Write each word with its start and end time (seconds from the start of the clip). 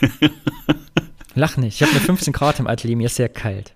Lach 1.34 1.56
nicht. 1.56 1.76
Ich 1.76 1.82
habe 1.82 1.92
nur 1.92 2.00
15 2.02 2.32
Grad 2.32 2.60
im 2.60 2.66
Atelier, 2.66 2.96
mir 2.96 3.06
ist 3.06 3.16
sehr 3.16 3.28
kalt. 3.28 3.74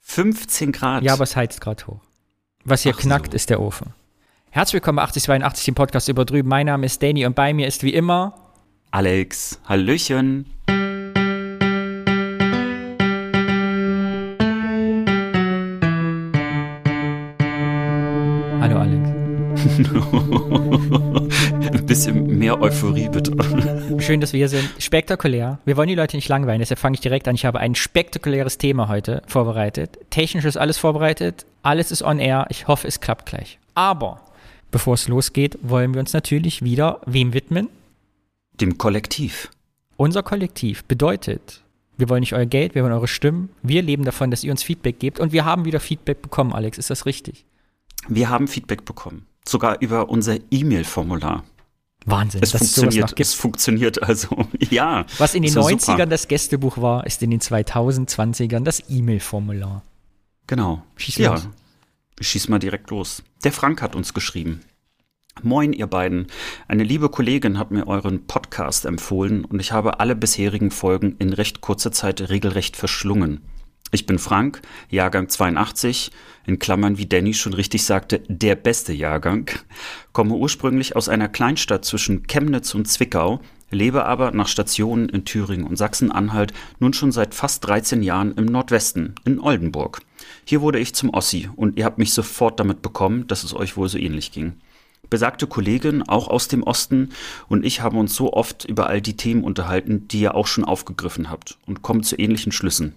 15 0.00 0.72
Grad? 0.72 1.02
Ja, 1.02 1.12
aber 1.14 1.24
es 1.24 1.36
heizt 1.36 1.60
gerade 1.60 1.86
hoch. 1.86 2.00
Was 2.64 2.82
hier 2.82 2.94
Ach 2.96 3.00
knackt, 3.00 3.32
so. 3.32 3.36
ist 3.36 3.50
der 3.50 3.60
Ofen. 3.60 3.94
Herzlich 4.50 4.74
willkommen 4.74 4.96
bei 4.96 5.02
8082, 5.02 5.64
dem 5.64 5.74
Podcast 5.74 6.08
über 6.08 6.24
drüben. 6.24 6.48
Mein 6.48 6.66
Name 6.66 6.86
ist 6.86 7.02
Danny 7.02 7.24
und 7.26 7.34
bei 7.34 7.54
mir 7.54 7.66
ist 7.66 7.82
wie 7.82 7.94
immer 7.94 8.34
Alex, 8.90 9.58
Hallöchen. 9.66 10.46
Hallo 18.60 18.78
Alex. 18.78 19.08
Bisschen 21.92 22.38
mehr 22.38 22.58
Euphorie 22.58 23.10
bitte. 23.10 23.32
Schön, 24.00 24.22
dass 24.22 24.32
wir 24.32 24.38
hier 24.38 24.48
sind. 24.48 24.66
Spektakulär. 24.78 25.58
Wir 25.66 25.76
wollen 25.76 25.90
die 25.90 25.94
Leute 25.94 26.16
nicht 26.16 26.26
langweilen, 26.30 26.60
deshalb 26.60 26.78
fange 26.78 26.94
ich 26.94 27.02
direkt 27.02 27.28
an. 27.28 27.34
Ich 27.34 27.44
habe 27.44 27.60
ein 27.60 27.74
spektakuläres 27.74 28.56
Thema 28.56 28.88
heute 28.88 29.22
vorbereitet. 29.26 29.98
Technisch 30.08 30.46
ist 30.46 30.56
alles 30.56 30.78
vorbereitet. 30.78 31.44
Alles 31.62 31.90
ist 31.90 32.00
on 32.00 32.18
air. 32.18 32.46
Ich 32.48 32.66
hoffe, 32.66 32.88
es 32.88 33.00
klappt 33.00 33.26
gleich. 33.26 33.58
Aber 33.74 34.22
bevor 34.70 34.94
es 34.94 35.06
losgeht, 35.06 35.58
wollen 35.60 35.92
wir 35.92 36.00
uns 36.00 36.14
natürlich 36.14 36.62
wieder 36.62 37.02
wem 37.04 37.34
widmen? 37.34 37.68
Dem 38.54 38.78
Kollektiv. 38.78 39.50
Unser 39.98 40.22
Kollektiv 40.22 40.84
bedeutet, 40.84 41.60
wir 41.98 42.08
wollen 42.08 42.20
nicht 42.20 42.32
euer 42.32 42.46
Geld, 42.46 42.74
wir 42.74 42.84
wollen 42.84 42.94
eure 42.94 43.06
Stimmen. 43.06 43.50
Wir 43.62 43.82
leben 43.82 44.06
davon, 44.06 44.30
dass 44.30 44.44
ihr 44.44 44.50
uns 44.50 44.62
Feedback 44.62 44.98
gebt. 44.98 45.20
Und 45.20 45.32
wir 45.32 45.44
haben 45.44 45.66
wieder 45.66 45.78
Feedback 45.78 46.22
bekommen, 46.22 46.54
Alex. 46.54 46.78
Ist 46.78 46.88
das 46.88 47.04
richtig? 47.04 47.44
Wir 48.08 48.30
haben 48.30 48.48
Feedback 48.48 48.86
bekommen. 48.86 49.26
Sogar 49.46 49.82
über 49.82 50.08
unser 50.08 50.38
E-Mail-Formular. 50.50 51.44
Wahnsinn, 52.06 52.42
Es 52.42 52.52
dass 52.52 52.60
es 52.62 52.74
sowas 52.74 52.86
noch 52.86 53.02
funktioniert, 53.02 53.16
gibt. 53.16 53.20
es 53.20 53.34
funktioniert 53.34 54.02
also. 54.02 54.46
Ja. 54.70 55.06
Was 55.18 55.34
in 55.34 55.42
den 55.42 55.48
ist 55.48 55.54
ja 55.54 55.62
90ern 55.62 55.80
super. 55.80 56.06
das 56.06 56.28
Gästebuch 56.28 56.78
war, 56.78 57.06
ist 57.06 57.22
in 57.22 57.30
den 57.30 57.40
2020ern 57.40 58.64
das 58.64 58.82
E-Mail-Formular. 58.88 59.82
Genau. 60.46 60.82
Schieß 60.96 61.16
ja. 61.16 61.32
los. 61.32 61.48
Ich 62.18 62.28
schieß 62.28 62.48
mal 62.48 62.58
direkt 62.58 62.90
los. 62.90 63.22
Der 63.44 63.52
Frank 63.52 63.82
hat 63.82 63.96
uns 63.96 64.14
geschrieben. 64.14 64.60
Moin, 65.42 65.72
ihr 65.72 65.86
beiden. 65.86 66.26
Eine 66.68 66.84
liebe 66.84 67.08
Kollegin 67.08 67.58
hat 67.58 67.70
mir 67.70 67.86
euren 67.86 68.26
Podcast 68.26 68.84
empfohlen 68.84 69.44
und 69.44 69.60
ich 69.60 69.72
habe 69.72 69.98
alle 69.98 70.14
bisherigen 70.14 70.70
Folgen 70.70 71.16
in 71.18 71.32
recht 71.32 71.62
kurzer 71.62 71.90
Zeit 71.90 72.20
regelrecht 72.28 72.76
verschlungen. 72.76 73.40
Ich 73.94 74.06
bin 74.06 74.18
Frank, 74.18 74.62
Jahrgang 74.88 75.28
82, 75.28 76.12
in 76.46 76.58
Klammern, 76.58 76.96
wie 76.96 77.04
Danny 77.04 77.34
schon 77.34 77.52
richtig 77.52 77.84
sagte, 77.84 78.22
der 78.26 78.56
beste 78.56 78.94
Jahrgang, 78.94 79.50
komme 80.14 80.34
ursprünglich 80.34 80.96
aus 80.96 81.10
einer 81.10 81.28
Kleinstadt 81.28 81.84
zwischen 81.84 82.26
Chemnitz 82.26 82.74
und 82.74 82.88
Zwickau, 82.88 83.42
lebe 83.70 84.06
aber 84.06 84.30
nach 84.30 84.48
Stationen 84.48 85.10
in 85.10 85.26
Thüringen 85.26 85.66
und 85.66 85.76
Sachsen-Anhalt 85.76 86.54
nun 86.78 86.94
schon 86.94 87.12
seit 87.12 87.34
fast 87.34 87.66
13 87.66 88.02
Jahren 88.02 88.32
im 88.32 88.46
Nordwesten, 88.46 89.14
in 89.26 89.38
Oldenburg. 89.38 90.00
Hier 90.46 90.62
wurde 90.62 90.78
ich 90.78 90.94
zum 90.94 91.10
Ossi 91.10 91.50
und 91.54 91.76
ihr 91.76 91.84
habt 91.84 91.98
mich 91.98 92.14
sofort 92.14 92.60
damit 92.60 92.80
bekommen, 92.80 93.26
dass 93.26 93.44
es 93.44 93.54
euch 93.54 93.76
wohl 93.76 93.90
so 93.90 93.98
ähnlich 93.98 94.32
ging. 94.32 94.54
Besagte 95.10 95.46
Kollegin, 95.46 96.02
auch 96.02 96.28
aus 96.28 96.48
dem 96.48 96.62
Osten, 96.62 97.10
und 97.46 97.62
ich 97.66 97.82
haben 97.82 97.98
uns 97.98 98.14
so 98.14 98.32
oft 98.32 98.64
über 98.64 98.86
all 98.86 99.02
die 99.02 99.18
Themen 99.18 99.44
unterhalten, 99.44 100.08
die 100.08 100.20
ihr 100.20 100.34
auch 100.34 100.46
schon 100.46 100.64
aufgegriffen 100.64 101.28
habt, 101.28 101.58
und 101.66 101.82
kommen 101.82 102.02
zu 102.02 102.18
ähnlichen 102.18 102.52
Schlüssen. 102.52 102.94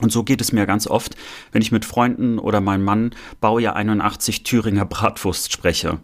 Und 0.00 0.12
so 0.12 0.22
geht 0.22 0.40
es 0.40 0.52
mir 0.52 0.66
ganz 0.66 0.86
oft, 0.86 1.16
wenn 1.52 1.62
ich 1.62 1.72
mit 1.72 1.84
Freunden 1.84 2.38
oder 2.38 2.60
meinem 2.60 2.84
Mann 2.84 3.14
Baujahr 3.40 3.76
81 3.76 4.44
Thüringer 4.44 4.84
Bratwurst 4.84 5.52
spreche, 5.52 5.98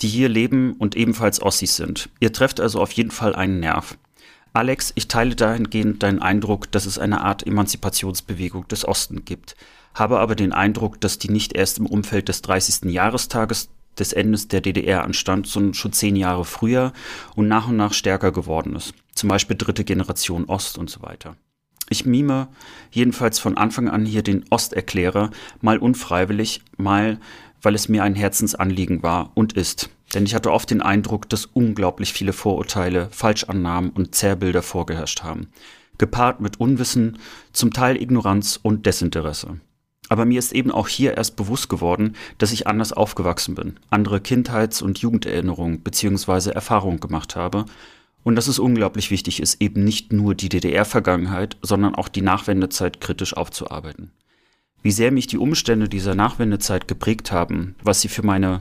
die 0.00 0.08
hier 0.08 0.28
leben 0.28 0.74
und 0.74 0.96
ebenfalls 0.96 1.42
Ossis 1.42 1.76
sind. 1.76 2.08
Ihr 2.20 2.32
trefft 2.32 2.60
also 2.60 2.80
auf 2.80 2.92
jeden 2.92 3.10
Fall 3.10 3.34
einen 3.34 3.60
Nerv. 3.60 3.96
Alex, 4.52 4.92
ich 4.96 5.08
teile 5.08 5.36
dahingehend 5.36 6.02
deinen 6.02 6.20
Eindruck, 6.20 6.72
dass 6.72 6.86
es 6.86 6.98
eine 6.98 7.20
Art 7.20 7.46
Emanzipationsbewegung 7.46 8.66
des 8.66 8.86
Osten 8.86 9.24
gibt, 9.24 9.54
habe 9.94 10.18
aber 10.18 10.34
den 10.34 10.52
Eindruck, 10.52 11.00
dass 11.00 11.18
die 11.18 11.30
nicht 11.30 11.52
erst 11.52 11.78
im 11.78 11.86
Umfeld 11.86 12.28
des 12.28 12.42
30. 12.42 12.90
Jahrestages 12.90 13.68
des 13.98 14.12
Endes 14.12 14.48
der 14.48 14.60
DDR 14.60 15.04
anstand, 15.04 15.46
sondern 15.46 15.74
schon 15.74 15.92
zehn 15.92 16.16
Jahre 16.16 16.44
früher 16.44 16.92
und 17.36 17.48
nach 17.48 17.68
und 17.68 17.76
nach 17.76 17.92
stärker 17.92 18.32
geworden 18.32 18.74
ist. 18.74 18.94
Zum 19.14 19.28
Beispiel 19.28 19.56
dritte 19.56 19.84
Generation 19.84 20.46
Ost 20.46 20.78
und 20.78 20.90
so 20.90 21.02
weiter. 21.02 21.36
Ich 21.92 22.06
mime 22.06 22.48
jedenfalls 22.92 23.40
von 23.40 23.58
Anfang 23.58 23.88
an 23.88 24.06
hier 24.06 24.22
den 24.22 24.44
Osterklärer, 24.48 25.30
mal 25.60 25.76
unfreiwillig, 25.76 26.62
mal 26.76 27.18
weil 27.62 27.74
es 27.74 27.88
mir 27.88 28.04
ein 28.04 28.14
Herzensanliegen 28.14 29.02
war 29.02 29.32
und 29.34 29.54
ist. 29.54 29.90
Denn 30.14 30.24
ich 30.24 30.34
hatte 30.34 30.52
oft 30.52 30.70
den 30.70 30.82
Eindruck, 30.82 31.28
dass 31.28 31.46
unglaublich 31.46 32.12
viele 32.12 32.32
Vorurteile, 32.32 33.08
Falschannahmen 33.10 33.90
und 33.90 34.14
Zerrbilder 34.14 34.62
vorgeherrscht 34.62 35.24
haben. 35.24 35.48
Gepaart 35.98 36.40
mit 36.40 36.60
Unwissen, 36.60 37.18
zum 37.52 37.72
Teil 37.72 38.00
Ignoranz 38.00 38.58
und 38.62 38.86
Desinteresse. 38.86 39.60
Aber 40.08 40.24
mir 40.24 40.38
ist 40.38 40.52
eben 40.52 40.70
auch 40.70 40.88
hier 40.88 41.16
erst 41.16 41.34
bewusst 41.36 41.68
geworden, 41.68 42.14
dass 42.38 42.52
ich 42.52 42.68
anders 42.68 42.92
aufgewachsen 42.92 43.56
bin, 43.56 43.78
andere 43.90 44.20
Kindheits- 44.20 44.80
und 44.80 44.98
Jugenderinnerungen 44.98 45.80
bzw. 45.80 46.50
Erfahrungen 46.50 47.00
gemacht 47.00 47.34
habe 47.34 47.64
und 48.22 48.36
dass 48.36 48.46
es 48.46 48.58
unglaublich 48.58 49.10
wichtig 49.10 49.40
ist, 49.40 49.60
eben 49.60 49.84
nicht 49.84 50.12
nur 50.12 50.34
die 50.34 50.48
DDR-Vergangenheit, 50.48 51.56
sondern 51.62 51.94
auch 51.94 52.08
die 52.08 52.22
Nachwendezeit 52.22 53.00
kritisch 53.00 53.36
aufzuarbeiten. 53.36 54.12
Wie 54.82 54.92
sehr 54.92 55.10
mich 55.10 55.26
die 55.26 55.38
Umstände 55.38 55.88
dieser 55.88 56.14
Nachwendezeit 56.14 56.88
geprägt 56.88 57.32
haben, 57.32 57.74
was 57.82 58.00
sie 58.00 58.08
für 58.08 58.24
meine 58.24 58.60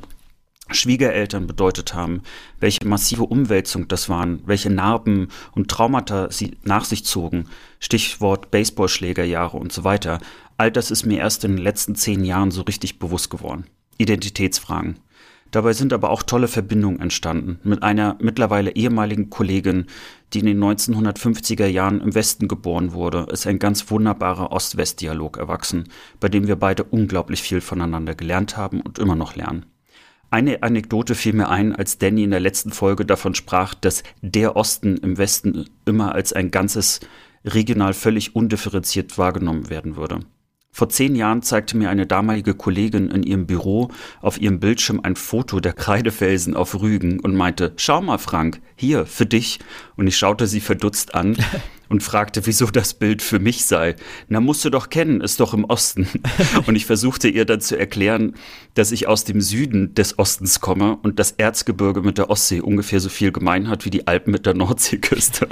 Schwiegereltern 0.72 1.48
bedeutet 1.48 1.94
haben, 1.94 2.22
welche 2.60 2.86
massive 2.86 3.24
Umwälzung 3.24 3.88
das 3.88 4.10
waren, 4.10 4.42
welche 4.46 4.70
Narben 4.70 5.30
und 5.54 5.70
Traumata 5.70 6.32
sie 6.32 6.58
nach 6.64 6.86
sich 6.86 7.06
zogen, 7.06 7.46
Stichwort 7.80 8.52
Baseballschlägerjahre 8.52 9.58
und 9.58 9.72
so 9.72 9.84
weiter, 9.84 10.20
all 10.58 10.72
das 10.72 10.92
ist 10.92 11.06
mir 11.06 11.20
erst 11.20 11.44
in 11.44 11.56
den 11.56 11.64
letzten 11.64 11.96
zehn 11.96 12.24
Jahren 12.24 12.52
so 12.52 12.62
richtig 12.62 13.00
bewusst 13.00 13.30
geworden. 13.30 13.66
Identitätsfragen. 13.98 14.98
Dabei 15.52 15.74
sind 15.74 15.94
aber 15.94 16.12
auch 16.12 16.22
tolle 16.22 16.48
Verbindungen 16.48 17.00
entstanden 17.00 17.60
mit 17.64 17.82
einer 17.82 18.18
mittlerweile 18.22 18.76
ehemaligen 18.76 19.30
Kollegin, 19.30 19.88
die 20.34 20.40
in 20.40 20.46
den 20.46 20.64
1950er 20.64 21.66
Jahren 21.66 22.02
im 22.02 22.14
Westen 22.14 22.48
geboren 22.48 22.94
wurde, 22.94 23.26
ist 23.32 23.48
ein 23.48 23.58
ganz 23.58 23.90
wunderbarer 23.90 24.52
Ost-West-Dialog 24.52 25.38
erwachsen, 25.38 25.86
bei 26.20 26.30
dem 26.30 26.48
wir 26.48 26.56
beide 26.56 26.84
unglaublich 26.84 27.42
viel 27.42 27.62
voneinander 27.62 28.14
gelernt 28.14 28.58
haben 28.58 28.82
und 28.82 29.00
immer 29.00 29.16
noch 29.16 29.36
lernen. 29.36 29.66
Eine 30.32 30.62
Anekdote 30.62 31.16
fiel 31.16 31.34
mir 31.34 31.50
ein, 31.50 31.76
als 31.76 31.98
Danny 31.98 32.24
in 32.24 32.30
der 32.30 32.40
letzten 32.40 32.72
Folge 32.72 33.04
davon 33.04 33.34
sprach, 33.34 33.74
dass 33.74 34.04
der 34.22 34.56
Osten 34.56 34.98
im 34.98 35.18
Westen 35.18 35.66
immer 35.86 36.14
als 36.14 36.34
ein 36.34 36.52
ganzes 36.52 37.00
regional 37.44 37.96
völlig 37.96 38.36
undifferenziert 38.36 39.18
wahrgenommen 39.18 39.72
werden 39.72 39.96
würde. 39.96 40.20
Vor 40.72 40.88
zehn 40.88 41.16
Jahren 41.16 41.42
zeigte 41.42 41.76
mir 41.76 41.90
eine 41.90 42.06
damalige 42.06 42.54
Kollegin 42.54 43.10
in 43.10 43.24
ihrem 43.24 43.48
Büro 43.48 43.90
auf 44.22 44.40
ihrem 44.40 44.60
Bildschirm 44.60 45.02
ein 45.04 45.16
Foto 45.16 45.60
der 45.60 45.74
Kreidefelsen 45.74 46.56
auf 46.56 46.80
Rügen 46.80 47.20
und 47.20 47.36
meinte, 47.36 47.74
schau 47.76 48.02
mal 48.02 48.20
Frank, 48.20 48.62
hier, 48.76 49.06
für 49.06 49.26
dich. 49.26 49.60
Und 49.98 50.08
ich 50.08 50.16
schaute 50.16 50.48
sie 50.48 50.62
verdutzt 50.62 51.16
an 51.16 51.36
und 51.90 52.04
fragte, 52.04 52.46
wieso 52.46 52.68
das 52.68 52.94
Bild 52.94 53.22
für 53.22 53.40
mich 53.40 53.66
sei. 53.66 53.96
Na, 54.30 54.40
musst 54.40 54.64
du 54.64 54.70
doch 54.70 54.90
kennen, 54.90 55.22
ist 55.22 55.40
doch 55.40 55.54
im 55.54 55.66
Osten. 55.66 56.08
Und 56.68 56.76
ich 56.76 56.86
versuchte 56.86 57.28
ihr 57.28 57.46
dann 57.46 57.62
zu 57.62 57.78
erklären, 57.78 58.36
dass 58.76 58.92
ich 58.92 59.08
aus 59.08 59.24
dem 59.24 59.42
Süden 59.42 59.96
des 59.96 60.20
Ostens 60.20 60.60
komme 60.60 60.98
und 61.02 61.20
das 61.20 61.32
Erzgebirge 61.32 62.02
mit 62.02 62.18
der 62.18 62.30
Ostsee 62.30 62.62
ungefähr 62.62 63.00
so 63.00 63.10
viel 63.10 63.32
gemein 63.32 63.68
hat 63.68 63.86
wie 63.86 63.90
die 63.90 64.08
Alpen 64.08 64.32
mit 64.32 64.46
der 64.46 64.54
Nordseeküste. 64.54 65.48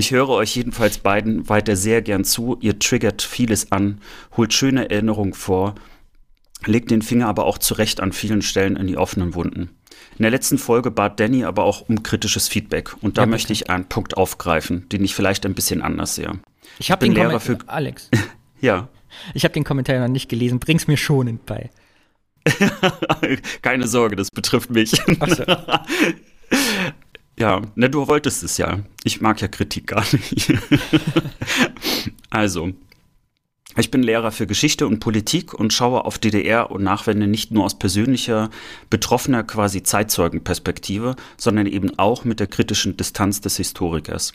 Ich 0.00 0.12
höre 0.12 0.30
euch 0.30 0.56
jedenfalls 0.56 0.96
beiden 0.96 1.50
weiter 1.50 1.76
sehr 1.76 2.00
gern 2.00 2.24
zu. 2.24 2.56
Ihr 2.62 2.78
triggert 2.78 3.20
vieles 3.20 3.70
an, 3.70 4.00
holt 4.34 4.54
schöne 4.54 4.88
Erinnerungen 4.90 5.34
vor, 5.34 5.74
legt 6.64 6.90
den 6.90 7.02
Finger 7.02 7.28
aber 7.28 7.44
auch 7.44 7.58
zurecht 7.58 8.00
an 8.00 8.12
vielen 8.12 8.40
Stellen 8.40 8.76
in 8.76 8.86
die 8.86 8.96
offenen 8.96 9.34
Wunden. 9.34 9.68
In 10.16 10.22
der 10.22 10.30
letzten 10.30 10.56
Folge 10.56 10.90
bat 10.90 11.20
Danny 11.20 11.44
aber 11.44 11.64
auch 11.64 11.86
um 11.86 12.02
kritisches 12.02 12.48
Feedback 12.48 12.96
und 13.02 13.18
da 13.18 13.22
Ja, 13.22 13.26
möchte 13.26 13.52
ich 13.52 13.68
einen 13.68 13.90
Punkt 13.90 14.16
aufgreifen, 14.16 14.88
den 14.88 15.04
ich 15.04 15.14
vielleicht 15.14 15.44
ein 15.44 15.52
bisschen 15.52 15.82
anders 15.82 16.14
sehe. 16.14 16.32
Ich 16.78 16.90
habe 16.90 17.04
den 17.04 17.12
Lehrer 17.14 17.38
Kommentar, 17.38 17.58
für- 17.58 17.68
Alex, 17.68 18.08
Ja, 18.62 18.88
ich 19.34 19.44
habe 19.44 19.52
den 19.52 19.64
Kommentar 19.64 19.98
noch 20.00 20.08
nicht 20.08 20.30
gelesen. 20.30 20.60
Bring's 20.60 20.86
mir 20.86 20.96
schonend 20.96 21.44
bei. 21.44 21.68
keine 23.60 23.86
Sorge, 23.86 24.16
das 24.16 24.30
betrifft 24.30 24.70
mich. 24.70 24.92
So. 24.92 25.44
Ja, 27.40 27.62
ne, 27.74 27.88
du 27.88 28.06
wolltest 28.06 28.42
es 28.42 28.58
ja. 28.58 28.80
Ich 29.02 29.22
mag 29.22 29.40
ja 29.40 29.48
Kritik 29.48 29.86
gar 29.86 30.04
nicht. 30.12 30.52
also, 32.30 32.72
ich 33.78 33.90
bin 33.90 34.02
Lehrer 34.02 34.30
für 34.30 34.46
Geschichte 34.46 34.86
und 34.86 35.00
Politik 35.00 35.54
und 35.54 35.72
schaue 35.72 36.04
auf 36.04 36.18
DDR 36.18 36.70
und 36.70 36.82
Nachwende 36.82 37.26
nicht 37.26 37.50
nur 37.50 37.64
aus 37.64 37.78
persönlicher, 37.78 38.50
betroffener 38.90 39.42
quasi 39.42 39.82
Zeitzeugenperspektive, 39.82 41.16
sondern 41.38 41.64
eben 41.64 41.98
auch 41.98 42.24
mit 42.24 42.40
der 42.40 42.46
kritischen 42.46 42.98
Distanz 42.98 43.40
des 43.40 43.56
Historikers. 43.56 44.34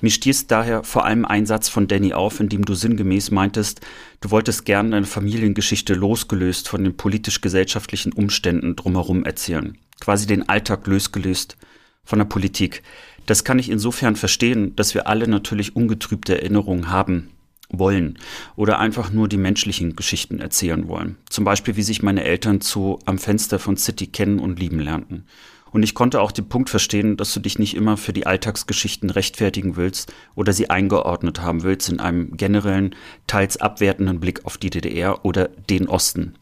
Mir 0.00 0.10
stieß 0.10 0.46
daher 0.46 0.82
vor 0.82 1.04
allem 1.04 1.26
ein 1.26 1.44
Satz 1.44 1.68
von 1.68 1.88
Danny 1.88 2.14
auf, 2.14 2.40
in 2.40 2.48
dem 2.48 2.64
du 2.64 2.72
sinngemäß 2.72 3.32
meintest, 3.32 3.82
du 4.22 4.30
wolltest 4.30 4.64
gern 4.64 4.92
deine 4.92 5.04
Familiengeschichte 5.04 5.92
losgelöst 5.92 6.70
von 6.70 6.84
den 6.84 6.96
politisch-gesellschaftlichen 6.96 8.14
Umständen 8.14 8.76
drumherum 8.76 9.24
erzählen. 9.24 9.76
Quasi 10.00 10.26
den 10.26 10.48
Alltag 10.48 10.86
losgelöst 10.86 11.58
von 12.06 12.18
der 12.18 12.26
Politik. 12.26 12.82
Das 13.26 13.44
kann 13.44 13.58
ich 13.58 13.68
insofern 13.68 14.16
verstehen, 14.16 14.74
dass 14.76 14.94
wir 14.94 15.06
alle 15.06 15.28
natürlich 15.28 15.76
ungetrübte 15.76 16.40
Erinnerungen 16.40 16.90
haben 16.90 17.28
wollen 17.68 18.18
oder 18.54 18.78
einfach 18.78 19.10
nur 19.12 19.28
die 19.28 19.36
menschlichen 19.36 19.96
Geschichten 19.96 20.38
erzählen 20.40 20.88
wollen. 20.88 21.16
Zum 21.28 21.44
Beispiel, 21.44 21.76
wie 21.76 21.82
sich 21.82 22.02
meine 22.02 22.24
Eltern 22.24 22.60
zu 22.60 23.00
Am 23.04 23.18
Fenster 23.18 23.58
von 23.58 23.76
City 23.76 24.06
kennen 24.06 24.38
und 24.38 24.58
lieben 24.58 24.78
lernten. 24.78 25.26
Und 25.72 25.82
ich 25.82 25.94
konnte 25.94 26.20
auch 26.20 26.32
den 26.32 26.48
Punkt 26.48 26.70
verstehen, 26.70 27.16
dass 27.16 27.34
du 27.34 27.40
dich 27.40 27.58
nicht 27.58 27.74
immer 27.76 27.96
für 27.96 28.12
die 28.12 28.26
Alltagsgeschichten 28.26 29.10
rechtfertigen 29.10 29.76
willst 29.76 30.12
oder 30.34 30.52
sie 30.52 30.70
eingeordnet 30.70 31.42
haben 31.42 31.64
willst 31.64 31.88
in 31.88 32.00
einem 32.00 32.36
generellen, 32.36 32.94
teils 33.26 33.56
abwertenden 33.56 34.20
Blick 34.20 34.46
auf 34.46 34.56
die 34.56 34.70
DDR 34.70 35.24
oder 35.24 35.48
den 35.48 35.88
Osten. 35.88 36.34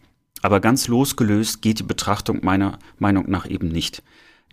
Aber 0.43 0.61
ganz 0.61 0.89
losgelöst 0.89 1.63
geht 1.63 1.79
die 1.79 1.85
Betrachtung 1.85 2.45
meiner 2.45 2.79
Meinung 2.99 3.31
nach 3.31 3.49
eben 3.49 3.69
nicht. 3.69 4.03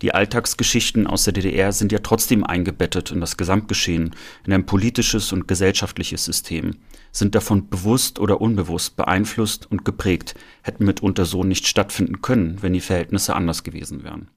Die 0.01 0.13
Alltagsgeschichten 0.13 1.05
aus 1.05 1.25
der 1.25 1.33
DDR 1.33 1.71
sind 1.71 1.91
ja 1.91 1.99
trotzdem 1.99 2.43
eingebettet 2.43 3.11
in 3.11 3.21
das 3.21 3.37
Gesamtgeschehen, 3.37 4.15
in 4.45 4.53
ein 4.53 4.65
politisches 4.65 5.31
und 5.31 5.47
gesellschaftliches 5.47 6.25
System, 6.25 6.77
sind 7.11 7.35
davon 7.35 7.69
bewusst 7.69 8.17
oder 8.17 8.41
unbewusst 8.41 8.95
beeinflusst 8.95 9.69
und 9.69 9.85
geprägt, 9.85 10.33
hätten 10.63 10.85
mitunter 10.85 11.25
so 11.25 11.43
nicht 11.43 11.67
stattfinden 11.67 12.21
können, 12.21 12.61
wenn 12.61 12.73
die 12.73 12.81
Verhältnisse 12.81 13.35
anders 13.35 13.63
gewesen 13.63 14.03
wären. 14.03 14.29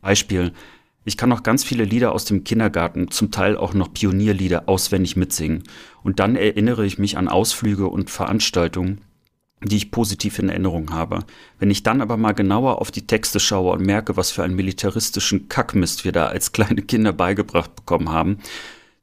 Beispiel, 0.00 0.52
ich 1.04 1.16
kann 1.16 1.30
noch 1.30 1.42
ganz 1.42 1.64
viele 1.64 1.84
Lieder 1.84 2.12
aus 2.12 2.26
dem 2.26 2.44
Kindergarten, 2.44 3.10
zum 3.10 3.30
Teil 3.30 3.56
auch 3.56 3.72
noch 3.72 3.92
Pionierlieder 3.92 4.68
auswendig 4.68 5.16
mitsingen. 5.16 5.64
Und 6.02 6.20
dann 6.20 6.36
erinnere 6.36 6.84
ich 6.84 6.98
mich 6.98 7.16
an 7.16 7.28
Ausflüge 7.28 7.86
und 7.88 8.10
Veranstaltungen, 8.10 9.00
die 9.62 9.76
ich 9.76 9.90
positiv 9.90 10.38
in 10.38 10.48
Erinnerung 10.48 10.92
habe. 10.92 11.20
Wenn 11.58 11.70
ich 11.70 11.82
dann 11.82 12.00
aber 12.00 12.16
mal 12.16 12.32
genauer 12.32 12.80
auf 12.80 12.90
die 12.90 13.06
Texte 13.06 13.40
schaue 13.40 13.72
und 13.72 13.84
merke, 13.84 14.16
was 14.16 14.30
für 14.30 14.44
einen 14.44 14.56
militaristischen 14.56 15.48
Kackmist 15.48 16.04
wir 16.04 16.12
da 16.12 16.26
als 16.26 16.52
kleine 16.52 16.82
Kinder 16.82 17.12
beigebracht 17.12 17.74
bekommen 17.74 18.10
haben, 18.10 18.38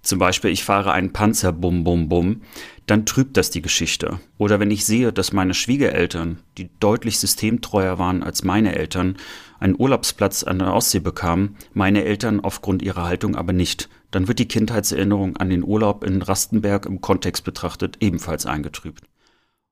zum 0.02 0.20
Beispiel 0.20 0.52
ich 0.52 0.64
fahre 0.64 0.92
einen 0.92 1.14
Panzer, 1.14 1.52
bum, 1.52 1.84
bum, 1.84 2.10
bum, 2.10 2.42
dann 2.86 3.08
trübt 3.08 3.38
das 3.38 3.50
die 3.50 3.64
Geschichte. 3.64 4.20
Oder 4.38 4.60
wenn 4.60 4.70
ich 4.70 4.86
sehe, 4.86 5.12
dass 5.12 5.34
meine 5.34 5.56
Schwiegereltern, 5.56 6.38
die 6.58 6.70
deutlich 6.80 7.20
systemtreuer 7.20 7.98
waren 7.98 8.22
als 8.22 8.44
meine 8.44 8.76
Eltern, 8.76 9.18
einen 9.60 9.76
Urlaubsplatz 9.78 10.44
an 10.44 10.60
der 10.60 10.74
Ostsee 10.74 11.00
bekamen, 11.00 11.56
meine 11.74 12.04
Eltern 12.04 12.40
aufgrund 12.40 12.84
ihrer 12.84 13.06
Haltung 13.06 13.36
aber 13.36 13.54
nicht, 13.54 13.90
dann 14.12 14.28
wird 14.28 14.38
die 14.38 14.48
Kindheitserinnerung 14.48 15.38
an 15.38 15.50
den 15.50 15.64
Urlaub 15.64 16.04
in 16.04 16.22
Rastenberg 16.22 16.86
im 16.86 17.02
Kontext 17.02 17.44
betrachtet 17.44 17.98
ebenfalls 18.00 18.46
eingetrübt. 18.46 19.04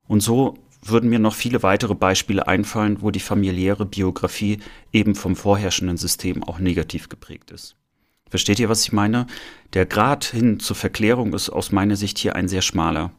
Und 0.08 0.22
so 0.22 0.56
würden 0.84 1.10
mir 1.10 1.20
noch 1.20 1.36
viele 1.36 1.64
weitere 1.64 1.96
Beispiele 1.96 2.48
einfallen, 2.48 3.02
wo 3.02 3.12
die 3.12 3.20
familiäre 3.20 3.86
Biografie 3.86 4.60
eben 4.92 5.16
vom 5.16 5.36
vorherrschenden 5.36 5.98
System 5.98 6.44
auch 6.44 6.60
negativ 6.60 7.10
geprägt 7.10 7.52
ist. 7.52 7.76
Versteht 8.30 8.60
ihr, 8.60 8.70
was 8.70 8.84
ich 8.84 8.92
meine? 8.92 9.28
Der 9.74 9.86
Grad 9.86 10.26
hin 10.26 10.60
zur 10.60 10.76
Verklärung 10.76 11.34
ist 11.34 11.50
aus 11.50 11.72
meiner 11.72 11.96
Sicht 11.96 12.18
hier 12.18 12.36
ein 12.36 12.48
sehr 12.48 12.62
schmaler. 12.62 13.12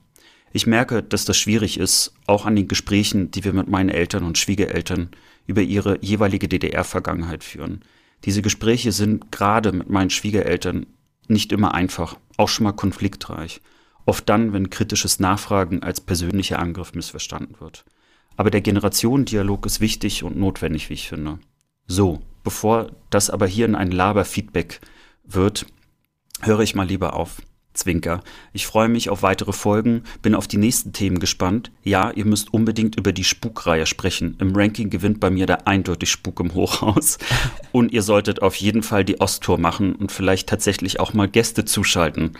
Ich 0.52 0.66
merke, 0.66 1.02
dass 1.02 1.24
das 1.24 1.36
schwierig 1.36 1.78
ist, 1.78 2.14
auch 2.26 2.46
an 2.46 2.56
den 2.56 2.68
Gesprächen, 2.68 3.30
die 3.30 3.44
wir 3.44 3.52
mit 3.52 3.68
meinen 3.68 3.88
Eltern 3.88 4.24
und 4.24 4.38
Schwiegereltern 4.38 5.10
über 5.46 5.62
ihre 5.62 5.98
jeweilige 6.00 6.48
DDR-Vergangenheit 6.48 7.44
führen. 7.44 7.82
Diese 8.24 8.42
Gespräche 8.42 8.92
sind 8.92 9.30
gerade 9.30 9.72
mit 9.72 9.90
meinen 9.90 10.10
Schwiegereltern 10.10 10.86
nicht 11.28 11.52
immer 11.52 11.74
einfach, 11.74 12.16
auch 12.36 12.48
schon 12.48 12.64
mal 12.64 12.72
konfliktreich. 12.72 13.60
Oft 14.06 14.28
dann, 14.28 14.52
wenn 14.52 14.70
kritisches 14.70 15.20
Nachfragen 15.20 15.82
als 15.82 16.00
persönlicher 16.00 16.58
Angriff 16.58 16.94
missverstanden 16.94 17.56
wird. 17.60 17.84
Aber 18.36 18.50
der 18.50 18.60
Generationendialog 18.60 19.64
ist 19.66 19.80
wichtig 19.80 20.24
und 20.24 20.36
notwendig, 20.36 20.90
wie 20.90 20.94
ich 20.94 21.08
finde. 21.08 21.38
So, 21.86 22.20
bevor 22.42 22.90
das 23.10 23.30
aber 23.30 23.46
hier 23.46 23.66
in 23.66 23.74
ein 23.74 23.90
Laber-Feedback 23.90 24.80
wird, 25.24 25.66
höre 26.40 26.60
ich 26.60 26.74
mal 26.74 26.86
lieber 26.86 27.14
auf. 27.14 27.40
Zwinker. 27.74 28.22
Ich 28.52 28.66
freue 28.66 28.88
mich 28.88 29.10
auf 29.10 29.22
weitere 29.22 29.52
Folgen, 29.52 30.04
bin 30.22 30.34
auf 30.34 30.46
die 30.46 30.56
nächsten 30.56 30.92
Themen 30.92 31.18
gespannt. 31.18 31.72
Ja, 31.82 32.12
ihr 32.12 32.24
müsst 32.24 32.54
unbedingt 32.54 32.96
über 32.96 33.12
die 33.12 33.24
Spukreihe 33.24 33.84
sprechen. 33.84 34.36
Im 34.38 34.54
Ranking 34.54 34.90
gewinnt 34.90 35.20
bei 35.20 35.28
mir 35.28 35.46
der 35.46 35.66
eindeutig 35.66 36.10
Spuk 36.10 36.40
im 36.40 36.54
Hochhaus. 36.54 37.18
Und 37.72 37.92
ihr 37.92 38.02
solltet 38.02 38.42
auf 38.42 38.54
jeden 38.54 38.82
Fall 38.82 39.04
die 39.04 39.20
Osttour 39.20 39.58
machen 39.58 39.96
und 39.96 40.12
vielleicht 40.12 40.48
tatsächlich 40.48 41.00
auch 41.00 41.12
mal 41.12 41.28
Gäste 41.28 41.64
zuschalten. 41.64 42.34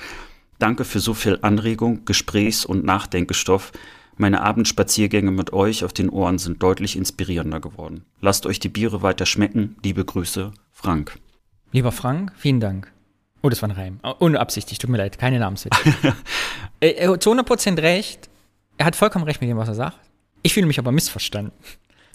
Danke 0.59 0.85
für 0.85 1.01
so 1.01 1.15
viel 1.15 1.39
Anregung, 1.43 2.05
Gesprächs- 2.05 2.65
und 2.65 2.85
Nachdenkestoff. 2.85 3.73
Meine 4.17 4.43
Abendspaziergänge 4.43 5.33
mit 5.33 5.53
euch 5.53 5.85
auf 5.85 5.93
den 5.93 6.09
Ohren 6.09 6.39
sind 6.39 6.62
deutlich 6.62 6.97
inspirierender 6.97 7.61
geworden. 7.61 8.05
Lasst 8.21 8.47
euch 8.47 8.61
die 8.61 8.69
Biere 8.69 9.03
weiter 9.03 9.27
schmecken. 9.27 9.77
Liebe 9.83 10.05
Grüße, 10.05 10.53
Frank. 10.71 11.19
Lieber 11.73 11.91
Frank, 11.91 12.33
vielen 12.37 12.61
Dank. 12.61 12.93
Oh, 13.43 13.49
das 13.49 13.61
war 13.61 13.69
ein 13.69 13.77
Reim. 13.77 14.01
Oh, 14.03 14.15
unabsichtlich, 14.21 14.79
tut 14.79 14.89
mir 14.89 14.99
leid, 14.99 15.19
keine 15.19 15.41
Namenswitze. 15.41 15.79
äh, 16.81 16.91
äh, 16.91 17.19
zu 17.19 17.33
100% 17.33 17.83
recht. 17.83 18.31
Er 18.79 18.87
hat 18.87 18.97
vollkommen 18.97 19.25
recht 19.25 19.41
mit 19.41 19.51
dem, 19.51 19.56
was 19.56 19.69
er 19.69 19.75
sagt. 19.75 19.99
Ich 20.43 20.55
fühle 20.55 20.67
mich 20.67 20.79
aber 20.79 20.93
missverstanden. 20.93 21.53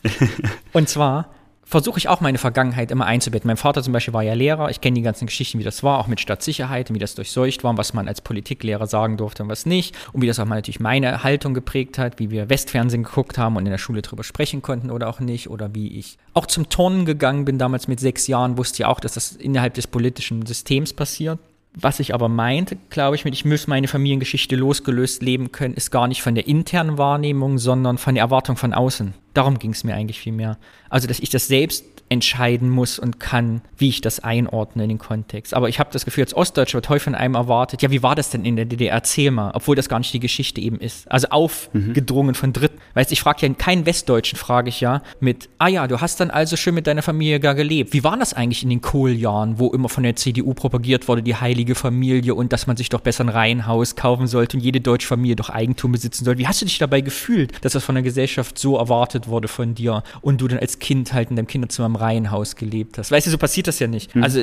Und 0.74 0.88
zwar, 0.88 1.30
versuche 1.70 2.00
ich 2.00 2.10
auch 2.10 2.20
meine 2.20 2.40
Vergangenheit 2.40 2.90
immer 2.90 3.06
einzubetten. 3.06 3.48
Mein 3.48 3.58
Vater 3.58 3.84
zum 3.84 3.94
Beispiel 3.94 4.14
war 4.14 4.24
ja 4.24 4.34
Lehrer. 4.34 4.72
Ich 4.72 4.82
kenne 4.82 4.96
die 4.96 5.04
ganzen 5.04 5.28
Geschichten, 5.28 5.60
wie 5.60 5.64
das 5.64 5.84
war, 5.84 6.00
auch 6.00 6.08
mit 6.08 6.20
Stadtsicherheit 6.20 6.92
wie 6.92 6.98
das 6.98 7.14
durchseucht 7.14 7.64
war, 7.64 7.78
was 7.78 7.94
man 7.94 8.08
als 8.08 8.22
Politiklehrer 8.22 8.88
sagen 8.88 9.18
durfte 9.18 9.44
und 9.44 9.50
was 9.50 9.68
nicht. 9.68 9.96
Und 10.12 10.24
wie 10.24 10.28
das 10.28 10.40
auch 10.40 10.46
mal 10.46 10.56
natürlich 10.56 10.80
meine 10.80 11.24
Haltung 11.24 11.54
geprägt 11.54 12.00
hat, 12.00 12.18
wie 12.18 12.32
wir 12.32 12.50
Westfernsehen 12.50 13.04
geguckt 13.04 13.38
haben 13.38 13.56
und 13.56 13.66
in 13.66 13.72
der 13.72 13.78
Schule 13.78 14.02
drüber 14.02 14.24
sprechen 14.24 14.64
konnten 14.64 14.90
oder 14.90 15.08
auch 15.08 15.20
nicht. 15.20 15.50
Oder 15.50 15.76
wie 15.76 16.00
ich 16.00 16.18
auch 16.34 16.48
zum 16.48 16.70
Turnen 16.70 17.06
gegangen 17.06 17.46
bin, 17.46 17.60
damals 17.60 17.88
mit 17.88 18.00
sechs 18.00 18.26
Jahren, 18.26 18.58
wusste 18.58 18.84
ja 18.84 18.88
auch, 18.88 19.00
dass 19.00 19.14
das 19.14 19.34
innerhalb 19.34 19.76
des 19.76 19.86
politischen 19.86 20.46
Systems 20.48 20.94
passiert. 20.94 21.38
Was 21.74 22.00
ich 22.00 22.16
aber 22.16 22.30
meinte, 22.30 22.78
glaube 22.90 23.16
ich, 23.16 23.26
mit 23.26 23.36
ich 23.36 23.46
muss 23.46 23.68
meine 23.68 23.88
Familiengeschichte 23.88 24.56
losgelöst 24.56 25.22
leben 25.22 25.52
können, 25.52 25.76
ist 25.76 25.92
gar 25.92 26.08
nicht 26.08 26.22
von 26.22 26.34
der 26.34 26.48
internen 26.48 26.98
Wahrnehmung, 26.98 27.60
sondern 27.60 27.98
von 28.00 28.16
der 28.16 28.24
Erwartung 28.24 28.58
von 28.58 28.74
außen. 28.74 29.14
Darum 29.36 29.60
ging 29.60 29.72
es 29.72 29.84
mir 29.84 29.94
eigentlich 29.94 30.20
viel 30.20 30.34
mehr. 30.34 30.58
Also, 30.90 31.08
dass 31.08 31.20
ich 31.20 31.30
das 31.30 31.48
selbst 31.48 31.86
entscheiden 32.10 32.70
muss 32.70 33.00
und 33.00 33.20
kann, 33.20 33.62
wie 33.78 33.90
ich 33.90 34.02
das 34.02 34.20
einordne 34.20 34.84
in 34.84 34.90
den 34.90 34.98
Kontext. 34.98 35.54
Aber 35.54 35.70
ich 35.70 35.80
habe 35.80 35.90
das 35.94 36.06
Gefühl, 36.06 36.24
als 36.24 36.36
Ostdeutscher 36.36 36.78
wird 36.78 36.90
häufig 36.90 37.04
von 37.04 37.16
einem 37.16 37.36
erwartet, 37.36 37.82
ja, 37.82 37.92
wie 37.92 38.04
war 38.04 38.16
das 38.16 38.32
denn 38.32 38.46
in 38.46 38.56
der 38.56 38.66
DDR? 38.66 38.94
Erzähl 38.94 39.32
mal, 39.32 39.52
obwohl 39.54 39.76
das 39.76 39.88
gar 39.90 40.00
nicht 40.00 40.14
die 40.14 40.20
Geschichte 40.20 40.60
eben 40.60 40.80
ist. 40.80 41.10
Also 41.12 41.28
aufgedrungen 41.30 42.32
mhm. 42.32 42.36
von 42.36 42.54
Dritten. 42.54 42.80
Weißt, 42.96 43.12
ich 43.12 43.22
frage 43.22 43.46
ja 43.46 43.54
keinen 43.54 43.86
Westdeutschen, 43.86 44.38
frage 44.38 44.70
ich 44.70 44.82
ja 44.82 45.02
mit, 45.20 45.50
ah 45.60 45.68
ja, 45.68 45.88
du 45.88 46.02
hast 46.02 46.20
dann 46.20 46.32
also 46.32 46.56
schön 46.56 46.74
mit 46.74 46.88
deiner 46.88 47.02
Familie 47.02 47.40
gar 47.40 47.56
gelebt. 47.56 47.94
Wie 47.94 48.04
war 48.04 48.18
das 48.18 48.34
eigentlich 48.34 48.64
in 48.64 48.70
den 48.70 48.82
Kohljahren, 48.82 49.60
wo 49.60 49.70
immer 49.70 49.90
von 49.90 50.04
der 50.04 50.16
CDU 50.16 50.54
propagiert 50.54 51.08
wurde, 51.08 51.22
die 51.22 51.36
heilige 51.36 51.76
Familie 51.76 52.34
und 52.34 52.52
dass 52.52 52.66
man 52.66 52.76
sich 52.76 52.90
doch 52.90 53.02
besser 53.02 53.24
ein 53.24 53.30
Reihenhaus 53.30 53.96
kaufen 53.96 54.28
sollte 54.28 54.58
und 54.58 54.64
jede 54.64 54.82
deutsche 54.82 55.08
Familie 55.08 55.36
doch 55.36 55.50
Eigentum 55.50 55.92
besitzen 55.92 56.26
soll? 56.26 56.38
Wie 56.40 56.48
hast 56.48 56.62
du 56.62 56.66
dich 56.66 56.80
dabei 56.80 57.02
gefühlt, 57.02 57.64
dass 57.64 57.74
das 57.74 57.84
von 57.84 57.96
der 57.96 58.04
Gesellschaft 58.04 58.58
so 58.58 58.78
erwartet 58.78 59.28
wurde 59.28 59.48
von 59.48 59.76
dir 59.76 60.04
und 60.22 60.42
du 60.42 60.48
dann 60.48 60.60
als 60.60 60.80
Kind 60.80 61.14
halt 61.14 61.30
in 61.30 61.36
deinem 61.36 61.48
Kinderzimmer 61.48 61.86
im 61.86 61.99
Reihenhaus 62.00 62.56
gelebt 62.56 62.98
hast. 62.98 63.12
Weißt 63.12 63.28
du, 63.28 63.32
so 63.32 63.38
passiert 63.38 63.68
das 63.68 63.80
ja 63.80 63.88
nicht. 63.88 64.16
Mhm. 64.16 64.24
Also 64.24 64.42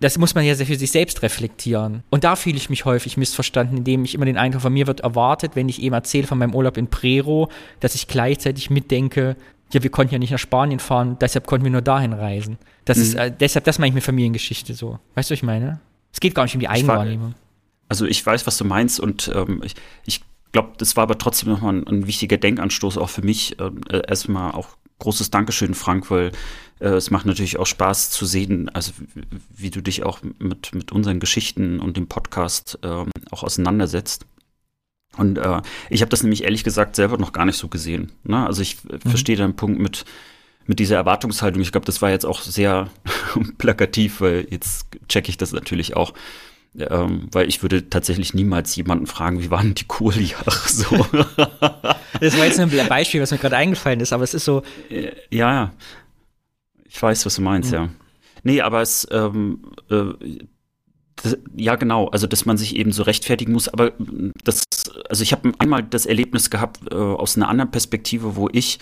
das 0.00 0.18
muss 0.18 0.34
man 0.34 0.44
ja 0.44 0.54
sehr 0.54 0.66
für 0.66 0.76
sich 0.76 0.90
selbst 0.90 1.22
reflektieren. 1.22 2.02
Und 2.10 2.24
da 2.24 2.36
fühle 2.36 2.56
ich 2.56 2.70
mich 2.70 2.84
häufig 2.84 3.16
missverstanden, 3.16 3.78
indem 3.78 4.04
ich 4.04 4.14
immer 4.14 4.24
den 4.24 4.36
Eindruck 4.36 4.62
von 4.62 4.72
mir 4.72 4.86
wird 4.86 5.00
erwartet, 5.00 5.52
wenn 5.54 5.68
ich 5.68 5.82
eben 5.82 5.94
erzähle 5.94 6.26
von 6.26 6.38
meinem 6.38 6.54
Urlaub 6.54 6.76
in 6.76 6.88
Prero, 6.88 7.48
dass 7.80 7.94
ich 7.94 8.08
gleichzeitig 8.08 8.70
mitdenke, 8.70 9.36
ja, 9.72 9.82
wir 9.82 9.90
konnten 9.90 10.12
ja 10.12 10.18
nicht 10.18 10.30
nach 10.30 10.38
Spanien 10.38 10.78
fahren, 10.78 11.16
deshalb 11.20 11.46
konnten 11.46 11.64
wir 11.64 11.72
nur 11.72 11.82
dahin 11.82 12.12
reisen. 12.12 12.58
Das 12.84 12.98
mhm. 12.98 13.02
ist, 13.02 13.14
äh, 13.14 13.32
deshalb, 13.38 13.64
das 13.64 13.78
meine 13.78 13.88
ich 13.88 13.94
mit 13.94 14.04
Familiengeschichte 14.04 14.74
so. 14.74 14.98
Weißt 15.14 15.30
du, 15.30 15.32
was 15.32 15.38
ich 15.38 15.42
meine? 15.42 15.80
Es 16.12 16.20
geht 16.20 16.34
gar 16.34 16.44
nicht 16.44 16.54
um 16.54 16.60
die 16.60 16.68
Eigenwahrnehmung. 16.68 17.34
Also 17.88 18.06
ich 18.06 18.24
weiß, 18.24 18.46
was 18.46 18.56
du 18.56 18.64
meinst 18.64 19.00
und 19.00 19.30
ähm, 19.34 19.60
ich, 19.64 19.74
ich 20.06 20.20
glaube, 20.52 20.72
das 20.78 20.96
war 20.96 21.02
aber 21.02 21.18
trotzdem 21.18 21.50
nochmal 21.50 21.74
ein, 21.74 21.86
ein 21.86 22.06
wichtiger 22.06 22.38
Denkanstoß 22.38 22.96
auch 22.96 23.10
für 23.10 23.22
mich. 23.22 23.60
Ähm, 23.60 23.80
äh, 23.90 24.02
erstmal 24.08 24.52
auch 24.52 24.68
großes 25.04 25.30
Dankeschön, 25.30 25.74
Frank, 25.74 26.10
weil 26.10 26.32
äh, 26.80 26.88
es 26.88 27.10
macht 27.10 27.26
natürlich 27.26 27.58
auch 27.58 27.66
Spaß 27.66 28.10
zu 28.10 28.26
sehen, 28.26 28.68
also 28.70 28.92
wie 29.54 29.70
du 29.70 29.80
dich 29.80 30.02
auch 30.02 30.20
mit, 30.38 30.74
mit 30.74 30.92
unseren 30.92 31.20
Geschichten 31.20 31.78
und 31.78 31.96
dem 31.96 32.08
Podcast 32.08 32.78
äh, 32.82 33.04
auch 33.30 33.42
auseinandersetzt. 33.42 34.26
Und 35.16 35.38
äh, 35.38 35.62
ich 35.90 36.00
habe 36.00 36.08
das 36.08 36.22
nämlich 36.22 36.42
ehrlich 36.42 36.64
gesagt 36.64 36.96
selber 36.96 37.18
noch 37.18 37.32
gar 37.32 37.44
nicht 37.44 37.58
so 37.58 37.68
gesehen. 37.68 38.12
Ne? 38.24 38.44
Also 38.44 38.62
ich 38.62 38.82
mhm. 38.84 38.98
verstehe 39.00 39.36
deinen 39.36 39.56
Punkt 39.56 39.78
mit, 39.78 40.04
mit 40.66 40.80
dieser 40.80 40.96
Erwartungshaltung. 40.96 41.62
Ich 41.62 41.70
glaube, 41.70 41.86
das 41.86 42.02
war 42.02 42.10
jetzt 42.10 42.26
auch 42.26 42.40
sehr 42.40 42.90
plakativ, 43.58 44.20
weil 44.20 44.46
jetzt 44.50 44.86
checke 45.08 45.28
ich 45.28 45.36
das 45.36 45.52
natürlich 45.52 45.94
auch. 45.94 46.14
Ähm, 46.76 47.28
weil 47.30 47.48
ich 47.48 47.62
würde 47.62 47.88
tatsächlich 47.88 48.34
niemals 48.34 48.74
jemanden 48.74 49.06
fragen, 49.06 49.40
wie 49.40 49.50
waren 49.50 49.74
die 49.74 49.84
Kohljahre 49.84 50.50
so. 50.66 51.06
das 52.20 52.36
war 52.36 52.46
jetzt 52.46 52.58
nur 52.58 52.68
ein 52.68 52.88
Beispiel, 52.88 53.20
was 53.20 53.30
mir 53.30 53.38
gerade 53.38 53.56
eingefallen 53.56 54.00
ist, 54.00 54.12
aber 54.12 54.24
es 54.24 54.34
ist 54.34 54.44
so. 54.44 54.62
Ja, 54.90 55.10
ja. 55.30 55.72
Ich 56.84 57.00
weiß, 57.00 57.26
was 57.26 57.36
du 57.36 57.42
meinst, 57.42 57.70
mhm. 57.70 57.76
ja. 57.76 57.88
Nee, 58.42 58.60
aber 58.60 58.82
es, 58.82 59.06
ähm, 59.10 59.62
äh, 59.88 60.04
das, 61.16 61.38
ja 61.56 61.76
genau, 61.76 62.08
also 62.08 62.26
dass 62.26 62.44
man 62.44 62.56
sich 62.56 62.76
eben 62.76 62.92
so 62.92 63.04
rechtfertigen 63.04 63.52
muss, 63.52 63.68
aber 63.68 63.92
das, 64.42 64.64
also 65.08 65.22
ich 65.22 65.32
habe 65.32 65.52
einmal 65.58 65.82
das 65.82 66.06
Erlebnis 66.06 66.50
gehabt 66.50 66.80
äh, 66.90 66.94
aus 66.94 67.36
einer 67.36 67.48
anderen 67.48 67.70
Perspektive, 67.70 68.36
wo 68.36 68.48
ich 68.52 68.80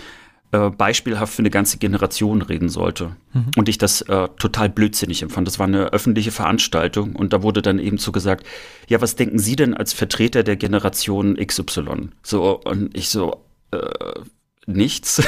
äh, 0.53 0.71
beispielhaft 0.71 1.35
für 1.35 1.41
eine 1.41 1.51
ganze 1.51 1.79
Generation 1.79 2.43
reden 2.43 2.69
sollte. 2.69 3.17
Mhm. 3.33 3.51
Und 3.57 3.69
ich 3.69 3.79
das 3.79 4.03
äh, 4.03 4.29
total 4.39 4.69
blödsinnig 4.69 5.23
empfand. 5.23 5.49
Das 5.49 5.59
war 5.59 5.67
eine 5.67 5.93
öffentliche 5.93 6.31
Veranstaltung 6.31 7.17
und 7.17 7.33
da 7.33 7.43
wurde 7.43 7.63
dann 7.63 7.79
eben 7.79 7.99
so 7.99 8.13
gesagt, 8.13 8.47
ja, 8.89 9.01
was 9.01 9.17
denken 9.17 9.39
Sie 9.39 9.57
denn 9.57 9.75
als 9.75 9.93
Vertreter 9.93 10.43
der 10.43 10.57
Generation 10.57 11.37
XY? 11.37 12.11
So, 12.23 12.61
und 12.61 12.97
ich 12.97 13.09
so, 13.09 13.45
äh, 13.71 13.79
nichts. 14.67 15.23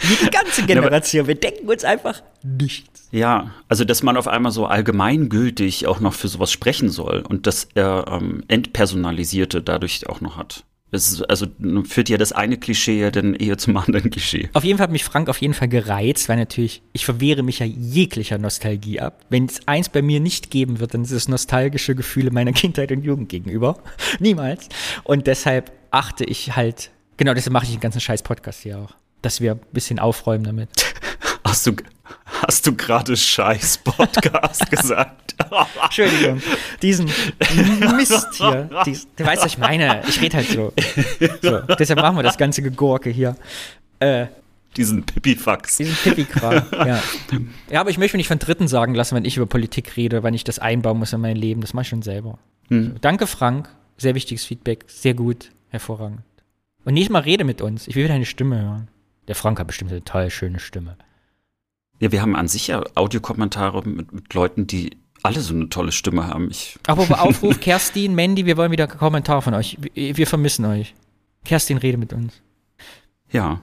Wie 0.00 0.16
die 0.24 0.30
ganze 0.30 0.64
Generation. 0.66 1.26
Wir 1.26 1.36
denken 1.36 1.68
uns 1.68 1.84
einfach 1.84 2.22
nichts. 2.42 3.08
Ja, 3.12 3.52
also 3.68 3.84
dass 3.84 4.02
man 4.02 4.16
auf 4.16 4.28
einmal 4.28 4.52
so 4.52 4.66
allgemeingültig 4.66 5.86
auch 5.86 6.00
noch 6.00 6.12
für 6.12 6.28
sowas 6.28 6.50
sprechen 6.50 6.88
soll 6.88 7.22
und 7.26 7.46
dass 7.46 7.68
er 7.74 8.06
ähm, 8.08 8.42
entpersonalisierte 8.48 9.62
dadurch 9.62 10.08
auch 10.08 10.20
noch 10.20 10.36
hat. 10.36 10.64
Ist, 10.96 11.22
also 11.30 11.46
führt 11.84 12.08
ja 12.08 12.16
das 12.16 12.32
eine 12.32 12.56
Klischee 12.56 13.00
ja 13.00 13.10
dann 13.10 13.34
eher 13.34 13.58
zum 13.58 13.76
anderen 13.76 14.10
Klischee. 14.10 14.48
Auf 14.52 14.64
jeden 14.64 14.78
Fall 14.78 14.84
hat 14.84 14.92
mich 14.92 15.04
Frank 15.04 15.28
auf 15.28 15.40
jeden 15.40 15.54
Fall 15.54 15.68
gereizt, 15.68 16.28
weil 16.28 16.36
natürlich, 16.36 16.82
ich 16.92 17.04
verwehre 17.04 17.42
mich 17.42 17.60
ja 17.60 17.66
jeglicher 17.66 18.38
Nostalgie 18.38 19.00
ab. 19.00 19.24
Wenn 19.28 19.46
es 19.46 19.66
eins 19.66 19.88
bei 19.88 20.02
mir 20.02 20.20
nicht 20.20 20.50
geben 20.50 20.80
wird, 20.80 20.94
dann 20.94 21.02
ist 21.02 21.12
es 21.12 21.28
nostalgische 21.28 21.94
Gefühle 21.94 22.30
meiner 22.30 22.52
Kindheit 22.54 22.90
und 22.92 23.02
Jugend 23.02 23.28
gegenüber. 23.28 23.78
Niemals. 24.18 24.68
Und 25.04 25.26
deshalb 25.26 25.72
achte 25.90 26.24
ich 26.24 26.56
halt 26.56 26.90
Genau, 27.16 27.32
deshalb 27.32 27.52
mache 27.52 27.64
ich 27.64 27.70
den 27.70 27.80
ganzen 27.80 28.00
scheiß 28.00 28.22
Podcast 28.22 28.62
hier 28.62 28.78
auch. 28.78 28.94
Dass 29.22 29.40
wir 29.40 29.52
ein 29.52 29.60
bisschen 29.72 29.98
aufräumen 29.98 30.44
damit. 30.44 30.68
Hast 31.46 31.64
du, 31.66 31.76
hast 32.46 32.66
du 32.66 32.74
gerade 32.74 33.16
scheiß 33.16 33.78
Podcast 33.78 34.68
gesagt? 34.70 35.36
Entschuldigung. 35.82 36.42
Diesen 36.82 37.06
Mist 37.96 38.26
hier. 38.32 38.68
Dies, 38.84 39.06
du 39.14 39.24
weißt, 39.24 39.44
was 39.44 39.52
ich 39.52 39.58
meine. 39.58 40.02
Ich 40.08 40.20
rede 40.20 40.38
halt 40.38 40.48
so. 40.48 40.72
so. 41.40 41.60
Deshalb 41.78 42.00
machen 42.00 42.16
wir 42.16 42.24
das 42.24 42.36
ganze 42.36 42.62
Gegurke 42.62 43.10
hier. 43.10 43.36
Äh, 44.00 44.26
diesen 44.76 45.04
Pipifax. 45.06 45.76
Diesen 45.76 45.94
Pipi-Kram, 45.94 46.64
ja. 46.72 47.00
Ja, 47.70 47.80
aber 47.80 47.90
ich 47.90 47.98
möchte 47.98 48.16
mir 48.16 48.18
nicht 48.18 48.28
von 48.28 48.40
Dritten 48.40 48.66
sagen 48.66 48.94
lassen, 48.94 49.14
wenn 49.14 49.24
ich 49.24 49.36
über 49.36 49.46
Politik 49.46 49.96
rede, 49.96 50.24
weil 50.24 50.34
ich 50.34 50.42
das 50.42 50.58
einbauen 50.58 50.98
muss 50.98 51.12
in 51.12 51.20
mein 51.20 51.36
Leben. 51.36 51.60
Das 51.60 51.74
mache 51.74 51.82
ich 51.82 51.88
schon 51.88 52.02
selber. 52.02 52.38
Hm. 52.68 52.92
So. 52.92 52.98
Danke, 53.00 53.26
Frank. 53.28 53.68
Sehr 53.98 54.16
wichtiges 54.16 54.44
Feedback. 54.44 54.84
Sehr 54.88 55.14
gut. 55.14 55.50
Hervorragend. 55.68 56.22
Und 56.84 56.94
nächstes 56.94 57.12
Mal 57.12 57.20
rede 57.22 57.44
mit 57.44 57.62
uns. 57.62 57.86
Ich 57.86 57.94
will 57.94 58.08
deine 58.08 58.26
Stimme 58.26 58.60
hören. 58.60 58.88
Der 59.28 59.34
Frank 59.34 59.58
hat 59.60 59.66
bestimmt 59.66 59.92
eine 59.92 60.04
toll 60.04 60.30
schöne 60.30 60.58
Stimme. 60.60 60.96
Ja, 61.98 62.12
wir 62.12 62.22
haben 62.22 62.36
an 62.36 62.48
sich 62.48 62.68
ja 62.68 62.82
Audiokommentare 62.94 63.86
mit, 63.86 64.12
mit 64.12 64.34
Leuten, 64.34 64.66
die 64.66 64.98
alle 65.22 65.40
so 65.40 65.54
eine 65.54 65.68
tolle 65.68 65.92
Stimme 65.92 66.26
haben. 66.26 66.50
Ich 66.50 66.78
Aber 66.86 67.02
Aufruf, 67.22 67.60
Kerstin, 67.60 68.14
Mandy, 68.14 68.46
wir 68.46 68.56
wollen 68.56 68.72
wieder 68.72 68.86
Kommentare 68.86 69.42
von 69.42 69.54
euch. 69.54 69.78
Wir, 69.80 70.16
wir 70.16 70.26
vermissen 70.26 70.64
euch. 70.64 70.94
Kerstin, 71.44 71.78
rede 71.78 71.98
mit 71.98 72.12
uns. 72.12 72.34
Ja. 73.30 73.60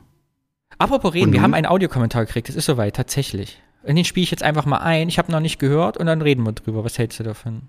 Apropos 0.77 1.13
reden, 1.13 1.31
wir 1.33 1.41
haben 1.41 1.53
einen 1.53 1.67
Audiokommentar 1.67 2.25
gekriegt. 2.25 2.49
Es 2.49 2.55
ist 2.55 2.65
soweit, 2.65 2.95
tatsächlich. 2.95 3.61
Und 3.83 3.95
den 3.95 4.05
spiele 4.05 4.23
ich 4.23 4.31
jetzt 4.31 4.43
einfach 4.43 4.65
mal 4.65 4.77
ein. 4.77 5.09
Ich 5.09 5.17
habe 5.17 5.31
noch 5.31 5.39
nicht 5.39 5.59
gehört 5.59 5.97
und 5.97 6.05
dann 6.05 6.21
reden 6.21 6.43
wir 6.43 6.53
drüber. 6.53 6.83
Was 6.83 6.97
hältst 6.97 7.19
du 7.19 7.23
davon? 7.23 7.63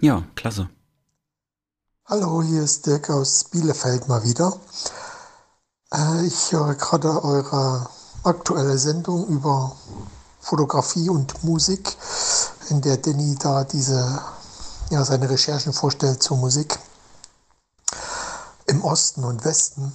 Ja, 0.00 0.24
klasse. 0.34 0.70
Hallo, 2.06 2.42
hier 2.42 2.62
ist 2.62 2.86
Dirk 2.86 3.10
aus 3.10 3.44
Bielefeld 3.44 4.08
mal 4.08 4.22
wieder. 4.24 4.52
Äh, 5.92 6.26
ich 6.26 6.52
höre 6.52 6.74
gerade 6.74 7.24
eure 7.24 7.88
aktuelle 8.24 8.78
Sendung 8.78 9.26
über 9.26 9.76
Fotografie 10.40 11.08
und 11.08 11.44
Musik, 11.44 11.96
in 12.68 12.80
der 12.80 12.96
Danny 12.96 13.36
da 13.36 13.64
diese, 13.64 14.20
ja, 14.90 15.04
seine 15.04 15.28
Recherchen 15.28 15.72
vorstellt 15.72 16.22
zur 16.22 16.36
Musik 16.36 16.78
im 18.66 18.82
Osten 18.82 19.24
und 19.24 19.44
Westen. 19.44 19.92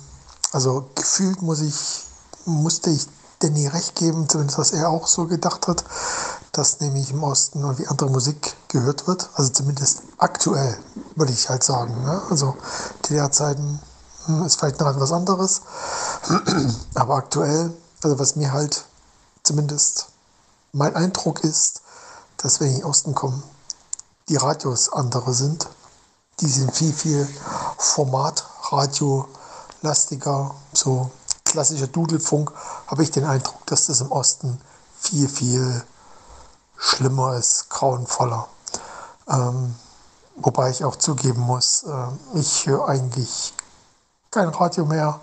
Also 0.51 0.89
gefühlt 0.95 1.41
muss 1.41 1.62
ich, 1.62 1.75
musste 2.45 2.89
ich 2.89 3.07
Danny 3.39 3.67
recht 3.67 3.95
geben, 3.95 4.27
zumindest 4.27 4.57
was 4.57 4.71
er 4.71 4.89
auch 4.89 5.07
so 5.07 5.25
gedacht 5.25 5.67
hat, 5.67 5.83
dass 6.51 6.79
nämlich 6.79 7.12
im 7.12 7.24
Osten 7.24 7.62
irgendwie 7.62 7.88
andere 7.88 8.09
Musik 8.09 8.55
gehört 8.67 9.07
wird. 9.07 9.29
Also 9.36 9.51
zumindest 9.51 10.01
aktuell, 10.17 10.77
würde 11.15 11.31
ich 11.31 11.50
halt 11.50 11.63
sagen. 11.63 12.03
Ne? 12.03 12.21
Also 12.29 12.55
DDR-Zeiten 13.05 13.79
hm, 14.25 14.45
ist 14.45 14.59
vielleicht 14.59 14.79
noch 14.79 14.88
etwas 14.88 15.12
anderes. 15.12 15.62
Aber 16.95 17.15
aktuell, 17.15 17.71
also 18.01 18.20
was 18.20 18.36
mir 18.36 18.53
halt 18.53 18.86
zumindest 19.44 20.08
mein 20.72 20.96
Eindruck 20.96 21.44
ist, 21.44 21.82
dass 22.38 22.60
wenn 22.60 22.68
ich 22.68 22.75
in 22.75 22.82
den 22.82 22.89
Osten 22.89 23.15
komme, 23.15 23.41
die 24.29 24.38
Radios 24.38 24.94
andere 24.94 25.34
sind. 25.34 25.68
Die 26.39 26.48
sind 26.48 26.74
viel, 26.74 26.94
viel 26.94 27.27
Format-Radio-lastiger, 27.77 30.56
so 30.72 31.12
klassischer 31.44 31.88
Dudelfunk, 31.88 32.53
habe 32.88 33.03
ich 33.03 33.12
den 33.12 33.25
Eindruck, 33.25 33.65
dass 33.65 33.88
das 33.88 34.00
im 34.01 34.12
Osten 34.12 34.62
viel, 35.00 35.27
viel 35.27 35.84
schlimmer 36.77 37.36
ist, 37.36 37.70
grauenvoller. 37.70 38.48
Ähm, 39.27 39.75
wobei 40.36 40.70
ich 40.70 40.86
auch 40.86 40.96
zugeben 40.96 41.41
muss, 41.41 41.84
äh, 41.84 42.08
ich 42.36 42.68
höre 42.68 42.88
eigentlich 42.88 43.53
kein 44.32 44.48
Radio 44.50 44.86
mehr, 44.86 45.20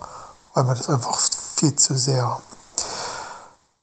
weil 0.53 0.65
mir 0.65 0.75
das 0.75 0.89
einfach 0.89 1.19
viel 1.55 1.75
zu 1.75 1.97
sehr, 1.97 2.41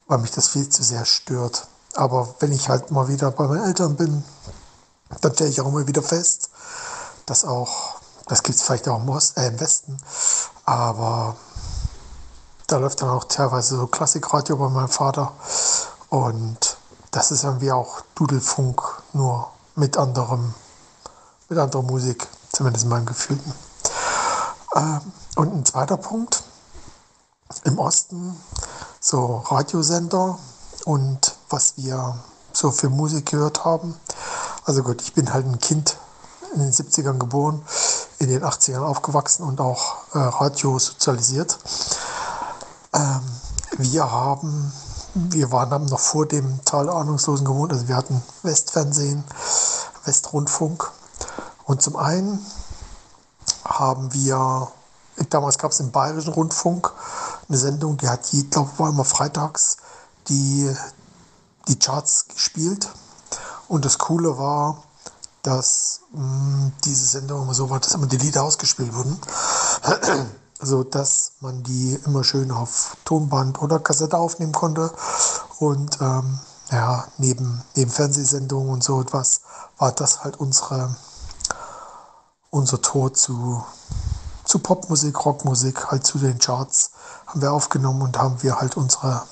weil 0.06 0.18
mich 0.18 0.30
das 0.30 0.48
viel 0.48 0.68
zu 0.68 0.82
sehr 0.82 1.04
stört. 1.04 1.66
Aber 1.94 2.34
wenn 2.40 2.52
ich 2.52 2.68
halt 2.68 2.90
mal 2.90 3.08
wieder 3.08 3.30
bei 3.30 3.46
meinen 3.46 3.64
Eltern 3.64 3.96
bin, 3.96 4.24
dann 5.20 5.34
stelle 5.34 5.50
ich 5.50 5.60
auch 5.60 5.68
immer 5.68 5.86
wieder 5.86 6.02
fest, 6.02 6.50
dass 7.26 7.44
auch, 7.44 7.96
das 8.26 8.42
gibt 8.42 8.58
es 8.58 8.64
vielleicht 8.64 8.88
auch 8.88 9.00
im, 9.00 9.08
Ost, 9.08 9.36
äh, 9.38 9.48
im 9.48 9.60
Westen, 9.60 9.96
aber 10.64 11.36
da 12.66 12.78
läuft 12.78 13.02
dann 13.02 13.10
auch 13.10 13.24
teilweise 13.24 13.76
so 13.76 13.86
Klassikradio 13.86 14.56
bei 14.56 14.68
meinem 14.68 14.88
Vater 14.88 15.32
und 16.08 16.76
das 17.10 17.30
ist 17.30 17.44
irgendwie 17.44 17.70
auch 17.70 18.00
Dudelfunk, 18.14 18.82
nur 19.12 19.50
mit 19.76 19.96
anderem, 19.96 20.54
mit 21.48 21.58
anderer 21.58 21.82
Musik, 21.82 22.26
zumindest 22.52 22.84
in 22.84 22.90
meinem 22.90 23.06
Gefühl. 23.06 23.38
Ähm, 24.74 25.00
und 25.36 25.54
ein 25.54 25.64
zweiter 25.64 25.96
Punkt, 25.96 26.42
im 27.64 27.78
Osten 27.78 28.36
so 29.04 29.42
Radiosender 29.48 30.38
und 30.86 31.36
was 31.50 31.74
wir 31.76 32.16
so 32.54 32.70
für 32.70 32.88
Musik 32.88 33.26
gehört 33.26 33.66
haben. 33.66 33.94
Also 34.64 34.82
gut, 34.82 35.02
ich 35.02 35.12
bin 35.12 35.34
halt 35.34 35.44
ein 35.44 35.58
Kind 35.58 35.98
in 36.54 36.60
den 36.60 36.72
70ern 36.72 37.18
geboren, 37.18 37.62
in 38.18 38.30
den 38.30 38.42
80ern 38.42 38.80
aufgewachsen 38.80 39.42
und 39.42 39.60
auch 39.60 39.96
äh, 40.14 40.18
Radio 40.18 40.78
sozialisiert. 40.78 41.58
Ähm, 42.94 43.20
wir 43.76 44.10
haben 44.10 44.72
wir 45.12 45.52
waren 45.52 45.70
haben 45.70 45.84
noch 45.84 46.00
vor 46.00 46.26
dem 46.26 46.64
Tal 46.64 46.88
Ahnungslosen 46.88 47.46
gewohnt, 47.46 47.72
also 47.72 47.86
wir 47.86 47.96
hatten 47.96 48.22
Westfernsehen, 48.42 49.22
Westrundfunk. 50.06 50.90
Und 51.66 51.82
zum 51.82 51.96
einen 51.96 52.44
haben 53.64 54.12
wir, 54.14 54.68
damals 55.28 55.58
gab 55.58 55.72
es 55.72 55.80
im 55.80 55.92
Bayerischen 55.92 56.32
Rundfunk 56.32 56.90
eine 57.48 57.58
Sendung, 57.58 57.96
die 57.96 58.08
hat, 58.08 58.32
ich 58.32 58.50
glaube, 58.50 58.70
war 58.78 58.90
immer 58.90 59.04
freitags, 59.04 59.78
die, 60.28 60.70
die 61.68 61.78
Charts 61.78 62.26
gespielt. 62.28 62.88
Und 63.68 63.84
das 63.84 63.98
Coole 63.98 64.38
war, 64.38 64.82
dass 65.42 66.00
mh, 66.12 66.20
hm, 66.20 66.72
diese 66.84 67.06
Sendung 67.06 67.42
immer 67.42 67.54
so 67.54 67.70
war, 67.70 67.80
dass 67.80 67.94
immer 67.94 68.06
die 68.06 68.16
Lieder 68.16 68.42
ausgespielt 68.42 68.94
wurden 68.94 69.18
so 70.60 70.82
dass 70.82 71.32
man 71.40 71.62
die 71.62 71.98
immer 72.06 72.24
schön 72.24 72.50
auf 72.50 72.96
Tonband 73.04 73.60
oder 73.60 73.78
Kassette 73.78 74.16
aufnehmen 74.16 74.52
konnte. 74.52 74.90
Und 75.58 76.00
ähm, 76.00 76.38
ja, 76.70 77.06
neben, 77.18 77.62
neben 77.74 77.90
Fernsehsendungen 77.90 78.72
und 78.72 78.82
so 78.82 79.00
etwas 79.00 79.42
war 79.78 79.92
das 79.92 80.24
halt 80.24 80.38
unsere, 80.38 80.96
unser 82.50 82.80
Tor 82.80 83.12
zu, 83.12 83.64
zu 84.44 84.58
Popmusik, 84.58 85.24
Rockmusik, 85.24 85.90
halt 85.90 86.06
zu 86.06 86.18
den 86.18 86.38
Charts 86.38 86.90
haben 87.26 87.40
wir 87.40 87.52
aufgenommen 87.52 88.02
und 88.02 88.18
haben 88.18 88.42
wir 88.42 88.56
halt 88.60 88.76
unsere, 88.76 89.22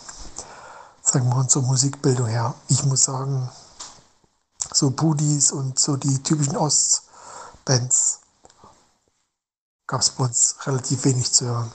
sagen 1.03 1.29
wir, 1.29 1.37
unsere 1.37 1.65
Musikbildung 1.65 2.27
her. 2.27 2.55
Ich 2.69 2.85
muss 2.85 3.03
sagen, 3.03 3.51
so 4.73 4.91
Budis 4.91 5.53
und 5.53 5.79
so 5.79 5.97
die 5.97 6.23
typischen 6.23 6.57
Ostbands 6.57 8.21
gab 9.87 10.01
es 10.01 10.11
bei 10.11 10.25
uns 10.25 10.57
relativ 10.65 11.05
wenig 11.05 11.33
zu 11.33 11.47
hören. 11.47 11.71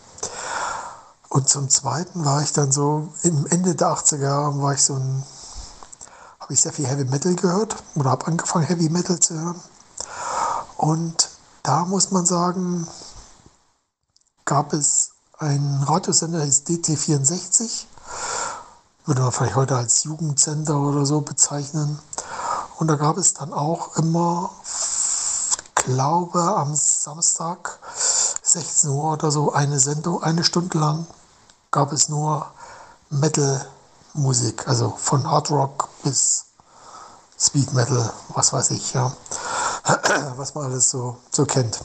Und 1.29 1.49
zum 1.49 1.69
Zweiten 1.69 2.25
war 2.25 2.41
ich 2.41 2.53
dann 2.53 2.71
so, 2.71 3.13
im 3.21 3.45
Ende 3.47 3.75
der 3.75 3.89
80er 3.89 4.21
Jahre 4.21 4.61
war 4.61 4.73
ich 4.73 4.83
so 4.83 4.95
ein, 4.95 5.23
habe 6.39 6.53
ich 6.53 6.61
sehr 6.61 6.73
viel 6.73 6.87
Heavy 6.87 7.05
Metal 7.05 7.35
gehört 7.35 7.75
oder 7.95 8.09
habe 8.09 8.25
angefangen 8.27 8.65
Heavy 8.65 8.89
Metal 8.89 9.19
zu 9.19 9.35
hören. 9.35 9.61
Und 10.77 11.29
da 11.63 11.85
muss 11.85 12.11
man 12.11 12.25
sagen, 12.25 12.87
gab 14.47 14.73
es 14.73 15.11
einen 15.37 15.83
Radiosender, 15.83 16.39
der 16.39 16.47
ist 16.47 16.67
DT64, 16.67 17.85
würde 19.05 19.21
man 19.21 19.31
vielleicht 19.31 19.55
heute 19.55 19.75
als 19.75 20.05
Jugendsender 20.05 20.79
oder 20.79 21.05
so 21.05 21.21
bezeichnen. 21.21 21.99
Und 22.77 22.87
da 22.87 22.95
gab 22.95 23.17
es 23.17 23.33
dann 23.33 23.53
auch 23.53 23.97
immer 23.97 24.49
glaube, 25.75 26.39
am 26.41 26.75
Samstag 26.75 27.79
16 28.41 28.89
Uhr 28.89 29.13
oder 29.13 29.31
so 29.31 29.51
eine 29.53 29.79
Sendung, 29.79 30.23
eine 30.23 30.43
Stunde 30.43 30.77
lang 30.77 31.05
gab 31.71 31.91
es 31.91 32.09
nur 32.09 32.47
Metal-Musik, 33.09 34.67
also 34.67 34.93
von 34.97 35.29
Hard 35.29 35.51
Rock 35.51 35.89
bis 36.03 36.45
Speed 37.37 37.73
Metal, 37.73 38.11
was 38.29 38.53
weiß 38.53 38.71
ich, 38.71 38.93
ja, 38.93 39.11
was 40.37 40.55
man 40.55 40.65
alles 40.65 40.89
so, 40.89 41.17
so 41.31 41.45
kennt. 41.45 41.79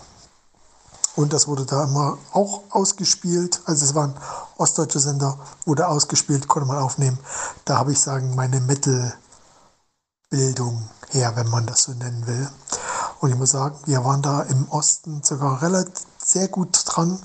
Und 1.15 1.33
das 1.33 1.47
wurde 1.47 1.65
da 1.67 1.85
immer 1.85 2.19
auch 2.33 2.63
ausgespielt. 2.71 3.61
Also 3.67 3.85
es 3.85 3.95
war 3.95 4.09
ein 4.09 4.17
ostdeutscher 4.57 5.01
Sender, 5.01 5.39
wurde 5.67 5.87
ausgespielt, 5.89 6.49
konnte 6.49 6.69
man 6.69 6.79
aufnehmen. 6.79 7.19
Da 7.65 7.79
habe 7.79 7.93
ich 7.93 8.01
sagen, 8.01 8.35
meine 8.35 8.61
Mittelbildung 8.61 10.89
her, 11.11 11.37
wenn 11.37 11.51
man 11.51 11.67
das 11.67 11.83
so 11.83 11.93
nennen 11.93 12.27
will. 12.27 12.49
Und 13.21 13.31
ich 13.31 13.37
muss 13.37 13.51
sagen, 13.51 13.77
wir 13.85 14.05
waren 14.05 14.23
da 14.23 14.43
im 14.43 14.69
Osten 14.71 15.23
sogar 15.23 15.63
relativ 15.63 16.07
sehr 16.25 16.49
gut 16.49 16.81
dran, 16.87 17.19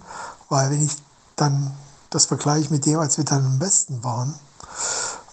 weil 0.49 0.71
wenn 0.71 0.83
ich 0.83 0.95
dann 1.35 1.73
das 2.09 2.25
vergleiche 2.25 2.71
mit 2.71 2.85
dem, 2.85 2.99
als 2.99 3.17
wir 3.17 3.25
dann 3.25 3.45
im 3.45 3.59
Westen 3.59 4.03
waren, 4.03 4.33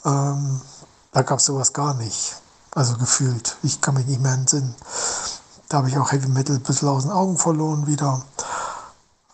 ähm, 0.05 0.61
da 1.13 1.23
gab 1.23 1.39
es 1.39 1.47
sowas 1.47 1.73
gar 1.73 1.95
nicht. 1.95 2.37
Also 2.75 2.97
gefühlt. 2.97 3.57
Ich 3.63 3.81
kann 3.81 3.95
mich 3.95 4.07
nicht 4.07 4.21
mehr 4.21 4.33
entsinnen. 4.33 4.75
Da 5.69 5.79
habe 5.79 5.89
ich 5.89 5.99
auch 5.99 6.13
Heavy 6.13 6.29
Metal 6.29 6.57
ein 6.57 6.63
bisschen 6.63 6.89
aus 6.89 7.05
den 7.05 7.13
Augen 7.13 7.39
verloren 7.39 7.87
wieder. 7.87 8.23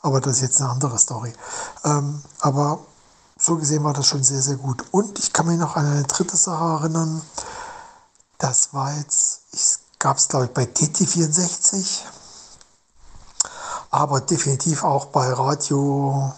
Aber 0.03 0.21
das 0.21 0.37
ist 0.37 0.43
jetzt 0.43 0.61
eine 0.61 0.71
andere 0.71 0.99
Story. 0.99 1.33
Ähm, 1.85 2.23
aber 2.41 2.79
so 3.39 3.57
gesehen 3.57 3.85
war 3.85 3.93
das 3.93 4.07
schon 4.07 4.23
sehr, 4.23 4.43
sehr 4.43 4.57
gut. 4.57 4.85
Und 4.91 5.19
ich 5.19 5.33
kann 5.33 5.47
mich 5.47 5.59
noch 5.59 5.77
an 5.77 5.87
eine 5.87 6.03
dritte 6.05 6.37
Sache 6.37 6.83
erinnern. 6.83 7.23
Das 8.39 8.73
war 8.73 8.95
jetzt, 8.97 9.43
gab 9.99 10.17
es 10.17 10.29
glaube 10.29 10.47
ich 10.47 10.53
bei 10.53 10.65
TT64, 10.65 12.01
aber 13.91 14.21
definitiv 14.21 14.85
auch 14.85 15.07
bei 15.07 15.33
Radio 15.33 16.33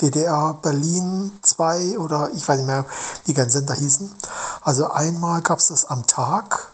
DDR 0.00 0.54
Berlin 0.60 1.32
2 1.42 1.98
oder 1.98 2.30
ich 2.34 2.46
weiß 2.46 2.58
nicht 2.58 2.66
mehr, 2.66 2.84
wie 3.24 3.28
die 3.28 3.34
ganzen 3.34 3.58
Sender 3.58 3.74
hießen. 3.74 4.14
Also 4.60 4.90
einmal 4.90 5.40
gab 5.42 5.58
es 5.58 5.68
das 5.68 5.86
am 5.86 6.06
Tag. 6.06 6.68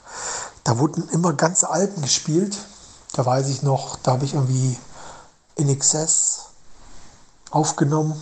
Da 0.64 0.78
wurden 0.78 1.09
immer 1.11 1.33
ganze 1.33 1.71
Alben 1.71 2.02
gespielt. 2.02 2.57
Da 3.14 3.26
weiß 3.26 3.49
ich 3.49 3.62
noch, 3.62 3.97
da 3.97 4.12
habe 4.12 4.25
ich 4.25 4.35
irgendwie 4.35 4.78
in 5.57 5.69
Excess 5.69 6.47
aufgenommen. 7.50 8.14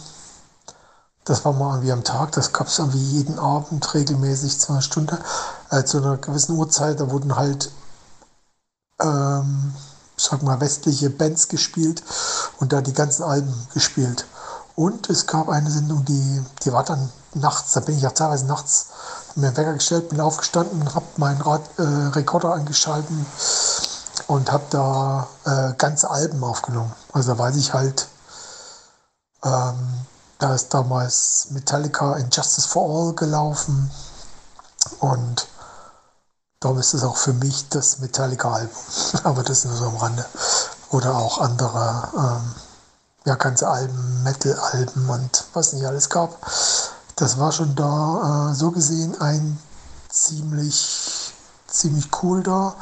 Das 1.25 1.45
war 1.45 1.53
mal 1.53 1.75
irgendwie 1.75 1.93
am 1.93 2.03
Tag, 2.03 2.33
das 2.33 2.53
gab 2.53 2.67
es 2.67 2.79
irgendwie 2.79 2.99
jeden 2.99 3.39
Abend 3.39 3.95
regelmäßig 3.95 4.59
zwei 4.59 4.81
Stunden. 4.81 5.19
Äh, 5.71 5.85
zu 5.85 5.99
einer 5.99 6.17
gewissen 6.17 6.57
Uhrzeit, 6.57 6.99
da 6.99 7.11
wurden 7.11 7.37
halt, 7.37 7.71
ähm, 9.01 9.75
sag 10.17 10.43
mal, 10.43 10.61
westliche 10.61 11.11
Bands 11.11 11.49
gespielt 11.49 12.03
und 12.59 12.73
da 12.73 12.81
die 12.81 12.95
ganzen 12.95 13.23
Alben 13.23 13.55
gespielt. 13.75 14.27
Und 14.75 15.11
es 15.11 15.27
gab 15.27 15.49
eine 15.51 15.71
Sendung, 15.71 16.05
die, 16.05 16.43
die 16.65 16.73
war 16.73 16.85
dann 16.85 17.11
nachts, 17.35 17.73
da 17.73 17.81
bin 17.81 17.97
ich 17.97 18.03
ja 18.03 18.11
teilweise 18.11 18.47
nachts 18.47 18.89
mir 19.37 19.49
einen 19.49 19.57
Wecker 19.57 19.75
gestellt, 19.75 20.09
bin 20.09 20.21
aufgestanden, 20.21 20.95
habe 20.95 21.07
meinen 21.17 21.41
Rad, 21.41 21.63
äh, 21.79 21.83
Rekorder 21.83 22.55
angeschalten 22.55 23.27
und 24.27 24.53
habe 24.53 24.65
da 24.71 25.29
äh, 25.45 25.75
ganze 25.75 26.11
Alben 26.11 26.43
aufgenommen. 26.45 26.93
Also 27.13 27.39
weiß 27.39 27.57
ich 27.57 27.73
halt, 27.73 28.09
ähm, 29.45 30.07
da 30.39 30.55
ist 30.55 30.73
damals 30.73 31.49
Metallica 31.51 32.17
in 32.17 32.31
Justice 32.31 32.69
for 32.69 32.89
All 33.09 33.15
gelaufen 33.15 33.91
und 35.01 35.47
darum 36.61 36.79
ist 36.79 36.95
es 36.95 37.03
auch 37.03 37.17
für 37.17 37.33
mich 37.33 37.69
das 37.69 37.99
Metallica-Album. 37.99 38.77
Aber 39.25 39.43
das 39.43 39.59
ist 39.59 39.65
nur 39.67 39.77
so 39.77 39.85
am 39.87 39.97
Rande. 39.97 40.25
Oder 40.91 41.15
auch 41.15 41.41
andere, 41.41 42.09
ähm, 42.17 42.55
ja, 43.25 43.35
ganze 43.35 43.69
Alben, 43.69 44.23
Metal-Alben 44.23 45.09
und 45.09 45.45
was 45.53 45.73
nicht 45.73 45.87
alles 45.87 46.09
gab. 46.09 46.37
Das 47.21 47.39
war 47.39 47.53
schon 47.53 47.75
da, 47.75 48.51
äh, 48.51 48.55
so 48.55 48.71
gesehen, 48.71 49.15
ein 49.21 49.59
ziemlich, 50.09 51.33
ziemlich 51.67 52.07
cool 52.23 52.43
da. 52.43 52.75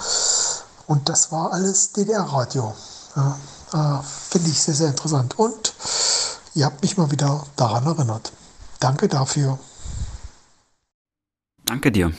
Und 0.87 1.09
das 1.09 1.33
war 1.33 1.53
alles 1.53 1.91
DDR-Radio. 1.93 2.73
Ja, 3.17 3.37
äh, 3.73 4.03
Finde 4.05 4.49
ich 4.49 4.61
sehr, 4.61 4.75
sehr 4.75 4.89
interessant. 4.91 5.37
Und 5.41 5.75
ihr 6.55 6.67
habt 6.67 6.81
mich 6.83 6.97
mal 6.97 7.11
wieder 7.11 7.45
daran 7.57 7.85
erinnert. 7.85 8.31
Danke 8.79 9.09
dafür. 9.09 9.59
Danke 11.65 11.91
dir. 11.91 12.13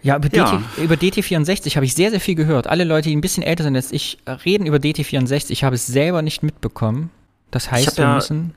Ja, 0.00 0.16
über, 0.16 0.32
ja. 0.32 0.44
DT, 0.44 0.78
über 0.78 0.94
DT64 0.94 1.74
habe 1.74 1.86
ich 1.86 1.94
sehr, 1.94 2.10
sehr 2.10 2.20
viel 2.20 2.36
gehört. 2.36 2.68
Alle 2.68 2.84
Leute, 2.84 3.08
die 3.08 3.16
ein 3.16 3.20
bisschen 3.20 3.42
älter 3.42 3.64
sind 3.64 3.74
als 3.74 3.90
ich, 3.90 4.18
reden 4.28 4.66
über 4.66 4.76
DT64. 4.76 5.50
Ich 5.50 5.64
habe 5.64 5.74
es 5.74 5.88
selber 5.88 6.22
nicht 6.22 6.44
mitbekommen. 6.44 7.10
Das 7.50 7.72
heißt, 7.72 7.96
wir 7.96 8.04
ja 8.04 8.14
müssen 8.14 8.54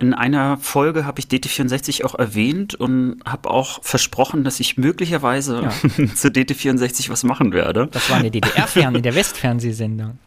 In 0.00 0.12
einer 0.12 0.58
Folge 0.58 1.06
habe 1.06 1.18
ich 1.18 1.26
DT64 1.26 2.04
auch 2.04 2.14
erwähnt 2.14 2.74
und 2.74 3.22
habe 3.24 3.50
auch 3.50 3.82
versprochen, 3.82 4.44
dass 4.44 4.60
ich 4.60 4.76
möglicherweise 4.76 5.62
ja. 5.62 5.70
zu 6.14 6.28
DT64 6.28 7.08
was 7.08 7.24
machen 7.24 7.52
werde. 7.52 7.88
Das 7.90 8.10
war 8.10 8.18
eine 8.18 8.30
DDR-Fern, 8.30 9.02
der 9.02 9.14
Westfernsehsendung. 9.14 10.18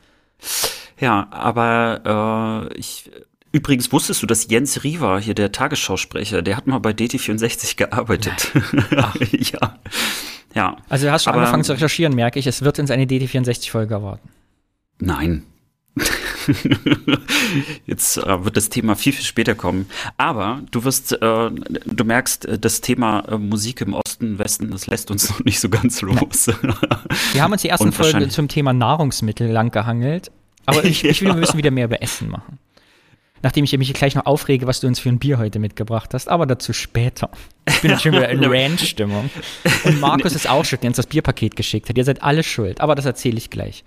Ja, 1.00 1.28
aber 1.30 2.72
äh, 2.74 2.78
ich 2.78 3.12
Übrigens 3.52 3.94
wusstest 3.94 4.22
du, 4.22 4.28
dass 4.28 4.50
Jens 4.50 4.84
Riva, 4.84 5.18
hier 5.18 5.34
der 5.34 5.50
Tagesschausprecher, 5.54 6.42
der 6.42 6.58
hat 6.58 6.68
mal 6.68 6.80
bei 6.80 6.92
DT64 6.92 7.78
gearbeitet. 7.78 8.52
ja. 9.32 9.80
ja. 10.54 10.78
Also 10.90 11.06
du 11.06 11.14
hast 11.14 11.24
schon 11.24 11.32
aber, 11.32 11.44
angefangen 11.44 11.64
zu 11.64 11.72
recherchieren, 11.72 12.14
merke 12.14 12.38
ich. 12.38 12.48
Es 12.48 12.64
wird 12.64 12.80
uns 12.80 12.92
eine 12.92 13.06
DT64-Folge 13.06 13.94
erwarten. 13.94 14.28
Nein, 15.00 15.44
Jetzt 17.86 18.18
äh, 18.18 18.44
wird 18.44 18.58
das 18.58 18.70
Thema 18.70 18.96
viel, 18.96 19.14
viel 19.14 19.26
später 19.26 19.56
kommen. 19.56 19.88
Aber 20.18 20.62
du 20.72 20.84
wirst, 20.84 21.14
äh, 21.14 21.18
du 21.20 22.04
merkst, 22.04 22.46
äh, 22.46 22.60
das 22.60 22.82
Thema 22.82 23.22
äh, 23.28 23.38
Musik 23.38 23.82
im 23.82 23.94
Osten, 23.94 24.40
Westen, 24.40 24.72
das 24.72 24.88
lässt 24.88 25.12
uns 25.12 25.30
noch 25.32 25.44
nicht 25.46 25.60
so 25.60 25.70
ganz 25.70 26.02
los. 26.02 26.48
Wir 27.34 27.44
haben 27.44 27.52
uns 27.52 27.62
die 27.62 27.70
ersten 27.70 27.92
Folgen 27.92 28.30
zum 28.30 28.48
Thema 28.48 28.74
Nahrungsmittel 28.74 29.50
lang 29.50 29.72
gehangelt. 29.72 30.32
Aber 30.66 30.84
ich, 30.84 31.04
ich 31.04 31.22
will, 31.22 31.30
wir 31.34 31.36
müssen 31.36 31.58
wieder 31.58 31.72
mehr 31.72 31.86
über 31.86 32.02
Essen 32.02 32.30
machen. 32.30 32.60
Nachdem 33.42 33.64
ich 33.64 33.78
mich 33.78 33.94
gleich 33.94 34.16
noch 34.16 34.26
aufrege, 34.26 34.66
was 34.66 34.80
du 34.80 34.88
uns 34.88 35.00
für 35.00 35.10
ein 35.10 35.20
Bier 35.20 35.38
heute 35.38 35.60
mitgebracht 35.60 36.16
hast, 36.16 36.30
aber 36.30 36.48
dazu 36.48 36.74
später. 36.74 37.30
Ich 37.68 37.82
bin 37.82 38.00
schon 38.00 38.14
wieder 38.14 38.30
in 38.30 38.44
Ranch-Stimmung. 38.44 39.30
Und 39.84 40.00
Markus 40.00 40.34
ist 40.34 40.50
auch 40.50 40.66
schuld, 40.66 40.82
der 40.82 40.90
uns 40.90 40.98
das 40.98 41.06
Bierpaket 41.06 41.56
geschickt 41.56 41.88
hat. 41.88 41.98
Ihr 41.98 42.06
seid 42.06 42.24
alle 42.24 42.42
schuld, 42.42 42.82
aber 42.82 42.96
das 42.96 43.06
erzähle 43.06 43.38
ich 43.38 43.52
gleich. 43.52 43.84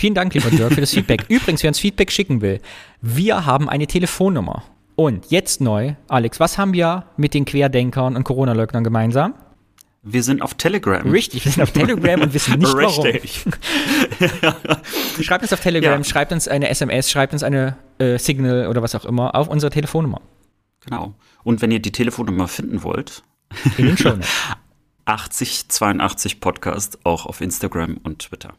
Vielen 0.00 0.14
Dank, 0.14 0.32
lieber 0.32 0.48
Dirk, 0.48 0.72
für 0.72 0.80
das 0.80 0.92
Feedback. 0.92 1.26
Übrigens, 1.28 1.62
wer 1.62 1.68
uns 1.68 1.78
Feedback 1.78 2.10
schicken 2.10 2.40
will, 2.40 2.62
wir 3.02 3.44
haben 3.44 3.68
eine 3.68 3.86
Telefonnummer. 3.86 4.62
Und 4.96 5.30
jetzt 5.30 5.60
neu, 5.60 5.92
Alex, 6.08 6.40
was 6.40 6.56
haben 6.56 6.72
wir 6.72 7.04
mit 7.18 7.34
den 7.34 7.44
Querdenkern 7.44 8.16
und 8.16 8.24
Corona-Leugnern 8.24 8.82
gemeinsam? 8.82 9.34
Wir 10.02 10.22
sind 10.22 10.40
auf 10.40 10.54
Telegram. 10.54 11.06
Richtig, 11.06 11.44
wir 11.44 11.52
sind 11.52 11.62
auf 11.62 11.72
Telegram 11.72 12.18
und 12.18 12.32
wissen 12.32 12.58
nicht 12.58 12.74
Richtig. 12.74 13.44
warum. 14.40 14.66
schreibt 15.22 15.42
uns 15.42 15.52
auf 15.52 15.60
Telegram, 15.60 16.00
ja. 16.00 16.04
schreibt 16.04 16.32
uns 16.32 16.48
eine 16.48 16.70
SMS, 16.70 17.10
schreibt 17.10 17.34
uns 17.34 17.42
eine 17.42 17.76
äh, 17.98 18.16
Signal 18.16 18.68
oder 18.68 18.80
was 18.80 18.94
auch 18.94 19.04
immer 19.04 19.34
auf 19.34 19.48
unsere 19.48 19.68
Telefonnummer. 19.68 20.22
Genau. 20.86 21.12
Und 21.44 21.60
wenn 21.60 21.70
ihr 21.72 21.80
die 21.80 21.92
Telefonnummer 21.92 22.48
finden 22.48 22.82
wollt, 22.82 23.22
in 23.76 23.84
den 23.84 23.98
Show 23.98 24.14
8082 25.04 26.40
Podcast 26.40 27.04
auch 27.04 27.26
auf 27.26 27.42
Instagram 27.42 27.98
und 28.02 28.20
Twitter 28.20 28.54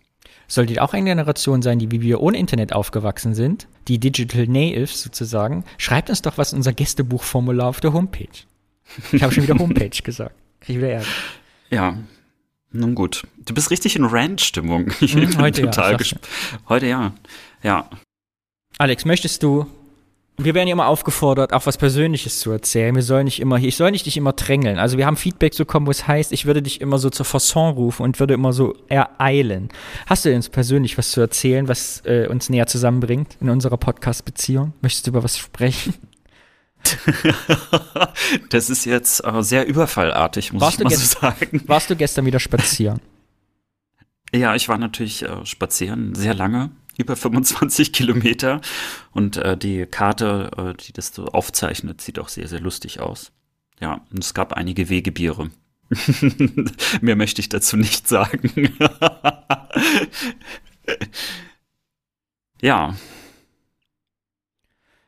solltet 0.54 0.80
auch 0.80 0.94
eine 0.94 1.06
Generation 1.06 1.62
sein, 1.62 1.80
die 1.80 1.92
wie 1.92 2.02
wir 2.02 2.22
ohne 2.22 2.38
Internet 2.38 2.74
aufgewachsen 2.74 3.34
sind, 3.34 3.68
die 3.88 4.00
Digital 4.00 4.48
Natives 4.48 5.02
sozusagen, 5.02 5.64
schreibt 5.78 6.10
uns 6.10 6.22
doch 6.22 6.38
was 6.38 6.52
in 6.52 6.58
unser 6.58 6.74
Gästebuchformular 6.74 7.68
auf 7.68 7.80
der 7.80 7.94
Homepage. 7.94 8.28
Ich 9.12 9.24
habe 9.24 9.34
schon 9.34 9.44
wieder 9.44 9.58
Homepage 9.58 9.90
gesagt. 10.04 10.36
Krieg 10.60 10.76
ich 10.76 10.82
wieder 10.82 10.92
Ärger. 10.92 11.08
Ja, 11.70 11.98
nun 12.72 12.96
gut. 12.96 13.24
Du 13.46 13.54
bist 13.54 13.72
richtig 13.72 13.96
in 13.96 14.06
Rant-Stimmung. 14.06 14.92
Mhm, 15.02 15.38
heute 15.40 15.64
total 15.64 15.98
ja. 16.00 16.18
Heute 16.70 16.88
ja. 16.88 17.14
Ja. 17.64 17.90
Alex, 18.78 19.06
möchtest 19.06 19.44
du 19.44 19.68
wir 20.38 20.56
werden 20.56 20.68
ja 20.68 20.74
immer 20.74 20.88
aufgefordert, 20.88 21.54
auch 21.54 21.66
was 21.66 21.78
Persönliches 21.78 22.40
zu 22.40 22.52
erzählen. 22.52 22.96
Wir 22.96 23.04
sollen 23.04 23.26
nicht 23.26 23.40
immer 23.40 23.58
hier, 23.58 23.70
ich 23.70 23.76
soll 23.76 23.92
nicht 23.92 24.06
dich 24.06 24.18
immer 24.18 24.34
drängeln. 24.34 24.80
Also 24.80 24.98
wir 24.98 25.06
haben 25.06 25.18
Feedback 25.18 25.56
bekommen, 25.56 25.86
wo 25.88 25.92
es 25.92 26.08
heißt, 26.08 26.32
ich 26.32 26.46
würde 26.46 26.62
dich 26.62 26.82
immer 26.82 26.98
so 26.98 27.10
zur 27.10 27.26
Fasson 27.26 27.74
rufen 27.74 28.04
und 28.04 28.20
würde 28.20 28.34
immer 28.34 28.54
so 28.54 28.76
ereilen. 28.88 29.70
Hast 30.08 30.26
du 30.26 30.34
uns 30.34 30.50
persönlich 30.50 30.98
was 30.98 31.12
zu 31.12 31.22
erzählen, 31.22 31.68
was 31.68 32.02
äh, 32.06 32.28
uns 32.28 32.50
näher 32.50 32.68
zusammenbringt 32.68 33.38
in 33.40 33.50
unserer 33.50 33.78
Podcast-Beziehung? 33.78 34.74
Möchtest 34.82 35.08
du 35.08 35.12
über 35.12 35.24
was 35.24 35.38
sprechen? 35.38 35.94
das 38.50 38.72
ist 38.72 38.86
jetzt 38.86 39.24
äh, 39.24 39.44
sehr 39.44 39.68
überfallartig, 39.68 40.52
muss 40.54 40.62
warst 40.62 40.80
ich 40.80 40.84
mal 40.86 40.90
so 40.90 41.20
sagen. 41.20 41.62
Warst 41.68 41.90
du 41.90 41.96
gestern 41.96 42.26
wieder 42.26 42.40
spazieren? 42.40 43.00
Ja, 44.34 44.56
ich 44.56 44.70
war 44.70 44.78
natürlich 44.78 45.24
äh, 45.24 45.46
spazieren, 45.46 46.16
sehr 46.16 46.34
lange 46.34 46.72
über 46.98 47.16
25 47.16 47.94
Kilometer. 47.94 48.62
Und 49.12 49.38
äh, 49.38 49.58
die 49.58 49.86
Karte, 49.86 50.52
äh, 50.58 50.74
die 50.82 50.94
das 50.94 51.14
so 51.14 51.26
aufzeichnet, 51.26 52.02
sieht 52.02 52.20
auch 52.20 52.30
sehr, 52.30 52.48
sehr 52.48 52.60
lustig 52.60 53.00
aus. 53.00 53.32
Ja, 53.80 54.02
und 54.12 54.24
es 54.24 54.34
gab 54.34 54.54
einige 54.54 54.90
Wegebiere. 54.90 55.50
Mehr 57.02 57.16
möchte 57.16 57.42
ich 57.42 57.50
dazu 57.50 57.76
nicht 57.78 58.08
sagen. 58.08 58.50
ja. 62.62 62.96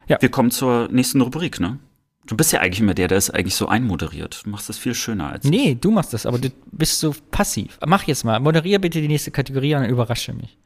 Ja. 0.07 0.21
Wir 0.21 0.29
kommen 0.29 0.51
zur 0.51 0.89
nächsten 0.91 1.21
Rubrik, 1.21 1.59
ne? 1.59 1.79
Du 2.25 2.37
bist 2.37 2.53
ja 2.53 2.61
eigentlich 2.61 2.79
immer 2.79 2.93
der, 2.93 3.09
der 3.09 3.17
es 3.17 3.29
eigentlich 3.29 3.55
so 3.55 3.67
einmoderiert. 3.67 4.43
Du 4.45 4.49
machst 4.49 4.69
das 4.69 4.77
viel 4.77 4.95
schöner 4.95 5.27
als 5.29 5.43
Nee, 5.43 5.75
du 5.79 5.91
machst 5.91 6.13
das, 6.13 6.25
aber 6.25 6.39
du 6.39 6.49
bist 6.71 6.99
so 6.99 7.13
passiv. 7.31 7.77
Mach 7.85 8.03
jetzt 8.03 8.23
mal. 8.23 8.39
Moderier 8.39 8.79
bitte 8.79 9.01
die 9.01 9.09
nächste 9.09 9.31
Kategorie 9.31 9.75
und 9.75 9.85
überrasche 9.85 10.33
mich. 10.33 10.57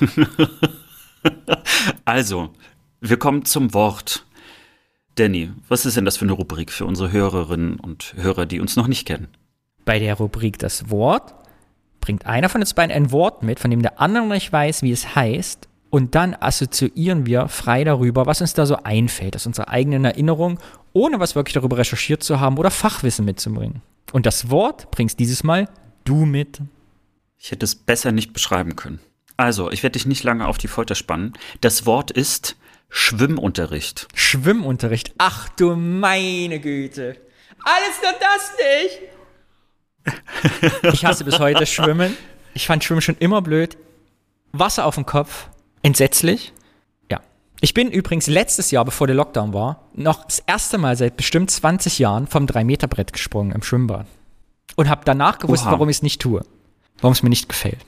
Also, 2.04 2.50
wir 3.00 3.16
kommen 3.16 3.44
zum 3.44 3.74
Wort. 3.74 4.24
Danny, 5.16 5.50
was 5.68 5.86
ist 5.86 5.96
denn 5.96 6.04
das 6.04 6.16
für 6.16 6.24
eine 6.24 6.32
Rubrik 6.32 6.72
für 6.72 6.86
unsere 6.86 7.12
Hörerinnen 7.12 7.78
und 7.78 8.14
Hörer, 8.16 8.46
die 8.46 8.60
uns 8.60 8.76
noch 8.76 8.88
nicht 8.88 9.06
kennen? 9.06 9.28
Bei 9.84 9.98
der 9.98 10.14
Rubrik 10.14 10.58
das 10.58 10.90
Wort 10.90 11.34
bringt 12.00 12.26
einer 12.26 12.48
von 12.48 12.60
uns 12.60 12.74
beiden 12.74 12.94
ein 12.94 13.12
Wort 13.12 13.42
mit, 13.42 13.60
von 13.60 13.70
dem 13.70 13.82
der 13.82 14.00
andere 14.00 14.26
nicht 14.26 14.52
weiß, 14.52 14.82
wie 14.82 14.92
es 14.92 15.14
heißt. 15.14 15.68
Und 15.90 16.14
dann 16.14 16.34
assoziieren 16.34 17.26
wir 17.26 17.48
frei 17.48 17.84
darüber, 17.84 18.24
was 18.24 18.40
uns 18.40 18.54
da 18.54 18.64
so 18.64 18.76
einfällt, 18.76 19.36
aus 19.36 19.46
unserer 19.46 19.68
eigenen 19.68 20.06
Erinnerung, 20.06 20.58
ohne 20.94 21.20
was 21.20 21.34
wirklich 21.34 21.54
darüber 21.54 21.76
recherchiert 21.76 22.22
zu 22.22 22.40
haben 22.40 22.56
oder 22.56 22.70
Fachwissen 22.70 23.26
mitzubringen. 23.26 23.82
Und 24.12 24.24
das 24.24 24.50
Wort 24.50 24.90
bringst 24.90 25.20
dieses 25.20 25.44
Mal 25.44 25.68
du 26.04 26.24
mit. 26.24 26.60
Ich 27.38 27.50
hätte 27.50 27.64
es 27.64 27.74
besser 27.74 28.12
nicht 28.12 28.32
beschreiben 28.32 28.76
können. 28.76 29.00
Also, 29.36 29.70
ich 29.70 29.82
werde 29.82 29.92
dich 29.92 30.06
nicht 30.06 30.24
lange 30.24 30.46
auf 30.46 30.58
die 30.58 30.68
Folter 30.68 30.94
spannen. 30.94 31.32
Das 31.60 31.86
Wort 31.86 32.10
ist 32.10 32.56
Schwimmunterricht. 32.90 34.08
Schwimmunterricht. 34.14 35.14
Ach 35.18 35.48
du 35.50 35.76
meine 35.76 36.60
Güte. 36.60 37.16
Alles 37.64 38.00
nur 38.02 38.12
das 38.20 38.52
nicht. 38.58 38.98
Ich 40.94 41.04
hasse 41.04 41.24
bis 41.24 41.38
heute 41.38 41.66
Schwimmen. 41.66 42.16
Ich 42.54 42.66
fand 42.66 42.84
Schwimmen 42.84 43.00
schon 43.00 43.16
immer 43.18 43.40
blöd. 43.40 43.76
Wasser 44.52 44.84
auf 44.84 44.96
dem 44.96 45.06
Kopf. 45.06 45.48
Entsetzlich. 45.82 46.52
Ja. 47.10 47.20
Ich 47.60 47.72
bin 47.72 47.90
übrigens 47.90 48.26
letztes 48.26 48.70
Jahr, 48.70 48.84
bevor 48.84 49.06
der 49.06 49.16
Lockdown 49.16 49.54
war, 49.54 49.88
noch 49.94 50.24
das 50.24 50.40
erste 50.40 50.76
Mal 50.76 50.96
seit 50.96 51.16
bestimmt 51.16 51.50
20 51.50 51.98
Jahren 51.98 52.26
vom 52.26 52.46
3-Meter-Brett 52.46 53.12
gesprungen 53.12 53.52
im 53.52 53.62
Schwimmbad. 53.62 54.06
Und 54.76 54.88
habe 54.88 55.02
danach 55.04 55.38
gewusst, 55.38 55.64
Oha. 55.64 55.72
warum 55.72 55.88
ich 55.88 55.96
es 55.96 56.02
nicht 56.02 56.20
tue. 56.20 56.44
Warum 57.00 57.12
es 57.12 57.22
mir 57.22 57.30
nicht 57.30 57.48
gefällt. 57.48 57.78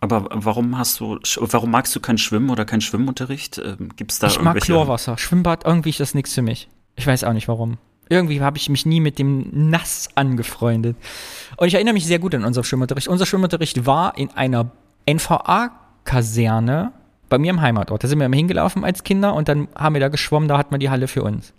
Aber 0.00 0.28
warum 0.32 0.78
hast 0.78 1.00
du, 1.00 1.18
warum 1.36 1.70
magst 1.70 1.94
du 1.96 2.00
kein 2.00 2.18
Schwimmen 2.18 2.50
oder 2.50 2.64
keinen 2.64 2.80
Schwimmunterricht? 2.80 3.58
Ähm, 3.58 3.90
Gibt's 3.96 4.18
da 4.18 4.28
Ich 4.28 4.40
mag 4.40 4.60
Chlorwasser. 4.60 5.18
Schwimmbad, 5.18 5.64
irgendwie 5.64 5.90
ist 5.90 6.00
das 6.00 6.14
nichts 6.14 6.34
für 6.34 6.42
mich. 6.42 6.68
Ich 6.96 7.06
weiß 7.06 7.24
auch 7.24 7.32
nicht 7.32 7.48
warum. 7.48 7.78
Irgendwie 8.08 8.40
habe 8.40 8.56
ich 8.56 8.68
mich 8.68 8.86
nie 8.86 9.00
mit 9.00 9.18
dem 9.18 9.70
Nass 9.70 10.08
angefreundet. 10.14 10.96
Und 11.56 11.68
ich 11.68 11.74
erinnere 11.74 11.94
mich 11.94 12.06
sehr 12.06 12.18
gut 12.18 12.34
an 12.34 12.44
unseren 12.44 12.64
Schwimmunterricht. 12.64 13.08
Unser 13.08 13.26
Schwimmunterricht 13.26 13.86
war 13.86 14.16
in 14.16 14.30
einer 14.30 14.70
NVA-Kaserne 15.06 16.92
bei 17.28 17.38
mir 17.38 17.50
im 17.50 17.60
Heimatort. 17.60 18.02
Da 18.02 18.08
sind 18.08 18.18
wir 18.18 18.26
immer 18.26 18.36
hingelaufen 18.36 18.84
als 18.84 19.04
Kinder 19.04 19.34
und 19.34 19.48
dann 19.48 19.68
haben 19.74 19.94
wir 19.94 20.00
da 20.00 20.08
geschwommen, 20.08 20.48
da 20.48 20.56
hat 20.56 20.70
man 20.70 20.80
die 20.80 20.90
Halle 20.90 21.08
für 21.08 21.22
uns. 21.22 21.52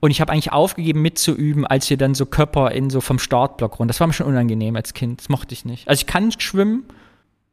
Und 0.00 0.10
ich 0.10 0.20
habe 0.20 0.32
eigentlich 0.32 0.52
aufgegeben 0.52 1.02
mitzuüben, 1.02 1.66
als 1.66 1.88
wir 1.90 1.98
dann 1.98 2.14
so 2.14 2.24
Körper 2.26 2.72
in 2.72 2.90
so 2.90 3.00
vom 3.00 3.18
Startblock 3.18 3.78
runter. 3.78 3.88
Das 3.88 4.00
war 4.00 4.06
mir 4.06 4.14
schon 4.14 4.26
unangenehm 4.26 4.74
als 4.74 4.94
Kind. 4.94 5.20
Das 5.20 5.28
mochte 5.28 5.52
ich 5.52 5.64
nicht. 5.64 5.86
Also 5.88 6.00
ich 6.00 6.06
kann 6.06 6.32
schwimmen, 6.38 6.84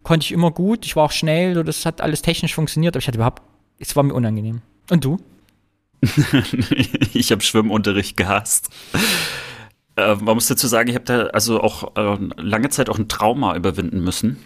konnte 0.07 0.23
ich 0.23 0.31
immer 0.31 0.51
gut. 0.51 0.85
Ich 0.85 0.95
war 0.95 1.03
auch 1.03 1.11
schnell, 1.11 1.65
das 1.65 1.85
hat 1.85 1.99
alles 1.99 2.21
technisch 2.21 2.55
funktioniert, 2.55 2.95
aber 2.95 3.01
ich 3.01 3.07
hatte 3.09 3.17
überhaupt, 3.17 3.43
es 3.77 3.93
war 3.97 4.03
mir 4.03 4.13
unangenehm. 4.13 4.61
Und 4.89 5.03
du? 5.03 5.19
ich 7.13 7.33
habe 7.33 7.41
Schwimmunterricht 7.41 8.15
gehasst. 8.15 8.69
Äh, 9.97 10.15
man 10.15 10.35
muss 10.35 10.47
dazu 10.47 10.65
sagen, 10.67 10.87
ich 10.87 10.95
habe 10.95 11.03
da 11.03 11.25
also 11.27 11.59
auch 11.61 11.97
äh, 11.97 12.17
lange 12.37 12.69
Zeit 12.69 12.89
auch 12.89 12.97
ein 12.97 13.09
Trauma 13.09 13.57
überwinden 13.57 14.01
müssen. 14.01 14.37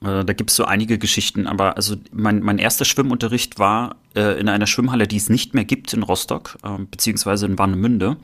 Äh, 0.00 0.24
da 0.24 0.32
gibt 0.32 0.50
es 0.50 0.56
so 0.56 0.64
einige 0.64 0.96
Geschichten, 0.96 1.48
aber 1.48 1.76
also 1.76 1.96
mein, 2.12 2.40
mein 2.40 2.58
erster 2.58 2.84
Schwimmunterricht 2.84 3.58
war 3.58 3.96
äh, 4.14 4.38
in 4.38 4.48
einer 4.48 4.68
Schwimmhalle, 4.68 5.08
die 5.08 5.16
es 5.16 5.28
nicht 5.28 5.54
mehr 5.54 5.64
gibt 5.64 5.92
in 5.92 6.04
Rostock, 6.04 6.56
äh, 6.62 6.78
beziehungsweise 6.88 7.46
in 7.46 7.58
Warnemünde 7.58 8.16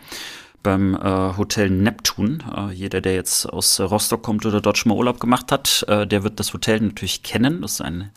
beim 0.62 0.94
äh, 0.94 1.36
Hotel 1.36 1.70
Neptun. 1.70 2.42
Äh, 2.56 2.72
jeder, 2.72 3.00
der 3.00 3.14
jetzt 3.14 3.46
aus 3.46 3.80
Rostock 3.80 4.22
kommt 4.22 4.46
oder 4.46 4.60
dort 4.60 4.78
schon 4.78 4.90
mal 4.90 4.98
Urlaub 4.98 5.20
gemacht 5.20 5.52
hat, 5.52 5.84
äh, 5.88 6.06
der 6.06 6.22
wird 6.22 6.40
das 6.40 6.52
Hotel 6.52 6.80
natürlich 6.80 7.22
kennen. 7.22 7.62
Das 7.62 7.72
ist 7.72 7.80
ein 7.80 8.10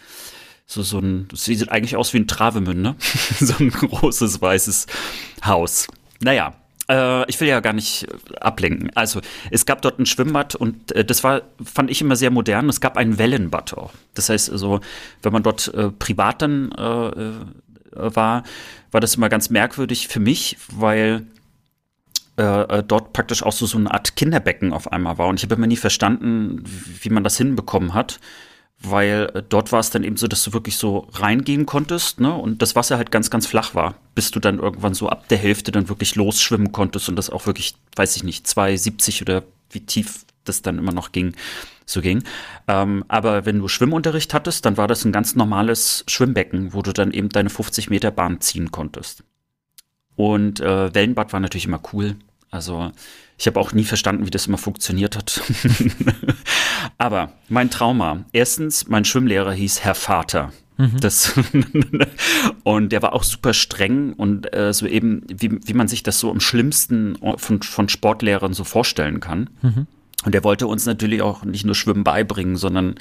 so, 0.68 0.82
so 0.82 1.00
ein, 1.00 1.28
das 1.30 1.46
sieht 1.46 1.70
eigentlich 1.70 1.96
aus 1.96 2.14
wie 2.14 2.20
ein 2.20 2.28
Travemünde. 2.28 2.96
so 3.40 3.54
ein 3.60 3.70
großes 3.70 4.42
weißes 4.42 4.88
Haus. 5.46 5.88
Naja, 6.22 6.56
äh, 6.90 7.30
ich 7.30 7.40
will 7.40 7.48
ja 7.48 7.60
gar 7.60 7.74
nicht 7.74 8.08
ablenken. 8.40 8.92
Also, 8.96 9.22
es 9.52 9.66
gab 9.66 9.82
dort 9.82 10.00
ein 10.00 10.06
Schwimmbad 10.06 10.56
und 10.56 10.92
äh, 10.94 11.06
das 11.06 11.24
war, 11.24 11.44
fand 11.64 11.92
ich 11.92 12.02
immer 12.02 12.16
sehr 12.16 12.32
modern. 12.32 12.70
Es 12.70 12.82
gab 12.82 12.98
ein 12.98 13.18
Wellenbad 13.18 13.76
auch. 13.76 13.94
Das 14.14 14.30
heißt 14.30 14.52
also, 14.52 14.82
wenn 15.22 15.34
man 15.34 15.44
dort 15.44 15.74
äh, 15.74 15.92
privat 15.92 16.42
dann 16.42 16.72
äh, 16.72 17.08
äh, 17.08 17.34
war, 17.96 18.44
war 18.92 19.02
das 19.02 19.16
immer 19.16 19.30
ganz 19.30 19.50
merkwürdig 19.50 20.08
für 20.08 20.20
mich, 20.20 20.58
weil 20.72 21.26
äh, 22.38 22.80
äh, 22.80 22.84
dort 22.84 23.14
praktisch 23.14 23.44
auch 23.44 23.54
so, 23.54 23.66
so 23.66 23.78
eine 23.78 23.94
Art 23.94 24.16
Kinderbecken 24.16 24.74
auf 24.74 24.92
einmal 24.92 25.18
war. 25.18 25.28
Und 25.28 25.40
ich 25.40 25.44
habe 25.44 25.56
immer 25.56 25.68
nie 25.68 25.78
verstanden, 25.78 26.64
wie 26.66 27.10
man 27.10 27.24
das 27.24 27.38
hinbekommen 27.38 27.94
hat. 27.94 28.20
Weil 28.78 29.32
äh, 29.34 29.44
dort 29.48 29.72
war 29.72 29.80
es 29.80 29.90
dann 29.90 30.04
eben 30.04 30.18
so, 30.18 30.28
dass 30.28 30.44
du 30.44 30.52
wirklich 30.52 30.76
so 30.76 31.08
reingehen 31.14 31.66
konntest, 31.66 32.20
ne? 32.20 32.34
Und 32.34 32.62
das 32.62 32.76
Wasser 32.76 32.98
halt 32.98 33.10
ganz, 33.10 33.30
ganz 33.30 33.48
flach 33.48 33.74
war, 33.74 33.96
bis 34.16 34.32
du 34.32 34.42
dann 34.42 34.60
irgendwann 34.60 34.94
so 34.94 35.08
ab 35.08 35.30
der 35.30 35.38
Hälfte 35.38 35.72
dann 35.72 35.88
wirklich 35.88 36.16
losschwimmen 36.16 36.74
konntest 36.74 37.08
und 37.08 37.16
das 37.16 37.30
auch 37.30 37.46
wirklich, 37.46 37.76
weiß 37.96 38.18
ich 38.18 38.26
nicht, 38.26 38.46
2,70 38.46 39.22
oder 39.22 39.44
wie 39.70 39.80
tief 39.80 40.26
das 40.44 40.62
dann 40.62 40.78
immer 40.78 40.92
noch 40.92 41.14
ging, 41.14 41.36
so 41.86 42.02
ging. 42.02 42.24
Ähm, 42.68 43.06
aber 43.08 43.46
wenn 43.46 43.60
du 43.60 43.70
Schwimmunterricht 43.70 44.34
hattest, 44.34 44.66
dann 44.66 44.76
war 44.76 44.88
das 44.88 45.06
ein 45.06 45.14
ganz 45.14 45.36
normales 45.36 46.04
Schwimmbecken, 46.08 46.74
wo 46.74 46.82
du 46.82 46.92
dann 46.92 47.12
eben 47.12 47.30
deine 47.30 47.50
50 47.50 47.90
Meter 47.90 48.12
Bahn 48.12 48.42
ziehen 48.42 48.72
konntest. 48.72 49.24
Und 50.16 50.60
äh, 50.60 50.94
Wellenbad 50.94 51.34
war 51.34 51.40
natürlich 51.40 51.66
immer 51.66 51.82
cool. 51.94 52.16
Also 52.52 52.92
ich 53.38 53.48
habe 53.48 53.60
auch 53.60 53.74
nie 53.74 53.84
verstanden, 53.84 54.26
wie 54.26 54.32
das 54.32 54.48
immer 54.48 54.58
funktioniert 54.58 55.18
hat. 55.18 55.42
Aber 56.98 57.34
mein 57.50 57.70
Trauma. 57.70 58.26
Erstens, 58.32 58.88
mein 58.88 59.06
Schwimmlehrer 59.06 59.52
hieß 59.52 59.82
Herr 59.82 59.96
Vater. 59.96 60.54
Das 61.00 61.34
und 62.64 62.92
der 62.92 63.02
war 63.02 63.14
auch 63.14 63.24
super 63.24 63.54
streng 63.54 64.12
und 64.12 64.54
äh, 64.54 64.74
so 64.74 64.86
eben, 64.86 65.24
wie, 65.30 65.58
wie 65.66 65.74
man 65.74 65.88
sich 65.88 66.04
das 66.04 66.20
so 66.20 66.30
am 66.30 66.42
schlimmsten 66.42 67.18
von, 67.38 67.62
von 67.62 67.88
Sportlehrern 67.88 68.54
so 68.54 68.66
vorstellen 68.66 69.22
kann. 69.22 69.50
Und 70.26 70.34
der 70.34 70.44
wollte 70.44 70.68
uns 70.68 70.86
natürlich 70.86 71.22
auch 71.22 71.46
nicht 71.46 71.66
nur 71.66 71.76
Schwimmen 71.76 72.04
beibringen, 72.04 72.58
sondern 72.58 72.96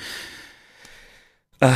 äh, 1.61 1.73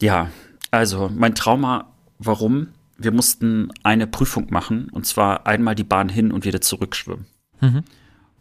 ja, 0.00 0.30
also 0.70 1.10
mein 1.14 1.34
Trauma, 1.34 1.92
warum? 2.18 2.68
Wir 3.02 3.12
mussten 3.12 3.70
eine 3.82 4.06
Prüfung 4.06 4.48
machen 4.50 4.88
und 4.92 5.06
zwar 5.06 5.46
einmal 5.46 5.74
die 5.74 5.84
Bahn 5.84 6.08
hin 6.08 6.32
und 6.32 6.44
wieder 6.44 6.60
zurückschwimmen. 6.60 7.26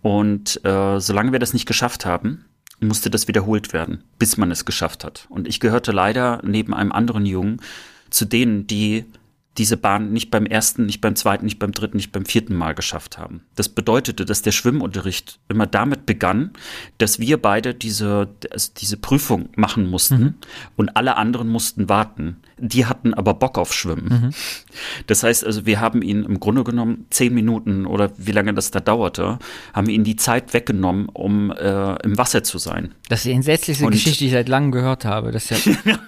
Und 0.01 0.63
äh, 0.65 0.99
solange 0.99 1.31
wir 1.31 1.39
das 1.39 1.53
nicht 1.53 1.65
geschafft 1.65 2.05
haben, 2.05 2.45
musste 2.81 3.09
das 3.09 3.27
wiederholt 3.27 3.73
werden, 3.73 4.03
bis 4.17 4.37
man 4.37 4.51
es 4.51 4.65
geschafft 4.65 5.03
hat. 5.03 5.27
Und 5.29 5.47
ich 5.47 5.59
gehörte 5.59 5.91
leider 5.91 6.41
neben 6.43 6.73
einem 6.73 6.91
anderen 6.91 7.25
Jungen 7.25 7.61
zu 8.09 8.25
denen, 8.25 8.67
die 8.67 9.05
diese 9.59 9.77
Bahn 9.77 10.11
nicht 10.11 10.31
beim 10.31 10.45
ersten, 10.47 10.85
nicht 10.87 11.01
beim 11.01 11.15
zweiten, 11.15 11.45
nicht 11.45 11.59
beim 11.59 11.71
dritten, 11.73 11.97
nicht 11.97 12.11
beim 12.11 12.25
vierten 12.25 12.55
Mal 12.55 12.73
geschafft 12.73 13.17
haben. 13.19 13.41
Das 13.55 13.69
bedeutete, 13.69 14.25
dass 14.25 14.41
der 14.41 14.51
Schwimmunterricht 14.51 15.39
immer 15.49 15.67
damit 15.67 16.05
begann, 16.07 16.51
dass 16.97 17.19
wir 17.19 17.37
beide 17.39 17.75
diese, 17.75 18.29
also 18.51 18.71
diese 18.77 18.97
Prüfung 18.97 19.49
machen 19.55 19.87
mussten 19.89 20.35
und 20.77 20.95
alle 20.97 21.17
anderen 21.17 21.49
mussten 21.49 21.89
warten. 21.89 22.37
Die 22.57 22.85
hatten 22.85 23.13
aber 23.13 23.33
Bock 23.35 23.57
auf 23.57 23.73
Schwimmen. 23.73 24.33
Das 25.07 25.23
heißt 25.23 25.45
also, 25.45 25.65
wir 25.65 25.79
haben 25.79 26.01
ihn 26.01 26.23
im 26.23 26.39
Grunde 26.39 26.63
genommen 26.63 27.05
zehn 27.09 27.33
Minuten 27.33 27.85
oder 27.85 28.11
wie 28.17 28.31
lange 28.31 28.53
das 28.53 28.71
da 28.71 28.79
dauerte, 28.79 29.39
haben 29.73 29.87
wir 29.87 29.93
ihnen 29.93 30.03
die 30.05 30.15
Zeit 30.15 30.53
weggenommen, 30.53 31.09
um 31.09 31.51
äh, 31.51 31.95
im 32.03 32.17
Wasser 32.17 32.43
zu 32.43 32.57
sein. 32.57 32.93
Das 33.09 33.19
ist 33.19 33.25
die 33.25 33.31
entsetzlichste 33.33 33.85
Und- 33.85 33.91
Geschichte, 33.91 34.19
die 34.19 34.25
ich 34.27 34.31
seit 34.31 34.49
langem 34.49 34.71
gehört 34.71 35.05
habe. 35.05 35.31
Das 35.31 35.51
ist 35.51 35.65
ja, 35.65 35.75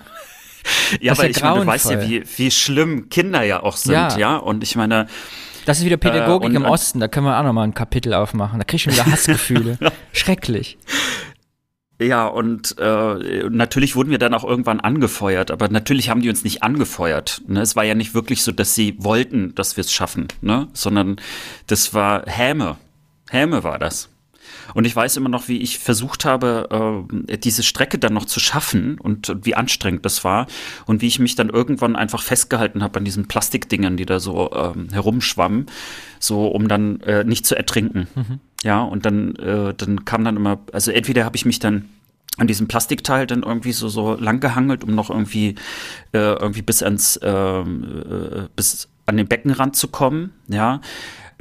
Ja, 1.00 1.14
aber 1.14 1.24
ja 1.24 1.30
ich 1.30 1.42
meine, 1.42 1.60
du 1.62 1.66
weißt 1.68 1.90
ja, 1.92 2.02
wie, 2.02 2.24
wie 2.38 2.52
schlimm 2.52 3.10
Kinder 3.10 3.44
ja 3.44 3.64
auch 3.64 3.78
sind, 3.78 3.94
Ja. 3.94 4.18
ja. 4.18 4.36
Und 4.38 4.64
ich 4.64 4.76
meine, 4.76 5.08
das 5.66 5.80
ist 5.80 5.86
wieder 5.86 5.98
Pädagogik 5.98 6.50
und- 6.50 6.56
im 6.56 6.66
Osten. 6.66 7.00
Da 7.00 7.08
können 7.08 7.26
wir 7.28 7.40
auch 7.40 7.44
nochmal 7.44 7.66
ein 7.68 7.74
Kapitel 7.74 8.14
aufmachen. 8.14 8.60
Da 8.60 8.66
krieg 8.66 8.76
ich 8.78 8.84
schon 8.84 8.94
wieder 8.94 9.06
Hassgefühle. 9.06 9.78
Schrecklich. 10.14 10.78
ja, 12.00 12.26
und 12.26 12.78
äh, 12.80 13.44
natürlich 13.50 13.96
wurden 13.96 14.10
wir 14.10 14.18
dann 14.18 14.34
auch 14.34 14.44
irgendwann 14.44 14.80
angefeuert, 14.80 15.52
aber 15.52 15.70
natürlich 15.70 16.10
haben 16.10 16.22
die 16.22 16.30
uns 16.30 16.44
nicht 16.44 16.64
angefeuert. 16.64 17.42
Ne? 17.48 17.62
Es 17.62 17.76
war 17.76 17.84
ja 17.84 17.94
nicht 17.94 18.16
wirklich 18.16 18.42
so, 18.44 18.52
dass 18.52 18.74
sie 18.74 18.96
wollten, 18.98 19.54
dass 19.56 19.78
wir 19.78 19.82
es 19.82 19.94
schaffen, 19.94 20.28
ne? 20.42 20.68
sondern 20.74 21.18
das 21.68 21.94
war 21.94 22.24
Häme. 22.26 22.78
Häme 23.30 23.64
war 23.64 23.78
das. 23.78 24.10
Und 24.74 24.86
ich 24.86 24.96
weiß 24.96 25.18
immer 25.18 25.30
noch, 25.30 25.48
wie 25.48 25.58
ich 25.58 25.80
versucht 25.80 26.26
habe, 26.26 27.06
äh, 27.28 27.38
diese 27.38 27.64
Strecke 27.64 28.00
dann 28.00 28.14
noch 28.14 28.26
zu 28.26 28.40
schaffen 28.40 29.00
und, 29.00 29.30
und 29.30 29.46
wie 29.46 29.56
anstrengend 29.56 30.06
das 30.06 30.24
war 30.24 30.48
und 30.86 31.02
wie 31.02 31.08
ich 31.08 31.20
mich 31.20 31.36
dann 31.36 31.50
irgendwann 31.50 31.96
einfach 31.96 32.22
festgehalten 32.22 32.84
habe 32.84 33.00
an 33.00 33.06
diesen 33.06 33.28
Plastikdingern, 33.28 33.98
die 33.98 34.06
da 34.06 34.20
so 34.20 34.52
ähm, 34.54 34.90
herumschwammen, 34.92 35.68
so 36.20 36.48
um 36.48 36.68
dann 36.68 37.02
äh, 37.02 37.24
nicht 37.24 37.46
zu 37.46 37.56
ertrinken. 37.56 38.08
Ja, 38.64 38.84
und 38.84 39.06
dann, 39.06 39.36
äh, 39.38 39.74
dann 39.74 40.06
kam 40.06 40.24
dann 40.24 40.36
immer, 40.36 40.60
also 40.72 40.92
entweder 40.92 41.26
habe 41.26 41.36
ich 41.36 41.46
mich 41.46 41.60
dann 41.60 41.90
an 42.38 42.48
diesem 42.48 42.68
Plastikteil 42.68 43.28
dann 43.28 43.44
irgendwie 43.44 43.72
so 43.72 43.90
so 43.90 44.16
lang 44.16 44.40
gehangelt, 44.40 44.84
um 44.84 44.96
noch 44.96 45.10
irgendwie 45.10 45.56
äh, 46.14 46.34
irgendwie 46.34 46.62
bis 46.62 46.82
ans 46.82 47.20
ähm, 47.24 47.84
äh, 47.84 48.48
bis 48.56 48.88
an 49.06 49.18
den 49.18 49.28
Beckenrand 49.28 49.76
zu 49.76 49.90
kommen, 49.90 50.32
ja. 50.48 50.80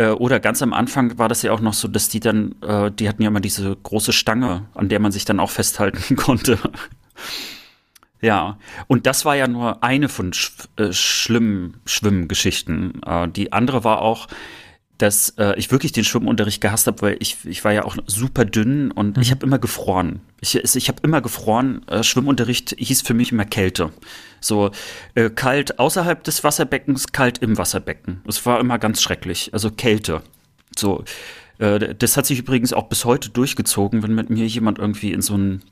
Äh, 0.01 0.13
oder 0.13 0.41
ganz 0.41 0.63
am 0.63 0.73
Anfang 0.73 1.19
war 1.19 1.29
das 1.29 1.43
ja 1.43 1.53
auch 1.53 1.61
noch 1.61 1.75
so, 1.75 1.87
dass 1.87 2.09
die 2.09 2.21
dann, 2.21 2.55
äh, 2.63 2.91
die 2.91 3.07
hatten 3.07 3.23
ja 3.23 3.29
immer 3.29 3.41
diese 3.41 3.77
große 3.77 4.15
Stange, 4.15 4.67
an 4.73 4.89
der 4.89 4.99
man 4.99 5.13
sich 5.13 5.27
dann 5.27 5.39
auch 5.39 5.51
festhalten 5.51 6.17
konnte. 6.17 6.59
ja, 8.23 8.59
und 8.87 9.05
das 9.05 9.27
war 9.27 9.37
ja 9.37 9.47
nur 9.47 9.85
eine 9.85 10.09
von 10.09 10.33
sch 10.33 10.53
äh, 10.77 10.95
schlimmen 10.95 11.81
Schwimmgeschichten. 11.85 13.03
Äh, 13.03 13.29
die 13.29 13.53
andere 13.53 13.85
war 13.85 14.01
auch, 14.01 14.27
dass 15.01 15.31
äh, 15.39 15.59
ich 15.59 15.71
wirklich 15.71 15.93
den 15.93 16.05
Schwimmunterricht 16.05 16.61
gehasst 16.61 16.87
habe, 16.87 17.01
weil 17.03 17.17
ich, 17.21 17.39
ich 17.45 17.65
war 17.65 17.73
ja 17.73 17.85
auch 17.85 17.97
super 18.07 18.45
dünn 18.45 18.91
und 18.91 19.17
mhm. 19.17 19.23
ich 19.23 19.31
habe 19.31 19.47
immer 19.47 19.59
gefroren. 19.59 20.21
Ich, 20.41 20.55
ich 20.55 20.89
habe 20.89 21.01
immer 21.03 21.21
gefroren. 21.21 21.83
Äh, 21.89 22.03
Schwimmunterricht 22.03 22.75
hieß 22.79 23.03
für 23.03 23.15
mich 23.15 23.33
immer 23.33 23.45
Kälte. 23.45 23.93
So 24.41 24.71
äh, 25.15 25.31
kalt 25.31 25.79
außerhalb 25.79 26.23
des 26.25 26.45
Wasserbeckens, 26.45 27.13
kalt 27.13 27.39
im 27.39 27.57
Wasserbecken. 27.57 28.23
Es 28.27 28.45
war 28.45 28.61
immer 28.61 28.79
ganz 28.79 29.01
schrecklich. 29.01 29.51
Also 29.53 29.71
Kälte. 29.71 30.23
So. 30.77 31.05
Äh, 31.59 31.95
das 31.95 32.17
hat 32.17 32.27
sich 32.27 32.39
übrigens 32.39 32.73
auch 32.73 32.89
bis 32.89 33.05
heute 33.05 33.31
durchgezogen, 33.31 34.03
wenn 34.03 34.15
mit 34.15 34.29
mir 34.29 34.47
jemand 34.47 34.79
irgendwie 34.79 35.13
in 35.13 35.23
so 35.23 35.37
ein 35.37 35.63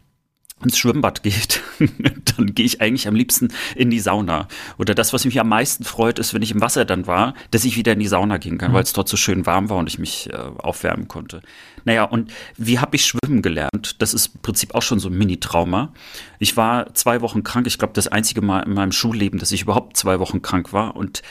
ins 0.63 0.79
Schwimmbad 0.79 1.23
geht, 1.23 1.63
dann 2.37 2.55
gehe 2.55 2.67
ich 2.67 2.81
eigentlich 2.81 3.09
am 3.09 3.15
liebsten 3.15 3.49
in 3.77 3.91
die 3.91 4.01
Sauna. 4.01 4.49
Oder 4.79 4.95
das, 4.95 5.13
was 5.13 5.25
mich 5.25 5.39
am 5.41 5.49
meisten 5.49 5.85
freut, 5.85 6.19
ist, 6.19 6.35
wenn 6.35 6.43
ich 6.43 6.51
im 6.51 6.61
Wasser 6.61 6.85
dann 6.85 7.07
war, 7.07 7.35
dass 7.51 7.65
ich 7.65 7.77
wieder 7.77 7.93
in 7.93 8.01
die 8.01 8.09
Sauna 8.09 8.39
gehen 8.39 8.59
kann, 8.59 8.73
mhm. 8.73 8.75
weil 8.77 8.83
es 8.83 8.93
dort 8.93 9.09
so 9.09 9.17
schön 9.17 9.47
warm 9.47 9.71
war 9.71 9.77
und 9.77 9.89
ich 9.89 9.99
mich 9.99 10.31
äh, 10.31 10.37
aufwärmen 10.37 11.09
konnte. 11.09 11.43
Naja, 11.85 12.05
und 12.05 12.33
wie 12.57 12.79
habe 12.79 12.97
ich 12.97 13.07
schwimmen 13.07 13.43
gelernt? 13.43 13.97
Das 13.99 14.15
ist 14.15 14.35
im 14.35 14.41
Prinzip 14.43 14.75
auch 14.75 14.83
schon 14.83 14.99
so 14.99 15.09
ein 15.09 15.17
Mini-Trauma. 15.17 15.93
Ich 16.39 16.57
war 16.57 16.95
zwei 16.95 17.21
Wochen 17.21 17.45
krank. 17.45 17.67
Ich 17.67 17.79
glaube, 17.79 17.95
das 17.95 18.09
einzige 18.09 18.43
Mal 18.43 18.61
in 18.61 18.75
meinem 18.75 18.93
Schulleben, 18.93 19.39
dass 19.39 19.53
ich 19.53 19.63
überhaupt 19.63 19.97
zwei 19.97 20.19
Wochen 20.19 20.43
krank 20.43 20.73
war. 20.73 20.97
Und 20.97 21.23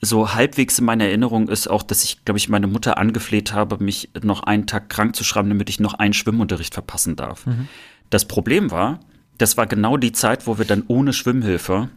so 0.00 0.34
halbwegs 0.34 0.78
in 0.78 0.86
meiner 0.86 1.04
Erinnerung 1.04 1.48
ist 1.48 1.68
auch, 1.68 1.82
dass 1.82 2.04
ich, 2.04 2.24
glaube 2.24 2.38
ich, 2.38 2.48
meine 2.48 2.66
Mutter 2.66 2.98
angefleht 2.98 3.52
habe, 3.52 3.82
mich 3.82 4.10
noch 4.22 4.42
einen 4.42 4.66
Tag 4.66 4.88
krank 4.88 5.14
zu 5.14 5.24
schreiben, 5.24 5.50
damit 5.50 5.68
ich 5.68 5.78
noch 5.78 5.94
einen 5.94 6.14
Schwimmunterricht 6.14 6.74
verpassen 6.74 7.16
darf. 7.16 7.46
Mhm. 7.46 7.68
Das 8.10 8.26
Problem 8.26 8.70
war, 8.70 9.00
das 9.38 9.56
war 9.56 9.66
genau 9.66 9.96
die 9.96 10.12
Zeit, 10.12 10.46
wo 10.46 10.58
wir 10.58 10.64
dann 10.64 10.84
ohne 10.88 11.12
Schwimmhilfe 11.12 11.88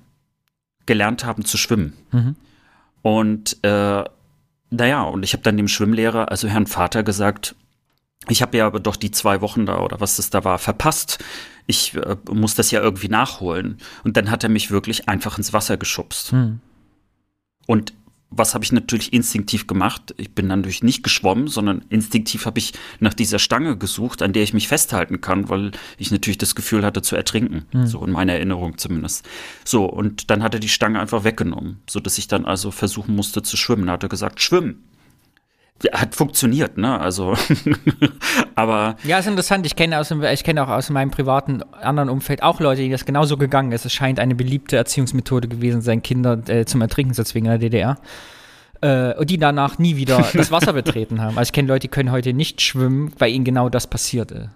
gelernt 0.86 1.26
haben 1.26 1.46
zu 1.46 1.58
schwimmen. 1.58 1.94
Mhm. 2.12 2.36
Und 3.02 3.58
äh, 3.64 4.04
naja, 4.70 5.04
und 5.04 5.24
ich 5.24 5.34
habe 5.34 5.44
dann 5.44 5.58
dem 5.58 5.68
Schwimmlehrer, 5.68 6.32
also 6.32 6.48
Herrn 6.48 6.68
Vater, 6.68 7.04
gesagt, 7.04 7.56
ich 8.30 8.42
habe 8.42 8.58
ja 8.58 8.66
aber 8.66 8.80
doch 8.80 8.96
die 8.96 9.12
zwei 9.12 9.42
Wochen 9.42 9.66
da 9.66 9.80
oder 9.80 10.00
was 10.00 10.16
das 10.16 10.30
da 10.30 10.44
war, 10.44 10.58
verpasst. 10.58 11.24
Ich 11.68 11.96
äh, 11.96 12.16
muss 12.32 12.56
das 12.56 12.72
ja 12.72 12.82
irgendwie 12.82 13.10
nachholen. 13.10 13.78
Und 14.04 14.16
dann 14.18 14.32
hat 14.32 14.44
er 14.44 14.50
mich 14.50 14.72
wirklich 14.72 15.10
einfach 15.10 15.38
ins 15.38 15.54
Wasser 15.54 15.78
geschubst. 15.78 16.34
Mhm. 16.34 16.60
Und 17.68 17.94
was 18.36 18.54
habe 18.54 18.64
ich 18.64 18.72
natürlich 18.72 19.14
instinktiv 19.14 19.68
gemacht? 19.68 20.14
Ich 20.18 20.34
bin 20.34 20.50
dann 20.50 20.60
natürlich 20.60 20.84
nicht 20.84 21.04
geschwommen, 21.04 21.48
sondern 21.48 21.84
instinktiv 21.90 22.46
habe 22.46 22.60
ich 22.60 22.74
nach 23.00 23.14
dieser 23.14 23.40
Stange 23.40 23.78
gesucht, 23.78 24.22
an 24.22 24.34
der 24.34 24.44
ich 24.44 24.54
mich 24.54 24.68
festhalten 24.68 25.22
kann, 25.22 25.50
weil 25.50 25.72
ich 25.98 26.12
natürlich 26.12 26.38
das 26.38 26.56
Gefühl 26.56 26.86
hatte 26.86 27.02
zu 27.02 27.16
ertrinken. 27.16 27.66
Mhm. 27.74 27.88
So 27.88 28.04
in 28.06 28.12
meiner 28.12 28.34
Erinnerung 28.34 28.78
zumindest. 28.78 29.28
So, 29.64 29.86
und 29.86 30.30
dann 30.30 30.44
hat 30.44 30.54
er 30.54 30.60
die 30.60 30.70
Stange 30.70 31.00
einfach 31.00 31.24
weggenommen, 31.24 31.82
sodass 31.90 32.18
ich 32.18 32.28
dann 32.28 32.46
also 32.46 32.72
versuchen 32.72 33.16
musste 33.16 33.44
zu 33.44 33.58
schwimmen. 33.58 33.88
Da 33.88 33.94
hat 33.94 34.04
er 34.04 34.10
gesagt, 34.10 34.42
schwimmen. 34.42 34.84
Hat 35.92 36.16
funktioniert, 36.16 36.78
ne? 36.78 37.00
Also, 37.00 37.36
aber. 38.56 38.96
Ja, 39.04 39.20
ist 39.20 39.28
interessant. 39.28 39.66
Ich 39.66 39.76
kenne 39.76 40.00
aus 40.00 40.12
ich 40.12 40.44
kenne 40.44 40.64
auch 40.64 40.70
aus 40.70 40.90
meinem 40.90 41.12
privaten 41.12 41.62
anderen 41.74 42.10
Umfeld 42.10 42.42
auch 42.42 42.60
Leute, 42.60 42.82
die 42.82 42.90
das 42.90 43.06
genauso 43.06 43.38
gegangen 43.38 43.72
ist. 43.74 43.84
Es 43.86 43.92
scheint 43.92 44.20
eine 44.20 44.36
beliebte 44.36 44.78
Erziehungsmethode 44.78 45.48
gewesen 45.48 45.82
sein, 45.82 46.02
Kinder 46.02 46.42
äh, 46.48 46.66
zum 46.66 46.82
Ertrinken 46.82 47.14
zu 47.14 47.26
zwingen 47.26 47.52
in 47.52 47.60
der 47.60 47.70
DDR. 47.70 47.98
Äh, 48.82 49.18
und 49.18 49.30
die 49.30 49.38
danach 49.38 49.78
nie 49.78 49.98
wieder 49.98 50.26
das 50.34 50.52
Wasser 50.52 50.74
betreten 50.74 51.22
haben. 51.22 51.38
Also 51.38 51.50
ich 51.50 51.54
kenne 51.54 51.68
Leute, 51.68 51.82
die 51.82 51.88
können 51.90 52.12
heute 52.12 52.34
nicht 52.34 52.62
schwimmen, 52.62 53.12
weil 53.18 53.32
ihnen 53.32 53.46
genau 53.46 53.70
das 53.70 53.88
passiert 53.88 54.32
ist. 54.32 54.50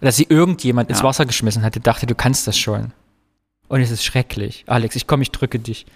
Dass 0.00 0.16
sie 0.16 0.26
irgendjemand 0.28 0.88
ja. 0.88 0.96
ins 0.96 1.04
Wasser 1.04 1.26
geschmissen 1.26 1.62
hatte, 1.62 1.78
dachte, 1.78 2.06
du 2.06 2.14
kannst 2.16 2.48
das 2.48 2.58
schon. 2.58 2.92
Und 3.68 3.80
es 3.80 3.90
ist 3.90 4.04
schrecklich. 4.04 4.64
Alex, 4.66 4.96
ich 4.96 5.06
komme, 5.06 5.22
ich 5.22 5.30
drücke 5.30 5.58
dich. 5.58 5.86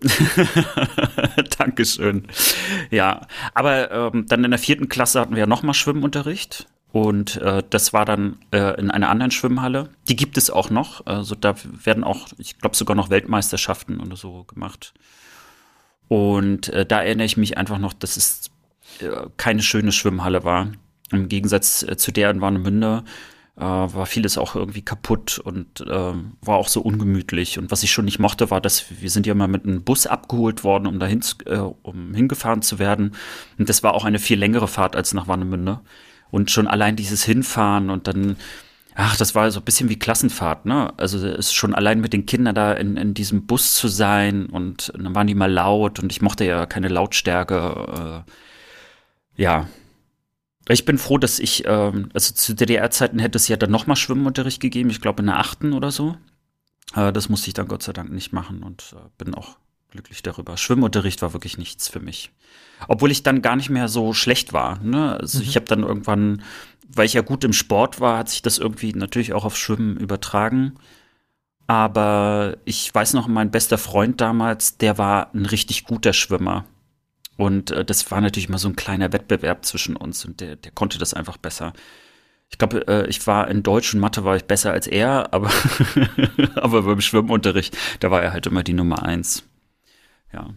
Dankeschön. 1.58 2.26
Ja, 2.90 3.26
aber 3.54 3.90
ähm, 3.90 4.26
dann 4.26 4.44
in 4.44 4.50
der 4.50 4.58
vierten 4.58 4.88
Klasse 4.88 5.20
hatten 5.20 5.34
wir 5.34 5.40
ja 5.40 5.46
nochmal 5.46 5.74
Schwimmunterricht. 5.74 6.66
Und 6.92 7.36
äh, 7.42 7.62
das 7.68 7.92
war 7.92 8.04
dann 8.04 8.38
äh, 8.52 8.78
in 8.80 8.90
einer 8.90 9.10
anderen 9.10 9.30
Schwimmhalle. 9.30 9.90
Die 10.08 10.16
gibt 10.16 10.38
es 10.38 10.50
auch 10.50 10.70
noch. 10.70 11.04
Also 11.04 11.34
da 11.34 11.54
werden 11.84 12.04
auch, 12.04 12.28
ich 12.38 12.58
glaube, 12.58 12.76
sogar 12.76 12.96
noch 12.96 13.10
Weltmeisterschaften 13.10 14.00
oder 14.00 14.16
so 14.16 14.44
gemacht. 14.44 14.94
Und 16.08 16.68
äh, 16.70 16.86
da 16.86 17.02
erinnere 17.02 17.26
ich 17.26 17.36
mich 17.36 17.58
einfach 17.58 17.78
noch, 17.78 17.92
dass 17.92 18.16
es 18.16 18.50
äh, 19.00 19.26
keine 19.36 19.62
schöne 19.62 19.92
Schwimmhalle 19.92 20.44
war. 20.44 20.72
Im 21.10 21.28
Gegensatz 21.28 21.82
äh, 21.82 21.96
zu 21.96 22.12
der 22.12 22.30
in 22.30 22.40
Warnemünde 22.40 23.04
äh, 23.56 23.62
war 23.62 24.06
vieles 24.06 24.38
auch 24.38 24.54
irgendwie 24.54 24.82
kaputt 24.82 25.38
und 25.38 25.80
äh, 25.80 25.86
war 25.86 26.56
auch 26.56 26.68
so 26.68 26.80
ungemütlich. 26.82 27.58
Und 27.58 27.70
was 27.70 27.82
ich 27.82 27.90
schon 27.90 28.04
nicht 28.04 28.18
mochte, 28.18 28.50
war, 28.50 28.60
dass 28.60 28.84
wir 29.00 29.10
sind 29.10 29.26
ja 29.26 29.34
mal 29.34 29.48
mit 29.48 29.64
einem 29.64 29.82
Bus 29.82 30.06
abgeholt 30.06 30.64
worden, 30.64 30.86
um 30.86 30.98
dahin 30.98 31.22
äh, 31.46 31.58
um 31.58 32.14
hingefahren 32.14 32.62
zu 32.62 32.78
werden. 32.78 33.14
Und 33.58 33.68
das 33.68 33.82
war 33.82 33.94
auch 33.94 34.04
eine 34.04 34.18
viel 34.18 34.38
längere 34.38 34.68
Fahrt 34.68 34.96
als 34.96 35.14
nach 35.14 35.28
Warnemünde. 35.28 35.80
Und 36.30 36.50
schon 36.50 36.66
allein 36.66 36.96
dieses 36.96 37.24
Hinfahren 37.24 37.90
und 37.90 38.08
dann 38.08 38.36
Ach, 38.98 39.14
das 39.14 39.34
war 39.34 39.50
so 39.50 39.60
ein 39.60 39.64
bisschen 39.64 39.90
wie 39.90 39.98
Klassenfahrt, 39.98 40.64
ne? 40.64 40.90
Also 40.96 41.18
es 41.18 41.48
ist 41.48 41.52
schon 41.52 41.74
allein 41.74 42.00
mit 42.00 42.14
den 42.14 42.24
Kindern 42.24 42.54
da 42.54 42.72
in, 42.72 42.96
in 42.96 43.12
diesem 43.12 43.46
Bus 43.46 43.74
zu 43.74 43.88
sein 43.88 44.46
und, 44.46 44.88
und 44.88 45.04
dann 45.04 45.14
waren 45.14 45.26
die 45.26 45.34
mal 45.34 45.52
laut 45.52 45.98
und 45.98 46.10
ich 46.12 46.22
mochte 46.22 46.46
ja 46.46 46.64
keine 46.64 46.88
Lautstärke. 46.88 48.24
Äh, 49.36 49.42
ja, 49.42 49.68
ich 50.74 50.84
bin 50.84 50.98
froh, 50.98 51.18
dass 51.18 51.38
ich, 51.38 51.64
ähm, 51.66 52.08
also 52.12 52.34
zu 52.34 52.54
DDR-Zeiten 52.54 53.18
hätte 53.18 53.36
es 53.36 53.48
ja 53.48 53.56
dann 53.56 53.70
nochmal 53.70 53.96
Schwimmunterricht 53.96 54.60
gegeben, 54.60 54.90
ich 54.90 55.00
glaube 55.00 55.22
in 55.22 55.26
der 55.26 55.38
achten 55.38 55.72
oder 55.72 55.90
so. 55.90 56.16
Äh, 56.94 57.12
das 57.12 57.28
musste 57.28 57.48
ich 57.48 57.54
dann 57.54 57.68
Gott 57.68 57.82
sei 57.82 57.92
Dank 57.92 58.10
nicht 58.10 58.32
machen 58.32 58.62
und 58.62 58.94
äh, 58.96 59.08
bin 59.18 59.34
auch 59.34 59.56
glücklich 59.90 60.22
darüber. 60.22 60.56
Schwimmunterricht 60.56 61.22
war 61.22 61.32
wirklich 61.32 61.58
nichts 61.58 61.88
für 61.88 62.00
mich. 62.00 62.30
Obwohl 62.88 63.10
ich 63.10 63.22
dann 63.22 63.42
gar 63.42 63.56
nicht 63.56 63.70
mehr 63.70 63.88
so 63.88 64.12
schlecht 64.12 64.52
war. 64.52 64.82
Ne? 64.82 65.18
Also 65.18 65.38
mhm. 65.38 65.44
ich 65.44 65.56
habe 65.56 65.66
dann 65.66 65.82
irgendwann, 65.82 66.42
weil 66.88 67.06
ich 67.06 67.14
ja 67.14 67.22
gut 67.22 67.44
im 67.44 67.52
Sport 67.52 68.00
war, 68.00 68.18
hat 68.18 68.28
sich 68.28 68.42
das 68.42 68.58
irgendwie 68.58 68.92
natürlich 68.92 69.32
auch 69.32 69.44
auf 69.44 69.56
Schwimmen 69.56 69.96
übertragen. 69.96 70.74
Aber 71.66 72.58
ich 72.64 72.94
weiß 72.94 73.14
noch, 73.14 73.26
mein 73.26 73.50
bester 73.50 73.78
Freund 73.78 74.20
damals, 74.20 74.78
der 74.78 74.98
war 74.98 75.34
ein 75.34 75.46
richtig 75.46 75.84
guter 75.84 76.12
Schwimmer. 76.12 76.64
Und 77.36 77.70
äh, 77.70 77.84
das 77.84 78.10
war 78.10 78.20
natürlich 78.20 78.48
mal 78.48 78.58
so 78.58 78.68
ein 78.68 78.76
kleiner 78.76 79.12
Wettbewerb 79.12 79.64
zwischen 79.64 79.96
uns 79.96 80.24
und 80.24 80.40
der, 80.40 80.56
der 80.56 80.72
konnte 80.72 80.98
das 80.98 81.14
einfach 81.14 81.36
besser. 81.36 81.72
Ich 82.48 82.58
glaube, 82.58 82.86
äh, 82.88 83.06
ich 83.08 83.26
war 83.26 83.48
in 83.48 83.62
Deutsch 83.62 83.92
und 83.92 84.00
Mathe 84.00 84.24
war 84.24 84.36
ich 84.36 84.44
besser 84.44 84.72
als 84.72 84.86
er, 84.86 85.28
aber, 85.32 85.50
aber 86.54 86.82
beim 86.82 87.00
Schwimmunterricht, 87.00 87.76
da 88.00 88.10
war 88.10 88.22
er 88.22 88.32
halt 88.32 88.46
immer 88.46 88.62
die 88.62 88.72
Nummer 88.72 89.02
eins. 89.02 89.44
Ja. 90.32 90.50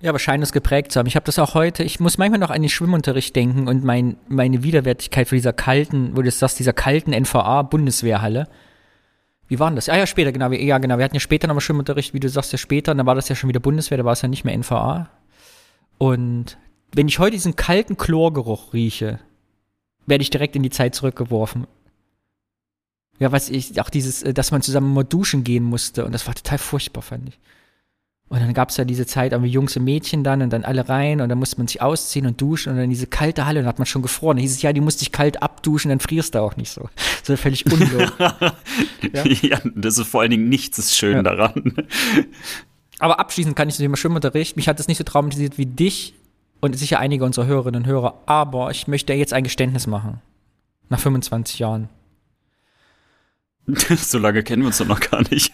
Ja, 0.00 0.10
aber 0.10 0.20
scheint 0.20 0.44
es 0.44 0.52
geprägt 0.52 0.92
zu 0.92 1.00
haben. 1.00 1.08
Ich 1.08 1.16
habe 1.16 1.26
das 1.26 1.40
auch 1.40 1.54
heute, 1.54 1.82
ich 1.82 1.98
muss 1.98 2.18
manchmal 2.18 2.38
noch 2.38 2.50
an 2.50 2.62
den 2.62 2.68
Schwimmunterricht 2.68 3.34
denken 3.34 3.66
und 3.66 3.82
mein, 3.82 4.16
meine 4.28 4.62
Widerwärtigkeit 4.62 5.28
für 5.28 5.34
dieser 5.34 5.52
kalten, 5.52 6.16
wo 6.16 6.22
du 6.22 6.30
sagst, 6.30 6.60
dieser 6.60 6.72
kalten 6.72 7.12
NVA-Bundeswehrhalle. 7.12 8.46
Wie 9.48 9.58
war 9.58 9.70
denn 9.70 9.76
das? 9.76 9.88
Ah 9.88 9.96
ja, 9.96 10.06
später, 10.06 10.30
genau. 10.30 10.52
Ja, 10.52 10.78
genau. 10.78 10.98
Wir 10.98 11.04
hatten 11.04 11.16
ja 11.16 11.20
später 11.20 11.48
nochmal 11.48 11.62
Schwimmunterricht, 11.62 12.14
wie 12.14 12.20
du 12.20 12.28
sagst, 12.28 12.52
ja 12.52 12.58
später. 12.58 12.92
Und 12.92 12.98
dann 12.98 13.06
war 13.06 13.16
das 13.16 13.28
ja 13.28 13.34
schon 13.34 13.48
wieder 13.48 13.60
Bundeswehr, 13.60 13.98
da 13.98 14.04
war 14.04 14.12
es 14.12 14.22
ja 14.22 14.28
nicht 14.28 14.44
mehr 14.44 14.56
NVA. 14.56 15.10
Und 15.98 16.56
wenn 16.92 17.08
ich 17.08 17.18
heute 17.18 17.32
diesen 17.32 17.56
kalten 17.56 17.96
Chlorgeruch 17.96 18.72
rieche, 18.72 19.20
werde 20.06 20.22
ich 20.22 20.30
direkt 20.30 20.56
in 20.56 20.62
die 20.62 20.70
Zeit 20.70 20.94
zurückgeworfen. 20.94 21.66
Ja, 23.18 23.32
was 23.32 23.50
ich, 23.50 23.80
auch 23.80 23.90
dieses, 23.90 24.22
äh, 24.22 24.32
dass 24.32 24.52
man 24.52 24.62
zusammen 24.62 24.94
mal 24.94 25.04
duschen 25.04 25.44
gehen 25.44 25.64
musste 25.64 26.04
und 26.04 26.12
das 26.12 26.26
war 26.26 26.34
total 26.34 26.58
furchtbar, 26.58 27.02
fand 27.02 27.28
ich. 27.28 27.38
Und 28.30 28.40
dann 28.40 28.52
gab 28.52 28.68
es 28.68 28.76
ja 28.76 28.84
diese 28.84 29.06
Zeit, 29.06 29.32
aber 29.32 29.46
Jungs 29.46 29.76
und 29.76 29.84
Mädchen 29.84 30.22
dann 30.22 30.42
und 30.42 30.50
dann 30.50 30.64
alle 30.64 30.88
rein 30.88 31.22
und 31.22 31.30
dann 31.30 31.38
musste 31.38 31.56
man 31.56 31.66
sich 31.66 31.80
ausziehen 31.80 32.26
und 32.26 32.38
duschen 32.40 32.72
und 32.72 32.78
dann 32.78 32.90
diese 32.90 33.06
kalte 33.06 33.46
Halle 33.46 33.60
und 33.60 33.64
dann 33.64 33.70
hat 33.70 33.78
man 33.78 33.86
schon 33.86 34.02
gefroren. 34.02 34.36
Dann 34.36 34.42
hieß 34.42 34.52
es, 34.52 34.62
ja, 34.62 34.72
die 34.74 34.82
musst 34.82 35.00
dich 35.00 35.12
kalt 35.12 35.42
abduschen, 35.42 35.88
dann 35.88 36.00
frierst 36.00 36.34
du 36.34 36.40
auch 36.40 36.56
nicht 36.56 36.70
so. 36.70 36.90
So 37.22 37.36
völlig 37.36 37.64
unlogisch. 37.72 38.12
ja? 39.14 39.24
ja? 39.24 39.60
das 39.74 39.96
ist 39.96 40.08
vor 40.08 40.20
allen 40.20 40.30
Dingen 40.30 40.48
nichts 40.50 40.78
ist 40.78 40.94
schön 40.94 41.16
ja. 41.16 41.22
daran. 41.22 41.72
Aber 42.98 43.20
abschließend 43.20 43.54
kann 43.56 43.68
ich 43.68 43.76
zu 43.76 43.82
dem 43.82 43.94
Schwimmunterricht, 43.96 44.56
mich 44.56 44.68
hat 44.68 44.78
das 44.78 44.88
nicht 44.88 44.98
so 44.98 45.04
traumatisiert 45.04 45.58
wie 45.58 45.66
dich 45.66 46.14
und 46.60 46.76
sicher 46.76 46.98
einige 46.98 47.24
unserer 47.24 47.46
Hörerinnen 47.46 47.82
und 47.82 47.88
Hörer, 47.88 48.22
aber 48.26 48.70
ich 48.70 48.88
möchte 48.88 49.12
jetzt 49.12 49.32
ein 49.32 49.44
Geständnis 49.44 49.86
machen. 49.86 50.20
Nach 50.88 50.98
25 50.98 51.58
Jahren. 51.58 51.88
so 53.96 54.18
lange 54.18 54.42
kennen 54.42 54.62
wir 54.62 54.68
uns 54.68 54.78
doch 54.78 54.86
noch 54.86 55.00
gar 55.00 55.22
nicht. 55.30 55.52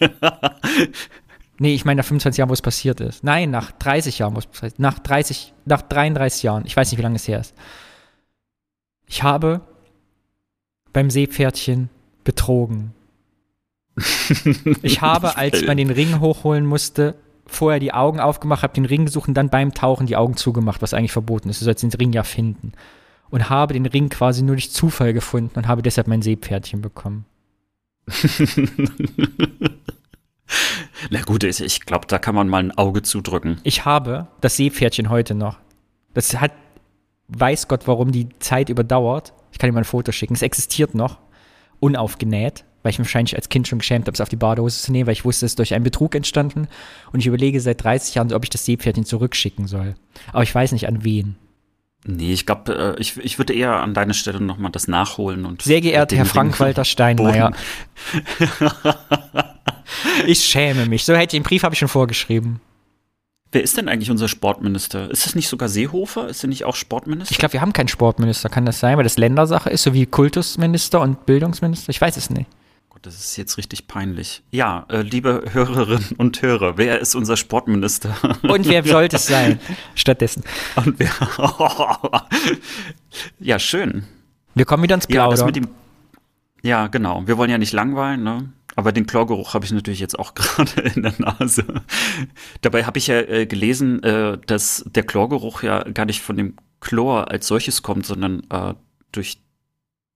nee, 1.59 1.75
ich 1.75 1.85
meine 1.85 1.99
nach 1.99 2.05
25 2.05 2.39
Jahren, 2.39 2.49
wo 2.49 2.53
es 2.53 2.61
passiert 2.61 3.01
ist. 3.01 3.23
Nein, 3.23 3.51
nach 3.51 3.71
30 3.71 4.19
Jahren, 4.19 4.33
wo 4.33 4.39
es 4.39 4.47
passiert 4.47 4.73
ist. 4.73 4.79
Nach 4.79 4.97
30, 4.99 5.53
nach 5.65 5.81
33 5.81 6.43
Jahren. 6.43 6.65
Ich 6.65 6.75
weiß 6.75 6.89
nicht, 6.89 6.97
wie 6.97 7.03
lange 7.03 7.17
es 7.17 7.27
her 7.27 7.41
ist. 7.41 7.53
Ich 9.07 9.21
habe 9.21 9.61
beim 10.93 11.09
Seepferdchen 11.09 11.89
betrogen. 12.23 12.93
ich 14.81 15.01
habe, 15.01 15.37
als 15.37 15.63
man 15.65 15.77
den 15.77 15.91
Ring 15.91 16.19
hochholen 16.19 16.65
musste, 16.65 17.15
vorher 17.47 17.79
die 17.79 17.93
Augen 17.93 18.19
aufgemacht, 18.19 18.63
habe 18.63 18.73
den 18.73 18.85
Ring 18.85 19.05
gesucht 19.05 19.27
und 19.27 19.35
dann 19.35 19.49
beim 19.49 19.73
Tauchen 19.73 20.07
die 20.07 20.15
Augen 20.15 20.35
zugemacht, 20.35 20.81
was 20.81 20.93
eigentlich 20.93 21.11
verboten 21.11 21.49
ist. 21.49 21.61
Du 21.61 21.65
sollst 21.65 21.83
den 21.83 21.91
Ring 21.91 22.13
ja 22.13 22.23
finden. 22.23 22.73
Und 23.29 23.49
habe 23.49 23.73
den 23.73 23.85
Ring 23.85 24.09
quasi 24.09 24.43
nur 24.43 24.55
durch 24.55 24.71
Zufall 24.71 25.13
gefunden 25.13 25.57
und 25.57 25.67
habe 25.67 25.81
deshalb 25.81 26.07
mein 26.07 26.21
Seepferdchen 26.21 26.81
bekommen. 26.81 27.25
Na 31.09 31.21
gut, 31.23 31.43
ich 31.43 31.81
glaube, 31.81 32.05
da 32.07 32.19
kann 32.19 32.35
man 32.35 32.47
mal 32.47 32.63
ein 32.63 32.77
Auge 32.77 33.01
zudrücken. 33.01 33.59
Ich 33.63 33.83
habe 33.85 34.27
das 34.41 34.57
Seepferdchen 34.57 35.09
heute 35.09 35.33
noch. 35.35 35.57
Das 36.13 36.39
hat, 36.39 36.51
weiß 37.27 37.67
Gott, 37.67 37.87
warum 37.87 38.11
die 38.11 38.29
Zeit 38.39 38.69
überdauert. 38.69 39.33
Ich 39.51 39.57
kann 39.57 39.69
dir 39.69 39.73
mal 39.73 39.81
ein 39.81 39.85
Foto 39.85 40.11
schicken. 40.11 40.35
Es 40.35 40.41
existiert 40.41 40.93
noch, 40.95 41.17
unaufgenäht, 41.79 42.63
weil 42.85 42.91
ich 42.91 42.99
mich 42.99 43.07
wahrscheinlich 43.07 43.35
als 43.35 43.49
Kind 43.49 43.67
schon 43.67 43.79
geschämt 43.79 44.05
habe, 44.05 44.13
es 44.13 44.21
auf 44.21 44.29
die 44.29 44.35
Badehose 44.35 44.79
zu 44.79 44.91
nehmen, 44.91 45.07
weil 45.07 45.13
ich 45.13 45.25
wusste, 45.25 45.47
es 45.47 45.53
ist 45.53 45.59
durch 45.59 45.73
einen 45.73 45.83
Betrug 45.83 46.13
entstanden. 46.13 46.67
Und 47.11 47.19
ich 47.19 47.25
überlege 47.25 47.59
seit 47.59 47.83
30 47.83 48.13
Jahren, 48.13 48.31
ob 48.31 48.43
ich 48.43 48.51
das 48.51 48.63
Seepferdchen 48.63 49.05
zurückschicken 49.05 49.65
soll. 49.65 49.95
Aber 50.31 50.43
ich 50.43 50.53
weiß 50.53 50.71
nicht 50.71 50.87
an 50.87 51.03
wen. 51.03 51.35
Nee, 52.05 52.31
ich 52.31 52.45
glaube, 52.45 52.95
äh, 52.95 53.01
ich, 53.01 53.17
ich 53.17 53.39
würde 53.39 53.53
eher 53.53 53.81
an 53.81 53.95
deiner 53.95 54.13
Stelle 54.13 54.39
nochmal 54.39 54.71
das 54.71 54.87
nachholen 54.87 55.45
und. 55.45 55.63
Sehr 55.63 55.81
geehrter 55.81 56.15
Herr 56.15 56.25
Frank-Walter 56.25 56.85
Steinmeier. 56.85 57.53
ich 60.27 60.45
schäme 60.45 60.85
mich. 60.85 61.05
So 61.05 61.13
hätte 61.13 61.35
ich 61.35 61.41
den 61.41 61.43
Brief 61.43 61.63
habe 61.63 61.73
ich 61.73 61.79
schon 61.79 61.87
vorgeschrieben. 61.87 62.61
Wer 63.51 63.63
ist 63.63 63.77
denn 63.77 63.89
eigentlich 63.89 64.11
unser 64.11 64.27
Sportminister? 64.27 65.09
Ist 65.09 65.25
das 65.25 65.33
nicht 65.33 65.47
sogar 65.47 65.69
Seehofer? 65.69 66.27
Ist 66.27 66.43
er 66.43 66.49
nicht 66.49 66.65
auch 66.65 66.75
Sportminister? 66.75 67.31
Ich 67.31 67.39
glaube, 67.39 67.53
wir 67.53 67.61
haben 67.61 67.73
keinen 67.73 67.87
Sportminister. 67.87 68.49
Kann 68.49 68.67
das 68.67 68.79
sein, 68.79 68.97
weil 68.97 69.03
das 69.03 69.17
Ländersache 69.17 69.71
ist, 69.71 69.81
so 69.81 69.95
wie 69.95 70.05
Kultusminister 70.05 71.01
und 71.01 71.25
Bildungsminister? 71.25 71.89
Ich 71.89 71.99
weiß 71.99 72.17
es 72.17 72.29
nicht. 72.29 72.47
Das 73.05 73.19
ist 73.19 73.37
jetzt 73.37 73.59
richtig 73.59 73.85
peinlich. 73.85 74.41
Ja, 74.49 74.87
äh, 74.89 75.03
liebe 75.03 75.43
Hörerinnen 75.51 76.13
und 76.17 76.41
Hörer, 76.41 76.79
wer 76.79 76.99
ist 76.99 77.13
unser 77.13 77.37
Sportminister? 77.37 78.15
Und 78.41 78.67
wer 78.67 78.83
sollte 78.87 79.17
es 79.17 79.27
sein? 79.27 79.59
Stattdessen. 79.93 80.43
Und 80.75 80.97
wer? 80.97 81.11
ja, 83.39 83.59
schön. 83.59 84.05
Wir 84.55 84.65
kommen 84.65 84.81
wieder 84.81 84.95
ins 84.95 85.05
Plaudern. 85.05 85.45
Ja, 85.45 85.51
dem, 85.51 85.67
ja, 86.63 86.87
genau. 86.87 87.21
Wir 87.27 87.37
wollen 87.37 87.51
ja 87.51 87.59
nicht 87.59 87.73
langweilen, 87.73 88.23
ne? 88.23 88.51
Aber 88.75 88.91
den 88.91 89.05
Chlorgeruch 89.05 89.53
habe 89.53 89.65
ich 89.65 89.71
natürlich 89.71 89.99
jetzt 89.99 90.17
auch 90.17 90.33
gerade 90.33 90.81
in 90.95 91.03
der 91.03 91.13
Nase. 91.19 91.63
Dabei 92.61 92.85
habe 92.85 92.97
ich 92.97 93.05
ja 93.05 93.19
äh, 93.19 93.45
gelesen, 93.45 94.01
äh, 94.01 94.39
dass 94.47 94.83
der 94.87 95.03
Chlorgeruch 95.03 95.61
ja 95.61 95.83
gar 95.83 96.05
nicht 96.05 96.23
von 96.23 96.37
dem 96.37 96.55
Chlor 96.79 97.29
als 97.29 97.45
solches 97.45 97.83
kommt, 97.83 98.07
sondern 98.07 98.41
äh, 98.49 98.73
durch 99.11 99.44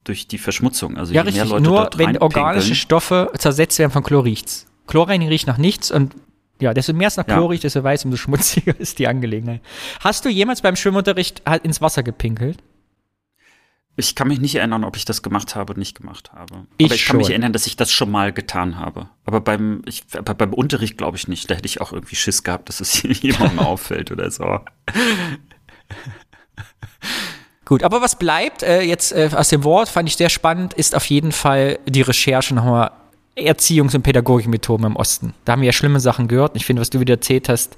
durch 0.09 0.27
die 0.27 0.39
Verschmutzung. 0.39 0.97
Also 0.97 1.13
ja, 1.13 1.21
richtig. 1.21 1.47
Nur 1.59 1.89
wenn 1.95 2.17
organische 2.17 2.75
Stoffe 2.75 3.31
zersetzt 3.37 3.77
werden 3.79 3.91
von 3.91 4.03
Chlor 4.03 4.25
riecht's. 4.25 4.65
Chlorreinigung 4.87 5.29
riecht 5.29 5.47
nach 5.47 5.57
nichts 5.57 5.91
und 5.91 6.15
ja, 6.59 6.73
desto 6.73 6.93
mehr 6.93 7.07
es 7.07 7.15
nach 7.15 7.25
Chlor 7.25 7.43
ja. 7.43 7.47
riecht, 7.47 7.63
desto 7.63 7.83
weiß, 7.83 8.05
umso 8.05 8.17
schmutziger 8.17 8.75
ist 8.79 8.99
die 8.99 9.07
Angelegenheit. 9.07 9.61
Hast 10.01 10.25
du 10.25 10.29
jemals 10.29 10.61
beim 10.61 10.75
Schwimmunterricht 10.75 11.43
halt 11.45 11.63
ins 11.63 11.79
Wasser 11.79 12.03
gepinkelt? 12.03 12.57
Ich 13.95 14.15
kann 14.15 14.29
mich 14.29 14.39
nicht 14.39 14.55
erinnern, 14.55 14.83
ob 14.85 14.95
ich 14.95 15.05
das 15.05 15.21
gemacht 15.21 15.55
habe 15.55 15.71
oder 15.71 15.79
nicht 15.79 15.97
gemacht 15.97 16.31
habe. 16.31 16.65
Ich 16.77 16.85
aber 16.85 16.95
ich 16.95 17.05
kann 17.05 17.11
schon. 17.11 17.17
mich 17.17 17.29
erinnern, 17.29 17.53
dass 17.53 17.67
ich 17.67 17.75
das 17.75 17.91
schon 17.91 18.09
mal 18.09 18.33
getan 18.33 18.77
habe. 18.77 19.09
Aber 19.25 19.41
beim, 19.41 19.81
ich, 19.85 20.03
aber 20.17 20.33
beim 20.33 20.53
Unterricht 20.53 20.97
glaube 20.97 21.17
ich 21.17 21.27
nicht. 21.27 21.51
Da 21.51 21.55
hätte 21.55 21.65
ich 21.65 21.81
auch 21.81 21.91
irgendwie 21.91 22.15
Schiss 22.15 22.43
gehabt, 22.43 22.69
dass 22.69 22.79
es 22.79 23.03
jemandem 23.21 23.59
auffällt 23.59 24.11
oder 24.11 24.31
so. 24.31 24.59
Gut, 27.69 27.83
aber 27.83 28.01
was 28.01 28.15
bleibt 28.15 28.63
äh, 28.63 28.81
jetzt 28.81 29.11
äh, 29.11 29.29
aus 29.31 29.49
dem 29.49 29.63
Wort, 29.63 29.89
fand 29.89 30.09
ich 30.09 30.15
sehr 30.15 30.29
spannend, 30.29 30.73
ist 30.73 30.95
auf 30.95 31.05
jeden 31.05 31.31
Fall 31.31 31.77
die 31.85 32.01
Recherche 32.01 32.55
nochmal 32.55 32.89
Erziehungs- 33.37 33.95
und 33.95 34.01
Pädagogikmethoden 34.01 34.87
im 34.87 34.95
Osten. 34.95 35.35
Da 35.45 35.51
haben 35.51 35.61
wir 35.61 35.67
ja 35.67 35.71
schlimme 35.71 35.99
Sachen 35.99 36.27
gehört. 36.27 36.55
Ich 36.55 36.65
finde, 36.65 36.81
was 36.81 36.89
du 36.89 36.99
wieder 36.99 37.13
erzählt 37.13 37.47
hast, 37.47 37.77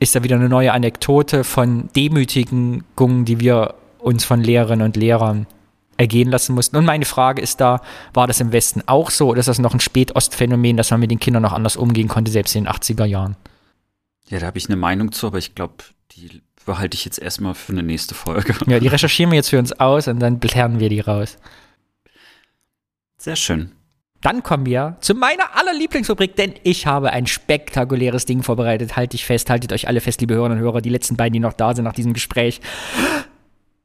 ist 0.00 0.16
da 0.16 0.24
wieder 0.24 0.34
eine 0.34 0.48
neue 0.48 0.72
Anekdote 0.72 1.44
von 1.44 1.90
Demütigungen, 1.94 2.84
die 3.24 3.38
wir 3.38 3.76
uns 4.00 4.24
von 4.24 4.40
Lehrerinnen 4.40 4.84
und 4.84 4.96
Lehrern 4.96 5.46
ergehen 5.96 6.28
lassen 6.28 6.56
mussten. 6.56 6.76
Und 6.76 6.84
meine 6.84 7.04
Frage 7.04 7.40
ist 7.40 7.60
da, 7.60 7.82
war 8.14 8.26
das 8.26 8.40
im 8.40 8.50
Westen 8.50 8.82
auch 8.86 9.12
so 9.12 9.28
oder 9.28 9.38
ist 9.38 9.46
das 9.46 9.60
noch 9.60 9.74
ein 9.74 9.80
Spätostphänomen, 9.80 10.76
dass 10.76 10.90
man 10.90 10.98
mit 10.98 11.12
den 11.12 11.20
Kindern 11.20 11.44
noch 11.44 11.52
anders 11.52 11.76
umgehen 11.76 12.08
konnte, 12.08 12.32
selbst 12.32 12.56
in 12.56 12.64
den 12.64 12.72
80er 12.72 13.04
Jahren? 13.04 13.36
Ja, 14.28 14.40
da 14.40 14.46
habe 14.46 14.58
ich 14.58 14.66
eine 14.68 14.76
Meinung 14.76 15.12
zu, 15.12 15.28
aber 15.28 15.38
ich 15.38 15.54
glaube, 15.54 15.74
die 16.16 16.42
behalte 16.64 16.96
ich 16.96 17.04
jetzt 17.04 17.18
erstmal 17.18 17.54
für 17.54 17.72
eine 17.72 17.82
nächste 17.82 18.14
Folge. 18.14 18.54
Ja, 18.66 18.80
die 18.80 18.88
recherchieren 18.88 19.30
wir 19.30 19.36
jetzt 19.36 19.50
für 19.50 19.58
uns 19.58 19.72
aus 19.72 20.08
und 20.08 20.20
dann 20.20 20.40
lernen 20.40 20.80
wir 20.80 20.88
die 20.88 21.00
raus. 21.00 21.36
Sehr 23.16 23.36
schön. 23.36 23.72
Dann 24.20 24.42
kommen 24.42 24.64
wir 24.64 24.96
zu 25.00 25.14
meiner 25.14 25.54
allerlieblingsrubrik, 25.54 26.34
denn 26.36 26.54
ich 26.62 26.86
habe 26.86 27.10
ein 27.10 27.26
spektakuläres 27.26 28.24
Ding 28.24 28.42
vorbereitet. 28.42 28.96
Haltet 28.96 29.12
dich 29.12 29.26
fest, 29.26 29.50
haltet 29.50 29.72
euch 29.72 29.86
alle 29.86 30.00
fest, 30.00 30.22
liebe 30.22 30.34
Hörerinnen 30.34 30.58
und 30.58 30.64
Hörer, 30.64 30.80
die 30.80 30.88
letzten 30.88 31.16
beiden, 31.16 31.34
die 31.34 31.40
noch 31.40 31.52
da 31.52 31.74
sind 31.74 31.84
nach 31.84 31.92
diesem 31.92 32.14
Gespräch 32.14 32.62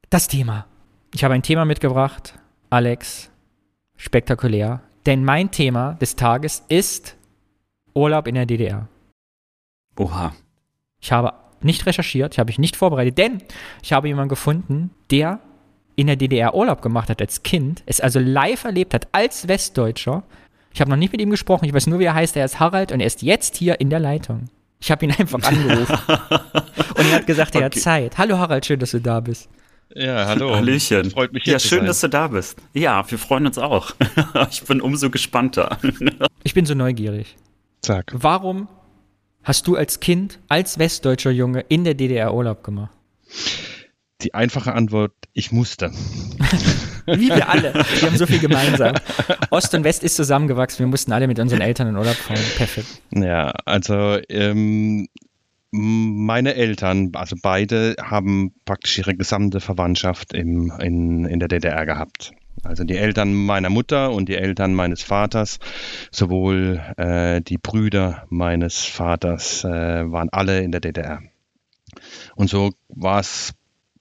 das 0.10 0.30
Thema. 0.30 0.66
Ich 1.14 1.24
habe 1.24 1.34
ein 1.34 1.44
Thema 1.44 1.66
mitgebracht, 1.66 2.36
Alex, 2.70 3.30
spektakulär, 3.98 4.82
denn 5.06 5.26
mein 5.26 5.52
Thema 5.52 5.96
des 5.96 6.16
Tages 6.16 6.64
ist 6.70 7.18
Urlaub 7.94 8.28
in 8.28 8.36
der 8.36 8.46
DDR. 8.46 8.88
Oha. 9.98 10.34
Ich 11.02 11.12
habe 11.12 11.34
nicht 11.64 11.86
recherchiert, 11.86 12.34
ich 12.34 12.40
habe 12.40 12.50
mich 12.50 12.60
nicht 12.60 12.76
vorbereitet, 12.76 13.18
denn 13.18 13.42
ich 13.84 13.94
habe 13.94 14.08
jemanden 14.08 14.30
gefunden, 14.30 14.92
der 15.12 15.40
in 15.96 16.08
der 16.08 16.16
DDR 16.16 16.56
Urlaub 16.56 16.82
gemacht 16.82 17.10
hat 17.10 17.22
als 17.22 17.44
Kind, 17.44 17.84
es 17.86 18.00
also 18.00 18.20
live 18.20 18.64
erlebt 18.64 18.94
hat 18.94 19.08
als 19.12 19.48
Westdeutscher. 19.48 20.24
Ich 20.74 20.82
habe 20.82 20.90
noch 20.90 20.98
nicht 20.98 21.12
mit 21.12 21.22
ihm 21.22 21.30
gesprochen, 21.30 21.66
ich 21.66 21.74
weiß 21.74 21.88
nur, 21.88 22.00
wie 22.00 22.06
er 22.06 22.14
heißt, 22.14 22.38
er 22.38 22.46
ist 22.46 22.60
Harald 22.60 22.92
und 22.92 23.02
er 23.02 23.08
ist 23.08 23.22
jetzt 23.22 23.58
hier 23.58 23.80
in 23.82 23.90
der 23.90 24.00
Leitung. 24.00 24.46
Ich 24.80 24.92
habe 24.92 25.06
ihn 25.06 25.12
einfach 25.18 25.44
angerufen. 25.44 25.98
und 26.96 27.06
er 27.06 27.16
hat 27.16 27.28
gesagt, 27.28 27.56
er 27.56 27.66
okay. 27.66 27.66
hat 27.66 27.76
Zeit. 27.76 28.18
Hallo 28.18 28.38
Harald, 28.38 28.66
schön, 28.66 28.80
dass 28.80 28.92
du 28.92 29.02
da 29.02 29.20
bist. 29.20 29.50
Ja, 29.96 30.28
hallo. 30.28 30.56
Hallöchen. 30.56 31.10
Freut 31.10 31.34
mich 31.34 31.44
hier 31.44 31.54
Ja, 31.54 31.60
schön, 31.60 31.86
dass 31.86 32.00
du 32.02 32.08
da 32.08 32.28
bist. 32.28 32.60
Ja, 32.74 33.10
wir 33.10 33.18
freuen 33.18 33.48
uns 33.48 33.58
auch. 33.58 33.92
ich 34.52 34.64
bin 34.64 34.82
umso 34.82 35.10
gespannter. 35.10 35.80
ich 36.44 36.54
bin 36.54 36.66
so 36.66 36.76
neugierig. 36.76 37.36
Sag. 37.84 38.14
Warum 38.16 38.68
hast 39.44 39.68
du 39.68 39.76
als 39.76 40.00
Kind, 40.00 40.40
als 40.48 40.80
westdeutscher 40.80 41.32
Junge 41.32 41.66
in 41.70 41.84
der 41.84 41.94
DDR 41.94 42.34
Urlaub 42.34 42.64
gemacht? 42.64 42.92
Die 44.22 44.34
einfache 44.34 44.74
Antwort, 44.74 45.14
ich 45.34 45.52
musste. 45.52 45.92
Wie 47.06 47.30
wir 47.30 47.50
alle. 47.50 47.74
Wir 47.74 48.08
haben 48.08 48.18
so 48.18 48.26
viel 48.26 48.40
gemeinsam. 48.40 48.94
Ost 49.50 49.74
und 49.74 49.84
West 49.84 50.04
ist 50.04 50.16
zusammengewachsen. 50.16 50.80
Wir 50.80 50.88
mussten 50.88 51.12
alle 51.12 51.28
mit 51.28 51.40
unseren 51.40 51.62
Eltern 51.62 51.88
in 51.88 51.96
Urlaub 51.96 52.16
fahren. 52.16 52.40
Perfekt. 52.58 53.02
Ja, 53.12 53.52
also 53.66 54.20
ähm, 54.30 55.08
meine 55.72 56.56
Eltern, 56.56 57.12
also 57.14 57.36
beide, 57.42 57.96
haben 58.02 58.54
praktisch 58.66 58.98
ihre 58.98 59.16
gesamte 59.16 59.60
Verwandtschaft 59.60 60.34
im, 60.34 60.72
in, 60.80 61.26
in 61.26 61.40
der 61.40 61.48
DDR 61.48 61.86
gehabt. 61.86 62.32
Also 62.64 62.84
die 62.84 62.98
Eltern 62.98 63.34
meiner 63.34 63.70
Mutter 63.70 64.12
und 64.12 64.30
die 64.30 64.36
Eltern 64.36 64.74
meines 64.74 65.02
Vaters, 65.02 65.60
sowohl 66.12 66.82
äh, 66.98 67.42
die 67.42 67.58
Brüder 67.58 68.26
meines 68.30 68.86
Vaters 68.86 69.64
äh, 69.64 69.70
waren 70.12 70.30
alle 70.32 70.62
in 70.62 70.72
der 70.72 70.82
DDR. 70.82 71.22
Und 72.36 72.50
so 72.50 72.72
war 72.90 73.20
es 73.20 73.54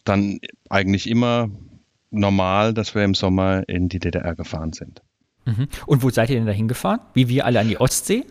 dann 0.05 0.39
eigentlich 0.69 1.09
immer 1.09 1.51
normal, 2.11 2.75
dass 2.75 2.95
wir 2.95 3.05
im 3.05 3.15
Sommer 3.15 3.69
in 3.69 3.89
die 3.89 3.99
DDR 3.99 4.35
gefahren 4.35 4.73
sind. 4.73 5.03
Mhm. 5.45 5.69
Und 5.87 6.03
wo 6.03 6.11
seid 6.11 6.31
ihr 6.31 6.37
denn 6.37 6.47
da 6.47 6.53
hingefahren? 6.53 7.01
Wie 7.15 7.29
wir 7.29 7.47
alle 7.47 7.61
an 7.61 7.69
die 7.69 7.81
Ostsee? 7.81 8.25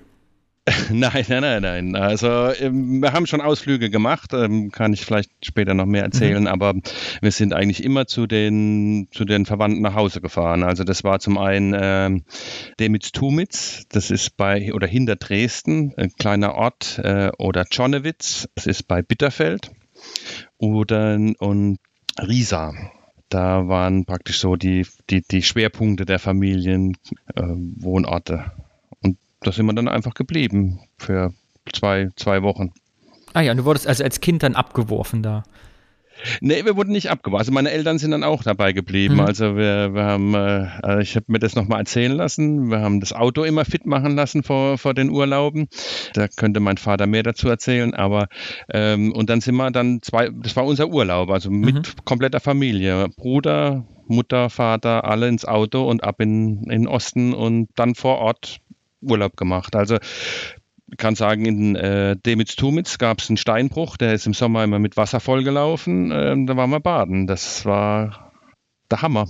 Nein, 0.92 1.26
nein, 1.30 1.42
nein, 1.42 1.62
nein. 1.62 1.96
Also 1.96 2.52
ähm, 2.60 3.02
wir 3.02 3.14
haben 3.14 3.26
schon 3.26 3.42
Ausflüge 3.42 3.90
gemacht, 3.90 4.34
ähm, 4.34 4.70
kann 4.72 4.92
ich 4.92 5.06
vielleicht 5.06 5.32
später 5.46 5.74
noch 5.74 5.86
mehr 5.86 6.04
erzählen, 6.04 6.42
mhm. 6.42 6.48
aber 6.48 6.74
wir 7.22 7.32
sind 7.32 7.54
eigentlich 7.54 7.82
immer 7.84 8.08
zu 8.08 8.28
den, 8.28 9.08
zu 9.12 9.24
den 9.24 9.46
Verwandten 9.46 9.82
nach 9.82 9.96
Hause 9.96 10.20
gefahren. 10.20 10.64
Also 10.64 10.84
das 10.84 11.06
war 11.06 11.20
zum 11.20 11.38
einen 11.38 11.76
ähm, 11.80 12.24
Demitz-Tumitz, 12.80 13.86
das 13.90 14.12
ist 14.12 14.36
bei 14.36 14.74
oder 14.74 14.88
hinter 14.88 15.16
Dresden, 15.16 15.94
ein 15.96 16.12
kleiner 16.18 16.56
Ort, 16.56 17.00
äh, 17.04 17.32
oder 17.38 17.64
Czonnewitz, 17.66 18.50
das 18.56 18.66
ist 18.66 18.88
bei 18.88 19.02
Bitterfeld, 19.02 19.72
oder 20.58 21.18
und 21.40 21.78
Riesa. 22.20 22.74
Da 23.30 23.68
waren 23.68 24.06
praktisch 24.06 24.40
so 24.40 24.56
die, 24.56 24.88
die, 25.10 25.22
die 25.22 25.44
Schwerpunkte 25.44 26.06
der 26.06 26.20
Familienwohnorte. 26.20 28.34
Äh, 28.34 28.50
da 29.48 29.54
sind 29.54 29.66
wir 29.66 29.74
dann 29.74 29.88
einfach 29.88 30.14
geblieben 30.14 30.82
für 30.98 31.34
zwei, 31.74 32.10
zwei 32.18 32.44
Wochen. 32.44 32.74
Ah 33.34 33.42
ja, 33.42 33.52
und 33.52 33.58
du 33.58 33.66
wurdest 33.66 33.88
also 33.88 34.04
als 34.04 34.20
Kind 34.20 34.44
dann 34.44 34.56
abgeworfen 34.56 35.24
da. 35.24 35.44
Nee, 36.42 36.66
wir 36.66 36.76
wurden 36.76 36.92
nicht 36.92 37.10
abgeworfen. 37.10 37.40
Also 37.40 37.52
meine 37.54 37.72
Eltern 37.72 38.00
sind 38.00 38.12
dann 38.12 38.24
auch 38.24 38.44
dabei 38.44 38.74
geblieben. 38.74 39.16
Mhm. 39.16 39.22
Also 39.22 39.56
wir, 39.56 39.94
wir 39.94 40.04
haben, 40.04 40.34
äh, 40.34 41.02
ich 41.02 41.16
habe 41.16 41.26
mir 41.28 41.40
das 41.40 41.56
nochmal 41.56 41.80
erzählen 41.80 42.12
lassen. 42.12 42.70
Wir 42.70 42.80
haben 42.80 43.00
das 43.00 43.14
Auto 43.14 43.44
immer 43.44 43.64
fit 43.64 43.86
machen 43.86 44.16
lassen 44.16 44.44
vor, 44.44 44.78
vor 44.78 44.94
den 44.94 45.10
Urlauben. 45.10 45.68
Da 46.14 46.28
könnte 46.28 46.60
mein 46.60 46.78
Vater 46.78 47.08
mehr 47.08 47.24
dazu 47.24 47.48
erzählen. 47.48 47.94
Aber 47.94 48.28
ähm, 48.74 49.14
und 49.14 49.30
dann 49.30 49.40
sind 49.40 49.56
wir 49.56 49.72
dann 49.72 50.02
zwei, 50.02 50.30
das 50.30 50.56
war 50.56 50.66
unser 50.66 50.90
Urlaub, 50.90 51.30
also 51.30 51.52
mit 51.52 51.76
mhm. 51.76 52.06
kompletter 52.06 52.40
Familie. 52.40 53.08
Bruder, 53.16 53.86
Mutter, 54.08 54.50
Vater, 54.50 55.06
alle 55.06 55.28
ins 55.28 55.46
Auto 55.46 55.88
und 55.88 56.04
ab 56.04 56.20
in, 56.20 56.64
in 56.64 56.82
den 56.82 56.88
Osten 56.88 57.34
und 57.34 57.70
dann 57.76 57.96
vor 57.96 58.18
Ort 58.18 58.60
Urlaub 59.02 59.38
gemacht. 59.38 59.76
Also 59.76 59.98
kann 60.98 61.16
sagen, 61.16 61.46
in 61.46 61.76
äh, 61.76 62.16
Demitz-Tumitz 62.16 62.98
gab 62.98 63.20
es 63.20 63.30
einen 63.30 63.38
Steinbruch, 63.38 63.98
der 63.98 64.14
ist 64.14 64.26
im 64.26 64.34
Sommer 64.34 64.64
immer 64.64 64.80
mit 64.80 64.96
Wasser 64.96 65.20
vollgelaufen. 65.20 66.12
Äh, 66.12 66.46
da 66.46 66.56
waren 66.56 66.70
wir 66.70 66.80
baden. 66.80 67.28
Das 67.28 67.66
war 67.66 68.32
der 68.90 69.02
Hammer. 69.02 69.28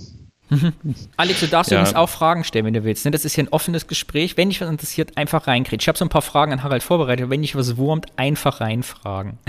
Alex, 1.16 1.40
du 1.40 1.46
darfst 1.46 1.70
ja. 1.70 1.78
übrigens 1.78 1.94
auch 1.94 2.08
Fragen 2.08 2.42
stellen, 2.44 2.64
wenn 2.64 2.74
du 2.74 2.84
willst. 2.84 3.04
Ne? 3.04 3.10
Das 3.10 3.24
ist 3.24 3.34
hier 3.34 3.44
ein 3.44 3.48
offenes 3.48 3.86
Gespräch. 3.86 4.36
Wenn 4.36 4.48
dich 4.48 4.60
was 4.60 4.68
interessiert, 4.68 5.16
einfach 5.16 5.46
reinkriegen. 5.46 5.80
Ich 5.80 5.88
habe 5.88 5.98
so 5.98 6.04
ein 6.04 6.08
paar 6.08 6.22
Fragen 6.22 6.52
an 6.52 6.62
Harald 6.62 6.82
vorbereitet. 6.82 7.28
Wenn 7.28 7.42
dich 7.42 7.54
was 7.54 7.76
wurmt, 7.76 8.06
einfach 8.16 8.60
reinfragen. 8.60 9.38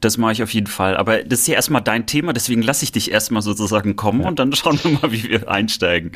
Das 0.00 0.18
mache 0.18 0.32
ich 0.32 0.42
auf 0.42 0.52
jeden 0.52 0.66
Fall. 0.66 0.96
Aber 0.96 1.24
das 1.24 1.40
ist 1.40 1.48
ja 1.48 1.54
erstmal 1.54 1.80
dein 1.80 2.06
Thema, 2.06 2.34
deswegen 2.34 2.62
lasse 2.62 2.84
ich 2.84 2.92
dich 2.92 3.10
erstmal 3.10 3.40
sozusagen 3.40 3.96
kommen 3.96 4.20
ja. 4.20 4.28
und 4.28 4.38
dann 4.38 4.52
schauen 4.52 4.78
wir 4.82 4.90
mal, 4.92 5.10
wie 5.10 5.24
wir 5.24 5.50
einsteigen. 5.50 6.12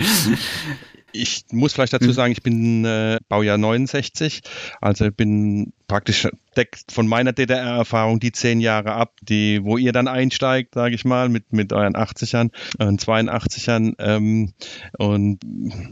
Ich 1.13 1.45
muss 1.51 1.73
vielleicht 1.73 1.93
dazu 1.93 2.07
hm. 2.07 2.13
sagen, 2.13 2.33
ich 2.33 2.43
bin 2.43 2.85
äh, 2.85 3.19
Baujahr 3.29 3.59
69, 3.59 4.43
also 4.81 5.11
bin 5.11 5.73
praktisch 5.89 6.29
deckt 6.57 6.93
von 6.93 7.07
meiner 7.07 7.33
DDR-Erfahrung 7.33 8.21
die 8.21 8.33
zehn 8.33 8.61
Jahre 8.61 8.93
ab, 8.93 9.15
die, 9.23 9.63
wo 9.63 9.77
ihr 9.77 9.93
dann 9.93 10.09
einsteigt, 10.09 10.75
sage 10.75 10.95
ich 10.95 11.05
mal, 11.05 11.29
mit, 11.29 11.53
mit 11.53 11.73
euren 11.73 11.95
80ern 11.95 12.51
und 12.79 13.03
82ern. 13.03 13.95
Ähm, 13.99 14.53
und 14.99 15.41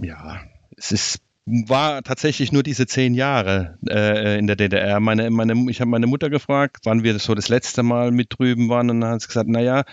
ja, 0.02 0.40
es 0.76 0.92
ist 0.92 1.20
war 1.66 2.02
tatsächlich 2.02 2.52
nur 2.52 2.62
diese 2.62 2.86
zehn 2.86 3.14
Jahre 3.14 3.78
äh, 3.88 4.38
in 4.38 4.46
der 4.46 4.56
DDR. 4.56 5.00
Meine, 5.00 5.30
meine, 5.30 5.70
ich 5.70 5.80
habe 5.80 5.90
meine 5.90 6.06
Mutter 6.06 6.30
gefragt, 6.30 6.78
wann 6.84 7.02
wir 7.02 7.18
so 7.18 7.34
das 7.34 7.48
letzte 7.48 7.82
Mal 7.82 8.10
mit 8.10 8.38
drüben 8.38 8.68
waren 8.68 8.90
und 8.90 9.00
dann 9.00 9.10
hat 9.10 9.22
sie 9.22 9.28
gesagt, 9.28 9.48
naja, 9.48 9.84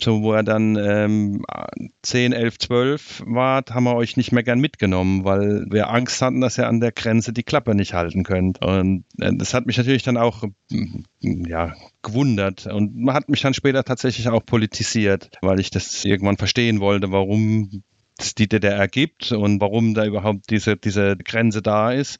so 0.00 0.22
wo 0.22 0.32
er 0.32 0.42
dann 0.42 0.76
ähm, 0.76 1.44
10, 2.02 2.32
11, 2.32 2.58
12 2.58 3.22
war, 3.26 3.62
haben 3.70 3.84
wir 3.84 3.94
euch 3.94 4.16
nicht 4.16 4.32
mehr 4.32 4.42
gern 4.42 4.60
mitgenommen, 4.60 5.24
weil 5.24 5.66
wir 5.70 5.90
Angst 5.90 6.20
hatten, 6.22 6.40
dass 6.40 6.58
ihr 6.58 6.68
an 6.68 6.80
der 6.80 6.92
Grenze 6.92 7.32
die 7.32 7.44
Klappe 7.44 7.74
nicht 7.74 7.94
halten 7.94 8.24
könnt. 8.24 8.64
Und 8.64 9.04
äh, 9.18 9.32
das 9.34 9.54
hat 9.54 9.66
mich 9.66 9.76
natürlich 9.76 10.02
dann 10.02 10.16
auch 10.16 10.44
ja, 11.20 11.74
gewundert 12.02 12.66
und 12.66 12.96
man 12.96 13.14
hat 13.14 13.28
mich 13.28 13.40
dann 13.40 13.54
später 13.54 13.84
tatsächlich 13.84 14.28
auch 14.28 14.44
politisiert, 14.44 15.30
weil 15.40 15.60
ich 15.60 15.70
das 15.70 16.04
irgendwann 16.04 16.36
verstehen 16.36 16.80
wollte, 16.80 17.10
warum 17.10 17.82
die 18.38 18.48
DDR 18.48 18.88
gibt 18.88 19.32
und 19.32 19.60
warum 19.60 19.94
da 19.94 20.04
überhaupt 20.04 20.50
diese, 20.50 20.76
diese 20.76 21.16
Grenze 21.16 21.62
da 21.62 21.92
ist. 21.92 22.18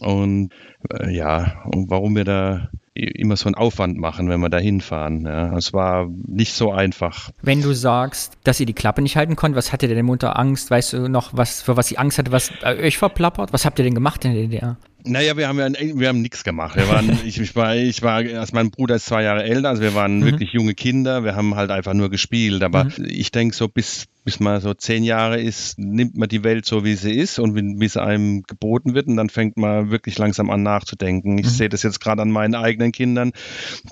Und 0.00 0.52
äh, 0.90 1.14
ja, 1.14 1.62
und 1.72 1.90
warum 1.90 2.16
wir 2.16 2.24
da 2.24 2.68
immer 2.94 3.36
so 3.36 3.46
einen 3.46 3.56
Aufwand 3.56 3.98
machen, 3.98 4.28
wenn 4.28 4.40
wir 4.40 4.48
da 4.48 4.58
hinfahren. 4.58 5.26
Ja. 5.26 5.56
Es 5.56 5.72
war 5.72 6.08
nicht 6.26 6.54
so 6.54 6.72
einfach. 6.72 7.30
Wenn 7.42 7.60
du 7.60 7.72
sagst, 7.72 8.38
dass 8.44 8.60
ihr 8.60 8.66
die 8.66 8.72
Klappe 8.72 9.02
nicht 9.02 9.16
halten 9.16 9.34
konntet, 9.34 9.56
was 9.56 9.72
hatte 9.72 9.88
denn 9.88 10.06
Mutter 10.06 10.38
Angst? 10.38 10.70
Weißt 10.70 10.92
du 10.92 11.08
noch, 11.08 11.30
was, 11.32 11.62
für 11.62 11.76
was 11.76 11.88
sie 11.88 11.98
Angst 11.98 12.18
hatte, 12.18 12.30
was 12.30 12.52
äh, 12.62 12.86
euch 12.86 12.98
verplappert? 12.98 13.52
Was 13.52 13.64
habt 13.64 13.78
ihr 13.80 13.84
denn 13.84 13.94
gemacht 13.94 14.24
in 14.24 14.34
der 14.34 14.42
DDR? 14.42 14.76
Naja, 15.04 15.36
wir 15.36 15.48
haben 15.48 15.58
ja 15.58 15.68
wir 15.70 16.08
haben 16.08 16.22
nichts 16.22 16.44
gemacht. 16.44 16.76
Wir 16.76 16.88
waren, 16.88 17.18
ich, 17.24 17.38
ich 17.38 17.54
war, 17.54 17.76
ich 17.76 18.02
war, 18.02 18.16
also 18.16 18.54
mein 18.54 18.70
Bruder 18.70 18.96
ist 18.96 19.06
zwei 19.06 19.22
Jahre 19.22 19.44
älter, 19.44 19.68
also 19.68 19.82
wir 19.82 19.94
waren 19.94 20.20
mhm. 20.20 20.24
wirklich 20.24 20.52
junge 20.52 20.74
Kinder. 20.74 21.24
Wir 21.24 21.36
haben 21.36 21.54
halt 21.54 21.70
einfach 21.70 21.94
nur 21.94 22.10
gespielt. 22.10 22.62
Aber 22.62 22.84
mhm. 22.84 23.06
ich 23.06 23.30
denke 23.30 23.54
so 23.54 23.68
bis 23.68 24.06
bis 24.24 24.40
man 24.40 24.60
so 24.60 24.72
zehn 24.72 25.04
Jahre 25.04 25.40
ist, 25.40 25.78
nimmt 25.78 26.16
man 26.16 26.28
die 26.28 26.42
Welt 26.42 26.64
so, 26.64 26.82
wie 26.82 26.94
sie 26.94 27.12
ist 27.12 27.38
und 27.38 27.54
wie, 27.54 27.78
wie 27.78 27.88
sie 27.88 28.02
einem 28.02 28.42
geboten 28.42 28.94
wird 28.94 29.06
und 29.06 29.16
dann 29.16 29.28
fängt 29.28 29.58
man 29.58 29.90
wirklich 29.90 30.16
langsam 30.16 30.50
an 30.50 30.62
nachzudenken. 30.62 31.36
Ich 31.38 31.46
mhm. 31.46 31.50
sehe 31.50 31.68
das 31.68 31.82
jetzt 31.82 32.00
gerade 32.00 32.22
an 32.22 32.30
meinen 32.30 32.54
eigenen 32.54 32.90
Kindern, 32.90 33.32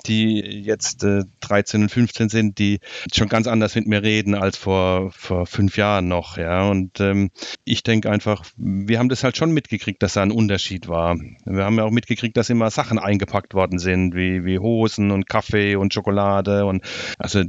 die 0.07 0.39
jetzt 0.39 1.03
äh, 1.03 1.23
13 1.41 1.83
und 1.83 1.89
15 1.89 2.29
sind, 2.29 2.57
die 2.57 2.79
schon 3.13 3.29
ganz 3.29 3.45
anders 3.45 3.75
mit 3.75 3.87
mir 3.87 4.01
reden 4.01 4.33
als 4.33 4.57
vor, 4.57 5.11
vor 5.11 5.45
fünf 5.45 5.77
Jahren 5.77 6.07
noch. 6.07 6.37
Ja, 6.37 6.67
und 6.67 6.99
ähm, 6.99 7.29
ich 7.63 7.83
denke 7.83 8.09
einfach, 8.09 8.43
wir 8.57 8.97
haben 8.97 9.09
das 9.09 9.23
halt 9.23 9.37
schon 9.37 9.51
mitgekriegt, 9.51 10.01
dass 10.01 10.13
da 10.13 10.23
ein 10.23 10.31
Unterschied 10.31 10.87
war. 10.87 11.02
Wir 11.45 11.65
haben 11.65 11.77
ja 11.77 11.83
auch 11.83 11.91
mitgekriegt, 11.91 12.37
dass 12.37 12.49
immer 12.49 12.69
Sachen 12.69 12.99
eingepackt 12.99 13.53
worden 13.53 13.79
sind, 13.79 14.15
wie, 14.15 14.45
wie 14.45 14.59
Hosen 14.59 15.11
und 15.11 15.27
Kaffee 15.27 15.75
und 15.75 15.93
Schokolade 15.93 16.65
und 16.65 16.83
also 17.17 17.43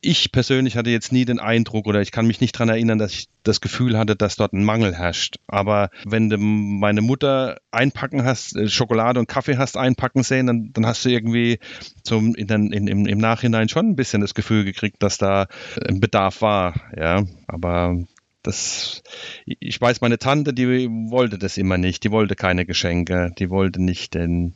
ich 0.00 0.32
persönlich 0.32 0.76
hatte 0.76 0.90
jetzt 0.90 1.12
nie 1.12 1.24
den 1.24 1.40
Eindruck, 1.40 1.86
oder 1.86 2.00
ich 2.00 2.12
kann 2.12 2.26
mich 2.26 2.40
nicht 2.40 2.54
daran 2.54 2.68
erinnern, 2.68 2.98
dass 2.98 3.12
ich 3.12 3.28
das 3.42 3.60
Gefühl 3.60 3.98
hatte, 3.98 4.16
dass 4.16 4.36
dort 4.36 4.52
ein 4.52 4.64
Mangel 4.64 4.94
herrscht. 4.94 5.36
Aber 5.46 5.90
wenn 6.04 6.30
du 6.30 6.38
meine 6.38 7.00
Mutter 7.00 7.58
einpacken 7.70 8.24
hast, 8.24 8.56
äh, 8.56 8.68
Schokolade 8.68 9.20
und 9.20 9.28
Kaffee 9.28 9.56
hast 9.56 9.76
einpacken 9.76 10.22
sehen, 10.22 10.46
dann, 10.46 10.70
dann 10.72 10.86
hast 10.86 11.04
du 11.04 11.08
irgendwie 11.08 11.58
zum, 12.02 12.34
in 12.34 12.48
in, 12.48 12.86
im, 12.86 13.06
im 13.06 13.18
Nachhinein 13.18 13.68
schon 13.68 13.90
ein 13.90 13.96
bisschen 13.96 14.20
das 14.20 14.34
Gefühl 14.34 14.64
gekriegt, 14.64 15.02
dass 15.02 15.18
da 15.18 15.46
ein 15.86 16.00
Bedarf 16.00 16.42
war. 16.42 16.74
Ja, 16.96 17.24
aber 17.46 17.98
das, 18.46 19.02
ich 19.44 19.80
weiß, 19.80 20.00
meine 20.00 20.18
Tante, 20.18 20.52
die 20.52 20.88
wollte 20.88 21.38
das 21.38 21.56
immer 21.56 21.78
nicht. 21.78 22.04
Die 22.04 22.10
wollte 22.10 22.36
keine 22.36 22.66
Geschenke. 22.66 23.32
Die 23.38 23.50
wollte 23.50 23.82
nicht 23.82 24.14
den, 24.14 24.54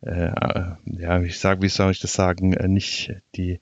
äh, 0.00 0.30
ja, 0.84 1.22
ich 1.22 1.38
sag, 1.38 1.62
wie 1.62 1.68
soll 1.68 1.92
ich 1.92 2.00
das 2.00 2.12
sagen, 2.12 2.52
äh, 2.54 2.68
nicht 2.68 3.12
die, 3.36 3.60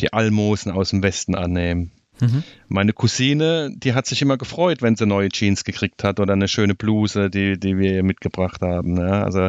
die 0.00 0.12
Almosen 0.12 0.72
aus 0.72 0.90
dem 0.90 1.02
Westen 1.02 1.34
annehmen. 1.34 1.92
Mhm. 2.22 2.44
Meine 2.68 2.92
Cousine, 2.92 3.74
die 3.76 3.94
hat 3.94 4.06
sich 4.06 4.22
immer 4.22 4.38
gefreut, 4.38 4.80
wenn 4.80 4.94
sie 4.94 5.06
neue 5.06 5.28
Jeans 5.28 5.64
gekriegt 5.64 6.04
hat 6.04 6.20
oder 6.20 6.34
eine 6.34 6.46
schöne 6.46 6.76
Bluse, 6.76 7.30
die, 7.30 7.58
die 7.58 7.76
wir 7.78 7.92
ihr 7.94 8.02
mitgebracht 8.04 8.62
haben. 8.62 8.96
Ja, 8.96 9.24
also 9.24 9.48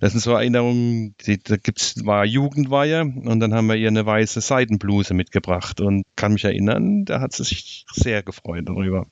das 0.00 0.12
sind 0.12 0.20
so 0.20 0.32
Erinnerungen, 0.32 1.14
die, 1.26 1.38
da 1.38 1.56
gibt's, 1.56 2.04
war 2.06 2.24
Jugendweihe 2.24 3.02
und 3.02 3.40
dann 3.40 3.52
haben 3.52 3.66
wir 3.66 3.76
ihr 3.76 3.88
eine 3.88 4.06
weiße 4.06 4.40
Seidenbluse 4.40 5.12
mitgebracht 5.12 5.82
und 5.82 6.04
kann 6.16 6.32
mich 6.32 6.44
erinnern, 6.44 7.04
da 7.04 7.20
hat 7.20 7.32
sie 7.32 7.44
sich 7.44 7.84
sehr 7.92 8.22
gefreut 8.22 8.66
darüber. 8.66 9.06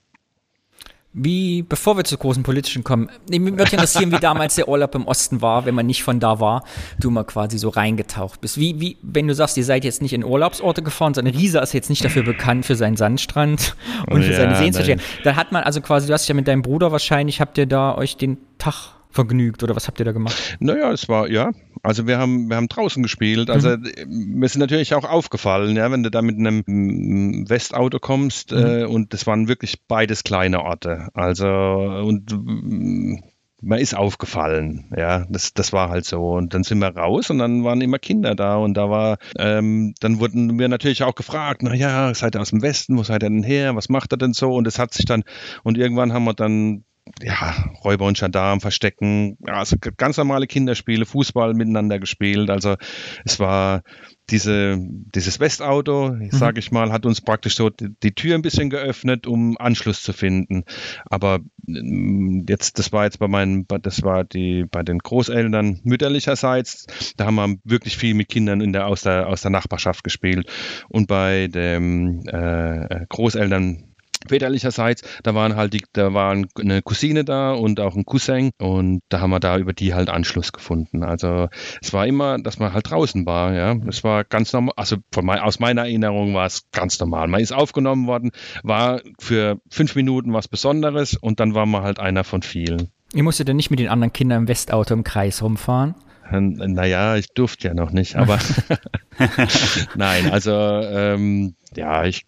Wie, 1.15 1.63
bevor 1.63 1.99
wir 1.99 2.05
zu 2.05 2.17
großen 2.17 2.43
politischen 2.43 2.85
kommen, 2.85 3.11
mich 3.29 3.41
würde 3.43 3.65
interessieren, 3.65 4.11
wie 4.13 4.19
damals 4.19 4.55
der 4.55 4.67
Urlaub 4.67 4.95
im 4.95 5.07
Osten 5.07 5.43
war, 5.43 5.67
wenn 5.67 5.75
man 5.75 5.85
nicht 5.85 6.03
von 6.03 6.21
da 6.21 6.41
war, 6.41 6.65
du 6.99 7.11
mal 7.11 7.25
quasi 7.25 7.59
so 7.59 7.69
reingetaucht 7.69 8.41
bist. 8.41 8.57
Wie, 8.57 8.81
wie, 8.81 8.97
wenn 9.03 9.29
du 9.29 9.35
sagst, 9.35 9.59
ihr 9.59 9.65
seid 9.65 9.85
jetzt 9.85 10.01
nicht 10.01 10.15
in 10.15 10.25
Urlaubsorte 10.25 10.83
gefahren, 10.83 11.13
sondern 11.13 11.35
Riesa 11.35 11.61
ist 11.61 11.75
jetzt 11.75 11.91
nicht 11.91 12.03
dafür 12.03 12.23
bekannt 12.23 12.65
für 12.65 12.77
seinen 12.77 12.97
Sandstrand 12.97 13.77
und 14.09 14.23
für 14.23 14.31
ja, 14.31 14.37
seine 14.37 14.57
Sehenswürdigkeiten. 14.57 15.05
Da 15.23 15.37
hat 15.37 15.53
man 15.53 15.65
also 15.65 15.83
quasi, 15.83 16.07
du 16.07 16.15
hast 16.15 16.27
ja 16.29 16.35
mit 16.35 16.49
deinem 16.49 16.63
Bruder 16.63 16.93
wahrscheinlich, 16.93 17.43
habt 17.43 17.59
ihr 17.59 17.67
da 17.67 17.95
euch 17.95 18.17
den 18.17 18.39
Tag 18.57 18.95
vergnügt 19.11 19.63
oder 19.63 19.77
was 19.77 19.89
habt 19.89 19.99
ihr 20.01 20.07
da 20.07 20.13
gemacht? 20.13 20.57
Naja, 20.61 20.91
es 20.93 21.11
war, 21.11 21.29
ja, 21.29 21.51
also 21.83 22.07
wir 22.07 22.19
haben, 22.19 22.49
wir 22.49 22.57
haben 22.57 22.69
draußen 22.69 23.03
gespielt. 23.03 23.51
Also 23.51 23.71
mhm. 23.71 23.93
mir 24.07 24.47
ist 24.47 24.57
natürlich 24.57 24.95
auch 24.95 25.05
aufgefallen, 25.05 25.77
ja, 25.77 25.91
wenn 25.91 26.03
du 26.03 26.11
da 26.11 26.23
mit 26.23 26.39
einem 26.39 26.63
mm, 26.65 27.49
Westauto 27.49 27.99
kommst 27.99 28.53
mhm. 28.53 28.59
äh, 28.59 28.85
und 28.85 29.13
das 29.13 29.27
waren 29.27 29.49
wirklich 29.49 29.83
beides 29.89 30.23
kleine 30.23 30.63
Orte. 30.63 31.09
Also 31.15 31.49
und 31.49 32.33
mm, 32.33 33.17
man 33.63 33.79
ist 33.79 33.95
aufgefallen, 33.95 34.93
ja, 34.97 35.25
das, 35.29 35.55
das 35.55 35.73
war 35.73 35.89
halt 35.89 36.05
so. 36.05 36.33
Und 36.33 36.53
dann 36.55 36.65
sind 36.65 36.79
wir 36.79 36.97
raus 36.97 37.31
und 37.31 37.39
dann 37.39 37.65
waren 37.65 37.81
immer 37.81 37.99
Kinder 37.99 38.35
da 38.35 38.57
und 38.57 38.75
da 38.75 38.91
war, 38.91 39.19
ähm, 39.39 39.95
dann 40.01 40.21
wurden 40.21 40.59
wir 40.59 40.69
natürlich 40.69 41.05
auch 41.05 41.15
gefragt, 41.15 41.63
na 41.63 41.75
ja, 41.75 42.13
seid 42.15 42.35
ihr 42.35 42.41
aus 42.41 42.51
dem 42.51 42.63
Westen, 42.63 42.97
wo 42.97 43.05
seid 43.05 43.23
ihr 43.23 43.31
denn 43.31 43.45
her, 43.45 43.75
was 43.77 43.89
macht 43.89 44.13
er 44.13 44.19
denn 44.19 44.33
so? 44.35 44.53
Und 44.55 44.67
es 44.67 44.79
hat 44.79 44.93
sich 44.93 45.05
dann, 45.05 45.23
und 45.63 45.79
irgendwann 45.79 46.13
haben 46.13 46.25
wir 46.25 46.35
dann 46.35 46.85
ja, 47.21 47.55
Räuber 47.85 48.07
und 48.07 48.19
Gendarm, 48.19 48.61
Verstecken, 48.61 49.37
ja, 49.47 49.55
also 49.55 49.77
ganz 49.97 50.17
normale 50.17 50.47
Kinderspiele, 50.47 51.05
Fußball 51.05 51.55
miteinander 51.55 51.99
gespielt. 51.99 52.49
Also 52.49 52.77
es 53.25 53.41
war 53.41 53.83
diese, 54.31 54.79
dieses 54.81 55.41
Westauto, 55.41 56.11
mhm. 56.13 56.31
sage 56.31 56.61
ich 56.61 56.71
mal, 56.71 56.93
hat 56.93 57.05
uns 57.05 57.21
praktisch 57.21 57.57
so 57.57 57.71
die, 57.71 57.89
die, 58.03 58.15
Tür 58.15 58.37
ein 58.37 58.43
bisschen 58.43 58.71
geöffnet, 58.71 59.27
um 59.27 59.59
Anschluss 59.59 60.03
zu 60.03 60.13
finden. 60.13 60.65
Aber 61.07 61.41
mm, 61.67 62.45
jetzt, 62.49 62.79
das 62.79 62.93
war 62.93 63.05
jetzt 63.05 63.19
bei 63.19 63.29
meinen, 63.29 63.67
das 63.83 64.03
war 64.03 64.25
die 64.25 64.65
bei 64.71 64.83
den 64.83 64.99
Großeltern 64.99 65.81
mütterlicherseits, 65.83 66.87
da 67.17 67.27
haben 67.27 67.35
wir 67.35 67.57
wirklich 67.65 67.97
viel 67.97 68.15
mit 68.15 68.29
Kindern 68.29 68.61
in 68.61 68.73
der, 68.73 68.87
aus, 68.87 69.03
der, 69.03 69.29
aus 69.29 69.43
der 69.43 69.51
Nachbarschaft 69.51 70.05
gespielt. 70.05 70.51
Und 70.89 71.09
bei 71.09 71.49
den 71.49 72.25
äh, 72.27 73.07
Großeltern 73.09 73.92
väterlicherseits, 74.29 75.03
da 75.23 75.35
waren 75.35 75.57
halt 75.57 75.75
die, 75.75 75.83
da 75.93 76.15
waren 76.15 76.47
eine 76.59 76.83
Cousine 76.83 77.25
da 77.25 77.53
und 77.53 77.81
auch 77.81 77.97
ein 77.97 78.05
Cousin 78.05 78.51
und 78.59 79.01
da 79.09 79.21
haben 79.21 79.31
wir 79.31 79.41
da 79.41 79.59
über 79.59 79.73
die 79.73 79.95
halt 79.95 80.09
Anschluss 80.09 80.53
gefunden. 80.53 81.03
Also 81.03 81.49
es 81.81 81.93
war 81.93 82.07
immer, 82.07 82.39
dass 82.39 82.59
man 82.59 82.73
halt 82.73 82.91
draußen 82.91 83.27
war, 83.27 83.55
ja. 83.55 83.77
Es 83.89 84.05
war 84.05 84.25
ganz 84.25 84.53
normal, 84.53 84.75
also 84.77 84.97
von 85.13 85.25
mein, 85.25 85.41
aus 85.41 85.59
meiner 85.59 85.83
Erinnerung 85.83 86.35
war 86.35 86.47
es 86.47 86.71
ganz 86.73 86.99
normal. 87.01 87.29
Man 87.29 87.41
ist 87.41 87.53
aufgenommen 87.53 88.07
worden, 88.07 88.31
war 88.63 89.01
für 89.19 89.61
fünf 89.71 89.95
Minuten 89.95 90.33
was 90.33 90.49
Besonderes 90.49 91.17
und 91.17 91.41
dann 91.41 91.55
war 91.55 91.67
man 91.67 91.83
halt 91.83 91.99
einer 91.99 92.25
von 92.25 92.43
vielen. 92.43 92.89
Ihr 93.15 93.23
musstet 93.23 93.49
ja 93.49 93.55
nicht 93.55 93.71
mit 93.71 93.79
den 93.79 93.89
anderen 93.89 94.13
Kindern 94.13 94.43
im 94.43 94.49
Westauto 94.49 94.95
im 94.95 95.05
Kreis 95.05 95.43
rumfahren? 95.43 95.95
Naja, 96.31 97.17
ich 97.17 97.29
durfte 97.35 97.69
ja 97.69 97.75
noch 97.75 97.91
nicht, 97.91 98.17
aber 98.17 98.39
nein, 99.97 100.31
also 100.31 100.53
ähm, 100.53 101.57
ja, 101.77 102.05
ich 102.05 102.25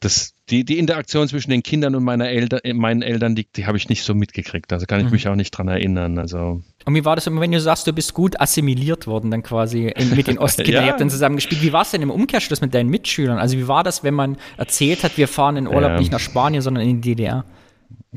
das, 0.00 0.34
die, 0.50 0.64
die 0.64 0.78
Interaktion 0.78 1.26
zwischen 1.26 1.50
den 1.50 1.62
Kindern 1.62 1.94
und 1.94 2.04
meiner 2.04 2.28
Eltern, 2.28 2.60
äh, 2.62 2.74
meinen 2.74 3.02
Eltern, 3.02 3.34
die, 3.34 3.46
die 3.50 3.66
habe 3.66 3.78
ich 3.78 3.88
nicht 3.88 4.02
so 4.04 4.14
mitgekriegt. 4.14 4.72
Also 4.72 4.86
kann 4.86 5.00
ich 5.00 5.06
mhm. 5.06 5.12
mich 5.12 5.28
auch 5.28 5.34
nicht 5.34 5.50
dran 5.52 5.68
erinnern. 5.68 6.18
Also. 6.18 6.62
Und 6.84 6.94
wie 6.94 7.04
war 7.04 7.16
das 7.16 7.26
immer, 7.26 7.40
wenn 7.40 7.52
du 7.52 7.60
sagst, 7.60 7.86
du 7.86 7.92
bist 7.92 8.12
gut 8.12 8.38
assimiliert 8.40 9.06
worden, 9.06 9.30
dann 9.30 9.42
quasi 9.42 9.88
in, 9.88 10.14
mit 10.14 10.26
den 10.26 10.38
Ostkindern? 10.38 10.74
ja. 10.74 10.82
Ihr 10.82 10.90
habt 10.90 11.00
dann 11.00 11.10
zusammen 11.10 11.36
gespielt. 11.36 11.62
Wie 11.62 11.72
war 11.72 11.82
es 11.82 11.90
denn 11.90 12.02
im 12.02 12.10
Umkehrschluss 12.10 12.60
mit 12.60 12.74
deinen 12.74 12.90
Mitschülern? 12.90 13.38
Also 13.38 13.56
wie 13.56 13.68
war 13.68 13.82
das, 13.84 14.04
wenn 14.04 14.14
man 14.14 14.36
erzählt 14.58 15.02
hat, 15.02 15.16
wir 15.16 15.28
fahren 15.28 15.56
in 15.56 15.66
Urlaub 15.66 15.92
ja. 15.92 15.98
nicht 15.98 16.12
nach 16.12 16.20
Spanien, 16.20 16.62
sondern 16.62 16.86
in 16.86 17.00
die 17.00 17.14
DDR? 17.14 17.44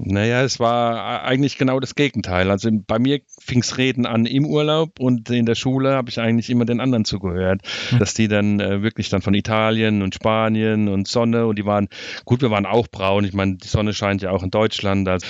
Naja, 0.02 0.44
es 0.44 0.60
war 0.60 1.24
eigentlich 1.24 1.58
genau 1.58 1.80
das 1.80 1.96
Gegenteil. 1.96 2.50
Also 2.52 2.70
bei 2.72 3.00
mir 3.00 3.20
fing 3.40 3.60
es 3.60 3.78
Reden 3.78 4.06
an 4.06 4.26
im 4.26 4.46
Urlaub 4.46 5.00
und 5.00 5.30
in 5.30 5.46
der 5.46 5.56
Schule 5.56 5.94
habe 5.94 6.10
ich 6.10 6.20
eigentlich 6.20 6.50
immer 6.50 6.66
den 6.66 6.80
anderen 6.80 7.06
zugehört, 7.06 7.62
mhm. 7.92 8.00
dass 8.00 8.14
die 8.14 8.28
dann 8.28 8.60
äh, 8.60 8.82
wirklich 8.82 9.10
dann 9.10 9.22
von 9.22 9.34
Italien 9.34 10.02
und 10.02 10.16
Spanien 10.16 10.88
und 10.88 11.08
Sonne 11.08 11.46
und 11.48 11.58
die 11.58 11.66
waren, 11.66 11.90
gut, 12.26 12.42
wir 12.42 12.52
waren 12.52 12.66
auch 12.66 12.88
braun. 12.88 13.26
Ich 13.26 13.34
meine, 13.34 13.58
die 13.58 13.68
Sonne 13.68 13.94
scheint 13.94 14.22
ja 14.22 14.32
auch 14.32 14.44
in 14.44 14.52
Deutschland, 14.52 15.08
also, 15.08 15.26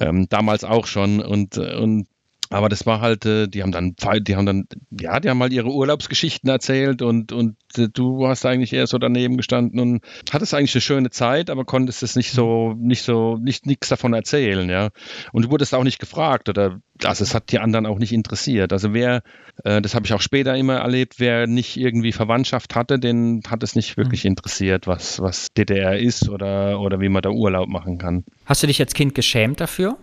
ähm, 0.00 0.26
damals 0.30 0.64
auch 0.64 0.86
schon 0.86 1.20
und, 1.20 1.58
und 1.58 2.06
aber 2.54 2.68
das 2.68 2.86
war 2.86 3.00
halt, 3.00 3.26
äh, 3.26 3.48
die 3.48 3.62
haben 3.64 3.72
dann, 3.72 3.96
die 4.20 4.36
haben 4.36 4.46
dann, 4.46 4.68
ja, 4.90 5.18
die 5.18 5.28
haben 5.28 5.40
halt 5.40 5.52
ihre 5.52 5.70
Urlaubsgeschichten 5.70 6.48
erzählt 6.48 7.02
und, 7.02 7.32
und 7.32 7.56
äh, 7.76 7.88
du 7.88 8.28
hast 8.28 8.46
eigentlich 8.46 8.72
eher 8.72 8.86
so 8.86 8.96
daneben 8.98 9.36
gestanden 9.36 9.80
und 9.80 10.04
hattest 10.30 10.54
eigentlich 10.54 10.72
eine 10.76 10.80
schöne 10.80 11.10
Zeit, 11.10 11.50
aber 11.50 11.64
konntest 11.64 12.04
es 12.04 12.14
nicht 12.14 12.30
so, 12.30 12.74
nicht 12.78 13.02
so, 13.02 13.38
nicht 13.38 13.66
nichts 13.66 13.88
davon 13.88 14.14
erzählen, 14.14 14.70
ja. 14.70 14.90
Und 15.32 15.46
du 15.46 15.50
wurdest 15.50 15.74
auch 15.74 15.82
nicht 15.82 15.98
gefragt 15.98 16.48
oder, 16.48 16.80
also 17.02 17.24
es 17.24 17.34
hat 17.34 17.50
die 17.50 17.58
anderen 17.58 17.86
auch 17.86 17.98
nicht 17.98 18.12
interessiert. 18.12 18.72
Also 18.72 18.94
wer, 18.94 19.22
äh, 19.64 19.82
das 19.82 19.96
habe 19.96 20.06
ich 20.06 20.12
auch 20.12 20.20
später 20.20 20.54
immer 20.54 20.76
erlebt, 20.76 21.14
wer 21.18 21.48
nicht 21.48 21.76
irgendwie 21.76 22.12
Verwandtschaft 22.12 22.76
hatte, 22.76 23.00
den 23.00 23.42
hat 23.48 23.64
es 23.64 23.74
nicht 23.74 23.96
wirklich 23.96 24.22
mhm. 24.22 24.30
interessiert, 24.30 24.86
was, 24.86 25.20
was 25.20 25.52
DDR 25.52 25.98
ist 25.98 26.28
oder, 26.28 26.78
oder 26.78 27.00
wie 27.00 27.08
man 27.08 27.22
da 27.22 27.30
Urlaub 27.30 27.68
machen 27.68 27.98
kann. 27.98 28.22
Hast 28.46 28.62
du 28.62 28.68
dich 28.68 28.80
als 28.80 28.94
Kind 28.94 29.16
geschämt 29.16 29.60
dafür? 29.60 29.98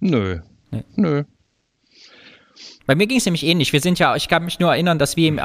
Nö. 0.00 0.40
Nee. 0.72 0.82
Nö. 0.96 1.22
Bei 2.88 2.94
mir 2.94 3.06
ging 3.06 3.18
es 3.18 3.26
nämlich 3.26 3.44
ähnlich. 3.44 3.74
Wir 3.74 3.82
sind 3.82 3.98
ja, 3.98 4.16
ich 4.16 4.28
kann 4.28 4.46
mich 4.46 4.60
nur 4.60 4.72
erinnern, 4.72 4.98
dass 4.98 5.14
wir, 5.14 5.28
im, 5.28 5.38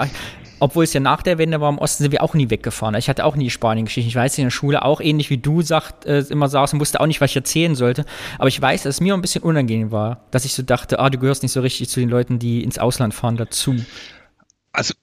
obwohl 0.59 0.85
es 0.85 0.93
ja 0.93 1.01
nach 1.01 1.21
der 1.21 1.37
Wende 1.37 1.59
war 1.59 1.69
im 1.69 1.77
Osten, 1.77 2.03
sind 2.03 2.13
wir 2.13 2.23
auch 2.23 2.35
nie 2.35 2.49
weggefahren. 2.49 2.95
Ich 2.95 3.09
hatte 3.09 3.25
auch 3.25 3.35
nie 3.35 3.49
Spanien-Geschichten. 3.49 4.07
Ich 4.07 4.15
weiß, 4.15 4.37
in 4.37 4.45
der 4.45 4.49
Schule 4.49 4.85
auch 4.85 5.01
ähnlich 5.01 5.29
wie 5.29 5.39
du 5.39 5.61
sagt, 5.61 6.05
äh, 6.05 6.19
immer 6.29 6.47
saß 6.47 6.71
und 6.71 6.79
wusste 6.79 7.01
auch 7.01 7.05
nicht, 7.05 7.19
was 7.19 7.31
ich 7.31 7.35
erzählen 7.35 7.75
sollte. 7.75 8.05
Aber 8.39 8.47
ich 8.47 8.61
weiß, 8.61 8.83
dass 8.83 8.95
es 8.95 9.01
mir 9.01 9.13
ein 9.13 9.19
bisschen 9.19 9.43
unangenehm 9.43 9.91
war, 9.91 10.25
dass 10.31 10.45
ich 10.45 10.53
so 10.53 10.63
dachte, 10.63 10.99
ah, 10.99 11.09
du 11.09 11.17
gehörst 11.17 11.43
nicht 11.43 11.51
so 11.51 11.59
richtig 11.59 11.89
zu 11.89 11.99
den 11.99 12.07
Leuten, 12.07 12.39
die 12.39 12.63
ins 12.63 12.79
Ausland 12.79 13.13
fahren, 13.13 13.35
dazu. 13.35 13.75
Also, 14.71 14.93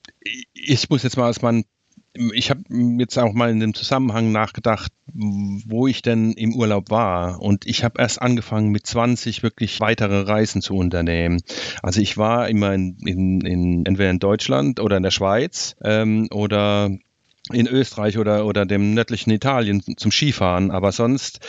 ich 0.55 0.89
muss 0.89 1.03
jetzt 1.03 1.19
mal 1.19 1.29
aus 1.29 1.43
meinem 1.43 1.67
ich 2.13 2.51
habe 2.51 2.63
jetzt 2.99 3.19
auch 3.19 3.33
mal 3.33 3.51
in 3.51 3.61
dem 3.61 3.75
Zusammenhang 3.75 4.33
nachgedacht, 4.33 4.93
wo 5.15 5.87
ich 5.87 6.03
denn 6.03 6.33
im 6.33 6.55
Urlaub 6.55 6.91
war. 6.91 7.41
Und 7.41 7.67
ich 7.67 7.85
habe 7.85 8.01
erst 8.01 8.21
angefangen 8.21 8.71
mit 8.71 8.87
20 8.87 9.43
wirklich 9.43 9.81
weitere 9.81 10.23
Reisen 10.23 10.61
zu 10.61 10.75
unternehmen. 10.75 11.41
Also 11.83 12.01
ich 12.01 12.19
war 12.19 12.49
immer 12.49 12.75
in, 12.75 12.97
in, 13.05 13.41
in 13.43 13.87
entweder 13.87 14.11
in 14.11 14.19
Deutschland 14.19 14.81
oder 14.81 14.97
in 14.97 15.03
der 15.05 15.13
Schweiz 15.13 15.77
ähm, 15.85 16.29
oder 16.33 16.91
in 17.53 17.67
Österreich 17.67 18.19
oder, 18.19 18.45
oder 18.45 18.67
dem 18.67 18.95
nördlichen 18.95 19.31
Italien 19.31 19.83
zum 19.97 20.11
Skifahren. 20.11 20.71
Aber 20.71 20.93
sonst 20.93 21.41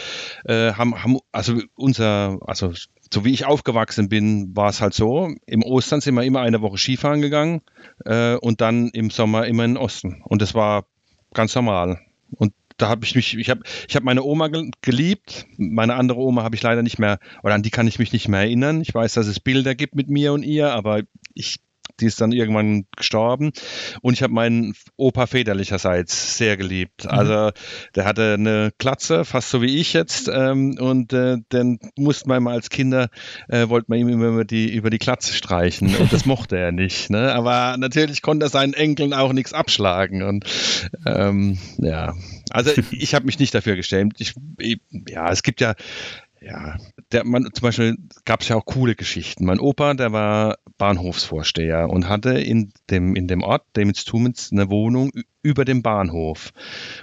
äh, 0.45 0.73
haben, 0.73 1.03
haben 1.03 1.17
also 1.31 1.59
unser, 1.75 2.37
also 2.45 2.73
so 3.13 3.25
wie 3.25 3.33
ich 3.33 3.45
aufgewachsen 3.45 4.09
bin, 4.09 4.55
war 4.55 4.69
es 4.69 4.81
halt 4.81 4.93
so. 4.93 5.29
Im 5.45 5.63
Ostern 5.63 6.01
sind 6.01 6.15
wir 6.15 6.23
immer 6.23 6.41
eine 6.41 6.61
Woche 6.61 6.77
Skifahren 6.77 7.21
gegangen 7.21 7.61
äh, 8.05 8.35
und 8.35 8.61
dann 8.61 8.89
im 8.89 9.09
Sommer 9.09 9.47
immer 9.47 9.65
in 9.65 9.71
den 9.71 9.77
Osten. 9.77 10.21
Und 10.23 10.41
das 10.41 10.53
war 10.53 10.85
ganz 11.33 11.53
normal. 11.55 11.99
Und 12.31 12.53
da 12.77 12.89
habe 12.89 13.05
ich 13.05 13.15
mich, 13.15 13.37
ich 13.37 13.49
habe 13.49 13.61
ich 13.87 13.95
hab 13.95 14.03
meine 14.03 14.23
Oma 14.23 14.49
geliebt. 14.81 15.45
Meine 15.57 15.95
andere 15.95 16.19
Oma 16.19 16.43
habe 16.43 16.55
ich 16.55 16.63
leider 16.63 16.81
nicht 16.81 16.99
mehr, 16.99 17.19
oder 17.43 17.53
an 17.53 17.63
die 17.63 17.69
kann 17.69 17.87
ich 17.87 17.99
mich 17.99 18.13
nicht 18.13 18.27
mehr 18.27 18.41
erinnern. 18.41 18.81
Ich 18.81 18.93
weiß, 18.93 19.13
dass 19.13 19.27
es 19.27 19.39
Bilder 19.39 19.75
gibt 19.75 19.95
mit 19.95 20.09
mir 20.09 20.33
und 20.33 20.43
ihr, 20.43 20.71
aber 20.71 21.01
ich 21.33 21.59
die 21.99 22.05
ist 22.05 22.21
dann 22.21 22.31
irgendwann 22.31 22.85
gestorben. 22.95 23.51
Und 24.01 24.13
ich 24.13 24.23
habe 24.23 24.33
meinen 24.33 24.73
Opa 24.97 25.27
väterlicherseits 25.27 26.37
sehr 26.37 26.57
geliebt. 26.57 27.05
Mhm. 27.05 27.11
Also 27.11 27.51
der 27.95 28.05
hatte 28.05 28.33
eine 28.33 28.71
Klatze, 28.77 29.25
fast 29.25 29.49
so 29.49 29.61
wie 29.61 29.77
ich 29.77 29.93
jetzt. 29.93 30.29
Ähm, 30.33 30.77
und 30.79 31.13
äh, 31.13 31.37
dann 31.49 31.79
musste 31.97 32.27
man 32.27 32.43
mal 32.43 32.53
als 32.53 32.69
Kinder, 32.69 33.09
äh, 33.49 33.69
wollte 33.69 33.87
man 33.89 33.99
ihm 33.99 34.09
immer 34.09 34.27
über 34.27 34.45
die, 34.45 34.73
über 34.73 34.89
die 34.89 34.99
Klatze 34.99 35.33
streichen. 35.33 35.95
Und 35.95 36.13
das 36.13 36.25
mochte 36.25 36.57
er 36.57 36.71
nicht. 36.71 37.09
Ne? 37.09 37.33
Aber 37.33 37.77
natürlich 37.77 38.21
konnte 38.21 38.45
er 38.45 38.49
seinen 38.49 38.73
Enkeln 38.73 39.13
auch 39.13 39.33
nichts 39.33 39.53
abschlagen. 39.53 40.23
Und 40.23 40.45
ähm, 41.05 41.57
ja, 41.77 42.13
also 42.49 42.71
ich 42.91 43.15
habe 43.15 43.25
mich 43.25 43.39
nicht 43.39 43.53
dafür 43.53 43.75
geschämt. 43.75 44.19
Ich, 44.19 44.33
ich, 44.57 44.79
ja, 45.07 45.29
es 45.31 45.43
gibt 45.43 45.61
ja 45.61 45.75
ja, 46.41 46.77
der, 47.11 47.23
man, 47.23 47.43
zum 47.53 47.61
Beispiel 47.61 47.97
gab 48.25 48.41
es 48.41 48.49
ja 48.49 48.55
auch 48.55 48.65
coole 48.65 48.95
Geschichten. 48.95 49.45
Mein 49.45 49.59
Opa, 49.59 49.93
der 49.93 50.11
war 50.11 50.57
Bahnhofsvorsteher 50.77 51.87
und 51.89 52.09
hatte 52.09 52.31
in 52.31 52.73
dem, 52.89 53.15
in 53.15 53.27
dem 53.27 53.43
Ort 53.43 53.63
Demitstumens 53.75 54.49
eine 54.51 54.69
Wohnung 54.69 55.11
über 55.43 55.65
dem 55.65 55.81
Bahnhof. 55.81 56.53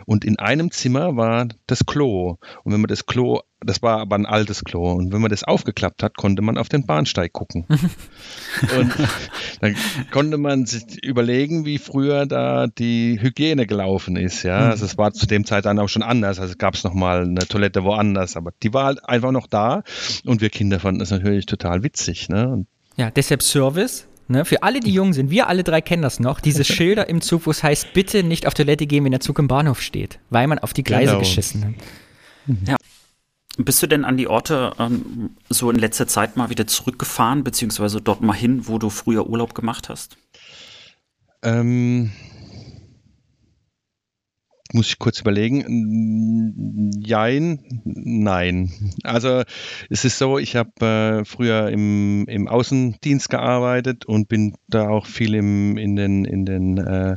Und 0.07 0.25
in 0.25 0.39
einem 0.39 0.71
Zimmer 0.71 1.17
war 1.17 1.49
das 1.67 1.87
Klo. 1.87 2.39
Und 2.65 2.73
wenn 2.73 2.81
man 2.81 2.89
das 2.89 3.07
Klo, 3.07 3.41
das 3.61 3.83
war 3.83 3.99
aber 3.99 4.17
ein 4.17 4.27
altes 4.27 4.63
Klo, 4.63 4.93
und 4.93 5.13
wenn 5.13 5.21
man 5.21 5.31
das 5.31 5.43
aufgeklappt 5.43 6.03
hat, 6.03 6.17
konnte 6.17 6.43
man 6.43 6.59
auf 6.59 6.69
den 6.69 6.87
Bahnsteig 6.87 7.33
gucken. 7.33 7.67
und 7.69 8.93
dann 9.61 9.77
konnte 10.13 10.39
man 10.39 10.67
sich 10.67 11.03
überlegen, 11.03 11.65
wie 11.65 11.79
früher 11.79 12.27
da 12.27 12.69
die 12.69 13.19
Hygiene 13.21 13.67
gelaufen 13.67 14.17
ist. 14.17 14.45
Ja, 14.45 14.61
mhm. 14.61 14.71
also 14.71 14.85
es 14.85 14.97
war 14.97 15.13
zu 15.13 15.27
dem 15.27 15.45
Zeit 15.45 15.65
dann 15.65 15.79
auch 15.79 15.89
schon 15.89 16.03
anders. 16.03 16.39
Also 16.39 16.55
gab 16.57 16.75
es 16.75 16.85
nochmal 16.85 17.23
eine 17.23 17.47
Toilette 17.49 17.83
woanders, 17.83 18.37
aber 18.37 18.53
die 18.63 18.73
war 18.73 18.85
halt 18.85 19.05
einfach 19.05 19.33
noch 19.33 19.49
da. 19.49 19.83
Und 20.25 20.41
wir 20.41 20.51
Kinder 20.51 20.79
fanden 20.79 21.01
das 21.01 21.11
natürlich 21.11 21.47
total 21.47 21.83
witzig. 21.83 22.29
Ne? 22.29 22.49
Und 22.49 22.67
ja, 22.97 23.11
deshalb 23.11 23.43
Service. 23.43 24.08
Ne, 24.31 24.45
für 24.45 24.63
alle, 24.63 24.81
die 24.81 24.93
jung 24.93 25.15
sind, 25.15 25.31
wir 25.31 25.49
alle 25.49 25.65
drei 25.65 25.81
kennen 25.81 26.03
das 26.03 26.21
noch, 26.21 26.41
diese 26.41 26.63
Schilder 26.73 27.09
im 27.09 27.23
Zug, 27.23 27.47
wo 27.47 27.51
es 27.51 27.63
heißt, 27.63 27.95
bitte 27.95 28.23
nicht 28.23 28.47
auf 28.47 28.53
Toilette 28.53 28.87
gehen, 28.87 29.05
wenn 29.05 29.13
der 29.13 29.21
Zug 29.21 29.39
im 29.39 29.49
Bahnhof 29.49 29.81
steht, 29.81 30.19
weil 30.29 30.47
man 30.47 30.59
auf 30.59 30.75
die 30.75 30.85
Gleise 30.85 31.13
genau. 31.13 31.19
geschissen 31.21 31.65
hat. 31.65 31.75
Ja. 32.69 32.77
Bist 33.57 33.83
du 33.83 33.87
denn 33.87 34.05
an 34.05 34.17
die 34.17 34.29
Orte 34.29 34.73
ähm, 34.79 35.31
so 35.49 35.71
in 35.71 35.77
letzter 35.77 36.07
Zeit 36.07 36.37
mal 36.37 36.51
wieder 36.51 36.67
zurückgefahren, 36.67 37.43
beziehungsweise 37.43 38.01
dort 38.01 38.21
mal 38.21 38.35
hin, 38.35 38.69
wo 38.69 38.79
du 38.79 38.91
früher 38.91 39.27
Urlaub 39.27 39.55
gemacht 39.55 39.89
hast? 39.89 40.17
Ähm, 41.43 42.13
muss 44.73 44.89
ich 44.89 44.99
kurz 44.99 45.21
überlegen. 45.21 46.93
Jein, 47.05 47.61
nein. 47.85 48.73
Also 49.03 49.43
es 49.89 50.05
ist 50.05 50.19
so, 50.19 50.39
ich 50.39 50.57
habe 50.57 51.21
äh, 51.21 51.25
früher 51.25 51.69
im, 51.71 52.27
im 52.29 52.49
Außendienst 52.49 53.31
gearbeitet 53.31 54.05
und 54.07 54.29
bin 54.29 54.57
da 54.69 54.89
auch 54.89 55.07
viel 55.07 55.35
im, 55.35 55.77
in 55.79 55.97
den, 55.97 56.25
in 56.25 56.45
den 56.45 56.79
äh, 56.79 57.17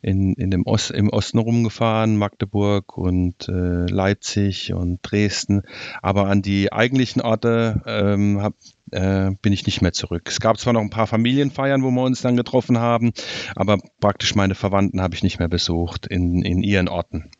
in, 0.00 0.34
in 0.34 0.50
dem 0.50 0.64
Ost, 0.66 0.90
im 0.90 1.10
Osten 1.10 1.38
rumgefahren, 1.38 2.16
Magdeburg 2.16 2.96
und 2.96 3.48
äh, 3.48 3.86
Leipzig 3.86 4.72
und 4.72 5.00
Dresden. 5.02 5.62
Aber 6.02 6.26
an 6.26 6.42
die 6.42 6.72
eigentlichen 6.72 7.20
Orte 7.20 7.82
ähm, 7.86 8.40
hab, 8.40 8.54
äh, 8.92 9.32
bin 9.42 9.52
ich 9.52 9.66
nicht 9.66 9.82
mehr 9.82 9.92
zurück. 9.92 10.22
Es 10.26 10.40
gab 10.40 10.58
zwar 10.58 10.72
noch 10.72 10.80
ein 10.80 10.90
paar 10.90 11.06
Familienfeiern, 11.06 11.82
wo 11.82 11.90
wir 11.90 12.02
uns 12.02 12.22
dann 12.22 12.36
getroffen 12.36 12.78
haben, 12.78 13.12
aber 13.56 13.78
praktisch 14.00 14.34
meine 14.34 14.54
Verwandten 14.54 15.02
habe 15.02 15.14
ich 15.14 15.22
nicht 15.22 15.38
mehr 15.38 15.48
besucht 15.48 16.06
in, 16.06 16.42
in 16.42 16.62
ihren 16.62 16.88
Orten. 16.88 17.30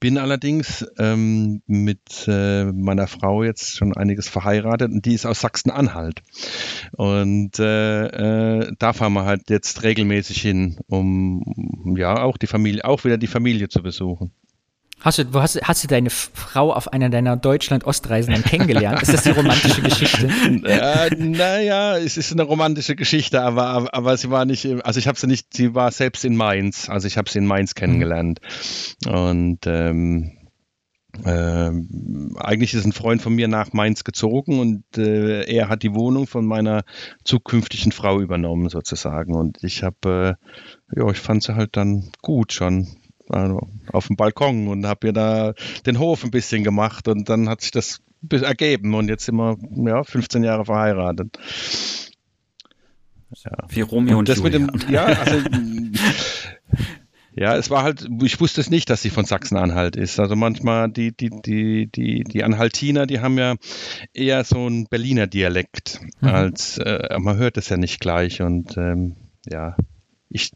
Bin 0.00 0.18
allerdings 0.18 0.86
ähm, 0.98 1.62
mit 1.66 2.26
äh, 2.26 2.64
meiner 2.64 3.06
Frau 3.06 3.42
jetzt 3.42 3.76
schon 3.76 3.96
einiges 3.96 4.28
verheiratet 4.28 4.90
und 4.90 5.04
die 5.04 5.14
ist 5.14 5.26
aus 5.26 5.40
Sachsen-Anhalt. 5.40 6.22
Und 6.92 7.58
äh, 7.58 8.06
äh, 8.06 8.72
da 8.78 8.92
fahren 8.92 9.14
wir 9.14 9.24
halt 9.24 9.50
jetzt 9.50 9.82
regelmäßig 9.82 10.40
hin, 10.40 10.78
um 10.88 11.94
ja 11.96 12.22
auch 12.22 12.36
die 12.36 12.46
Familie, 12.46 12.84
auch 12.84 13.04
wieder 13.04 13.18
die 13.18 13.26
Familie 13.26 13.68
zu 13.68 13.82
besuchen. 13.82 14.32
Hast 15.00 15.18
du, 15.18 15.34
wo 15.34 15.42
hast, 15.42 15.60
hast 15.62 15.84
du 15.84 15.88
deine 15.88 16.08
Frau 16.08 16.72
auf 16.72 16.92
einer 16.92 17.10
deiner 17.10 17.36
Deutschland-Ostreisen 17.36 18.32
dann 18.32 18.42
kennengelernt? 18.42 19.02
Ist 19.02 19.12
das 19.12 19.22
die 19.24 19.30
romantische 19.30 19.82
Geschichte? 19.82 20.26
äh, 20.64 21.10
naja, 21.14 21.98
es 21.98 22.16
ist 22.16 22.32
eine 22.32 22.42
romantische 22.42 22.96
Geschichte, 22.96 23.42
aber, 23.42 23.92
aber, 23.92 24.16
sie 24.16 24.30
war 24.30 24.46
nicht, 24.46 24.66
also 24.84 24.98
ich 24.98 25.06
habe 25.06 25.18
sie 25.18 25.26
nicht, 25.26 25.52
sie 25.52 25.74
war 25.74 25.90
selbst 25.90 26.24
in 26.24 26.36
Mainz, 26.36 26.88
also 26.88 27.06
ich 27.06 27.18
habe 27.18 27.28
sie 27.28 27.38
in 27.38 27.46
Mainz 27.46 27.74
kennengelernt. 27.74 28.40
Und 29.06 29.66
ähm, 29.66 30.32
äh, 31.22 31.70
eigentlich 32.36 32.74
ist 32.74 32.84
ein 32.84 32.92
Freund 32.92 33.22
von 33.22 33.34
mir 33.34 33.46
nach 33.46 33.72
Mainz 33.72 34.04
gezogen 34.04 34.58
und 34.58 34.84
äh, 34.96 35.44
er 35.44 35.68
hat 35.68 35.82
die 35.82 35.94
Wohnung 35.94 36.26
von 36.26 36.44
meiner 36.44 36.82
zukünftigen 37.22 37.92
Frau 37.92 38.20
übernommen 38.20 38.68
sozusagen. 38.68 39.34
Und 39.34 39.62
ich 39.62 39.82
habe, 39.82 40.36
äh, 40.92 40.98
ja, 40.98 41.08
ich 41.10 41.18
fand 41.20 41.42
sie 41.42 41.54
halt 41.54 41.76
dann 41.76 42.10
gut 42.22 42.52
schon 42.52 42.88
also 43.28 43.68
auf 43.92 44.06
dem 44.08 44.16
Balkon 44.16 44.68
und 44.68 44.86
habe 44.86 45.08
mir 45.08 45.12
da 45.12 45.54
den 45.86 45.98
Hof 45.98 46.24
ein 46.24 46.30
bisschen 46.30 46.64
gemacht 46.64 47.08
und 47.08 47.28
dann 47.28 47.48
hat 47.48 47.60
sich 47.60 47.70
das 47.70 48.00
ergeben 48.30 48.94
und 48.94 49.08
jetzt 49.08 49.26
sind 49.26 49.36
wir 49.36 49.56
ja, 49.86 50.02
15 50.02 50.44
Jahre 50.44 50.64
verheiratet. 50.64 51.38
Ja. 53.44 53.52
Wie 53.68 53.80
Romeo 53.80 54.14
und, 54.14 54.20
und 54.20 54.28
das 54.28 54.38
Julia. 54.38 54.58
Mit 54.60 54.84
dem, 54.84 54.92
ja, 54.92 55.04
also, 55.04 55.38
ja, 57.36 57.56
es 57.56 57.68
war 57.70 57.82
halt, 57.82 58.08
ich 58.22 58.40
wusste 58.40 58.60
es 58.60 58.70
nicht, 58.70 58.88
dass 58.90 59.02
sie 59.02 59.10
von 59.10 59.24
Sachsen-Anhalt 59.24 59.96
ist. 59.96 60.20
Also 60.20 60.36
manchmal 60.36 60.90
die, 60.90 61.12
die, 61.16 61.30
die, 61.30 61.88
die, 61.88 62.24
die 62.24 62.44
Anhaltiner, 62.44 63.06
die 63.06 63.20
haben 63.20 63.38
ja 63.38 63.56
eher 64.12 64.44
so 64.44 64.66
einen 64.66 64.86
Berliner 64.86 65.26
Dialekt, 65.26 66.00
mhm. 66.20 66.28
als 66.28 66.78
äh, 66.78 67.18
man 67.18 67.36
hört 67.36 67.56
es 67.56 67.68
ja 67.68 67.76
nicht 67.76 68.00
gleich 68.00 68.40
und 68.40 68.76
ähm, 68.76 69.16
ja, 69.50 69.76
ich 70.28 70.52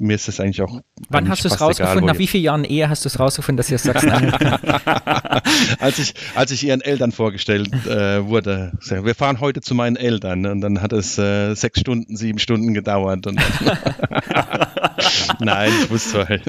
mir 0.00 0.14
ist 0.14 0.28
das 0.28 0.40
eigentlich 0.40 0.62
auch. 0.62 0.80
Wann 1.08 1.28
hast 1.28 1.44
du 1.44 1.48
es 1.48 1.60
rausgefunden? 1.60 2.04
Egal, 2.04 2.14
Nach 2.14 2.18
wie 2.18 2.26
vielen 2.26 2.44
Jahren 2.44 2.64
Ehe 2.64 2.88
hast 2.88 3.04
du 3.04 3.08
es 3.08 3.18
rausgefunden, 3.18 3.56
dass 3.56 3.70
ihr 3.70 3.76
es 3.76 3.82
Sachsen-Anhalt 3.82 4.40
als 5.80 5.98
ich 5.98 6.14
Als 6.34 6.50
ich 6.50 6.64
ihren 6.64 6.80
Eltern 6.80 7.12
vorgestellt 7.12 7.72
äh, 7.86 8.24
wurde, 8.24 8.72
wir 8.88 9.14
fahren 9.14 9.40
heute 9.40 9.60
zu 9.60 9.74
meinen 9.74 9.96
Eltern. 9.96 10.46
Und 10.46 10.60
dann 10.60 10.82
hat 10.82 10.92
es 10.92 11.18
äh, 11.18 11.54
sechs 11.54 11.80
Stunden, 11.80 12.16
sieben 12.16 12.38
Stunden 12.38 12.74
gedauert. 12.74 13.26
Nein, 15.40 15.72
ich 15.82 15.90
wusste, 15.90 16.10
vorher, 16.10 16.40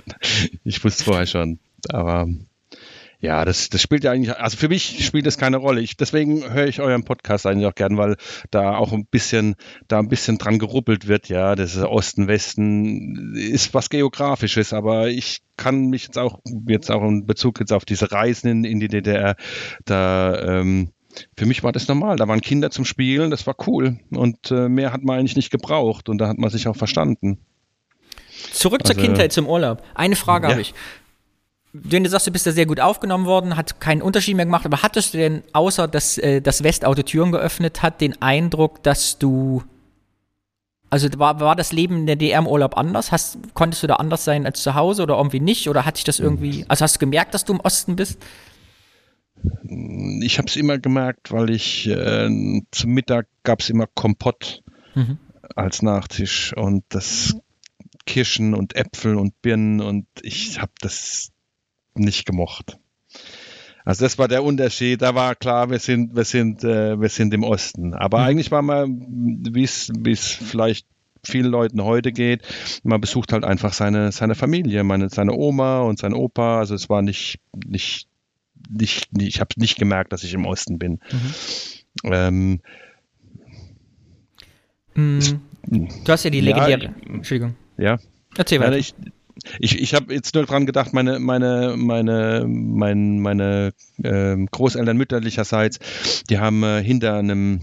ich 0.64 0.84
wusste 0.84 1.04
vorher 1.04 1.26
schon. 1.26 1.60
Aber 1.90 2.28
ja, 3.22 3.46
das, 3.46 3.70
das 3.70 3.82
spielt 3.82 4.04
ja 4.04 4.12
eigentlich, 4.12 4.36
also 4.36 4.58
für 4.58 4.68
mich 4.68 5.06
spielt 5.06 5.28
das 5.28 5.38
keine 5.38 5.58
Rolle. 5.58 5.82
Ich, 5.82 5.96
deswegen 5.96 6.52
höre 6.52 6.66
ich 6.66 6.82
euren 6.82 7.04
Podcast 7.04 7.46
eigentlich 7.46 7.68
auch 7.68 7.76
gern, 7.76 7.96
weil 7.96 8.18
da 8.50 8.76
auch 8.76 8.92
ein 8.94 9.06
bisschen, 9.06 9.56
da 9.88 10.00
ein 10.00 10.10
bisschen 10.10 10.40
dran 10.40 10.58
geruppelt 10.58 11.08
wird, 11.08 11.30
ja. 11.30 11.54
Das 11.56 11.76
ist 11.76 11.84
Osten, 11.84 12.28
Westen 12.28 13.36
ist 13.36 13.76
was 13.76 13.92
Geografisches, 13.92 14.74
aber 14.74 15.10
ich 15.10 15.42
kann 15.56 15.90
mich 15.92 16.06
jetzt 16.06 16.18
auch, 16.18 16.40
jetzt 16.68 16.90
auch 16.90 17.04
in 17.04 17.28
Bezug 17.28 17.60
jetzt 17.60 17.72
auf 17.72 17.86
diese 17.86 18.12
Reisen 18.12 18.50
in, 18.50 18.64
in 18.64 18.80
die 18.80 18.88
DDR, 18.88 19.36
da, 19.86 20.60
ähm, 20.60 20.90
für 21.38 21.46
mich 21.46 21.62
war 21.62 21.72
das 21.72 21.88
normal. 21.88 22.16
Da 22.16 22.28
waren 22.28 22.42
Kinder 22.42 22.72
zum 22.72 22.86
Spielen, 22.86 23.30
das 23.30 23.46
war 23.46 23.56
cool. 23.68 24.00
Und 24.10 24.50
äh, 24.50 24.68
mehr 24.68 24.94
hat 24.94 25.04
man 25.04 25.20
eigentlich 25.20 25.36
nicht 25.36 25.52
gebraucht 25.52 26.10
und 26.10 26.18
da 26.18 26.28
hat 26.28 26.40
man 26.40 26.50
sich 26.50 26.68
auch 26.68 26.76
verstanden. 26.76 27.38
Zurück 28.52 28.88
zur 28.88 28.96
also, 28.96 29.06
Kindheit, 29.06 29.32
zum 29.32 29.48
Urlaub. 29.48 29.84
Eine 29.94 30.16
Frage 30.16 30.48
ja. 30.48 30.52
habe 30.52 30.62
ich 30.62 30.74
wenn 31.74 32.04
du 32.04 32.10
sagst, 32.10 32.28
du 32.28 32.32
bist 32.32 32.46
da 32.46 32.52
sehr 32.52 32.66
gut 32.66 32.80
aufgenommen 32.80 33.26
worden, 33.26 33.56
hat 33.56 33.80
keinen 33.80 34.02
Unterschied 34.02 34.36
mehr 34.36 34.46
gemacht, 34.46 34.66
aber 34.66 34.82
hattest 34.82 35.14
du 35.14 35.18
denn, 35.18 35.44
außer 35.54 35.88
dass 35.88 36.18
äh, 36.18 36.42
das 36.42 36.64
Westauto 36.64 37.04
Türen 37.04 37.32
geöffnet 37.32 37.82
hat, 37.82 38.02
den 38.02 38.22
Eindruck, 38.22 38.84
dass 38.84 39.18
du, 39.18 39.64
also 40.90 41.08
war, 41.18 41.40
war 41.40 41.56
das 41.56 41.72
Leben 41.72 42.00
in 42.00 42.06
der 42.08 42.18
DR 42.18 42.40
im 42.40 42.48
Urlaub 42.48 42.78
anders? 42.78 43.12
Hast, 43.12 43.38
konntest 43.54 43.84
du 43.84 43.88
da 43.88 43.96
anders 43.96 44.26
sein 44.26 44.46
als 44.46 44.62
zu 44.62 44.76
Hause 44.76 45.04
oder 45.04 45.16
irgendwie 45.16 45.40
nicht? 45.40 45.70
Oder 45.70 45.86
hat 45.86 45.96
sich 45.96 46.04
das 46.04 46.20
irgendwie, 46.20 46.66
also 46.68 46.84
hast 46.84 46.96
du 46.96 47.00
gemerkt, 47.00 47.34
dass 47.34 47.46
du 47.46 47.54
im 47.54 47.62
Osten 47.62 47.96
bist? 47.96 48.20
Ich 50.22 50.38
habe 50.38 50.48
es 50.48 50.58
immer 50.58 50.78
gemerkt, 50.78 51.32
weil 51.32 51.50
ich 51.50 51.88
äh, 51.88 52.30
zum 52.72 52.92
Mittag 52.92 53.28
gab 53.44 53.62
es 53.62 53.70
immer 53.70 53.88
Kompott 53.88 54.62
mhm. 54.94 55.18
als 55.56 55.82
Nachtisch 55.82 56.54
und 56.56 56.84
das 56.90 57.38
Kirschen 58.06 58.54
und 58.54 58.76
Äpfel 58.76 59.16
und 59.16 59.42
Birnen 59.42 59.80
und 59.80 60.06
ich 60.22 60.60
habe 60.60 60.74
das 60.82 61.32
nicht 61.96 62.26
gemocht. 62.26 62.78
Also 63.84 64.06
das 64.06 64.18
war 64.18 64.28
der 64.28 64.44
Unterschied. 64.44 65.02
Da 65.02 65.16
war 65.16 65.36
klar, 65.36 65.70
wir 65.70 65.80
sind, 65.80 66.16
wir 66.16 66.24
sind, 66.24 66.64
äh, 66.64 67.00
wir 67.00 67.10
sind 67.10 67.34
im 67.34 67.44
Osten. 67.44 67.94
Aber 67.94 68.20
mhm. 68.20 68.26
eigentlich 68.26 68.52
war 68.52 68.62
man, 68.62 69.06
wie 69.52 69.64
es, 69.64 69.92
vielleicht 70.14 70.86
vielen 71.24 71.52
Leuten 71.52 71.84
heute 71.84 72.12
geht, 72.12 72.42
man 72.84 73.00
besucht 73.00 73.32
halt 73.32 73.44
einfach 73.44 73.74
seine, 73.74 74.12
seine 74.12 74.34
Familie, 74.34 74.84
meine, 74.84 75.10
seine 75.10 75.34
Oma 75.34 75.82
und 75.82 76.00
sein 76.00 76.14
Opa. 76.14 76.60
Also 76.60 76.76
es 76.76 76.90
war 76.90 77.02
nicht, 77.02 77.40
nicht, 77.66 78.08
nicht, 78.70 79.14
nicht 79.14 79.36
ich 79.36 79.40
habe 79.40 79.54
nicht 79.58 79.78
gemerkt, 79.78 80.14
dass 80.14 80.24
ich 80.24 80.34
im 80.34 80.46
Osten 80.46 80.80
bin. 80.80 81.00
Mhm. 82.04 82.12
Ähm, 82.12 82.62
mhm. 84.96 85.40
Du 85.68 86.12
hast 86.12 86.24
ja 86.24 86.30
die 86.30 86.42
legendäre. 86.42 86.86
Ja, 86.86 87.14
Entschuldigung. 87.14 87.56
Ja. 87.78 88.00
Erzähl 88.36 88.60
weiter. 88.60 88.72
Ja, 88.74 88.78
ich, 88.78 88.96
ich, 89.60 89.80
ich 89.80 89.94
habe 89.94 90.14
jetzt 90.14 90.36
nur 90.36 90.46
dran 90.46 90.66
gedacht, 90.66 90.94
meine, 90.94 91.20
meine, 91.20 91.76
meine, 91.78 92.46
mein, 92.48 93.20
meine 93.20 93.74
äh, 94.04 94.36
Großeltern 94.52 94.98
mütterlicherseits, 94.98 96.24
die 96.30 96.40
haben 96.40 96.64
äh, 96.64 96.84
hinter 96.84 97.16
einem 97.16 97.62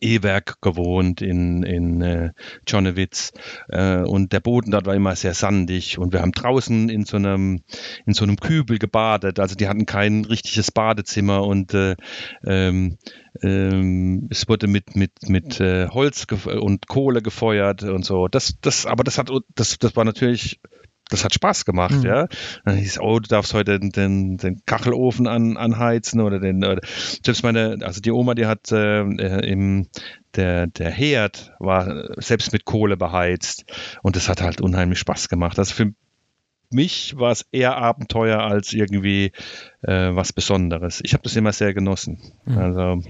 E-Werk 0.00 0.60
gewohnt 0.60 1.20
in, 1.20 1.62
in 1.62 2.00
äh, 2.00 2.30
Czernowitz 2.64 3.32
äh, 3.68 3.98
und 3.98 4.32
der 4.32 4.40
Boden 4.40 4.70
dort 4.70 4.86
war 4.86 4.94
immer 4.94 5.14
sehr 5.16 5.34
sandig 5.34 5.98
und 5.98 6.12
wir 6.12 6.20
haben 6.20 6.32
draußen 6.32 6.88
in 6.88 7.04
so 7.04 7.16
einem 7.16 7.62
in 8.06 8.14
so 8.14 8.24
einem 8.24 8.36
Kübel 8.36 8.78
gebadet, 8.78 9.38
also 9.38 9.54
die 9.54 9.68
hatten 9.68 9.86
kein 9.86 10.24
richtiges 10.24 10.70
Badezimmer 10.70 11.44
und 11.44 11.74
äh, 11.74 11.96
ähm, 12.46 12.98
ähm, 13.42 14.28
es 14.30 14.48
wurde 14.48 14.66
mit 14.66 14.96
mit 14.96 15.12
mit 15.28 15.60
äh, 15.60 15.88
Holz 15.88 16.26
und 16.46 16.88
Kohle 16.88 17.22
gefeuert 17.22 17.82
und 17.82 18.04
so. 18.04 18.28
Das 18.28 18.54
das 18.60 18.86
aber 18.86 19.04
das 19.04 19.18
hat 19.18 19.30
das 19.54 19.78
das 19.78 19.96
war 19.96 20.04
natürlich 20.04 20.60
das 21.12 21.24
hat 21.24 21.34
Spaß 21.34 21.64
gemacht, 21.64 21.96
mhm. 21.96 22.06
ja. 22.06 22.28
Dann 22.64 22.76
hieß, 22.76 23.00
oh, 23.00 23.18
du 23.18 23.28
darfst 23.28 23.54
heute 23.54 23.78
den, 23.78 23.90
den, 23.90 24.36
den 24.36 24.62
Kachelofen 24.66 25.26
an, 25.26 25.56
anheizen 25.56 26.20
oder 26.20 26.38
den, 26.38 26.64
oder, 26.64 26.80
selbst 27.24 27.42
meine, 27.42 27.78
also 27.82 28.00
die 28.00 28.10
Oma, 28.10 28.34
die 28.34 28.46
hat 28.46 28.72
äh, 28.72 29.00
im, 29.02 29.88
der, 30.34 30.66
der 30.66 30.90
Herd 30.90 31.54
war 31.58 32.20
selbst 32.20 32.52
mit 32.52 32.64
Kohle 32.64 32.96
beheizt 32.96 33.64
und 34.02 34.16
das 34.16 34.28
hat 34.28 34.42
halt 34.42 34.60
unheimlich 34.60 34.98
Spaß 34.98 35.28
gemacht. 35.28 35.58
Also 35.58 35.74
für 35.74 35.92
mich 36.70 37.16
war 37.18 37.32
es 37.32 37.46
eher 37.52 37.76
Abenteuer 37.76 38.40
als 38.40 38.72
irgendwie 38.72 39.32
äh, 39.82 40.14
was 40.14 40.32
Besonderes. 40.32 41.00
Ich 41.04 41.12
habe 41.12 41.22
das 41.22 41.36
immer 41.36 41.52
sehr 41.52 41.74
genossen. 41.74 42.18
Mhm. 42.46 42.58
Also 42.58 43.02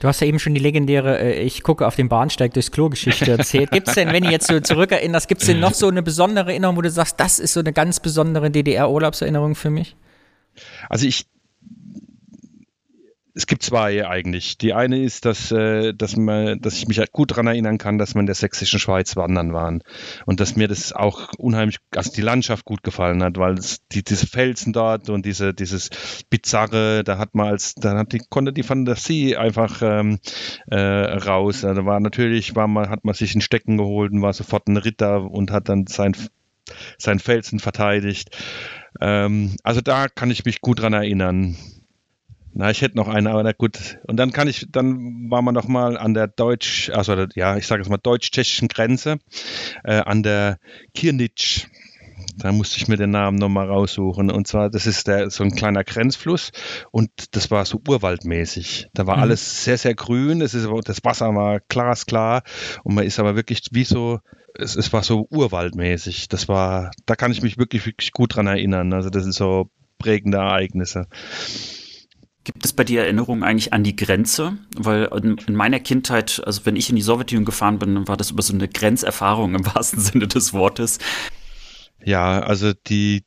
Du 0.00 0.06
hast 0.06 0.20
ja 0.20 0.26
eben 0.26 0.38
schon 0.38 0.54
die 0.54 0.60
legendäre 0.60 1.18
äh, 1.18 1.42
Ich 1.42 1.62
gucke 1.62 1.86
auf 1.86 1.96
den 1.96 2.08
Bahnsteig 2.08 2.54
durchs 2.54 2.70
Klo-Geschichte 2.70 3.30
erzählt. 3.30 3.70
Gibt 3.72 3.88
es 3.88 3.94
denn, 3.94 4.12
wenn 4.12 4.22
du 4.22 4.30
jetzt 4.30 4.46
so 4.46 4.60
zurückerinnerst, 4.60 5.28
gibt 5.28 5.40
es 5.40 5.48
denn 5.48 5.60
noch 5.60 5.74
so 5.74 5.88
eine 5.88 6.02
besondere 6.02 6.50
Erinnerung, 6.50 6.76
wo 6.76 6.82
du 6.82 6.90
sagst, 6.90 7.18
das 7.18 7.38
ist 7.38 7.52
so 7.52 7.60
eine 7.60 7.72
ganz 7.72 8.00
besondere 8.00 8.50
DDR-Urlaubserinnerung 8.50 9.54
für 9.54 9.70
mich? 9.70 9.96
Also 10.88 11.06
ich, 11.06 11.26
es 13.38 13.46
gibt 13.46 13.62
zwei 13.62 14.04
eigentlich. 14.04 14.58
Die 14.58 14.74
eine 14.74 15.00
ist, 15.00 15.24
dass, 15.24 15.52
äh, 15.52 15.94
dass, 15.94 16.16
man, 16.16 16.60
dass 16.60 16.76
ich 16.76 16.88
mich 16.88 17.00
gut 17.12 17.30
daran 17.30 17.46
erinnern 17.46 17.78
kann, 17.78 17.96
dass 17.96 18.14
wir 18.16 18.20
in 18.20 18.26
der 18.26 18.34
sächsischen 18.34 18.80
Schweiz 18.80 19.14
wandern 19.14 19.52
waren. 19.52 19.84
Und 20.26 20.40
dass 20.40 20.56
mir 20.56 20.66
das 20.66 20.92
auch 20.92 21.28
unheimlich, 21.38 21.78
also 21.94 22.10
die 22.10 22.20
Landschaft 22.20 22.64
gut 22.64 22.82
gefallen 22.82 23.22
hat, 23.22 23.38
weil 23.38 23.54
es, 23.54 23.78
die, 23.92 24.02
diese 24.02 24.26
Felsen 24.26 24.72
dort 24.72 25.08
und 25.08 25.24
diese, 25.24 25.54
dieses 25.54 25.90
Bizarre, 26.28 27.04
da 27.04 27.18
hat 27.18 27.36
man 27.36 27.46
als, 27.46 27.76
da 27.76 27.96
hat 27.96 28.12
die, 28.12 28.20
konnte 28.28 28.52
die 28.52 28.64
Fantasie 28.64 29.36
einfach 29.36 29.82
ähm, 29.82 30.18
äh, 30.66 30.76
raus. 30.76 31.64
Also 31.64 31.86
war 31.86 32.00
natürlich, 32.00 32.56
war 32.56 32.66
man, 32.66 32.90
hat 32.90 33.04
man 33.04 33.14
sich 33.14 33.36
ein 33.36 33.40
Stecken 33.40 33.76
geholt 33.78 34.10
und 34.10 34.20
war 34.20 34.32
sofort 34.32 34.66
ein 34.66 34.76
Ritter 34.76 35.22
und 35.22 35.52
hat 35.52 35.68
dann 35.68 35.86
sein, 35.86 36.16
sein 36.98 37.20
Felsen 37.20 37.60
verteidigt. 37.60 38.36
Ähm, 39.00 39.54
also 39.62 39.80
da 39.80 40.08
kann 40.08 40.32
ich 40.32 40.44
mich 40.44 40.60
gut 40.60 40.80
dran 40.80 40.92
erinnern. 40.92 41.56
Na, 42.52 42.70
ich 42.70 42.82
hätte 42.82 42.96
noch 42.96 43.08
eine, 43.08 43.30
aber 43.30 43.42
na 43.42 43.52
gut. 43.52 43.98
Und 44.06 44.16
dann 44.16 44.32
kann 44.32 44.48
ich, 44.48 44.66
dann 44.70 45.30
waren 45.30 45.44
wir 45.44 45.52
noch 45.52 45.68
mal 45.68 45.96
an 45.96 46.14
der 46.14 46.28
Deutsch, 46.28 46.90
also 46.90 47.14
ja, 47.34 47.56
ich 47.56 47.66
sage 47.66 47.82
es 47.82 47.88
mal 47.88 47.98
deutsch-tschechischen 47.98 48.68
Grenze, 48.68 49.18
äh, 49.84 50.00
an 50.00 50.22
der 50.22 50.58
Kirnitsch. 50.94 51.66
Da 52.36 52.52
musste 52.52 52.76
ich 52.76 52.88
mir 52.88 52.96
den 52.96 53.10
Namen 53.10 53.38
noch 53.38 53.48
mal 53.48 53.66
raussuchen. 53.66 54.30
Und 54.30 54.46
zwar, 54.46 54.70
das 54.70 54.86
ist 54.86 55.08
der, 55.08 55.30
so 55.30 55.44
ein 55.44 55.54
kleiner 55.54 55.84
Grenzfluss 55.84 56.50
und 56.90 57.10
das 57.32 57.50
war 57.50 57.64
so 57.64 57.80
urwaldmäßig. 57.86 58.88
Da 58.94 59.06
war 59.06 59.16
mhm. 59.16 59.22
alles 59.22 59.64
sehr, 59.64 59.78
sehr 59.78 59.94
grün. 59.94 60.40
Das, 60.40 60.54
ist, 60.54 60.68
das 60.84 61.04
Wasser 61.04 61.34
war 61.34 61.60
glasklar 61.68 62.42
und 62.84 62.94
man 62.94 63.04
ist 63.04 63.18
aber 63.18 63.36
wirklich 63.36 63.62
wie 63.72 63.84
so, 63.84 64.20
es, 64.54 64.76
es 64.76 64.92
war 64.92 65.02
so 65.02 65.26
urwaldmäßig. 65.30 66.28
Das 66.28 66.48
war, 66.48 66.90
da 67.06 67.16
kann 67.16 67.32
ich 67.32 67.42
mich 67.42 67.58
wirklich, 67.58 67.86
wirklich 67.86 68.12
gut 68.12 68.36
dran 68.36 68.46
erinnern. 68.46 68.92
Also 68.92 69.10
das 69.10 69.22
sind 69.22 69.34
so 69.34 69.70
prägende 69.98 70.38
Ereignisse. 70.38 71.06
Gibt 72.48 72.64
es 72.64 72.72
bei 72.72 72.82
dir 72.82 73.02
Erinnerungen 73.02 73.42
eigentlich 73.42 73.74
an 73.74 73.84
die 73.84 73.94
Grenze? 73.94 74.56
Weil 74.74 75.10
in 75.46 75.54
meiner 75.54 75.80
Kindheit, 75.80 76.42
also 76.46 76.64
wenn 76.64 76.76
ich 76.76 76.88
in 76.88 76.96
die 76.96 77.02
Sowjetunion 77.02 77.44
gefahren 77.44 77.78
bin, 77.78 77.94
dann 77.94 78.08
war 78.08 78.16
das 78.16 78.30
über 78.30 78.40
so 78.40 78.54
eine 78.54 78.68
Grenzerfahrung 78.68 79.54
im 79.54 79.66
wahrsten 79.74 80.00
Sinne 80.00 80.28
des 80.28 80.54
Wortes. 80.54 80.98
Ja, 82.02 82.40
also 82.40 82.72
die 82.72 83.24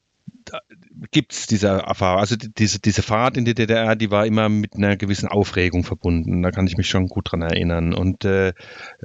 gibt 1.11 1.33
es 1.33 1.45
diese 1.45 1.67
Erfahrung. 1.67 2.19
Also 2.19 2.35
diese, 2.35 2.79
diese 2.79 3.03
Fahrt 3.03 3.37
in 3.37 3.45
die 3.45 3.53
DDR, 3.53 3.95
die 3.95 4.09
war 4.09 4.25
immer 4.25 4.49
mit 4.49 4.75
einer 4.75 4.97
gewissen 4.97 5.27
Aufregung 5.27 5.83
verbunden. 5.83 6.41
Da 6.41 6.49
kann 6.49 6.65
ich 6.65 6.77
mich 6.77 6.89
schon 6.89 7.05
gut 7.05 7.31
dran 7.31 7.43
erinnern. 7.43 7.93
Und 7.93 8.25
äh, 8.25 8.53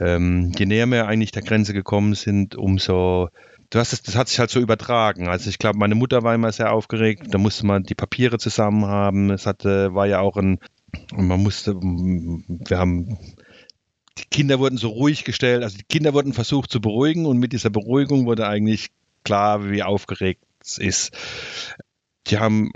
ähm, 0.00 0.50
je 0.56 0.64
näher 0.64 0.86
wir 0.86 1.08
eigentlich 1.08 1.32
der 1.32 1.42
Grenze 1.42 1.74
gekommen 1.74 2.14
sind, 2.14 2.56
umso 2.56 3.28
du 3.70 3.78
hast 3.78 3.92
es, 3.92 4.02
das 4.02 4.16
hat 4.16 4.28
sich 4.28 4.38
halt 4.38 4.50
so 4.50 4.60
übertragen. 4.60 5.28
Also 5.28 5.50
ich 5.50 5.58
glaube, 5.58 5.78
meine 5.78 5.94
Mutter 5.94 6.22
war 6.22 6.34
immer 6.34 6.52
sehr 6.52 6.72
aufgeregt. 6.72 7.28
Da 7.30 7.38
musste 7.38 7.66
man 7.66 7.82
die 7.82 7.94
Papiere 7.94 8.38
zusammen 8.38 8.86
haben. 8.86 9.30
Es 9.30 9.46
hatte, 9.46 9.94
war 9.94 10.06
ja 10.06 10.20
auch 10.20 10.36
ein, 10.36 10.58
man 11.12 11.42
musste, 11.42 11.74
wir 11.74 12.78
haben 12.78 13.18
die 14.18 14.24
Kinder 14.30 14.58
wurden 14.58 14.78
so 14.78 14.88
ruhig 14.88 15.24
gestellt, 15.24 15.62
also 15.62 15.76
die 15.76 15.84
Kinder 15.84 16.14
wurden 16.14 16.32
versucht 16.32 16.70
zu 16.70 16.80
beruhigen 16.80 17.26
und 17.26 17.38
mit 17.38 17.52
dieser 17.52 17.68
Beruhigung 17.70 18.24
wurde 18.24 18.48
eigentlich 18.48 18.90
klar, 19.24 19.70
wie 19.70 19.82
aufgeregt 19.82 20.42
es 20.62 20.78
ist. 20.78 21.16
Die 22.28 22.38
haben 22.38 22.70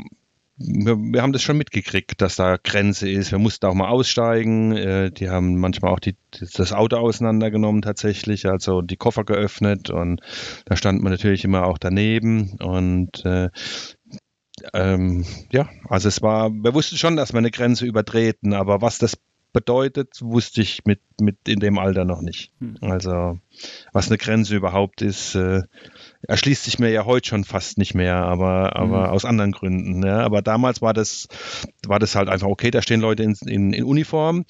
wir, 0.62 0.96
wir, 0.98 1.22
haben 1.22 1.32
das 1.32 1.42
schon 1.42 1.56
mitgekriegt, 1.56 2.20
dass 2.20 2.36
da 2.36 2.58
Grenze 2.62 3.08
ist. 3.08 3.32
Wir 3.32 3.38
mussten 3.38 3.64
auch 3.66 3.74
mal 3.74 3.88
aussteigen. 3.88 4.76
Äh, 4.76 5.10
die 5.10 5.30
haben 5.30 5.58
manchmal 5.58 5.92
auch 5.92 6.00
die, 6.00 6.16
das 6.54 6.72
Auto 6.72 6.96
auseinandergenommen 6.96 7.80
tatsächlich, 7.80 8.46
also 8.46 8.82
die 8.82 8.96
Koffer 8.96 9.24
geöffnet 9.24 9.90
und 9.90 10.20
da 10.66 10.76
stand 10.76 11.02
man 11.02 11.12
natürlich 11.12 11.44
immer 11.44 11.66
auch 11.66 11.78
daneben 11.78 12.56
und 12.60 13.24
äh, 13.24 13.48
ähm, 14.74 15.24
ja, 15.50 15.70
also 15.88 16.08
es 16.08 16.20
war, 16.20 16.50
wir 16.50 16.74
wussten 16.74 16.98
schon, 16.98 17.16
dass 17.16 17.32
wir 17.32 17.38
eine 17.38 17.50
Grenze 17.50 17.86
übertreten, 17.86 18.52
aber 18.52 18.82
was 18.82 18.98
das 18.98 19.16
bedeutet, 19.52 20.20
wusste 20.20 20.60
ich 20.60 20.84
mit, 20.84 21.00
mit 21.20 21.48
in 21.48 21.60
dem 21.60 21.78
Alter 21.78 22.04
noch 22.04 22.20
nicht. 22.20 22.52
Hm. 22.60 22.76
Also 22.82 23.38
was 23.92 24.08
eine 24.08 24.18
Grenze 24.18 24.56
überhaupt 24.56 25.02
ist, 25.02 25.34
äh, 25.34 25.62
erschließt 26.30 26.62
sich 26.62 26.78
mir 26.78 26.90
ja 26.90 27.04
heute 27.04 27.28
schon 27.28 27.44
fast 27.44 27.76
nicht 27.76 27.94
mehr, 27.94 28.14
aber, 28.14 28.76
aber 28.76 29.08
mhm. 29.08 29.10
aus 29.10 29.24
anderen 29.24 29.50
Gründen. 29.50 30.06
Ja. 30.06 30.20
Aber 30.20 30.42
damals 30.42 30.80
war 30.80 30.94
das, 30.94 31.26
war 31.86 31.98
das 31.98 32.14
halt 32.14 32.28
einfach 32.28 32.46
okay, 32.46 32.70
da 32.70 32.82
stehen 32.82 33.00
Leute 33.00 33.24
in, 33.24 33.36
in, 33.46 33.72
in 33.72 33.84
Uniform 33.84 34.44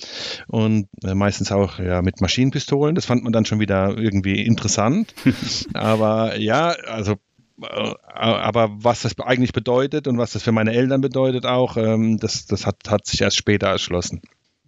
und 0.47 0.89
äh, 1.03 1.15
meistens 1.15 1.51
auch 1.51 1.79
ja, 1.79 2.03
mit 2.03 2.21
Maschinenpistolen. 2.21 2.95
Das 2.95 3.07
fand 3.07 3.25
man 3.25 3.33
dann 3.33 3.47
schon 3.47 3.61
wieder 3.61 3.97
irgendwie 3.97 4.45
interessant. 4.45 5.15
aber 5.73 6.37
ja, 6.37 6.69
also 6.87 7.15
äh, 7.63 7.95
aber 8.15 8.69
was 8.73 9.01
das 9.01 9.19
eigentlich 9.19 9.53
bedeutet 9.55 10.07
und 10.07 10.19
was 10.19 10.33
das 10.33 10.43
für 10.43 10.53
meine 10.53 10.73
Eltern 10.73 11.01
bedeutet 11.01 11.47
auch, 11.47 11.79
ähm, 11.79 12.19
das, 12.19 12.45
das 12.45 12.67
hat, 12.67 12.77
hat 12.89 13.07
sich 13.07 13.23
erst 13.23 13.39
später 13.39 13.69
erschlossen. 13.69 14.21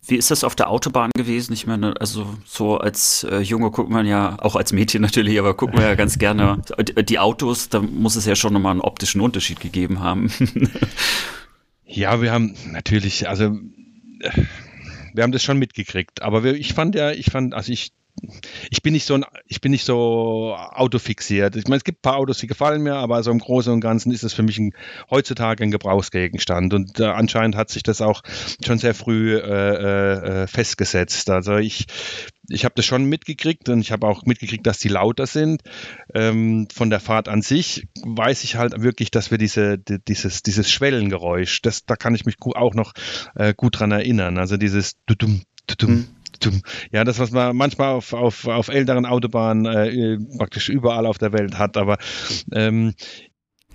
Wie 0.05 0.17
ist 0.17 0.33
das 0.33 0.43
auf 0.43 0.57
der 0.57 0.69
Autobahn 0.69 1.11
gewesen? 1.15 1.53
Ich 1.53 1.67
meine, 1.67 1.95
also 2.01 2.27
so 2.45 2.77
als 2.77 3.23
äh, 3.25 3.39
Junge 3.39 3.71
guckt 3.71 3.89
man 3.89 4.05
ja, 4.05 4.37
auch 4.41 4.57
als 4.57 4.73
Mädchen 4.73 5.01
natürlich, 5.01 5.39
aber 5.39 5.55
guckt 5.55 5.75
man 5.75 5.85
ja 5.85 5.95
ganz 5.95 6.19
gerne 6.19 6.61
die 7.09 7.21
Autos, 7.21 7.69
da 7.69 7.81
muss 7.81 8.17
es 8.17 8.27
ja 8.27 8.35
schon 8.35 8.53
nochmal 8.53 8.73
einen 8.73 8.81
optischen 8.81 9.21
Unterschied 9.21 9.61
gegeben 9.61 10.01
haben. 10.01 10.31
ja, 11.87 12.21
wir 12.21 12.33
haben 12.33 12.57
natürlich, 12.73 13.29
also 13.29 13.57
äh, 14.21 14.43
wir 15.15 15.23
haben 15.23 15.33
das 15.33 15.45
schon 15.45 15.59
mitgekriegt, 15.59 16.23
aber 16.23 16.43
wir, 16.43 16.55
ich 16.55 16.75
fand 16.75 16.97
ja, 16.97 17.13
ich 17.13 17.27
fand, 17.27 17.55
also 17.55 17.71
ich 17.71 17.93
ich 18.71 18.83
bin 18.83 18.93
nicht 18.93 19.07
so 19.07 19.15
ein, 19.15 19.25
ich 19.47 19.61
bin 19.61 19.73
nicht 19.73 19.85
so 19.85 20.55
autofixiert. 20.57 21.57
Ich 21.57 21.65
meine, 21.65 21.79
es 21.79 21.85
gibt 21.85 22.01
ein 22.01 22.03
paar 22.03 22.17
Autos, 22.17 22.39
die 22.39 22.47
gefallen 22.47 22.83
mir, 22.83 22.95
aber 22.95 23.23
so 23.23 23.31
im 23.31 23.39
Großen 23.39 23.73
und 23.73 23.81
Ganzen 23.81 24.13
ist 24.13 24.23
es 24.23 24.33
für 24.33 24.43
mich 24.43 24.59
ein, 24.59 24.73
heutzutage 25.11 25.65
ein 25.65 25.71
Gebrauchsgegenstand. 25.71 26.75
Und 26.75 27.01
äh, 27.01 27.05
anscheinend 27.05 27.57
hat 27.57 27.71
sich 27.71 27.83
das 27.83 28.01
auch 28.01 28.23
schon 28.65 28.79
sehr 28.79 28.95
früh 28.95 29.37
äh, 29.37 30.43
äh, 30.43 30.47
festgesetzt. 30.47 31.31
Also 31.31 31.57
ich, 31.57 31.87
ich 32.49 32.65
habe 32.65 32.75
das 32.77 32.85
schon 32.85 33.05
mitgekriegt 33.05 33.69
und 33.71 33.81
ich 33.81 33.93
habe 33.93 34.07
auch 34.07 34.25
mitgekriegt, 34.25 34.67
dass 34.67 34.79
die 34.79 34.89
lauter 34.89 35.27
sind. 35.27 35.63
Ähm, 36.15 36.69
von 36.73 36.91
der 36.91 37.01
Fahrt 37.01 37.29
an 37.29 37.43
sich 37.43 37.89
weiß 38.05 38.45
ich 38.45 38.57
halt 38.57 38.83
wirklich, 38.83 39.11
dass 39.11 39.31
wir 39.31 39.39
diese, 39.39 39.79
die, 39.79 39.99
dieses, 39.99 40.43
dieses 40.43 40.71
Schwellengeräusch, 40.71 41.63
das, 41.63 41.87
da 41.87 41.97
kann 41.97 42.15
ich 42.15 42.27
mich 42.27 42.37
auch 42.43 42.75
noch 42.75 42.93
äh, 43.35 43.55
gut 43.57 43.81
dran 43.81 43.91
erinnern. 43.91 44.39
Also 44.39 44.57
dieses 44.57 44.97
Dudum, 45.07 45.43
Dudum, 45.67 46.09
hm. 46.47 46.63
Ja, 46.91 47.05
das, 47.05 47.19
was 47.19 47.31
man 47.31 47.57
manchmal 47.57 47.95
auf, 47.95 48.13
auf, 48.13 48.47
auf 48.47 48.69
älteren 48.69 49.07
Autobahnen 49.07 49.67
äh, 49.67 50.19
praktisch 50.37 50.69
überall 50.69 51.07
auf 51.07 51.19
der 51.19 51.33
Welt 51.33 51.59
hat, 51.59 51.77
aber 51.77 51.99
ähm, 52.53 52.95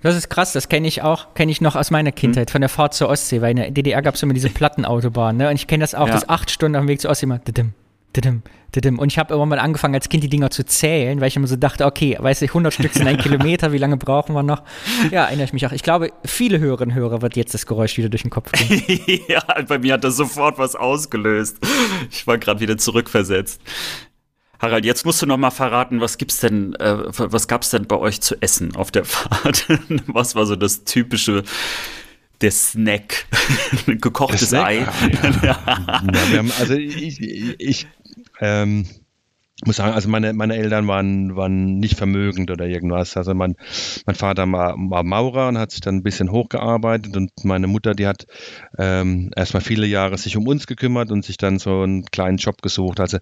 das 0.02 0.16
ist 0.16 0.28
krass, 0.28 0.52
das 0.52 0.68
kenne 0.68 0.86
ich 0.86 1.02
auch, 1.02 1.34
kenne 1.34 1.50
ich 1.50 1.60
noch 1.60 1.74
aus 1.74 1.90
meiner 1.90 2.12
Kindheit, 2.12 2.50
hm. 2.50 2.52
von 2.52 2.60
der 2.60 2.68
Fahrt 2.68 2.94
zur 2.94 3.08
Ostsee, 3.08 3.40
weil 3.40 3.50
in 3.50 3.56
der 3.56 3.70
DDR 3.70 4.02
gab 4.02 4.14
es 4.14 4.22
immer 4.22 4.34
diese 4.34 4.50
Plattenautobahn, 4.50 5.36
ne? 5.36 5.48
Und 5.48 5.56
ich 5.56 5.66
kenne 5.66 5.82
das 5.82 5.94
auch, 5.94 6.06
ja. 6.06 6.12
das 6.12 6.28
acht 6.28 6.50
Stunden 6.50 6.76
auf 6.76 6.82
dem 6.84 6.88
Weg 6.88 7.00
zur 7.00 7.10
Ostsee 7.10 7.26
immer. 7.26 7.38
Didim, 7.38 7.72
und 8.26 9.12
ich 9.12 9.18
habe 9.18 9.32
irgendwann 9.32 9.48
mal 9.48 9.58
angefangen, 9.58 9.94
als 9.94 10.08
Kind 10.08 10.22
die 10.22 10.28
Dinger 10.28 10.50
zu 10.50 10.64
zählen, 10.64 11.20
weil 11.20 11.28
ich 11.28 11.36
immer 11.36 11.46
so 11.46 11.56
dachte, 11.56 11.86
okay, 11.86 12.16
weiß 12.18 12.42
ich, 12.42 12.50
100 12.50 12.72
Stück 12.72 12.92
sind 12.92 13.06
ein 13.06 13.16
Kilometer, 13.18 13.72
wie 13.72 13.78
lange 13.78 13.96
brauchen 13.96 14.34
wir 14.34 14.42
noch? 14.42 14.62
Ja, 15.10 15.24
erinnere 15.24 15.44
ich 15.46 15.52
mich 15.52 15.66
auch. 15.66 15.72
Ich 15.72 15.82
glaube, 15.82 16.12
viele 16.24 16.58
Hörerinnen 16.58 16.94
und 16.94 17.00
Hörer 17.00 17.22
wird 17.22 17.36
jetzt 17.36 17.54
das 17.54 17.66
Geräusch 17.66 17.96
wieder 17.96 18.08
durch 18.08 18.22
den 18.22 18.30
Kopf 18.30 18.52
gehen. 18.52 19.20
ja, 19.28 19.42
bei 19.66 19.78
mir 19.78 19.94
hat 19.94 20.04
das 20.04 20.16
sofort 20.16 20.58
was 20.58 20.76
ausgelöst. 20.76 21.58
Ich 22.10 22.26
war 22.26 22.38
gerade 22.38 22.60
wieder 22.60 22.76
zurückversetzt. 22.78 23.60
Harald, 24.60 24.84
jetzt 24.84 25.06
musst 25.06 25.22
du 25.22 25.26
noch 25.26 25.36
mal 25.36 25.50
verraten, 25.50 26.00
was 26.00 26.18
gibt's 26.18 26.40
denn, 26.40 26.74
äh, 26.76 26.96
was 27.06 27.46
gab's 27.46 27.70
denn 27.70 27.86
bei 27.86 27.96
euch 27.96 28.20
zu 28.20 28.40
essen 28.42 28.74
auf 28.74 28.90
der 28.90 29.04
Fahrt? 29.04 29.66
was 30.08 30.34
war 30.34 30.46
so 30.46 30.56
das 30.56 30.84
typische 30.84 31.44
der 32.40 32.50
Snack, 32.50 33.26
gekochtes 33.86 34.48
Snack? 34.48 34.66
Ei. 34.66 34.78
Ja. 34.78 35.30
ja. 35.42 36.02
ja 36.12 36.38
haben, 36.38 36.52
also 36.58 36.74
ich, 36.74 37.20
ich 37.20 37.86
ähm, 38.40 38.86
muss 39.64 39.76
sagen, 39.76 39.92
also 39.92 40.08
meine, 40.08 40.32
meine 40.34 40.56
Eltern 40.56 40.86
waren, 40.86 41.34
waren 41.34 41.78
nicht 41.78 41.96
vermögend 41.96 42.50
oder 42.50 42.66
irgendwas. 42.66 43.16
Also 43.16 43.34
mein, 43.34 43.56
mein 44.06 44.14
Vater 44.14 44.50
war, 44.52 44.76
war 44.78 45.02
Maurer 45.02 45.48
und 45.48 45.58
hat 45.58 45.72
sich 45.72 45.80
dann 45.80 45.96
ein 45.96 46.02
bisschen 46.04 46.30
hochgearbeitet 46.30 47.16
und 47.16 47.32
meine 47.42 47.66
Mutter, 47.66 47.94
die 47.94 48.06
hat 48.06 48.26
ähm, 48.78 49.30
erstmal 49.34 49.62
viele 49.62 49.86
Jahre 49.86 50.16
sich 50.16 50.36
um 50.36 50.46
uns 50.46 50.68
gekümmert 50.68 51.10
und 51.10 51.24
sich 51.24 51.38
dann 51.38 51.58
so 51.58 51.82
einen 51.82 52.04
kleinen 52.04 52.38
Job 52.38 52.62
gesucht. 52.62 53.00
Also 53.00 53.18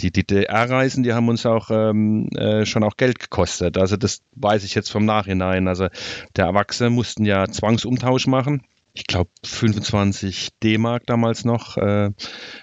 die 0.00 0.10
DDR-Reisen, 0.10 1.02
die 1.02 1.12
haben 1.12 1.28
uns 1.28 1.44
auch 1.44 1.70
ähm, 1.70 2.28
äh, 2.34 2.64
schon 2.64 2.82
auch 2.82 2.96
Geld 2.96 3.18
gekostet. 3.18 3.76
Also 3.76 3.98
das 3.98 4.22
weiß 4.36 4.64
ich 4.64 4.74
jetzt 4.74 4.90
vom 4.90 5.04
Nachhinein. 5.04 5.68
Also 5.68 5.88
der 6.36 6.46
Erwachsene 6.46 6.88
mussten 6.88 7.26
ja 7.26 7.46
Zwangsumtausch 7.48 8.26
machen 8.26 8.62
ich 8.94 9.06
glaube, 9.06 9.30
25 9.44 10.50
D-Mark 10.62 11.04
damals 11.06 11.44
noch. 11.44 11.76
Äh, 11.76 12.12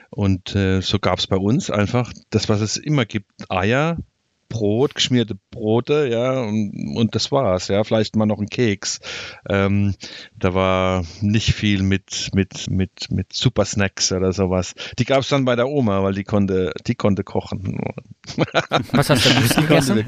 und 0.09 0.55
äh, 0.55 0.81
so 0.81 0.97
gab 0.97 1.19
es 1.19 1.27
bei 1.27 1.35
uns 1.35 1.69
einfach 1.69 2.11
das, 2.29 2.49
was 2.49 2.61
es 2.61 2.77
immer 2.77 3.05
gibt: 3.05 3.29
Eier, 3.49 3.97
Brot, 4.51 4.93
geschmierte 4.93 5.35
Brote, 5.49 6.07
ja, 6.07 6.41
und, 6.41 6.95
und 6.95 7.15
das 7.15 7.31
war's, 7.31 7.69
ja, 7.69 7.83
vielleicht 7.83 8.15
mal 8.15 8.25
noch 8.25 8.39
ein 8.39 8.49
Keks. 8.49 8.99
Ähm, 9.49 9.95
da 10.37 10.53
war 10.53 11.03
nicht 11.21 11.53
viel 11.53 11.81
mit, 11.81 12.29
mit, 12.33 12.69
mit, 12.69 13.09
mit 13.09 13.33
Super 13.33 13.65
Snacks 13.65 14.11
oder 14.11 14.33
sowas. 14.33 14.75
Die 14.99 15.05
gab 15.05 15.21
es 15.21 15.29
dann 15.29 15.45
bei 15.45 15.55
der 15.55 15.69
Oma, 15.69 16.03
weil 16.03 16.13
die 16.13 16.25
konnte, 16.25 16.73
die 16.85 16.95
konnte 16.95 17.23
kochen. 17.23 17.79
Was 18.91 19.09
hast 19.09 19.25
du 19.25 19.61
gegessen? 19.61 20.05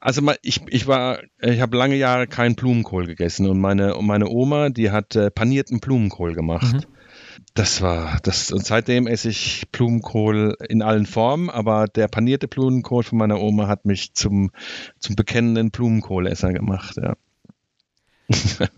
Also 0.00 0.22
ich, 0.42 0.62
ich 0.68 0.86
war, 0.86 1.20
ich 1.40 1.60
habe 1.60 1.76
lange 1.76 1.96
Jahre 1.96 2.26
keinen 2.26 2.56
Blumenkohl 2.56 3.06
gegessen 3.06 3.48
und 3.48 3.60
meine, 3.60 3.94
und 3.96 4.06
meine 4.06 4.28
Oma, 4.28 4.70
die 4.70 4.90
hat 4.90 5.14
äh, 5.14 5.30
panierten 5.30 5.80
Blumenkohl 5.80 6.34
gemacht. 6.34 6.74
Mhm. 6.74 6.97
Das 7.54 7.82
war 7.82 8.18
das 8.22 8.52
und 8.52 8.64
seitdem 8.64 9.06
esse 9.06 9.28
ich 9.28 9.66
Blumenkohl 9.72 10.56
in 10.68 10.82
allen 10.82 11.06
Formen, 11.06 11.50
aber 11.50 11.86
der 11.86 12.08
panierte 12.08 12.48
Blumenkohl 12.48 13.02
von 13.02 13.18
meiner 13.18 13.40
Oma 13.40 13.66
hat 13.66 13.84
mich 13.84 14.14
zum, 14.14 14.50
zum 14.98 15.16
bekennenden 15.16 15.70
Blumenkohlesser 15.70 16.52
gemacht, 16.52 16.96
ja. 16.96 17.14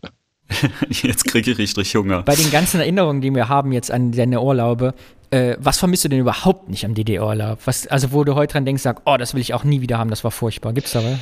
Jetzt 0.89 1.27
kriege 1.27 1.53
ich 1.53 1.59
richtig 1.59 1.95
Hunger. 1.95 2.23
Bei 2.23 2.35
den 2.35 2.51
ganzen 2.51 2.81
Erinnerungen, 2.81 3.21
die 3.21 3.35
wir 3.35 3.49
haben 3.49 3.73
jetzt 3.73 3.91
an 3.91 4.13
deine 4.13 4.41
Urlaube, 4.41 4.95
äh, 5.31 5.57
was 5.61 5.79
vermisst 5.79 6.05
du 6.05 6.09
denn 6.09 6.21
überhaupt 6.21 6.69
nicht 6.69 6.85
am 6.85 6.95
DDR-Urlaub? 6.95 7.61
also, 7.67 8.13
wo 8.13 8.25
du 8.25 8.35
heute 8.35 8.53
dran 8.55 8.65
denkst, 8.65 8.83
sag, 8.83 9.03
oh, 9.05 9.17
das 9.17 9.35
will 9.35 9.41
ich 9.41 9.55
auch 9.55 9.65
nie 9.65 9.81
wieder 9.81 9.99
haben, 9.99 10.11
das 10.11 10.25
war 10.25 10.31
furchtbar. 10.31 10.73
Gibt's 10.73 10.93
da 10.93 11.05
was? 11.05 11.19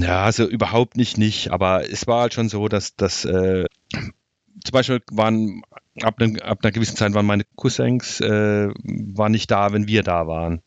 Ja, 0.00 0.24
also 0.24 0.46
überhaupt 0.46 0.96
nicht, 0.96 1.18
nicht. 1.18 1.50
Aber 1.50 1.88
es 1.88 2.06
war 2.06 2.22
halt 2.22 2.34
schon 2.34 2.48
so, 2.48 2.68
dass, 2.68 2.96
dass 2.96 3.24
äh, 3.24 3.66
zum 3.92 4.72
Beispiel 4.72 5.00
waren 5.10 5.62
ab, 6.02 6.18
ne, 6.20 6.42
ab 6.42 6.58
einer 6.62 6.72
gewissen 6.72 6.96
Zeit 6.96 7.14
waren 7.14 7.26
meine 7.26 7.44
Cousins 7.56 8.20
äh, 8.20 8.68
waren 8.68 9.32
nicht 9.32 9.50
da, 9.50 9.72
wenn 9.72 9.86
wir 9.86 10.02
da 10.02 10.26
waren. 10.26 10.62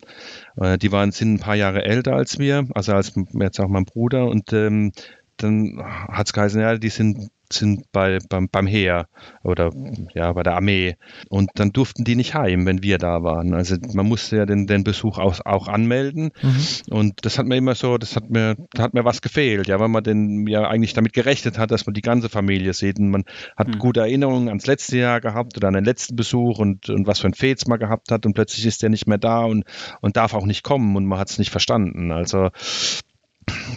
Äh, 0.56 0.78
die 0.78 0.92
waren 0.92 1.12
sind 1.12 1.36
ein 1.36 1.40
paar 1.40 1.56
Jahre 1.56 1.84
älter 1.84 2.14
als 2.14 2.40
wir, 2.40 2.68
also 2.74 2.94
als 2.94 3.14
jetzt 3.34 3.60
auch 3.60 3.68
mein 3.68 3.86
Bruder 3.86 4.28
und 4.28 4.54
ähm, 4.54 4.92
dann 5.38 5.80
hat 5.84 6.28
es 6.28 6.34
geheißen, 6.34 6.60
ja, 6.60 6.78
die 6.78 6.90
sind 6.90 7.30
sind 7.52 7.92
bei, 7.92 8.20
beim, 8.30 8.50
beim 8.50 8.68
Heer 8.68 9.08
oder 9.44 9.72
ja, 10.14 10.32
bei 10.34 10.44
der 10.44 10.56
Armee. 10.56 10.96
Und 11.30 11.50
dann 11.56 11.72
durften 11.72 12.04
die 12.04 12.16
nicht 12.16 12.34
heim, 12.34 12.66
wenn 12.66 12.84
wir 12.84 12.98
da 12.98 13.24
waren. 13.24 13.54
Also 13.54 13.76
man 13.94 14.08
musste 14.08 14.38
ja 14.38 14.46
den, 14.46 14.68
den 14.68 14.84
Besuch 14.84 15.18
auch, 15.18 15.40
auch 15.46 15.68
anmelden. 15.68 16.32
Mhm. 16.42 16.66
Und 16.90 17.26
das 17.26 17.38
hat 17.38 17.46
mir 17.46 17.58
immer 17.58 17.76
so, 17.76 17.98
das 17.98 18.16
hat 18.16 18.30
mir, 18.30 18.56
da 18.74 18.84
hat 18.84 18.94
mir 18.94 19.06
was 19.06 19.22
gefehlt, 19.22 19.68
ja, 19.68 19.80
weil 19.80 19.88
man 19.88 20.04
denn 20.04 20.46
ja 20.48 20.68
eigentlich 20.68 20.94
damit 20.94 21.14
gerechnet 21.14 21.58
hat, 21.58 21.72
dass 21.72 21.86
man 21.86 21.94
die 21.94 22.02
ganze 22.02 22.30
Familie 22.30 22.74
sieht. 22.74 23.00
Und 23.00 23.10
man 23.10 23.24
hat 23.56 23.68
mhm. 23.68 23.80
gute 23.80 24.02
Erinnerungen 24.02 24.48
ans 24.50 24.68
letzte 24.68 24.98
Jahr 24.98 25.22
gehabt 25.22 25.58
oder 25.58 25.68
an 25.68 25.74
den 25.74 25.86
letzten 25.86 26.16
Besuch 26.16 26.60
und, 26.60 26.90
und 26.90 27.08
was 27.08 27.20
für 27.20 27.28
ein 27.28 27.34
Fets 27.34 27.68
man 27.68 27.80
gehabt 27.80 28.12
hat 28.12 28.26
und 28.26 28.34
plötzlich 28.34 28.66
ist 28.66 28.84
der 28.84 28.90
nicht 28.90 29.08
mehr 29.08 29.18
da 29.18 29.44
und, 29.46 29.64
und 30.02 30.18
darf 30.18 30.34
auch 30.34 30.46
nicht 30.46 30.64
kommen 30.64 30.96
und 30.96 31.06
man 31.06 31.20
hat 31.20 31.30
es 31.30 31.40
nicht 31.40 31.52
verstanden. 31.52 32.12
Also 32.12 32.50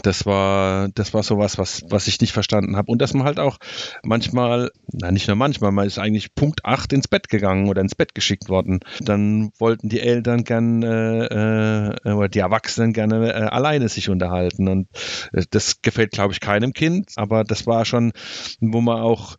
das 0.02 0.26
war, 0.26 0.88
das 0.94 1.14
war 1.14 1.22
sowas, 1.22 1.58
was, 1.58 1.82
was 1.88 2.06
ich 2.06 2.20
nicht 2.20 2.32
verstanden 2.32 2.76
habe. 2.76 2.90
Und 2.90 3.00
dass 3.00 3.14
man 3.14 3.24
halt 3.24 3.38
auch 3.38 3.58
manchmal, 4.02 4.70
na 4.92 5.10
nicht 5.10 5.28
nur 5.28 5.36
manchmal, 5.36 5.72
man 5.72 5.86
ist 5.86 5.98
eigentlich 5.98 6.34
Punkt 6.34 6.64
8 6.64 6.92
ins 6.92 7.08
Bett 7.08 7.28
gegangen 7.28 7.68
oder 7.68 7.80
ins 7.80 7.94
Bett 7.94 8.14
geschickt 8.14 8.48
worden. 8.48 8.80
Dann 9.00 9.50
wollten 9.58 9.88
die 9.88 10.00
Eltern 10.00 10.44
gerne 10.44 11.98
äh, 12.04 12.08
äh, 12.08 12.12
oder 12.12 12.28
die 12.28 12.38
Erwachsenen 12.40 12.92
gerne 12.92 13.32
äh, 13.32 13.46
alleine 13.46 13.88
sich 13.88 14.08
unterhalten. 14.08 14.68
Und 14.68 14.88
äh, 15.32 15.44
das 15.50 15.82
gefällt, 15.82 16.12
glaube 16.12 16.32
ich, 16.32 16.40
keinem 16.40 16.72
Kind, 16.72 17.12
aber 17.16 17.44
das 17.44 17.66
war 17.66 17.84
schon, 17.84 18.12
wo 18.60 18.80
man 18.80 19.00
auch 19.00 19.36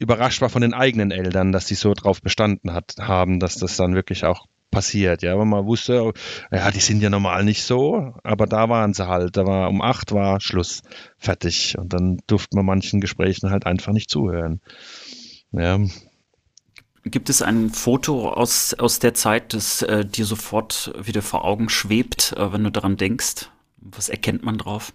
überrascht 0.00 0.40
war 0.40 0.48
von 0.48 0.62
den 0.62 0.74
eigenen 0.74 1.10
Eltern, 1.10 1.52
dass 1.52 1.66
sie 1.66 1.74
so 1.74 1.92
drauf 1.92 2.22
bestanden 2.22 2.72
hat, 2.72 2.94
haben, 3.00 3.40
dass 3.40 3.56
das 3.56 3.76
dann 3.76 3.94
wirklich 3.94 4.24
auch 4.24 4.46
passiert, 4.70 5.22
ja, 5.22 5.38
weil 5.38 5.46
man 5.46 5.66
wusste, 5.66 6.12
ja, 6.50 6.70
die 6.70 6.80
sind 6.80 7.02
ja 7.02 7.10
normal 7.10 7.44
nicht 7.44 7.62
so, 7.62 8.14
aber 8.22 8.46
da 8.46 8.68
waren 8.68 8.94
sie 8.94 9.06
halt, 9.06 9.36
da 9.36 9.46
war 9.46 9.68
um 9.68 9.80
acht 9.80 10.12
war 10.12 10.40
Schluss, 10.40 10.82
fertig 11.16 11.76
und 11.78 11.92
dann 11.92 12.18
durfte 12.26 12.56
man 12.56 12.66
manchen 12.66 13.00
Gesprächen 13.00 13.50
halt 13.50 13.66
einfach 13.66 13.92
nicht 13.92 14.10
zuhören. 14.10 14.60
Ja. 15.52 15.78
Gibt 17.04 17.30
es 17.30 17.40
ein 17.40 17.70
Foto 17.70 18.30
aus, 18.30 18.74
aus 18.74 18.98
der 18.98 19.14
Zeit, 19.14 19.54
das 19.54 19.82
äh, 19.82 20.04
dir 20.04 20.26
sofort 20.26 20.92
wieder 21.00 21.22
vor 21.22 21.44
Augen 21.44 21.68
schwebt, 21.68 22.34
äh, 22.36 22.52
wenn 22.52 22.64
du 22.64 22.70
daran 22.70 22.96
denkst? 22.96 23.50
Was 23.78 24.08
erkennt 24.08 24.44
man 24.44 24.58
drauf? 24.58 24.92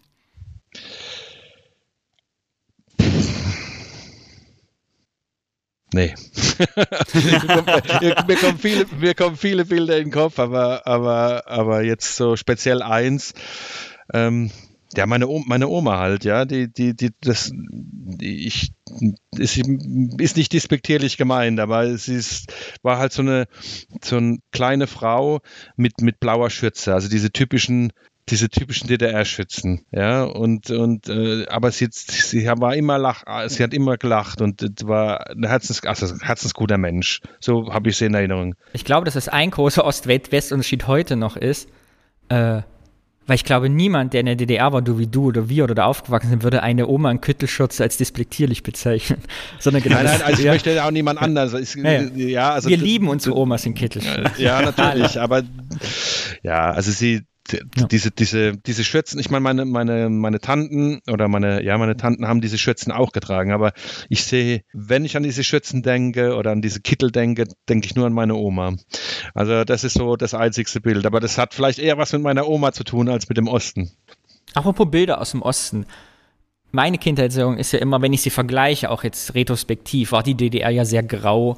Nee. 5.93 6.15
mir, 8.27 8.35
kommen 8.35 8.57
viele, 8.57 8.85
mir 8.99 9.13
kommen 9.13 9.37
viele 9.37 9.65
Bilder 9.65 9.97
in 9.97 10.05
den 10.05 10.11
Kopf, 10.11 10.39
aber, 10.39 10.87
aber, 10.87 11.47
aber 11.47 11.83
jetzt 11.83 12.15
so 12.15 12.35
speziell 12.35 12.81
eins. 12.81 13.33
Ähm, 14.11 14.49
ja, 14.95 15.05
meine, 15.05 15.27
Oma, 15.27 15.45
meine 15.47 15.67
Oma 15.67 15.99
halt, 15.99 16.23
ja, 16.23 16.45
die, 16.45 16.71
die, 16.71 16.95
die, 16.95 17.11
das, 17.21 17.51
die, 17.53 18.47
ich, 18.47 18.71
ist, 19.37 19.57
ist 20.17 20.37
nicht 20.37 20.53
despektierlich 20.53 21.17
gemeint, 21.17 21.59
aber 21.59 21.97
sie 21.97 22.15
ist, 22.15 22.51
war 22.81 22.97
halt 22.97 23.13
so 23.13 23.21
eine, 23.21 23.45
so 24.03 24.17
eine 24.17 24.39
kleine 24.51 24.87
Frau 24.87 25.41
mit, 25.75 26.01
mit 26.01 26.19
blauer 26.19 26.49
Schürze, 26.49 26.93
also 26.93 27.09
diese 27.09 27.31
typischen 27.31 27.93
diese 28.29 28.49
typischen 28.49 28.87
DDR-Schützen, 28.87 29.85
ja, 29.91 30.23
und, 30.23 30.69
und 30.69 31.09
äh, 31.09 31.45
aber 31.47 31.71
sie, 31.71 31.87
sie 31.91 32.45
war 32.45 32.75
immer 32.75 32.97
lach, 32.97 33.23
sie 33.47 33.63
hat 33.63 33.73
immer 33.73 33.97
gelacht 33.97 34.41
und 34.41 34.61
war 34.87 35.29
ein 35.29 35.45
Herzens, 35.45 35.83
also 35.83 36.15
herzensguter 36.21 36.77
Mensch. 36.77 37.21
So 37.39 37.73
habe 37.73 37.89
ich 37.89 37.97
sie 37.97 38.05
in 38.05 38.13
Erinnerung. 38.13 38.55
Ich 38.71 38.85
glaube, 38.85 39.05
dass 39.05 39.15
es 39.15 39.27
ein 39.27 39.51
großer 39.51 39.83
Ost-West-Unterschied 39.83 40.87
heute 40.87 41.15
noch 41.15 41.35
ist, 41.35 41.67
äh, 42.29 42.61
weil 43.25 43.35
ich 43.35 43.45
glaube, 43.45 43.69
niemand, 43.69 44.13
der 44.13 44.19
in 44.19 44.25
der 44.25 44.35
DDR 44.35 44.73
war, 44.73 44.81
du 44.81 44.97
wie 44.97 45.07
du 45.07 45.27
oder 45.27 45.47
wir 45.47 45.63
oder 45.63 45.75
da 45.75 45.85
aufgewachsen 45.85 46.29
sind, 46.29 46.43
würde 46.43 46.61
eine 46.61 46.87
Oma 46.87 47.09
in 47.09 47.21
Kittelschürze 47.21 47.83
als 47.83 47.97
despektierlich 47.97 48.63
bezeichnen. 48.63 49.21
Sondern 49.59 49.81
genau 49.81 49.95
nein, 49.95 50.05
nein, 50.05 50.21
also 50.23 50.39
ich 50.39 50.45
ja. 50.45 50.51
möchte 50.51 50.83
auch 50.83 50.91
niemand 50.91 51.21
anders. 51.21 51.53
Ich, 51.53 51.75
ja, 51.75 52.01
ja. 52.01 52.51
also 52.51 52.69
wir 52.69 52.77
lieben 52.77 53.07
unsere 53.07 53.37
Omas 53.37 53.65
in 53.65 53.75
Kittelschürze. 53.75 54.41
Ja, 54.41 54.61
natürlich, 54.77 55.19
aber 55.19 55.43
ja, 56.41 56.71
also 56.71 56.91
sie, 56.91 57.21
ja. 57.51 57.87
diese, 57.87 58.11
diese, 58.11 58.57
diese 58.57 58.83
Schürzen, 58.83 59.19
ich 59.19 59.29
meine, 59.29 59.41
meine, 59.41 59.65
meine, 59.65 60.09
meine 60.09 60.39
Tanten 60.39 61.01
oder 61.09 61.27
meine, 61.27 61.63
ja, 61.63 61.77
meine 61.77 61.97
Tanten 61.97 62.27
haben 62.27 62.41
diese 62.41 62.57
Schürzen 62.57 62.91
auch 62.91 63.11
getragen, 63.11 63.51
aber 63.51 63.73
ich 64.09 64.23
sehe, 64.23 64.63
wenn 64.73 65.05
ich 65.05 65.17
an 65.17 65.23
diese 65.23 65.43
Schürzen 65.43 65.83
denke 65.83 66.35
oder 66.35 66.51
an 66.51 66.61
diese 66.61 66.81
Kittel 66.81 67.11
denke, 67.11 67.45
denke 67.69 67.87
ich 67.87 67.95
nur 67.95 68.05
an 68.05 68.13
meine 68.13 68.35
Oma. 68.35 68.75
Also 69.33 69.63
das 69.63 69.83
ist 69.83 69.93
so 69.93 70.15
das 70.15 70.33
einzigste 70.33 70.81
Bild, 70.81 71.05
aber 71.05 71.19
das 71.19 71.37
hat 71.37 71.53
vielleicht 71.53 71.79
eher 71.79 71.97
was 71.97 72.13
mit 72.13 72.21
meiner 72.21 72.47
Oma 72.47 72.71
zu 72.71 72.83
tun 72.83 73.09
als 73.09 73.27
mit 73.29 73.37
dem 73.37 73.47
Osten. 73.47 73.91
Apropos 74.53 74.89
Bilder 74.89 75.19
aus 75.19 75.31
dem 75.31 75.41
Osten 75.41 75.85
meine 76.73 76.97
Kindheitserinnerung 76.97 77.59
ist 77.59 77.71
ja 77.71 77.79
immer, 77.79 78.01
wenn 78.01 78.13
ich 78.13 78.23
sie 78.23 78.31
vergleiche, 78.31 78.89
auch 78.89 79.03
jetzt 79.03 79.35
retrospektiv, 79.35 80.11
war 80.11 80.23
die 80.23 80.33
DDR 80.33 80.71
ja 80.71 80.85
sehr 80.85 81.03
grau. 81.03 81.57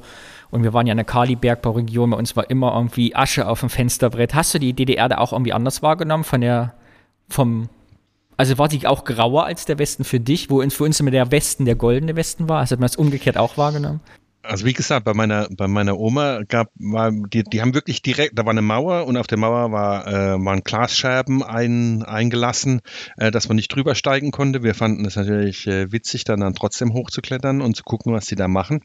Und 0.50 0.62
wir 0.62 0.72
waren 0.72 0.86
ja 0.86 0.92
in 0.92 0.98
der 0.98 1.04
Kali-Bergbauregion, 1.04 2.10
bei 2.10 2.16
uns 2.16 2.36
war 2.36 2.48
immer 2.50 2.74
irgendwie 2.74 3.14
Asche 3.14 3.48
auf 3.48 3.60
dem 3.60 3.70
Fensterbrett. 3.70 4.34
Hast 4.34 4.54
du 4.54 4.58
die 4.58 4.72
DDR 4.72 5.08
da 5.08 5.18
auch 5.18 5.32
irgendwie 5.32 5.52
anders 5.52 5.82
wahrgenommen 5.82 6.24
von 6.24 6.40
der, 6.40 6.74
vom, 7.28 7.68
also 8.36 8.56
war 8.58 8.70
sie 8.70 8.86
auch 8.86 9.04
grauer 9.04 9.44
als 9.44 9.64
der 9.64 9.78
Westen 9.78 10.04
für 10.04 10.20
dich, 10.20 10.50
wo 10.50 10.66
für 10.68 10.84
uns 10.84 11.00
immer 11.00 11.10
der 11.10 11.30
Westen 11.30 11.64
der 11.64 11.74
goldene 11.74 12.16
Westen 12.16 12.48
war? 12.48 12.62
Hast 12.62 12.72
du 12.72 12.76
das 12.76 12.96
umgekehrt 12.96 13.36
auch 13.36 13.56
wahrgenommen? 13.56 14.00
Also 14.48 14.64
wie 14.64 14.72
gesagt, 14.72 15.04
bei 15.04 15.14
meiner, 15.14 15.48
bei 15.50 15.66
meiner 15.66 15.98
Oma 15.98 16.42
gab, 16.46 16.68
war, 16.76 17.10
die, 17.10 17.42
die 17.42 17.60
haben 17.60 17.74
wirklich 17.74 18.02
direkt, 18.02 18.38
da 18.38 18.44
war 18.44 18.52
eine 18.52 18.62
Mauer 18.62 19.06
und 19.06 19.16
auf 19.16 19.26
der 19.26 19.38
Mauer 19.38 19.72
war, 19.72 20.06
äh, 20.06 20.44
waren 20.44 20.62
Glasscherben 20.62 21.42
ein, 21.42 22.02
eingelassen, 22.02 22.80
äh, 23.16 23.30
dass 23.30 23.48
man 23.48 23.56
nicht 23.56 23.74
drüber 23.74 23.94
steigen 23.94 24.30
konnte. 24.30 24.62
Wir 24.62 24.74
fanden 24.74 25.04
es 25.04 25.16
natürlich 25.16 25.66
äh, 25.66 25.90
witzig, 25.90 26.24
dann, 26.24 26.40
dann 26.40 26.54
trotzdem 26.54 26.92
hochzuklettern 26.92 27.60
und 27.60 27.76
zu 27.76 27.82
gucken, 27.82 28.12
was 28.12 28.26
sie 28.26 28.36
da 28.36 28.46
machen. 28.48 28.82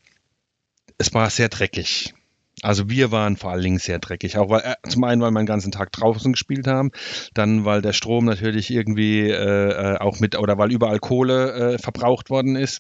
Es 0.98 1.14
war 1.14 1.30
sehr 1.30 1.50
dreckig. 1.50 2.14
Also 2.62 2.90
wir 2.90 3.12
waren 3.12 3.38
vor 3.38 3.52
allen 3.52 3.64
Dingen 3.64 3.80
sehr 3.80 4.00
dreckig. 4.00 4.38
Auch 4.38 4.50
weil, 4.50 4.62
äh, 4.62 4.76
zum 4.88 5.04
einen, 5.04 5.22
weil 5.22 5.32
wir 5.32 5.40
den 5.40 5.48
ganzen 5.48 5.72
Tag 5.72 5.92
draußen 5.92 6.34
gespielt 6.34 6.68
haben, 6.68 6.92
dann 7.34 7.66
weil 7.66 7.82
der 7.82 7.94
Strom 7.94 8.26
natürlich 8.26 8.70
irgendwie 8.70 9.22
äh, 9.22 9.94
äh 9.94 9.98
auch 9.98 10.20
mit, 10.20 10.38
oder 10.38 10.58
weil 10.58 10.72
überall 10.72 11.00
Kohle 11.00 11.74
äh, 11.74 11.78
verbraucht 11.80 12.30
worden 12.30 12.56
ist. 12.56 12.80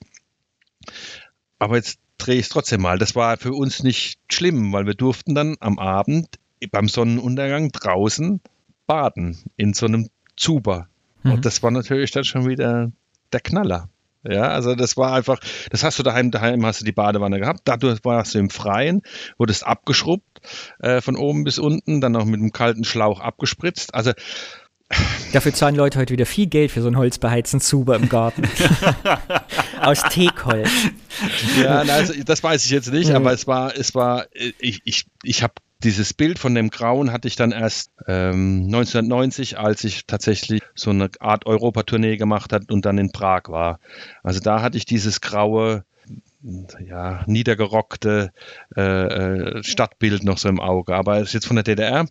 Aber 1.58 1.78
jetzt 1.78 2.00
drehe 2.18 2.36
ich 2.36 2.46
es 2.46 2.50
trotzdem 2.50 2.82
mal. 2.82 2.98
Das 2.98 3.16
war 3.16 3.38
für 3.38 3.54
uns 3.54 3.82
nicht 3.82 4.20
schlimm, 4.32 4.72
weil 4.74 4.86
wir 4.86 4.94
durften 4.94 5.34
dann 5.34 5.56
am 5.60 5.80
Abend 5.80 6.40
beim 6.72 6.88
Sonnenuntergang 6.88 7.72
draußen 7.72 8.42
baden 8.86 9.38
in 9.58 9.74
so 9.74 9.88
einem 9.88 10.10
Zuber. 10.36 10.88
Mhm. 11.24 11.34
Und 11.34 11.46
das 11.46 11.64
war 11.64 11.72
natürlich 11.72 12.12
dann 12.12 12.24
schon 12.24 12.48
wieder 12.48 12.92
der 13.34 13.40
Knaller. 13.40 13.90
Ja, 14.24 14.50
also 14.50 14.76
das 14.76 14.98
war 14.98 15.14
einfach, 15.14 15.40
das 15.72 15.84
hast 15.84 15.98
du 15.98 16.04
daheim, 16.04 16.30
daheim 16.32 16.66
hast 16.66 16.82
du 16.82 16.86
die 16.86 16.92
Badewanne 16.92 17.40
gehabt, 17.40 17.62
dadurch 17.66 18.04
warst 18.04 18.36
du 18.36 18.40
im 18.40 18.50
Freien, 18.50 19.02
wurdest 19.38 19.66
abgeschrubbt 19.66 20.42
äh, 20.80 21.02
von 21.02 21.16
oben 21.16 21.44
bis 21.44 21.58
unten, 21.58 22.02
dann 22.02 22.12
noch 22.12 22.26
mit 22.26 22.40
einem 22.40 22.52
kalten 22.52 22.84
Schlauch 22.84 23.20
abgespritzt. 23.20 23.96
Also 23.96 24.12
Dafür 25.32 25.54
zahlen 25.54 25.76
Leute 25.76 25.98
heute 26.00 26.12
wieder 26.12 26.26
viel 26.26 26.48
Geld 26.48 26.72
für 26.72 26.82
so 26.82 26.88
einen 26.88 26.98
holzbeheizten 26.98 27.62
Zuber 27.62 27.96
im 27.96 28.10
Garten. 28.10 28.44
Aus 29.82 30.04
Teakholz. 30.04 30.70
Ja, 31.62 31.80
also 31.80 32.14
das 32.26 32.44
weiß 32.44 32.66
ich 32.66 32.72
jetzt 32.72 32.92
nicht, 32.92 33.10
mhm. 33.10 33.16
aber 33.16 33.32
es 33.32 33.48
war, 33.48 33.76
es 33.76 33.96
war, 33.96 34.26
ich, 34.60 34.82
ich, 34.84 35.06
ich 35.24 35.44
habe 35.44 35.54
dieses 35.84 36.14
Bild 36.14 36.40
von 36.40 36.56
dem 36.56 36.70
Grauen 36.70 37.12
hatte 37.12 37.28
ich 37.28 37.36
dann 37.36 37.52
erst 37.52 37.92
ähm, 38.08 38.64
1990, 38.66 39.58
als 39.58 39.84
ich 39.84 40.06
tatsächlich 40.06 40.62
so 40.76 40.92
eine 40.92 41.10
Art 41.20 41.46
Europatournee 41.46 42.18
gemacht 42.18 42.54
hat 42.54 42.72
und 42.72 42.86
dann 42.86 42.98
in 42.98 43.12
Prag 43.12 43.44
war. 43.48 43.80
Also 44.24 44.40
da 44.40 44.62
hatte 44.62 44.78
ich 44.78 44.86
dieses 44.86 45.22
graue 45.22 45.84
ja, 46.44 47.24
niedergerockte 47.28 48.32
äh, 48.76 48.82
äh, 48.82 49.64
Stadtbild 49.64 50.24
noch 50.24 50.38
so 50.38 50.50
im 50.50 50.60
Auge. 50.60 50.96
Aber 50.96 51.18
es 51.18 51.30
ist 51.30 51.34
jetzt 51.34 51.48
von 51.48 51.56
der 51.56 51.64
DDR. 51.64 52.06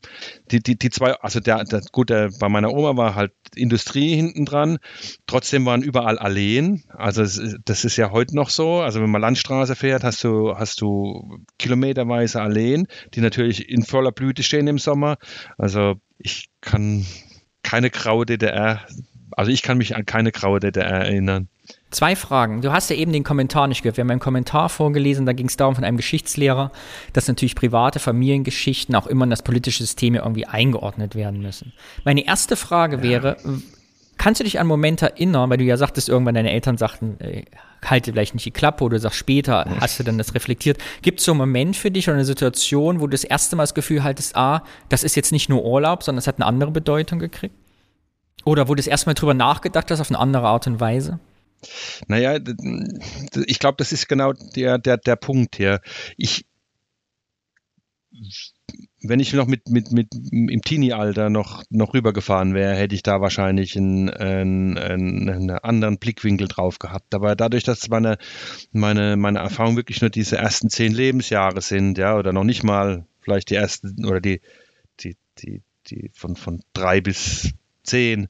Die, 0.50 0.60
die, 0.60 0.78
die 0.78 0.90
zwei, 0.90 1.14
also 1.14 1.40
der, 1.40 1.64
der, 1.64 1.80
gut, 1.92 2.10
der, 2.10 2.30
bei 2.38 2.48
meiner 2.48 2.72
Oma 2.72 2.96
war 2.96 3.14
halt 3.14 3.32
Industrie 3.54 4.14
hinten 4.14 4.44
dran. 4.44 4.78
Trotzdem 5.26 5.66
waren 5.66 5.82
überall 5.82 6.18
Alleen. 6.18 6.84
Also 6.88 7.22
das 7.64 7.84
ist 7.84 7.96
ja 7.96 8.10
heute 8.10 8.36
noch 8.36 8.50
so. 8.50 8.80
Also 8.80 9.00
wenn 9.00 9.10
man 9.10 9.20
Landstraße 9.20 9.74
fährt, 9.74 10.04
hast 10.04 10.22
du, 10.22 10.54
hast 10.56 10.80
du 10.80 11.38
kilometerweise 11.58 12.40
Alleen, 12.40 12.86
die 13.14 13.20
natürlich 13.20 13.68
in 13.68 13.82
voller 13.82 14.12
Blüte 14.12 14.42
stehen 14.42 14.68
im 14.68 14.78
Sommer. 14.78 15.16
Also 15.58 15.96
ich 16.18 16.50
kann 16.60 17.04
keine 17.62 17.90
graue 17.90 18.26
DDR, 18.26 18.86
also 19.32 19.50
ich 19.50 19.62
kann 19.62 19.78
mich 19.78 19.96
an 19.96 20.06
keine 20.06 20.32
graue 20.32 20.60
DDR 20.60 20.86
erinnern. 20.86 21.48
Zwei 21.90 22.14
Fragen. 22.14 22.60
Du 22.60 22.72
hast 22.72 22.88
ja 22.88 22.96
eben 22.96 23.12
den 23.12 23.24
Kommentar 23.24 23.66
nicht 23.66 23.82
gehört. 23.82 23.96
Wir 23.96 24.02
haben 24.02 24.10
einen 24.10 24.20
Kommentar 24.20 24.68
vorgelesen, 24.68 25.26
da 25.26 25.32
ging 25.32 25.46
es 25.46 25.56
darum 25.56 25.74
von 25.74 25.82
einem 25.82 25.96
Geschichtslehrer, 25.96 26.70
dass 27.12 27.26
natürlich 27.26 27.56
private 27.56 27.98
Familiengeschichten 27.98 28.94
auch 28.94 29.08
immer 29.08 29.24
in 29.24 29.30
das 29.30 29.42
politische 29.42 29.82
System 29.82 30.14
irgendwie 30.14 30.46
eingeordnet 30.46 31.16
werden 31.16 31.42
müssen. 31.42 31.72
Meine 32.04 32.24
erste 32.24 32.54
Frage 32.54 33.02
wäre, 33.02 33.38
kannst 34.18 34.38
du 34.38 34.44
dich 34.44 34.60
an 34.60 34.68
Momente 34.68 35.06
erinnern, 35.06 35.50
weil 35.50 35.58
du 35.58 35.64
ja 35.64 35.76
sagtest, 35.76 36.08
irgendwann 36.08 36.36
deine 36.36 36.52
Eltern 36.52 36.76
sagten, 36.76 37.18
äh, 37.20 37.44
halte 37.84 38.12
vielleicht 38.12 38.34
nicht 38.34 38.46
die 38.46 38.50
Klappe 38.52 38.84
oder 38.84 38.96
du 38.96 39.00
sagst 39.00 39.18
später, 39.18 39.64
hast 39.80 39.98
du 39.98 40.04
dann 40.04 40.18
das 40.18 40.34
reflektiert. 40.34 40.78
Gibt 41.02 41.18
es 41.18 41.24
so 41.24 41.32
einen 41.32 41.38
Moment 41.38 41.74
für 41.74 41.90
dich 41.90 42.06
oder 42.06 42.16
eine 42.16 42.24
Situation, 42.24 43.00
wo 43.00 43.06
du 43.06 43.12
das 43.12 43.24
erste 43.24 43.56
Mal 43.56 43.64
das 43.64 43.74
Gefühl 43.74 44.04
haltest, 44.04 44.36
ah, 44.36 44.62
das 44.90 45.02
ist 45.02 45.16
jetzt 45.16 45.32
nicht 45.32 45.48
nur 45.48 45.64
Urlaub, 45.64 46.04
sondern 46.04 46.18
es 46.18 46.26
hat 46.28 46.36
eine 46.36 46.46
andere 46.46 46.70
Bedeutung 46.70 47.18
gekriegt? 47.18 47.54
Oder 48.44 48.68
wo 48.68 48.74
du 48.74 48.76
das 48.76 48.86
erste 48.86 49.08
Mal 49.08 49.14
drüber 49.14 49.34
nachgedacht 49.34 49.90
hast 49.90 50.00
auf 50.00 50.10
eine 50.10 50.18
andere 50.18 50.46
Art 50.46 50.66
und 50.66 50.78
Weise? 50.78 51.18
Naja, 52.08 52.38
ich 53.46 53.58
glaube, 53.58 53.76
das 53.78 53.92
ist 53.92 54.08
genau 54.08 54.32
der, 54.32 54.78
der, 54.78 54.96
der 54.96 55.16
Punkt 55.16 55.56
hier. 55.56 55.80
Ich, 56.16 56.46
wenn 59.02 59.20
ich 59.20 59.32
noch 59.32 59.46
mit, 59.46 59.68
mit, 59.68 59.92
mit 59.92 60.08
im 60.30 60.62
Teenie-Alter 60.62 61.30
noch, 61.30 61.62
noch 61.70 61.94
rübergefahren 61.94 62.54
wäre, 62.54 62.74
hätte 62.74 62.94
ich 62.94 63.02
da 63.02 63.20
wahrscheinlich 63.20 63.76
einen, 63.76 64.10
einen, 64.10 64.78
einen 64.78 65.50
anderen 65.50 65.98
Blickwinkel 65.98 66.48
drauf 66.48 66.78
gehabt. 66.78 67.14
Aber 67.14 67.36
dadurch, 67.36 67.64
dass 67.64 67.88
meine, 67.88 68.18
meine, 68.72 69.16
meine 69.16 69.38
Erfahrung 69.38 69.76
wirklich 69.76 70.00
nur 70.00 70.10
diese 70.10 70.36
ersten 70.36 70.70
zehn 70.70 70.92
Lebensjahre 70.92 71.60
sind, 71.60 71.98
ja, 71.98 72.16
oder 72.16 72.32
noch 72.32 72.44
nicht 72.44 72.62
mal 72.62 73.06
vielleicht 73.20 73.50
die 73.50 73.54
ersten 73.54 74.04
oder 74.04 74.20
die, 74.20 74.40
die, 75.00 75.16
die, 75.38 75.62
die 75.86 76.10
von, 76.14 76.36
von 76.36 76.62
drei 76.72 77.00
bis 77.00 77.52
zehn, 77.82 78.28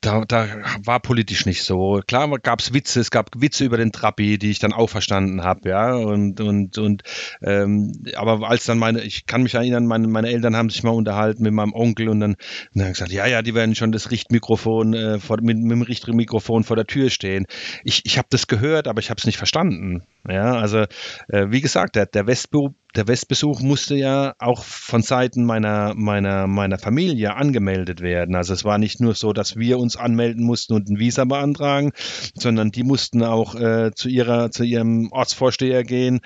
da, 0.00 0.24
da 0.26 0.46
war 0.84 1.00
politisch 1.00 1.46
nicht 1.46 1.62
so. 1.62 2.00
Klar 2.06 2.28
gab 2.38 2.60
es 2.60 2.74
Witze, 2.74 3.00
es 3.00 3.10
gab 3.10 3.30
Witze 3.36 3.64
über 3.64 3.76
den 3.76 3.92
Trabi, 3.92 4.38
die 4.38 4.50
ich 4.50 4.58
dann 4.58 4.72
auch 4.72 4.88
verstanden 4.88 5.42
habe, 5.42 5.68
ja. 5.68 5.94
Und, 5.94 6.40
und, 6.40 6.78
und 6.78 7.02
ähm, 7.42 7.92
aber 8.14 8.48
als 8.48 8.64
dann 8.64 8.78
meine, 8.78 9.02
ich 9.02 9.26
kann 9.26 9.42
mich 9.42 9.54
erinnern, 9.54 9.86
meine, 9.86 10.08
meine 10.08 10.28
Eltern 10.28 10.56
haben 10.56 10.70
sich 10.70 10.82
mal 10.82 10.90
unterhalten 10.90 11.42
mit 11.42 11.52
meinem 11.52 11.72
Onkel 11.72 12.08
und 12.08 12.20
dann, 12.20 12.32
und 12.32 12.80
dann 12.80 12.92
gesagt, 12.92 13.12
ja, 13.12 13.26
ja, 13.26 13.42
die 13.42 13.54
werden 13.54 13.74
schon 13.74 13.92
das 13.92 14.10
Richtmikrofon 14.10 14.94
äh, 14.94 15.18
vor, 15.18 15.38
mit, 15.40 15.58
mit 15.58 15.70
dem 15.70 15.82
Richtmikrofon 15.82 16.64
vor 16.64 16.76
der 16.76 16.86
Tür 16.86 17.10
stehen. 17.10 17.46
Ich, 17.84 18.02
ich 18.04 18.18
habe 18.18 18.28
das 18.30 18.46
gehört, 18.46 18.88
aber 18.88 19.00
ich 19.00 19.10
habe 19.10 19.18
es 19.18 19.26
nicht 19.26 19.38
verstanden. 19.38 20.02
Ja, 20.28 20.54
also 20.54 20.84
äh, 21.28 21.46
wie 21.48 21.60
gesagt, 21.60 21.96
der, 21.96 22.06
der 22.06 22.26
Westbüro 22.26 22.74
der 22.94 23.08
Westbesuch 23.08 23.60
musste 23.60 23.94
ja 23.94 24.34
auch 24.38 24.62
von 24.64 25.02
Seiten 25.02 25.44
meiner, 25.44 25.94
meiner, 25.94 26.46
meiner 26.46 26.78
Familie 26.78 27.34
angemeldet 27.34 28.02
werden. 28.02 28.34
Also 28.34 28.52
es 28.52 28.64
war 28.64 28.78
nicht 28.78 29.00
nur 29.00 29.14
so, 29.14 29.32
dass 29.32 29.56
wir 29.56 29.78
uns 29.78 29.96
anmelden 29.96 30.44
mussten 30.44 30.74
und 30.74 30.88
ein 30.88 30.98
Visa 30.98 31.24
beantragen, 31.24 31.92
sondern 32.34 32.70
die 32.70 32.82
mussten 32.82 33.22
auch 33.22 33.54
äh, 33.54 33.92
zu, 33.94 34.08
ihrer, 34.08 34.50
zu 34.50 34.64
ihrem 34.64 35.10
Ortsvorsteher 35.10 35.84
gehen 35.84 36.20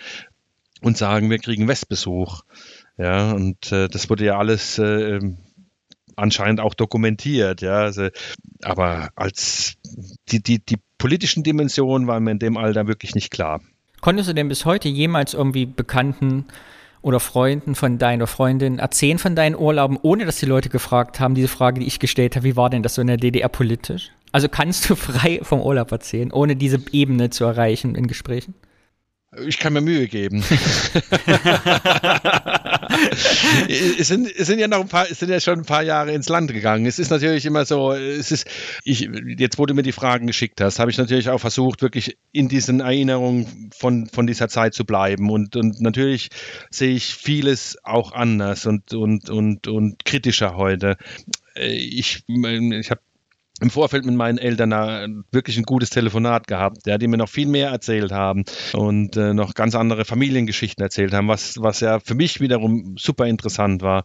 und 0.82 0.98
sagen, 0.98 1.30
wir 1.30 1.38
kriegen 1.38 1.68
Westbesuch. 1.68 2.42
Ja, 2.98 3.32
und 3.32 3.70
äh, 3.70 3.88
das 3.88 4.10
wurde 4.10 4.24
ja 4.24 4.38
alles 4.38 4.78
äh, 4.78 5.20
anscheinend 6.16 6.60
auch 6.60 6.74
dokumentiert, 6.74 7.60
ja. 7.60 7.80
Also, 7.80 8.08
aber 8.62 9.10
als 9.14 9.74
die, 10.30 10.42
die, 10.42 10.64
die 10.64 10.78
politischen 10.98 11.44
Dimension 11.44 12.06
war 12.06 12.18
mir 12.20 12.32
in 12.32 12.38
dem 12.38 12.56
Alter 12.56 12.88
wirklich 12.88 13.14
nicht 13.14 13.30
klar. 13.30 13.60
Konntest 14.06 14.28
du 14.28 14.34
denn 14.34 14.46
bis 14.46 14.64
heute 14.64 14.88
jemals 14.88 15.34
irgendwie 15.34 15.66
Bekannten 15.66 16.44
oder 17.02 17.18
Freunden 17.18 17.74
von 17.74 17.98
deiner 17.98 18.28
Freundin 18.28 18.78
erzählen 18.78 19.18
von 19.18 19.34
deinen 19.34 19.56
Urlauben, 19.56 19.98
ohne 20.00 20.24
dass 20.24 20.36
die 20.36 20.46
Leute 20.46 20.68
gefragt 20.68 21.18
haben, 21.18 21.34
diese 21.34 21.48
Frage, 21.48 21.80
die 21.80 21.88
ich 21.88 21.98
gestellt 21.98 22.36
habe, 22.36 22.44
wie 22.44 22.54
war 22.54 22.70
denn 22.70 22.84
das 22.84 22.94
so 22.94 23.00
in 23.00 23.08
der 23.08 23.16
DDR 23.16 23.48
politisch? 23.48 24.12
Also 24.30 24.48
kannst 24.48 24.88
du 24.88 24.94
frei 24.94 25.40
vom 25.42 25.60
Urlaub 25.60 25.90
erzählen, 25.90 26.30
ohne 26.30 26.54
diese 26.54 26.78
Ebene 26.92 27.30
zu 27.30 27.46
erreichen 27.46 27.96
in 27.96 28.06
Gesprächen? 28.06 28.54
Ich 29.46 29.58
kann 29.58 29.72
mir 29.72 29.80
Mühe 29.80 30.08
geben. 30.08 30.42
es, 33.98 34.08
sind, 34.08 34.30
es 34.34 34.46
sind 34.46 34.58
ja 34.58 34.68
noch 34.68 34.80
ein 34.80 34.88
paar, 34.88 35.10
es 35.10 35.18
sind 35.18 35.30
ja 35.30 35.40
schon 35.40 35.60
ein 35.60 35.64
paar 35.64 35.82
Jahre 35.82 36.12
ins 36.12 36.28
Land 36.28 36.52
gegangen. 36.52 36.86
Es 36.86 36.98
ist 36.98 37.10
natürlich 37.10 37.44
immer 37.44 37.64
so, 37.64 37.92
es 37.92 38.30
ist, 38.30 38.46
ich, 38.84 39.10
jetzt 39.38 39.58
wo 39.58 39.66
du 39.66 39.74
mir 39.74 39.82
die 39.82 39.92
Fragen 39.92 40.26
geschickt 40.26 40.60
hast, 40.60 40.78
habe 40.78 40.90
ich 40.90 40.98
natürlich 40.98 41.28
auch 41.28 41.38
versucht, 41.40 41.82
wirklich 41.82 42.16
in 42.32 42.48
diesen 42.48 42.80
Erinnerungen 42.80 43.70
von, 43.76 44.06
von 44.06 44.26
dieser 44.26 44.48
Zeit 44.48 44.74
zu 44.74 44.84
bleiben. 44.84 45.30
Und, 45.30 45.56
und 45.56 45.80
natürlich 45.80 46.30
sehe 46.70 46.94
ich 46.94 47.14
vieles 47.14 47.78
auch 47.84 48.12
anders 48.12 48.66
und, 48.66 48.94
und, 48.94 49.28
und, 49.28 49.66
und 49.68 50.04
kritischer 50.04 50.56
heute. 50.56 50.96
Äh, 51.54 51.74
ich, 51.74 52.24
ich 52.26 52.90
habe 52.90 53.00
im 53.60 53.70
Vorfeld 53.70 54.04
mit 54.04 54.14
meinen 54.14 54.38
Eltern 54.38 55.24
wirklich 55.30 55.56
ein 55.56 55.64
gutes 55.64 55.90
Telefonat 55.90 56.46
gehabt, 56.46 56.86
ja, 56.86 56.98
die 56.98 57.08
mir 57.08 57.16
noch 57.16 57.28
viel 57.28 57.48
mehr 57.48 57.70
erzählt 57.70 58.12
haben 58.12 58.44
und 58.72 59.16
äh, 59.16 59.34
noch 59.34 59.54
ganz 59.54 59.74
andere 59.74 60.04
Familiengeschichten 60.04 60.82
erzählt 60.82 61.14
haben, 61.14 61.28
was, 61.28 61.56
was 61.60 61.80
ja 61.80 62.00
für 62.00 62.14
mich 62.14 62.40
wiederum 62.40 62.96
super 62.98 63.26
interessant 63.26 63.82
war. 63.82 64.04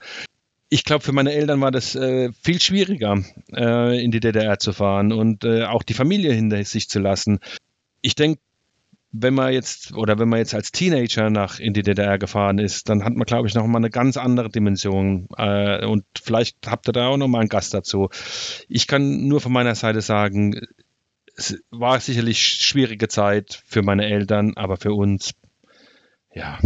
Ich 0.70 0.86
glaube, 0.86 1.04
für 1.04 1.12
meine 1.12 1.34
Eltern 1.34 1.60
war 1.60 1.72
das 1.72 1.96
äh, 1.96 2.32
viel 2.42 2.62
schwieriger, 2.62 3.22
äh, 3.54 4.02
in 4.02 4.12
die 4.12 4.22
DDR 4.22 4.58
zu 4.58 4.72
fahren 4.72 5.12
und 5.12 5.44
äh, 5.44 5.66
auch 5.66 5.84
die 5.84 5.94
Familie 5.94 6.32
hinter 6.32 6.64
sich 6.64 6.88
zu 6.88 7.00
lassen. 7.00 7.40
Ich 8.02 8.16
denke, 8.16 8.40
wenn 9.12 9.34
man 9.34 9.52
jetzt 9.52 9.94
oder 9.94 10.20
wenn 10.20 10.30
man 10.30 10.40
jetzt 10.40 10.54
als 10.54 10.72
Teenager 10.72 11.30
nach 11.30 11.60
in 11.60 11.74
die 11.74 11.82
DDR 11.82 12.18
gefahren 12.18 12.60
ist, 12.60 12.88
dann 12.88 13.04
hat 13.04 13.14
man, 13.14 13.26
glaube 13.26 13.48
ich, 13.48 13.54
noch 13.56 13.68
mal 13.68 13.78
eine 13.78 13.90
ganz 13.90 14.16
andere 14.18 14.50
Dimension. 14.50 15.28
Äh, 15.38 15.86
und 15.86 16.06
vielleicht 16.22 16.68
habt 16.68 16.88
ihr 16.88 16.94
da 16.94 17.08
auch 17.08 17.18
noch 17.18 17.28
mal 17.28 17.40
einen 17.40 17.50
Gast 17.50 17.74
dazu. 17.74 18.10
Ich 18.70 18.88
kann 18.88 19.28
nur 19.28 19.42
von 19.42 19.52
meiner 19.52 19.76
Seite 19.76 20.02
sagen, 20.02 20.62
es 21.36 21.62
war 21.72 22.00
sicherlich 22.00 22.42
schwierige 22.42 23.08
Zeit 23.08 23.62
für 23.66 23.82
meine 23.82 24.06
Eltern, 24.06 24.54
aber 24.56 24.78
für 24.78 24.94
uns, 24.94 25.34
ja, 26.34 26.60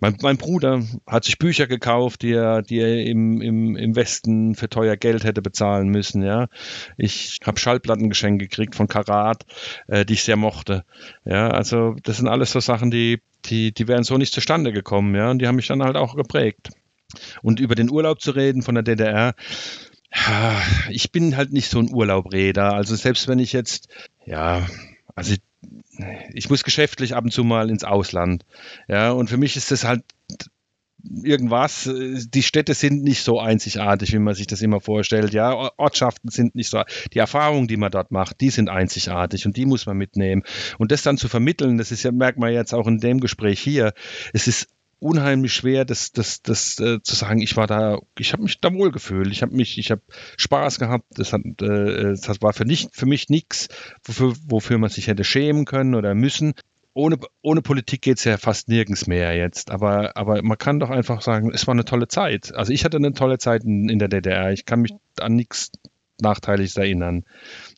mein, 0.00 0.16
mein, 0.22 0.36
Bruder 0.36 0.82
hat 1.06 1.24
sich 1.24 1.38
Bücher 1.38 1.66
gekauft, 1.66 2.22
die 2.22 2.32
er, 2.32 2.62
die 2.62 2.78
er 2.78 3.04
im, 3.04 3.40
im, 3.40 3.76
im 3.76 3.96
Westen 3.96 4.54
für 4.54 4.68
teuer 4.68 4.96
Geld 4.96 5.24
hätte 5.24 5.42
bezahlen 5.42 5.88
müssen. 5.88 6.22
Ja, 6.22 6.48
ich 6.96 7.40
habe 7.44 7.58
Schallplatten 7.58 8.08
geschenkt 8.08 8.42
gekriegt 8.42 8.74
von 8.74 8.88
Karat, 8.88 9.44
äh, 9.88 10.04
die 10.04 10.14
ich 10.14 10.22
sehr 10.22 10.36
mochte. 10.36 10.84
Ja, 11.24 11.48
also 11.48 11.96
das 12.02 12.18
sind 12.18 12.28
alles 12.28 12.52
so 12.52 12.60
Sachen, 12.60 12.90
die, 12.90 13.20
die, 13.46 13.72
die 13.72 13.88
wären 13.88 14.04
so 14.04 14.16
nicht 14.18 14.32
zustande 14.32 14.72
gekommen. 14.72 15.14
Ja, 15.14 15.30
und 15.30 15.40
die 15.40 15.46
haben 15.46 15.56
mich 15.56 15.66
dann 15.66 15.82
halt 15.82 15.96
auch 15.96 16.14
geprägt. 16.14 16.70
Und 17.42 17.58
über 17.58 17.74
den 17.74 17.90
Urlaub 17.90 18.20
zu 18.20 18.32
reden 18.32 18.62
von 18.62 18.74
der 18.74 18.84
DDR, 18.84 19.34
ich 20.90 21.12
bin 21.12 21.36
halt 21.36 21.52
nicht 21.52 21.70
so 21.70 21.78
ein 21.78 21.92
Urlaubräder. 21.92 22.74
Also 22.74 22.96
selbst 22.96 23.28
wenn 23.28 23.38
ich 23.38 23.52
jetzt, 23.52 23.88
ja, 24.24 24.66
also 25.14 25.34
ich, 26.32 26.48
muss 26.50 26.64
geschäftlich 26.64 27.14
ab 27.14 27.24
und 27.24 27.30
zu 27.30 27.44
mal 27.44 27.70
ins 27.70 27.84
Ausland. 27.84 28.44
Ja, 28.88 29.10
und 29.12 29.28
für 29.28 29.36
mich 29.36 29.56
ist 29.56 29.70
das 29.70 29.84
halt 29.84 30.02
irgendwas. 31.22 31.88
Die 31.92 32.42
Städte 32.42 32.74
sind 32.74 33.02
nicht 33.02 33.22
so 33.22 33.38
einzigartig, 33.38 34.12
wie 34.12 34.18
man 34.18 34.34
sich 34.34 34.46
das 34.46 34.62
immer 34.62 34.80
vorstellt. 34.80 35.32
Ja, 35.32 35.70
Ortschaften 35.76 36.30
sind 36.30 36.54
nicht 36.54 36.70
so. 36.70 36.82
Die 37.12 37.18
Erfahrungen, 37.18 37.68
die 37.68 37.76
man 37.76 37.90
dort 37.90 38.10
macht, 38.10 38.40
die 38.40 38.50
sind 38.50 38.68
einzigartig 38.68 39.46
und 39.46 39.56
die 39.56 39.66
muss 39.66 39.86
man 39.86 39.96
mitnehmen. 39.96 40.42
Und 40.78 40.92
das 40.92 41.02
dann 41.02 41.16
zu 41.16 41.28
vermitteln, 41.28 41.78
das 41.78 41.92
ist 41.92 42.02
ja, 42.02 42.12
merkt 42.12 42.38
man 42.38 42.52
jetzt 42.52 42.74
auch 42.74 42.86
in 42.86 42.98
dem 42.98 43.20
Gespräch 43.20 43.60
hier. 43.60 43.92
Es 44.32 44.46
ist 44.48 44.68
unheimlich 45.00 45.52
schwer, 45.52 45.84
das, 45.84 46.12
das, 46.12 46.42
das 46.42 46.78
äh, 46.80 47.00
zu 47.02 47.14
sagen, 47.14 47.40
ich 47.40 47.56
war 47.56 47.66
da, 47.66 47.98
ich 48.18 48.32
habe 48.32 48.42
mich 48.42 48.60
da 48.60 48.72
wohl 48.72 48.90
gefühlt, 48.90 49.30
ich 49.30 49.42
habe 49.42 49.54
mich, 49.54 49.78
ich 49.78 49.90
habe 49.90 50.02
Spaß 50.36 50.78
gehabt, 50.78 51.06
das, 51.10 51.32
hat, 51.32 51.42
äh, 51.60 52.14
das 52.14 52.42
war 52.42 52.52
für, 52.52 52.64
nicht, 52.64 52.94
für 52.94 53.06
mich 53.06 53.28
nichts, 53.28 53.68
wofür, 54.04 54.34
wofür 54.46 54.78
man 54.78 54.90
sich 54.90 55.06
hätte 55.06 55.24
schämen 55.24 55.64
können 55.64 55.94
oder 55.94 56.14
müssen. 56.14 56.54
Ohne, 56.94 57.18
ohne 57.42 57.62
Politik 57.62 58.02
geht 58.02 58.18
es 58.18 58.24
ja 58.24 58.38
fast 58.38 58.68
nirgends 58.68 59.06
mehr 59.06 59.36
jetzt, 59.36 59.70
aber, 59.70 60.16
aber 60.16 60.42
man 60.42 60.58
kann 60.58 60.80
doch 60.80 60.90
einfach 60.90 61.22
sagen, 61.22 61.52
es 61.52 61.66
war 61.68 61.74
eine 61.74 61.84
tolle 61.84 62.08
Zeit. 62.08 62.52
Also 62.54 62.72
ich 62.72 62.84
hatte 62.84 62.96
eine 62.96 63.12
tolle 63.12 63.38
Zeit 63.38 63.62
in, 63.62 63.88
in 63.88 64.00
der 64.00 64.08
DDR, 64.08 64.52
ich 64.52 64.64
kann 64.64 64.80
mich 64.80 64.92
an 65.20 65.34
nichts 65.36 65.70
Nachteiliges 66.20 66.76
erinnern. 66.76 67.24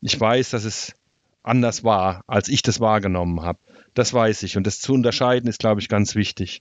Ich 0.00 0.18
weiß, 0.18 0.50
dass 0.50 0.64
es 0.64 0.94
anders 1.42 1.84
war, 1.84 2.22
als 2.26 2.48
ich 2.48 2.62
das 2.62 2.80
wahrgenommen 2.80 3.42
habe. 3.42 3.58
Das 3.94 4.14
weiß 4.14 4.42
ich. 4.44 4.56
Und 4.56 4.66
das 4.66 4.80
zu 4.80 4.94
unterscheiden 4.94 5.48
ist, 5.48 5.58
glaube 5.58 5.80
ich, 5.80 5.88
ganz 5.88 6.14
wichtig. 6.14 6.60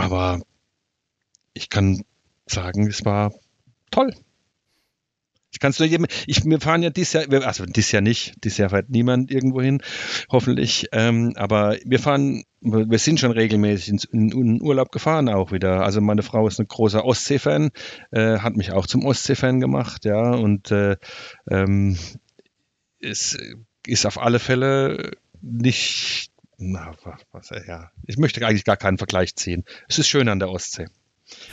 Aber 0.00 0.40
ich 1.52 1.68
kann 1.68 2.02
sagen, 2.46 2.86
es 2.86 3.04
war 3.04 3.32
toll. 3.90 4.14
Ich 5.52 5.58
kann 5.58 5.70
es 5.70 5.80
nur 5.80 5.88
jedem, 5.88 6.06
ich, 6.26 6.44
wir 6.44 6.60
fahren 6.60 6.82
ja 6.82 6.90
dieses 6.90 7.12
Jahr, 7.12 7.44
also 7.44 7.66
dieses 7.66 7.90
Jahr 7.90 8.02
nicht, 8.02 8.34
dieses 8.44 8.58
Jahr 8.58 8.70
fährt 8.70 8.88
niemand 8.88 9.32
irgendwo 9.32 9.60
hin, 9.60 9.82
hoffentlich, 10.30 10.86
ähm, 10.92 11.32
aber 11.34 11.76
wir 11.84 11.98
fahren, 11.98 12.44
wir 12.60 12.98
sind 13.00 13.18
schon 13.18 13.32
regelmäßig 13.32 14.08
in, 14.12 14.30
in, 14.30 14.62
Urlaub 14.62 14.92
gefahren 14.92 15.28
auch 15.28 15.50
wieder. 15.50 15.82
Also 15.82 16.00
meine 16.00 16.22
Frau 16.22 16.46
ist 16.46 16.60
ein 16.60 16.68
großer 16.68 17.04
Ostsee-Fan, 17.04 17.70
äh, 18.12 18.38
hat 18.38 18.56
mich 18.56 18.70
auch 18.70 18.86
zum 18.86 19.04
Ostsee-Fan 19.04 19.58
gemacht, 19.58 20.04
ja, 20.04 20.30
und 20.30 20.70
äh, 20.70 20.96
ähm, 21.50 21.98
es 23.00 23.36
ist 23.86 24.06
auf 24.06 24.20
alle 24.20 24.38
Fälle 24.38 25.10
nicht 25.42 26.29
na, 26.60 26.92
was, 27.32 27.50
ja. 27.66 27.90
Ich 28.06 28.18
möchte 28.18 28.46
eigentlich 28.46 28.64
gar 28.64 28.76
keinen 28.76 28.98
Vergleich 28.98 29.34
ziehen. 29.34 29.64
Es 29.88 29.98
ist 29.98 30.08
schön 30.08 30.28
an 30.28 30.38
der 30.38 30.50
Ostsee. 30.50 30.86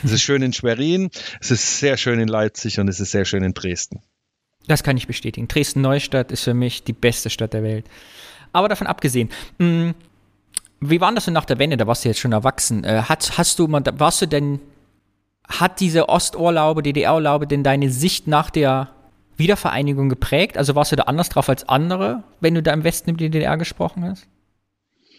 Es 0.03 0.11
ist 0.11 0.21
schön 0.21 0.41
in 0.41 0.53
Schwerin, 0.53 1.09
es 1.39 1.51
ist 1.51 1.79
sehr 1.79 1.97
schön 1.97 2.19
in 2.19 2.27
Leipzig 2.27 2.79
und 2.79 2.87
es 2.87 2.99
ist 2.99 3.11
sehr 3.11 3.25
schön 3.25 3.43
in 3.43 3.53
Dresden. 3.53 4.01
Das 4.67 4.83
kann 4.83 4.97
ich 4.97 5.07
bestätigen. 5.07 5.47
Dresden-Neustadt 5.47 6.31
ist 6.31 6.43
für 6.43 6.53
mich 6.53 6.83
die 6.83 6.93
beste 6.93 7.29
Stadt 7.29 7.53
der 7.53 7.63
Welt. 7.63 7.85
Aber 8.53 8.67
davon 8.67 8.87
abgesehen, 8.87 9.29
mh, 9.59 9.65
hm, 9.67 9.95
wie 10.79 11.01
war 11.01 11.13
das 11.13 11.25
denn 11.25 11.33
nach 11.33 11.45
der 11.45 11.57
Wende? 11.57 11.77
Da 11.77 11.87
warst 11.87 12.03
du 12.03 12.09
jetzt 12.09 12.19
schon 12.19 12.33
erwachsen. 12.33 12.83
Äh, 12.83 13.03
hast, 13.05 13.37
hast 13.37 13.59
du, 13.59 13.71
warst 13.71 14.21
du 14.21 14.25
denn, 14.27 14.59
hat 15.47 15.79
diese 15.79 16.09
Osturlaube, 16.09 16.83
DDR-Urlaube 16.83 17.47
denn 17.47 17.63
deine 17.63 17.89
Sicht 17.89 18.27
nach 18.27 18.49
der 18.49 18.89
Wiedervereinigung 19.37 20.09
geprägt? 20.09 20.57
Also 20.57 20.75
warst 20.75 20.91
du 20.91 20.95
da 20.95 21.03
anders 21.03 21.29
drauf 21.29 21.49
als 21.49 21.67
andere, 21.69 22.23
wenn 22.41 22.53
du 22.53 22.61
da 22.61 22.73
im 22.73 22.83
Westen 22.83 23.11
über 23.11 23.19
die 23.19 23.29
DDR 23.29 23.57
gesprochen 23.57 24.03
hast? 24.03 24.27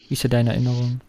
Wie 0.09 0.15
ist 0.15 0.23
ja 0.23 0.29
deine 0.29 0.51
Erinnerung? 0.51 1.01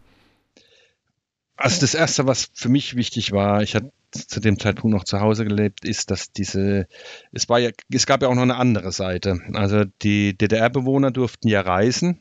Also 1.56 1.80
das 1.80 1.94
Erste, 1.94 2.26
was 2.26 2.48
für 2.54 2.68
mich 2.68 2.96
wichtig 2.96 3.32
war, 3.32 3.62
ich 3.62 3.74
hatte 3.74 3.92
zu 4.12 4.40
dem 4.40 4.58
Zeitpunkt 4.58 4.96
noch 4.96 5.04
zu 5.04 5.20
Hause 5.20 5.44
gelebt, 5.44 5.84
ist, 5.84 6.10
dass 6.10 6.32
diese, 6.32 6.86
es 7.32 7.48
war 7.48 7.58
ja, 7.58 7.70
es 7.92 8.06
gab 8.06 8.22
ja 8.22 8.28
auch 8.28 8.34
noch 8.34 8.42
eine 8.42 8.56
andere 8.56 8.92
Seite. 8.92 9.40
Also 9.52 9.84
die 10.02 10.36
DDR-Bewohner 10.36 11.10
durften 11.10 11.48
ja 11.48 11.60
reisen, 11.60 12.20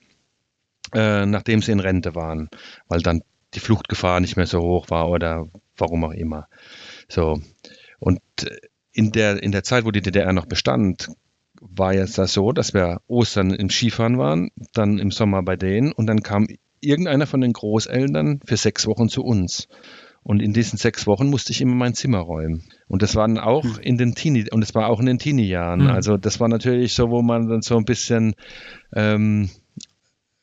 äh, 0.93 1.25
nachdem 1.25 1.61
sie 1.61 1.71
in 1.71 1.79
Rente 1.79 2.15
waren, 2.15 2.49
weil 2.87 3.01
dann 3.01 3.21
die 3.53 3.59
Fluchtgefahr 3.59 4.19
nicht 4.19 4.35
mehr 4.35 4.45
so 4.45 4.59
hoch 4.59 4.89
war 4.89 5.09
oder 5.09 5.47
warum 5.77 6.03
auch 6.03 6.11
immer. 6.11 6.47
So. 7.07 7.41
Und 7.99 8.19
in 8.91 9.11
der, 9.11 9.41
in 9.41 9.51
der 9.51 9.63
Zeit, 9.63 9.85
wo 9.85 9.91
die 9.91 10.01
DDR 10.01 10.33
noch 10.33 10.45
bestand, 10.45 11.09
war 11.61 11.93
jetzt 11.93 12.17
das 12.17 12.33
so, 12.33 12.51
dass 12.51 12.73
wir 12.73 13.01
Ostern 13.07 13.51
im 13.51 13.69
Skifahren 13.69 14.17
waren, 14.17 14.51
dann 14.73 14.99
im 14.99 15.11
Sommer 15.11 15.43
bei 15.43 15.55
denen 15.55 15.91
und 15.91 16.07
dann 16.07 16.23
kam 16.23 16.47
irgendeiner 16.81 17.27
von 17.27 17.41
den 17.41 17.53
Großeltern 17.53 18.39
für 18.45 18.57
sechs 18.57 18.87
Wochen 18.87 19.09
zu 19.09 19.23
uns. 19.23 19.67
Und 20.21 20.41
in 20.41 20.53
diesen 20.53 20.77
sechs 20.77 21.07
Wochen 21.07 21.29
musste 21.29 21.51
ich 21.51 21.61
immer 21.61 21.75
mein 21.75 21.93
Zimmer 21.93 22.19
räumen. 22.19 22.63
Und 22.87 23.01
das 23.01 23.15
waren 23.15 23.37
auch 23.37 23.63
hm. 23.63 23.79
in 23.81 23.97
den 23.97 24.15
Teenie, 24.15 24.51
und 24.51 24.61
das 24.61 24.75
war 24.75 24.89
auch 24.89 24.99
in 24.99 25.05
den 25.05 25.17
Teenie-Jahren. 25.17 25.83
Mhm. 25.83 25.87
Also 25.87 26.17
das 26.17 26.39
war 26.39 26.49
natürlich 26.49 26.93
so, 26.93 27.09
wo 27.09 27.21
man 27.21 27.47
dann 27.47 27.61
so 27.61 27.77
ein 27.77 27.85
bisschen, 27.85 28.35
ähm, 28.93 29.49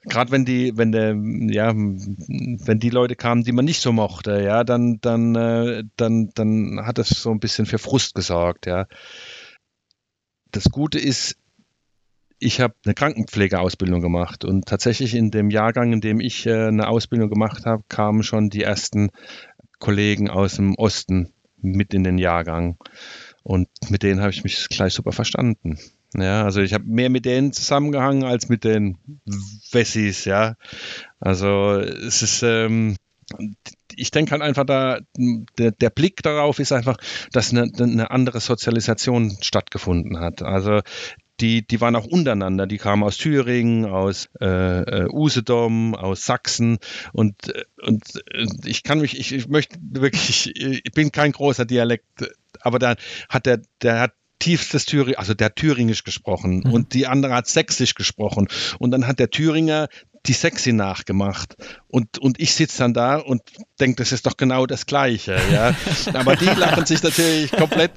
gerade 0.03 0.31
wenn 0.33 0.45
die, 0.45 0.77
wenn 0.77 0.93
der, 0.93 1.15
ja, 1.15 1.75
wenn 1.75 2.79
die 2.79 2.91
Leute 2.91 3.17
kamen, 3.17 3.45
die 3.45 3.53
man 3.53 3.65
nicht 3.65 3.81
so 3.81 3.93
mochte, 3.93 4.43
ja, 4.43 4.65
dann, 4.65 4.99
dann, 5.01 5.35
äh, 5.35 5.85
dann, 5.97 6.31
dann 6.35 6.81
hat 6.87 6.99
das 6.99 7.11
so 7.11 7.31
ein 7.31 7.41
bisschen 7.41 7.67
für 7.67 7.79
Frust 7.79 8.15
gesorgt, 8.15 8.67
ja. 8.67 8.87
Das 10.53 10.65
Gute 10.65 10.99
ist, 10.99 11.37
ich 12.39 12.61
habe 12.61 12.75
eine 12.85 12.95
Krankenpflegeausbildung 12.95 14.01
gemacht 14.01 14.45
und 14.45 14.67
tatsächlich 14.67 15.15
in 15.15 15.31
dem 15.31 15.51
Jahrgang, 15.51 15.93
in 15.93 16.01
dem 16.01 16.21
ich 16.21 16.47
äh, 16.47 16.67
eine 16.67 16.89
Ausbildung 16.89 17.31
gemacht 17.31 17.65
habe, 17.65 17.85
kamen 17.89 18.23
schon 18.23 18.51
die 18.51 18.63
ersten 18.63 19.11
Kollegen 19.79 20.29
aus 20.29 20.57
dem 20.57 20.75
Osten 20.75 21.33
mit 21.57 21.95
in 21.95 22.05
den 22.05 22.19
Jahrgang 22.19 22.77
und 23.43 23.69
mit 23.89 24.03
denen 24.03 24.21
habe 24.21 24.31
ich 24.31 24.45
mich 24.45 24.69
gleich 24.69 24.95
super 24.95 25.13
verstanden. 25.13 25.79
Ja, 26.15 26.45
also 26.45 26.61
ich 26.61 26.73
habe 26.73 26.85
mehr 26.85 27.11
mit 27.11 27.25
denen 27.25 27.53
zusammengehangen 27.53 28.25
als 28.25 28.49
mit 28.49 28.65
den 28.65 28.99
Wessis, 29.73 30.25
ja. 30.25 30.55
Also 31.21 31.79
es 31.79 32.23
ist, 32.23 32.43
ähm, 32.43 32.97
ich 33.95 34.11
denke 34.11 34.33
halt 34.33 34.43
einfach 34.43 34.65
da, 34.65 35.01
der, 35.59 35.73
der, 35.73 35.91
Blick 35.91 36.23
darauf 36.23 36.59
ist 36.59 36.73
einfach, 36.73 36.97
dass 37.33 37.51
eine, 37.51 37.71
eine 37.79 38.11
andere 38.11 38.41
Sozialisation 38.41 39.37
stattgefunden 39.41 40.21
hat. 40.21 40.43
Also 40.43 40.81
die, 41.41 41.67
die 41.67 41.81
waren 41.81 41.97
auch 41.97 42.07
untereinander. 42.07 42.67
Die 42.67 42.79
kamen 42.79 43.03
aus 43.03 43.19
Thüringen, 43.19 43.85
aus 43.85 44.29
äh, 44.41 44.47
äh 44.47 45.09
Usedom, 45.11 45.95
aus 45.95 46.25
Sachsen 46.25 46.79
und, 47.13 47.55
äh, 47.55 47.65
und 47.83 48.05
äh, 48.33 48.47
ich 48.65 48.83
kann 48.83 49.01
mich, 49.01 49.19
ich, 49.19 49.33
ich 49.33 49.49
möchte 49.49 49.79
wirklich, 49.81 50.55
ich 50.57 50.93
bin 50.93 51.13
kein 51.13 51.33
großer 51.33 51.65
Dialekt, 51.65 52.05
aber 52.61 52.79
da 52.79 52.97
hat 53.29 53.47
der, 53.47 53.61
der 53.83 54.01
hat 54.01 54.13
tiefstes 54.39 54.85
Thüring, 54.85 55.17
also 55.17 55.35
der 55.35 55.55
Thüringisch 55.55 56.05
gesprochen 56.05 56.63
mhm. 56.65 56.73
und 56.73 56.95
die 56.95 57.07
andere 57.07 57.35
hat 57.35 57.49
Sächsisch 57.49 57.95
gesprochen 57.95 58.49
und 58.79 58.91
dann 58.91 59.07
hat 59.07 59.19
der 59.19 59.31
Thüringer 59.31 59.89
die 60.27 60.33
Sexy 60.33 60.73
nachgemacht 60.73 61.57
und, 61.89 62.19
und 62.19 62.41
ich 62.41 62.55
sitze 62.55 62.79
dann 62.79 62.95
da 62.95 63.17
und 63.17 63.43
denke, 63.81 63.97
das 63.97 64.13
ist 64.13 64.27
doch 64.27 64.37
genau 64.37 64.67
das 64.67 64.87
Gleiche, 64.87 65.39
ja. 65.53 65.75
Aber 66.15 66.37
die 66.37 66.47
lachen 66.47 66.85
sich 66.85 67.03
natürlich 67.03 67.53
komplett 67.53 67.93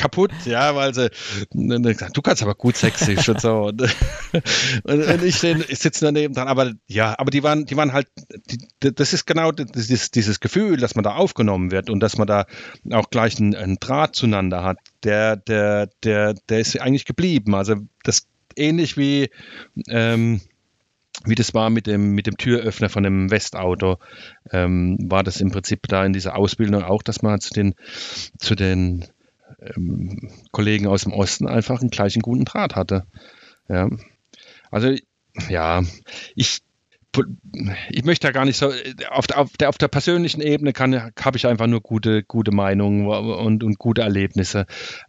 kaputt, 0.00 0.32
ja, 0.46 0.74
weil 0.74 0.94
sie, 0.94 1.10
du 1.52 2.22
kannst 2.22 2.42
aber 2.42 2.54
gut 2.54 2.76
sächsisch 2.76 3.28
und 3.28 3.40
so. 3.40 3.64
Und, 3.66 3.82
und 4.84 5.22
ich, 5.22 5.44
ich 5.44 5.78
sitze 5.78 6.06
daneben 6.06 6.34
dran, 6.34 6.48
aber 6.48 6.72
ja, 6.86 7.14
aber 7.18 7.30
die 7.30 7.42
waren, 7.42 7.66
die 7.66 7.76
waren 7.76 7.92
halt, 7.92 8.08
die, 8.82 8.94
das 8.94 9.12
ist 9.12 9.26
genau 9.26 9.52
dieses, 9.52 10.10
dieses 10.10 10.40
Gefühl, 10.40 10.78
dass 10.78 10.94
man 10.94 11.04
da 11.04 11.14
aufgenommen 11.14 11.70
wird 11.70 11.90
und 11.90 12.00
dass 12.00 12.16
man 12.16 12.26
da 12.26 12.46
auch 12.90 13.10
gleich 13.10 13.38
einen, 13.38 13.54
einen 13.54 13.78
Draht 13.78 14.16
zueinander 14.16 14.64
hat, 14.64 14.78
der, 15.04 15.36
der, 15.36 15.90
der, 16.02 16.34
der 16.48 16.60
ist 16.60 16.80
eigentlich 16.80 17.04
geblieben. 17.04 17.54
Also 17.54 17.76
das 18.02 18.26
ähnlich 18.56 18.96
wie, 18.96 19.28
ähm, 19.88 20.40
wie 21.24 21.34
das 21.34 21.52
war 21.52 21.68
mit 21.68 21.86
dem, 21.86 22.12
mit 22.12 22.26
dem 22.26 22.38
Türöffner 22.38 22.88
von 22.88 23.02
dem 23.02 23.30
Westauto, 23.30 23.98
ähm, 24.50 24.96
war 25.10 25.22
das 25.22 25.40
im 25.42 25.50
Prinzip 25.50 25.86
da 25.88 26.04
in 26.06 26.14
dieser 26.14 26.36
Ausbildung 26.36 26.82
auch, 26.82 27.02
dass 27.02 27.20
man 27.20 27.40
zu 27.40 27.52
den, 27.52 27.74
zu 28.38 28.54
den 28.54 29.04
ähm, 29.60 30.30
Kollegen 30.52 30.86
aus 30.86 31.02
dem 31.02 31.12
Osten 31.12 31.46
einfach 31.46 31.80
einen 31.80 31.90
gleichen 31.90 32.22
guten 32.22 32.44
Draht 32.44 32.76
hatte. 32.76 33.06
Ja. 33.68 33.88
Also 34.70 34.94
ja, 35.48 35.82
ich 36.34 36.62
ich 37.90 38.04
möchte 38.04 38.28
da 38.28 38.32
gar 38.32 38.44
nicht 38.44 38.56
so, 38.56 38.72
auf 39.10 39.26
der, 39.26 39.38
auf 39.38 39.56
der, 39.58 39.68
auf 39.68 39.78
der 39.78 39.88
persönlichen 39.88 40.40
Ebene 40.40 40.72
habe 40.72 41.36
ich 41.36 41.46
einfach 41.46 41.66
nur 41.66 41.80
gute, 41.80 42.22
gute 42.22 42.52
Meinungen 42.52 43.06
und, 43.06 43.64
und 43.64 43.78
gute 43.78 44.02
Erlebnisse. 44.02 44.66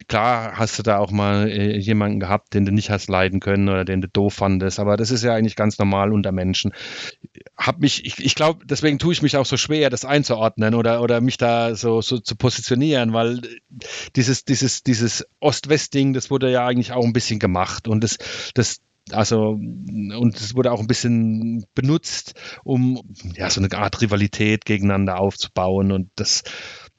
Klar 0.07 0.53
hast 0.55 0.79
du 0.79 0.83
da 0.83 0.97
auch 0.97 1.11
mal 1.11 1.47
äh, 1.47 1.77
jemanden 1.77 2.19
gehabt, 2.19 2.53
den 2.55 2.65
du 2.65 2.71
nicht 2.71 2.89
hast 2.89 3.07
leiden 3.07 3.39
können 3.39 3.69
oder 3.69 3.85
den 3.85 4.01
du 4.01 4.07
doof 4.07 4.33
fandest, 4.33 4.79
aber 4.79 4.97
das 4.97 5.11
ist 5.11 5.23
ja 5.23 5.35
eigentlich 5.35 5.55
ganz 5.55 5.77
normal 5.77 6.11
unter 6.11 6.31
Menschen. 6.31 6.71
Hab 7.55 7.79
mich, 7.79 8.03
ich, 8.05 8.17
ich 8.17 8.33
glaube, 8.33 8.65
deswegen 8.65 8.97
tue 8.97 9.13
ich 9.13 9.21
mich 9.21 9.37
auch 9.37 9.45
so 9.45 9.57
schwer, 9.57 9.91
das 9.91 10.03
einzuordnen 10.03 10.73
oder, 10.73 11.01
oder 11.01 11.21
mich 11.21 11.37
da 11.37 11.75
so, 11.75 12.01
so 12.01 12.17
zu 12.17 12.35
positionieren, 12.35 13.13
weil 13.13 13.41
dieses, 14.15 14.43
dieses, 14.43 14.81
dieses 14.81 15.27
Ost-West-Ding, 15.39 16.13
das 16.13 16.31
wurde 16.31 16.51
ja 16.51 16.65
eigentlich 16.65 16.93
auch 16.93 17.05
ein 17.05 17.13
bisschen 17.13 17.39
gemacht 17.39 17.87
und 17.87 18.03
das, 18.03 18.17
das, 18.55 18.81
also, 19.09 19.49
und 19.49 20.35
es 20.35 20.55
wurde 20.55 20.71
auch 20.71 20.79
ein 20.79 20.87
bisschen 20.87 21.65
benutzt, 21.73 22.35
um 22.63 23.01
ja 23.35 23.49
so 23.49 23.61
eine 23.61 23.71
Art 23.77 24.01
Rivalität 24.01 24.65
gegeneinander 24.65 25.19
aufzubauen. 25.19 25.91
Und 25.91 26.11
das, 26.15 26.43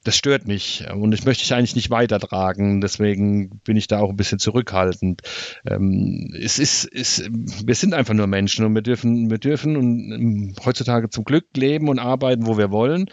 das 0.05 0.16
stört 0.16 0.46
mich. 0.46 0.84
Und 0.92 1.12
ich 1.12 1.24
möchte 1.24 1.44
ich 1.44 1.55
eigentlich 1.55 1.76
nicht 1.76 1.90
weitertragen. 1.90 2.80
Deswegen 2.80 3.61
bin 3.64 3.76
ich 3.76 3.86
da 3.86 4.00
auch 4.00 4.11
ein 4.11 4.16
bisschen 4.16 4.38
zurückhaltend. 4.38 5.22
Ähm, 5.64 6.34
es 6.38 6.59
ist, 6.59 6.84
ist, 6.84 7.28
wir 7.30 7.74
sind 7.74 7.94
einfach 7.94 8.14
nur 8.14 8.26
Menschen 8.26 8.64
und 8.64 8.74
wir 8.74 8.82
dürfen, 8.82 9.30
wir 9.30 9.38
dürfen 9.38 9.76
und, 9.76 10.12
ähm, 10.12 10.55
heutzutage 10.64 11.09
zum 11.09 11.24
Glück 11.24 11.46
leben 11.57 11.88
und 11.88 11.98
arbeiten, 11.98 12.46
wo 12.46 12.59
wir 12.59 12.70
wollen 12.70 13.07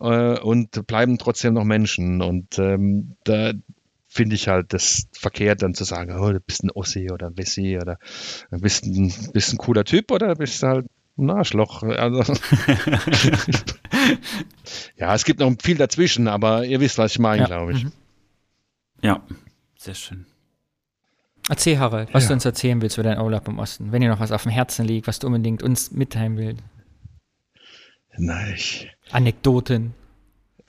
äh, 0.00 0.38
und 0.38 0.86
bleiben 0.86 1.18
trotzdem 1.18 1.54
noch 1.54 1.64
Menschen. 1.64 2.22
Und 2.22 2.58
ähm, 2.58 3.16
da, 3.24 3.52
finde 4.10 4.34
ich 4.34 4.48
halt 4.48 4.72
das 4.72 5.06
verkehrt, 5.12 5.62
dann 5.62 5.74
zu 5.74 5.84
sagen, 5.84 6.18
oh, 6.18 6.32
du 6.32 6.40
bist 6.40 6.64
ein 6.64 6.70
Ossi 6.70 7.10
oder 7.12 7.30
Wessi 7.36 7.78
oder 7.80 7.98
du 8.50 8.58
bist 8.60 8.84
ein, 8.84 9.14
bist 9.32 9.52
ein 9.52 9.58
cooler 9.58 9.84
Typ 9.84 10.10
oder 10.10 10.34
bist 10.34 10.62
halt 10.62 10.86
ein 11.16 11.30
Arschloch. 11.30 11.84
Also, 11.84 12.34
ja, 14.96 15.14
es 15.14 15.24
gibt 15.24 15.38
noch 15.40 15.54
viel 15.62 15.76
dazwischen, 15.76 16.26
aber 16.26 16.64
ihr 16.64 16.80
wisst, 16.80 16.98
was 16.98 17.12
ich 17.12 17.18
meine, 17.20 17.42
ja. 17.42 17.46
glaube 17.46 17.72
ich. 17.72 17.84
Mhm. 17.84 17.92
Ja, 19.02 19.22
sehr 19.76 19.94
schön. 19.94 20.26
Erzähl, 21.48 21.78
Harald, 21.78 22.12
was 22.12 22.24
ja. 22.24 22.28
du 22.28 22.34
uns 22.34 22.44
erzählen 22.44 22.82
willst 22.82 22.98
über 22.98 23.04
deinen 23.04 23.20
Urlaub 23.20 23.46
im 23.48 23.58
Osten. 23.58 23.92
Wenn 23.92 24.02
dir 24.02 24.08
noch 24.08 24.20
was 24.20 24.32
auf 24.32 24.42
dem 24.42 24.52
Herzen 24.52 24.84
liegt, 24.84 25.06
was 25.06 25.20
du 25.20 25.28
unbedingt 25.28 25.62
uns 25.62 25.92
mitteilen 25.92 26.36
willst. 26.36 26.62
Nein. 28.18 28.58
Anekdoten. 29.10 29.94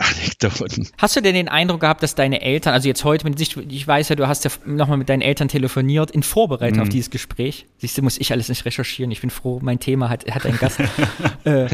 Anekdoten. 0.01 0.87
Hast 0.97 1.15
du 1.15 1.21
denn 1.21 1.35
den 1.35 1.47
Eindruck 1.47 1.81
gehabt, 1.81 2.03
dass 2.03 2.15
deine 2.15 2.41
Eltern, 2.41 2.73
also 2.73 2.87
jetzt 2.87 3.03
heute 3.03 3.27
mit 3.27 3.37
sich, 3.37 3.55
ich 3.55 3.87
weiß 3.87 4.09
ja, 4.09 4.15
du 4.15 4.27
hast 4.27 4.43
ja 4.45 4.51
nochmal 4.65 4.97
mit 4.97 5.09
deinen 5.09 5.21
Eltern 5.21 5.47
telefoniert 5.47 6.11
in 6.11 6.23
Vorbereitung 6.23 6.77
mhm. 6.77 6.83
auf 6.83 6.89
dieses 6.89 7.09
Gespräch. 7.09 7.65
Siehst 7.77 7.97
du, 7.97 8.01
muss 8.01 8.17
ich 8.17 8.31
alles 8.31 8.49
nicht 8.49 8.65
recherchieren. 8.65 9.11
Ich 9.11 9.21
bin 9.21 9.29
froh, 9.29 9.59
mein 9.61 9.79
Thema 9.79 10.09
hat, 10.09 10.29
hat 10.29 10.45
einen 10.45 10.57
Gast. 10.57 10.79
äh, 11.43 11.67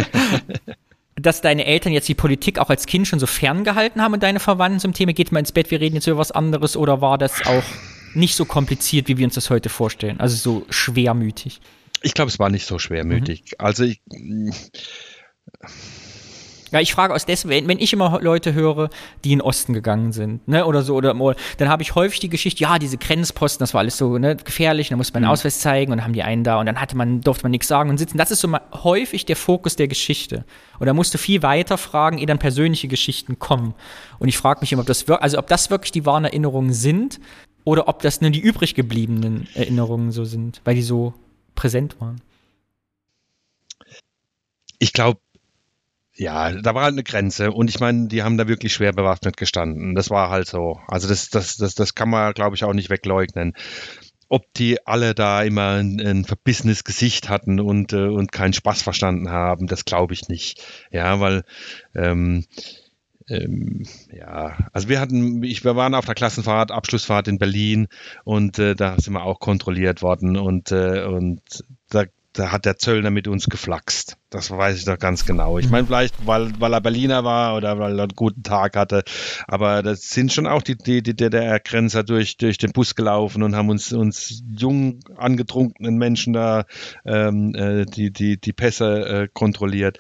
dass 1.15 1.41
deine 1.41 1.65
Eltern 1.65 1.93
jetzt 1.93 2.07
die 2.07 2.15
Politik 2.15 2.59
auch 2.59 2.69
als 2.69 2.86
Kind 2.86 3.07
schon 3.07 3.19
so 3.19 3.25
ferngehalten 3.25 4.01
haben 4.01 4.13
und 4.13 4.23
deine 4.23 4.39
Verwandten 4.39 4.80
zum 4.80 4.93
Thema, 4.93 5.13
geht 5.13 5.32
mal 5.32 5.39
ins 5.39 5.51
Bett, 5.51 5.71
wir 5.71 5.82
reden 5.82 5.95
jetzt 5.95 6.07
über 6.07 6.17
was 6.17 6.32
anderes 6.32 6.78
oder 6.78 7.01
war 7.01 7.17
das 7.17 7.45
auch 7.45 7.63
nicht 8.13 8.36
so 8.36 8.45
kompliziert, 8.45 9.07
wie 9.07 9.17
wir 9.17 9.25
uns 9.25 9.36
das 9.36 9.49
heute 9.49 9.69
vorstellen? 9.69 10.19
Also 10.19 10.36
so 10.36 10.65
schwermütig? 10.69 11.59
Ich 12.03 12.13
glaube, 12.13 12.30
es 12.30 12.38
war 12.38 12.49
nicht 12.49 12.67
so 12.67 12.78
schwermütig. 12.78 13.41
Mhm. 13.41 13.65
Also 13.65 13.84
ich 13.84 14.01
ja, 16.72 16.80
ich 16.80 16.93
frage 16.93 17.13
aus 17.13 17.26
deswegen, 17.26 17.68
wenn 17.68 17.80
ich 17.80 17.93
immer 17.93 18.20
Leute 18.22 18.53
höre, 18.53 18.89
die 19.24 19.34
in 19.34 19.39
den 19.39 19.45
Osten 19.45 19.74
gegangen 19.74 20.11
sind, 20.11 20.47
ne, 20.47 20.65
oder 20.65 20.82
so, 20.82 20.95
oder, 20.95 21.13
dann 21.57 21.70
habe 21.70 21.84
ich 21.84 21.95
häufig 21.95 22.20
die 22.20 22.30
Geschichte, 22.30 22.61
ja, 22.63 22.80
diese 22.80 22.97
Grenzposten, 22.97 23.59
das 23.59 23.74
war 23.74 23.80
alles 23.80 23.97
so 23.97 24.18
ne, 24.18 24.36
gefährlich, 24.36 24.89
dann 24.89 24.97
musste 24.97 25.13
man 25.13 25.24
einen 25.24 25.30
mhm. 25.30 25.34
Ausweis 25.34 25.59
zeigen 25.59 25.91
und 25.91 25.99
dann 25.99 26.05
haben 26.05 26.13
die 26.13 26.24
einen 26.24 26.43
da 26.43 26.59
und 26.59 26.65
dann 26.65 26.80
hatte 26.80 26.97
man, 26.97 27.22
durfte 27.22 27.43
man 27.43 27.51
nichts 27.51 27.68
sagen 27.68 27.89
und 27.89 27.97
sitzen. 27.97 28.18
Das 28.18 28.32
ist 28.32 28.41
so 28.41 28.47
mal 28.47 28.61
häufig 28.84 29.26
der 29.26 29.36
Fokus 29.36 29.76
der 29.76 29.88
Geschichte. 29.88 30.45
Und 30.80 30.88
da 30.88 30.93
musst 30.93 31.13
du 31.13 31.18
viel 31.18 31.41
weiter 31.41 31.78
fragen, 31.78 32.18
ehe 32.18 32.26
dann 32.26 32.39
persönliche 32.39 32.88
Geschichten 32.88 33.39
kommen. 33.39 33.74
Und 34.20 34.28
ich 34.28 34.38
frage 34.38 34.61
mich 34.61 34.72
immer, 34.72 34.82
ob 34.82 34.88
das, 34.88 35.07
also 35.09 35.38
ob 35.38 35.47
das 35.47 35.70
wirklich 35.70 35.91
die 35.91 36.05
wahren 36.05 36.26
Erinnerungen 36.26 36.74
sind 36.74 37.20
oder 37.63 37.88
ob 37.88 38.01
das 38.01 38.22
nur 38.22 38.30
die 38.30 38.39
übrig 38.39 38.76
gebliebenen 38.76 39.47
Erinnerungen 39.53 40.11
so 40.11 40.26
sind, 40.26 40.61
weil 40.63 40.76
die 40.76 40.82
so 40.82 41.13
präsent 41.55 41.99
waren. 41.99 42.22
Ich 44.80 44.93
glaube, 44.93 45.20
ja, 46.18 46.51
da 46.51 46.74
war 46.74 46.84
halt 46.84 46.93
eine 46.93 47.03
Grenze 47.03 47.51
und 47.51 47.70
ich 47.70 47.80
meine, 47.80 48.07
die 48.07 48.24
haben 48.24 48.38
da 48.38 48.47
wirklich 48.47 48.74
schwer 48.74 48.91
bewaffnet 48.91 49.38
gestanden. 49.38 49.93
Das 49.95 50.09
war 50.09 50.30
halt 50.30 50.47
so. 50.47 50.80
Also 50.88 51.07
das, 51.07 51.30
das, 51.30 51.57
das, 51.57 51.76
das 51.76 51.95
kann 51.95 52.09
man, 52.09 52.34
glaube 52.34 52.55
ich, 52.55 52.63
auch 52.63 52.74
nicht 52.74 52.89
wegleugnen. 52.89 53.53
Ob 54.30 54.51
die 54.55 54.86
alle 54.86 55.13
da 55.15 55.43
immer 55.43 55.76
ein, 55.76 56.01
ein 56.01 56.26
verbissenes 56.26 56.84
Gesicht 56.84 57.30
hatten 57.30 57.59
und, 57.59 57.93
äh, 57.93 58.07
und 58.07 58.32
keinen 58.32 58.53
Spaß 58.53 58.82
verstanden 58.82 59.30
haben, 59.30 59.68
das 59.68 59.86
glaube 59.86 60.13
ich 60.13 60.28
nicht. 60.28 60.61
Ja, 60.91 61.20
weil 61.20 61.43
ähm, 61.95 62.45
ähm, 63.30 63.86
ja, 64.11 64.57
also 64.74 64.89
wir 64.89 64.99
hatten, 64.99 65.43
ich, 65.43 65.63
wir 65.63 65.76
waren 65.76 65.93
auf 65.95 66.05
der 66.05 66.15
Klassenfahrt, 66.15 66.72
Abschlussfahrt 66.72 67.28
in 67.28 67.38
Berlin 67.38 67.88
und 68.24 68.57
äh, 68.59 68.76
da 68.76 68.97
sind 68.99 69.13
wir 69.13 69.24
auch 69.24 69.39
kontrolliert 69.39 70.01
worden 70.01 70.38
und, 70.38 70.72
äh, 70.72 71.03
und 71.03 71.41
da 71.89 72.05
da 72.38 72.51
hat 72.51 72.65
der 72.65 72.77
Zöllner 72.77 73.09
mit 73.09 73.27
uns 73.27 73.45
geflaxt. 73.45 74.17
Das 74.29 74.51
weiß 74.51 74.77
ich 74.77 74.85
doch 74.85 74.99
ganz 74.99 75.25
genau. 75.25 75.57
Ich 75.57 75.65
mhm. 75.65 75.71
meine, 75.71 75.88
vielleicht, 75.88 76.27
weil, 76.27 76.51
weil 76.59 76.73
er 76.73 76.81
Berliner 76.81 77.23
war 77.23 77.55
oder 77.55 77.79
weil 77.79 77.97
er 77.97 78.03
einen 78.03 78.15
guten 78.15 78.43
Tag 78.43 78.76
hatte. 78.76 79.03
Aber 79.47 79.81
das 79.81 80.01
sind 80.09 80.31
schon 80.31 80.45
auch 80.47 80.61
die, 80.61 80.77
die, 80.77 81.01
die 81.01 81.15
DDR-Grenzer 81.15 82.03
durch, 82.03 82.38
durch 82.38 82.57
den 82.57 82.72
Bus 82.72 82.95
gelaufen 82.95 83.41
und 83.41 83.55
haben 83.55 83.69
uns, 83.69 83.91
uns 83.93 84.43
jung 84.47 84.99
angetrunkenen 85.15 85.97
Menschen 85.97 86.34
da 86.34 86.65
ähm, 87.05 87.55
äh, 87.55 87.85
die, 87.85 88.11
die, 88.11 88.39
die 88.39 88.53
Pässe 88.53 89.05
äh, 89.07 89.27
kontrolliert. 89.34 89.99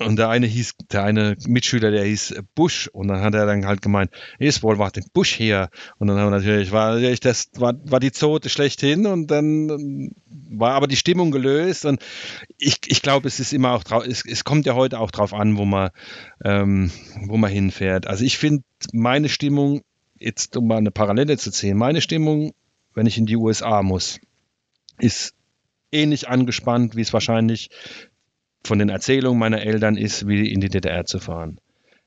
Und 0.00 0.16
der 0.16 0.28
eine 0.28 0.46
hieß, 0.46 0.74
der 0.92 1.02
eine 1.04 1.36
Mitschüler, 1.46 1.90
der 1.90 2.04
hieß 2.04 2.42
Bush. 2.54 2.88
Und 2.88 3.08
dann 3.08 3.20
hat 3.20 3.34
er 3.34 3.46
dann 3.46 3.66
halt 3.66 3.82
gemeint, 3.82 4.10
ist 4.38 4.62
wohl 4.62 4.78
was 4.78 4.92
den 4.92 5.04
Bush 5.12 5.34
hier. 5.34 5.70
Und 5.98 6.08
dann 6.08 6.18
haben 6.18 6.26
wir 6.26 6.38
natürlich, 6.38 6.72
war, 6.72 7.00
das 7.00 7.50
war, 7.56 7.74
war 7.84 8.00
die 8.00 8.12
Zote 8.12 8.48
schlechthin 8.48 9.06
und 9.06 9.28
dann 9.28 10.12
war 10.50 10.74
aber 10.74 10.86
die 10.86 10.96
Stimmung 10.96 11.30
gelöst. 11.30 11.84
Und 11.84 12.00
ich, 12.58 12.78
ich 12.86 13.02
glaube, 13.02 13.28
es 13.28 13.40
ist 13.40 13.52
immer 13.52 13.72
auch 13.72 13.84
drauf, 13.84 14.04
es, 14.06 14.24
es 14.24 14.44
kommt 14.44 14.66
ja 14.66 14.74
heute 14.74 15.00
auch 15.00 15.10
drauf 15.10 15.34
an, 15.34 15.56
wo 15.56 15.64
man, 15.64 15.90
ähm, 16.44 16.90
wo 17.26 17.36
man 17.36 17.50
hinfährt. 17.50 18.06
Also 18.06 18.24
ich 18.24 18.38
finde 18.38 18.64
meine 18.92 19.28
Stimmung, 19.28 19.82
jetzt 20.18 20.56
um 20.56 20.66
mal 20.66 20.76
eine 20.76 20.90
Parallele 20.90 21.38
zu 21.38 21.50
ziehen, 21.50 21.76
meine 21.76 22.00
Stimmung, 22.00 22.52
wenn 22.94 23.06
ich 23.06 23.18
in 23.18 23.26
die 23.26 23.36
USA 23.36 23.82
muss, 23.82 24.20
ist 24.98 25.34
ähnlich 25.92 26.28
angespannt, 26.28 26.96
wie 26.96 27.00
es 27.00 27.12
wahrscheinlich 27.12 27.70
von 28.68 28.78
den 28.78 28.90
Erzählungen 28.90 29.38
meiner 29.38 29.62
Eltern 29.62 29.96
ist, 29.96 30.28
wie 30.28 30.52
in 30.52 30.60
die 30.60 30.68
DDR 30.68 31.04
zu 31.04 31.18
fahren. 31.18 31.58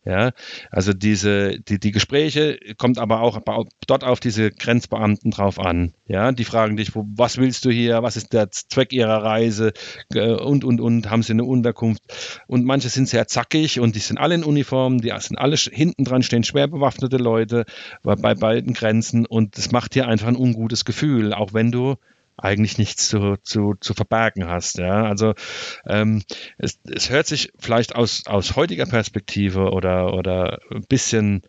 Ja, 0.03 0.31
also 0.71 0.93
diese, 0.93 1.59
die, 1.59 1.79
die 1.79 1.91
Gespräche 1.91 2.57
kommt 2.79 2.97
aber 2.97 3.21
auch 3.21 3.39
dort 3.85 4.03
auf 4.03 4.19
diese 4.19 4.49
Grenzbeamten 4.49 5.29
drauf 5.29 5.59
an. 5.59 5.93
Ja, 6.07 6.31
die 6.31 6.43
fragen 6.43 6.75
dich, 6.75 6.95
wo, 6.95 7.05
was 7.15 7.37
willst 7.37 7.65
du 7.65 7.69
hier? 7.69 8.01
Was 8.01 8.17
ist 8.17 8.33
der 8.33 8.49
Zweck 8.49 8.93
ihrer 8.93 9.21
Reise? 9.21 9.73
Äh, 10.11 10.31
und, 10.31 10.63
und, 10.63 10.81
und, 10.81 11.11
haben 11.11 11.21
sie 11.21 11.33
eine 11.33 11.43
Unterkunft? 11.43 12.01
Und 12.47 12.65
manche 12.65 12.89
sind 12.89 13.09
sehr 13.09 13.27
zackig 13.27 13.79
und 13.79 13.95
die 13.95 13.99
sind 13.99 14.17
alle 14.17 14.33
in 14.33 14.43
Uniform, 14.43 15.01
die 15.01 15.13
sind 15.19 15.37
alle 15.37 15.55
hinten 15.55 16.03
dran 16.03 16.23
stehen 16.23 16.43
schwer 16.43 16.67
bewaffnete 16.67 17.17
Leute 17.17 17.65
bei, 18.01 18.15
bei 18.15 18.33
beiden 18.33 18.73
Grenzen 18.73 19.27
und 19.27 19.55
das 19.55 19.71
macht 19.71 19.93
dir 19.93 20.07
einfach 20.07 20.29
ein 20.29 20.35
ungutes 20.35 20.83
Gefühl, 20.83 21.31
auch 21.31 21.53
wenn 21.53 21.71
du 21.71 21.97
eigentlich 22.37 22.77
nichts 22.77 23.07
zu, 23.07 23.35
zu, 23.43 23.75
zu 23.79 23.93
verbergen 23.93 24.47
hast. 24.47 24.77
Ja? 24.77 25.03
Also 25.03 25.33
ähm, 25.85 26.23
es, 26.57 26.79
es 26.89 27.09
hört 27.09 27.27
sich 27.27 27.51
vielleicht 27.59 27.95
aus, 27.95 28.23
aus 28.25 28.55
heutiger 28.55 28.85
Perspektive 28.85 29.71
oder, 29.71 30.13
oder 30.13 30.59
ein 30.71 30.85
bisschen 30.87 31.43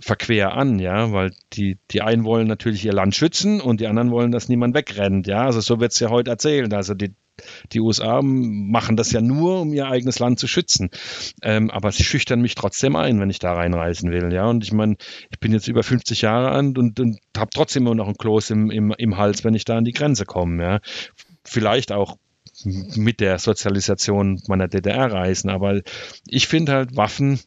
verquer 0.00 0.54
an, 0.54 0.78
ja, 0.78 1.12
weil 1.12 1.32
die, 1.52 1.78
die 1.90 2.02
einen 2.02 2.24
wollen 2.24 2.46
natürlich 2.46 2.84
ihr 2.84 2.92
Land 2.92 3.16
schützen 3.16 3.60
und 3.60 3.80
die 3.80 3.86
anderen 3.86 4.10
wollen, 4.10 4.30
dass 4.30 4.48
niemand 4.48 4.74
wegrennt, 4.74 5.26
ja. 5.26 5.44
Also 5.44 5.60
so 5.60 5.80
wird 5.80 5.92
es 5.92 6.00
ja 6.00 6.08
heute 6.08 6.30
erzählt. 6.30 6.72
Also 6.72 6.94
die, 6.94 7.14
die 7.72 7.80
USA 7.80 8.20
machen 8.22 8.96
das 8.96 9.12
ja 9.12 9.20
nur, 9.20 9.60
um 9.60 9.72
ihr 9.72 9.88
eigenes 9.88 10.18
Land 10.18 10.38
zu 10.38 10.46
schützen. 10.46 10.90
Ähm, 11.42 11.70
aber 11.70 11.90
sie 11.90 12.04
schüchtern 12.04 12.40
mich 12.40 12.54
trotzdem 12.54 12.96
ein, 12.96 13.20
wenn 13.20 13.30
ich 13.30 13.38
da 13.38 13.52
reinreisen 13.54 14.10
will. 14.10 14.32
Ja, 14.32 14.46
und 14.46 14.64
ich 14.64 14.72
meine, 14.72 14.96
ich 15.30 15.40
bin 15.40 15.52
jetzt 15.52 15.68
über 15.68 15.82
50 15.82 16.22
Jahre 16.22 16.50
alt 16.50 16.78
und, 16.78 17.00
und 17.00 17.18
habe 17.36 17.50
trotzdem 17.52 17.86
immer 17.86 17.94
noch 17.94 18.08
ein 18.08 18.16
Kloß 18.16 18.50
im, 18.50 18.70
im, 18.70 18.94
im 18.96 19.16
Hals, 19.16 19.44
wenn 19.44 19.54
ich 19.54 19.64
da 19.64 19.76
an 19.78 19.84
die 19.84 19.92
Grenze 19.92 20.24
komme. 20.24 20.62
Ja, 20.62 20.80
vielleicht 21.44 21.92
auch 21.92 22.16
mit 22.64 23.20
der 23.20 23.38
Sozialisation 23.38 24.42
meiner 24.48 24.68
DDR-Reisen. 24.68 25.50
Aber 25.50 25.80
ich 26.26 26.46
finde 26.48 26.72
halt 26.72 26.96
Waffen 26.96 27.40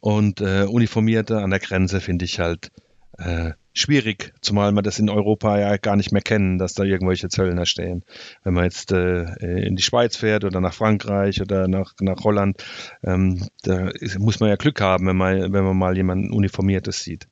und 0.00 0.40
äh, 0.40 0.64
Uniformierte 0.64 1.38
an 1.38 1.50
der 1.50 1.60
Grenze 1.60 2.00
finde 2.00 2.24
ich 2.24 2.38
halt 2.38 2.70
äh, 3.18 3.52
schwierig, 3.72 4.32
zumal 4.40 4.72
wir 4.72 4.82
das 4.82 4.98
in 4.98 5.10
Europa 5.10 5.58
ja 5.58 5.76
gar 5.76 5.96
nicht 5.96 6.12
mehr 6.12 6.22
kennen, 6.22 6.58
dass 6.58 6.74
da 6.74 6.84
irgendwelche 6.84 7.28
Zöllner 7.28 7.66
stehen. 7.66 8.02
Wenn 8.42 8.54
man 8.54 8.64
jetzt 8.64 8.92
äh, 8.92 9.24
in 9.62 9.76
die 9.76 9.82
Schweiz 9.82 10.16
fährt 10.16 10.44
oder 10.44 10.60
nach 10.60 10.74
Frankreich 10.74 11.40
oder 11.40 11.68
nach, 11.68 11.94
nach 12.00 12.24
Holland, 12.24 12.62
ähm, 13.04 13.46
da 13.62 13.88
ist, 13.88 14.18
muss 14.18 14.40
man 14.40 14.48
ja 14.48 14.56
Glück 14.56 14.80
haben, 14.80 15.06
wenn 15.06 15.16
man, 15.16 15.52
wenn 15.52 15.64
man 15.64 15.76
mal 15.76 15.96
jemanden 15.96 16.32
Uniformiertes 16.32 17.00
sieht. 17.02 17.28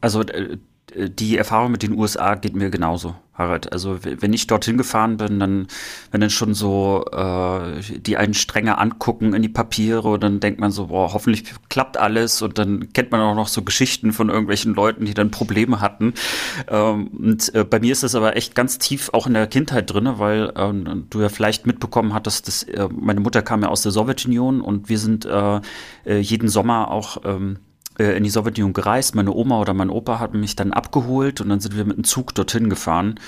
Also 0.00 0.22
äh, 0.22 0.58
die 0.96 1.36
Erfahrung 1.36 1.72
mit 1.72 1.82
den 1.82 1.98
USA 1.98 2.34
geht 2.34 2.56
mir 2.56 2.70
genauso. 2.70 3.14
Harald. 3.38 3.72
Also 3.72 3.98
wenn 4.02 4.32
ich 4.32 4.46
dorthin 4.46 4.78
gefahren 4.78 5.18
bin, 5.18 5.38
dann, 5.38 5.66
wenn 6.10 6.20
dann 6.20 6.30
schon 6.30 6.54
so 6.54 7.04
äh, 7.12 7.80
die 7.98 8.16
einen 8.16 8.34
strenger 8.34 8.78
angucken 8.78 9.34
in 9.34 9.42
die 9.42 9.48
Papiere 9.48 10.18
dann 10.18 10.40
denkt 10.40 10.60
man 10.60 10.70
so, 10.70 10.86
boah, 10.86 11.12
hoffentlich 11.12 11.44
klappt 11.68 11.96
alles 11.98 12.40
und 12.42 12.58
dann 12.58 12.92
kennt 12.92 13.12
man 13.12 13.20
auch 13.20 13.34
noch 13.34 13.48
so 13.48 13.62
Geschichten 13.62 14.12
von 14.12 14.30
irgendwelchen 14.30 14.74
Leuten, 14.74 15.04
die 15.04 15.14
dann 15.14 15.30
Probleme 15.30 15.80
hatten. 15.80 16.14
Ähm, 16.68 17.08
und 17.08 17.54
äh, 17.54 17.64
bei 17.64 17.80
mir 17.80 17.92
ist 17.92 18.02
das 18.02 18.14
aber 18.14 18.36
echt 18.36 18.54
ganz 18.54 18.78
tief 18.78 19.10
auch 19.12 19.26
in 19.26 19.34
der 19.34 19.46
Kindheit 19.46 19.92
drinne, 19.92 20.18
weil 20.18 20.52
äh, 20.54 20.72
du 21.10 21.20
ja 21.20 21.28
vielleicht 21.28 21.66
mitbekommen 21.66 22.14
hattest, 22.14 22.48
dass 22.48 22.62
äh, 22.62 22.88
meine 22.90 23.20
Mutter 23.20 23.42
kam 23.42 23.62
ja 23.62 23.68
aus 23.68 23.82
der 23.82 23.92
Sowjetunion 23.92 24.60
und 24.60 24.88
wir 24.88 24.98
sind 24.98 25.26
äh, 25.26 25.60
äh 26.06 26.18
jeden 26.18 26.48
Sommer 26.48 26.90
auch 26.90 27.18
ähm, 27.24 27.58
äh, 27.58 27.65
in 27.98 28.24
die 28.24 28.30
Sowjetunion 28.30 28.72
gereist. 28.72 29.14
Meine 29.14 29.32
Oma 29.32 29.60
oder 29.60 29.74
mein 29.74 29.90
Opa 29.90 30.18
hatten 30.18 30.40
mich 30.40 30.56
dann 30.56 30.72
abgeholt 30.72 31.40
und 31.40 31.48
dann 31.48 31.60
sind 31.60 31.76
wir 31.76 31.84
mit 31.84 31.96
dem 31.96 32.04
Zug 32.04 32.34
dorthin 32.34 32.68
gefahren. 32.70 33.18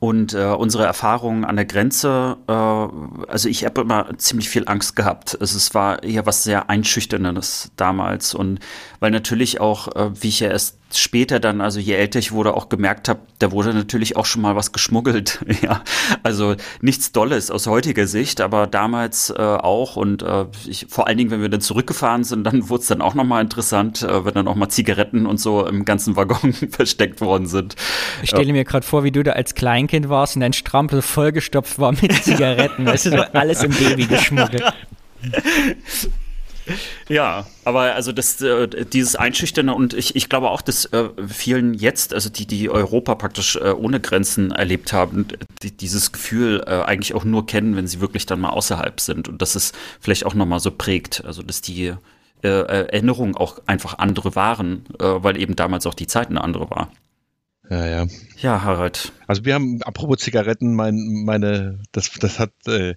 Und 0.00 0.34
äh, 0.34 0.44
unsere 0.46 0.84
Erfahrungen 0.84 1.46
an 1.46 1.56
der 1.56 1.64
Grenze, 1.64 2.36
äh, 2.46 2.52
also 2.52 3.48
ich 3.48 3.64
habe 3.64 3.80
immer 3.80 4.18
ziemlich 4.18 4.50
viel 4.50 4.68
Angst 4.68 4.96
gehabt. 4.96 5.38
Also 5.40 5.56
es 5.56 5.72
war 5.72 6.04
ja 6.04 6.26
was 6.26 6.44
sehr 6.44 6.68
Einschüchterndes 6.68 7.72
damals. 7.76 8.34
Und 8.34 8.60
weil 9.00 9.12
natürlich 9.12 9.60
auch, 9.60 9.94
äh, 9.96 10.10
wie 10.22 10.28
ich 10.28 10.40
ja 10.40 10.48
erst 10.48 10.78
später 10.98 11.40
dann, 11.40 11.60
also 11.60 11.80
je 11.80 11.94
älter 11.94 12.18
ich 12.18 12.32
wurde, 12.32 12.54
auch 12.54 12.68
gemerkt 12.68 13.08
habe, 13.08 13.20
da 13.38 13.52
wurde 13.52 13.74
natürlich 13.74 14.16
auch 14.16 14.26
schon 14.26 14.42
mal 14.42 14.56
was 14.56 14.72
geschmuggelt. 14.72 15.44
ja, 15.62 15.82
also 16.22 16.54
nichts 16.80 17.12
Dolles 17.12 17.50
aus 17.50 17.66
heutiger 17.66 18.06
Sicht, 18.06 18.40
aber 18.40 18.66
damals 18.66 19.30
äh, 19.30 19.34
auch. 19.42 19.96
Und 19.96 20.22
äh, 20.22 20.46
ich, 20.66 20.86
vor 20.88 21.06
allen 21.06 21.18
Dingen, 21.18 21.30
wenn 21.30 21.42
wir 21.42 21.48
dann 21.48 21.60
zurückgefahren 21.60 22.24
sind, 22.24 22.44
dann 22.44 22.68
wurde 22.68 22.82
es 22.82 22.88
dann 22.88 23.02
auch 23.02 23.14
nochmal 23.14 23.42
interessant, 23.42 24.02
äh, 24.02 24.24
wenn 24.24 24.34
dann 24.34 24.48
auch 24.48 24.54
mal 24.54 24.68
Zigaretten 24.68 25.26
und 25.26 25.38
so 25.38 25.66
im 25.66 25.84
ganzen 25.84 26.16
Waggon 26.16 26.52
versteckt 26.70 27.20
worden 27.20 27.46
sind. 27.46 27.76
Ich 28.22 28.30
stelle 28.30 28.52
mir 28.52 28.64
gerade 28.64 28.86
vor, 28.86 29.04
wie 29.04 29.10
du 29.12 29.22
da 29.22 29.32
als 29.32 29.54
Kleinkind 29.54 30.08
warst 30.08 30.36
und 30.36 30.40
dein 30.40 30.52
Strampel 30.52 31.02
vollgestopft 31.02 31.78
war 31.78 31.92
mit 31.92 32.12
Zigaretten. 32.24 32.86
weißt 32.86 33.06
du, 33.06 33.10
so 33.10 33.22
alles 33.32 33.62
im 33.62 33.72
Baby 33.72 34.06
geschmuggelt. 34.06 34.64
Ja, 37.08 37.46
aber 37.64 37.94
also 37.94 38.12
das, 38.12 38.40
äh, 38.40 38.86
dieses 38.86 39.16
Einschüchternde 39.16 39.74
und 39.74 39.94
ich, 39.94 40.16
ich 40.16 40.28
glaube 40.28 40.50
auch, 40.50 40.62
dass 40.62 40.86
äh, 40.86 41.10
vielen 41.28 41.74
jetzt, 41.74 42.14
also 42.14 42.30
die, 42.30 42.46
die 42.46 42.70
Europa 42.70 43.14
praktisch 43.14 43.56
äh, 43.56 43.70
ohne 43.70 44.00
Grenzen 44.00 44.50
erlebt 44.50 44.92
haben, 44.92 45.26
die, 45.62 45.70
dieses 45.70 46.12
Gefühl 46.12 46.62
äh, 46.66 46.82
eigentlich 46.82 47.14
auch 47.14 47.24
nur 47.24 47.46
kennen, 47.46 47.76
wenn 47.76 47.86
sie 47.86 48.00
wirklich 48.00 48.26
dann 48.26 48.40
mal 48.40 48.50
außerhalb 48.50 49.00
sind 49.00 49.28
und 49.28 49.42
dass 49.42 49.54
es 49.54 49.72
vielleicht 50.00 50.24
auch 50.24 50.34
nochmal 50.34 50.60
so 50.60 50.70
prägt, 50.70 51.24
also 51.24 51.42
dass 51.42 51.60
die 51.60 51.94
äh, 52.42 52.48
Erinnerungen 52.48 53.36
auch 53.36 53.60
einfach 53.66 53.98
andere 53.98 54.34
waren, 54.34 54.84
äh, 54.98 55.04
weil 55.04 55.40
eben 55.40 55.56
damals 55.56 55.86
auch 55.86 55.94
die 55.94 56.06
Zeit 56.06 56.28
eine 56.28 56.42
andere 56.42 56.70
war. 56.70 56.90
Ja, 57.70 57.86
ja. 57.86 58.06
Ja, 58.38 58.62
Harald. 58.62 59.12
Also 59.26 59.44
wir 59.44 59.54
haben, 59.54 59.82
apropos 59.82 60.18
Zigaretten, 60.18 60.74
mein, 60.74 61.24
meine, 61.24 61.82
das, 61.92 62.10
das 62.10 62.38
hat 62.38 62.52
äh, 62.66 62.94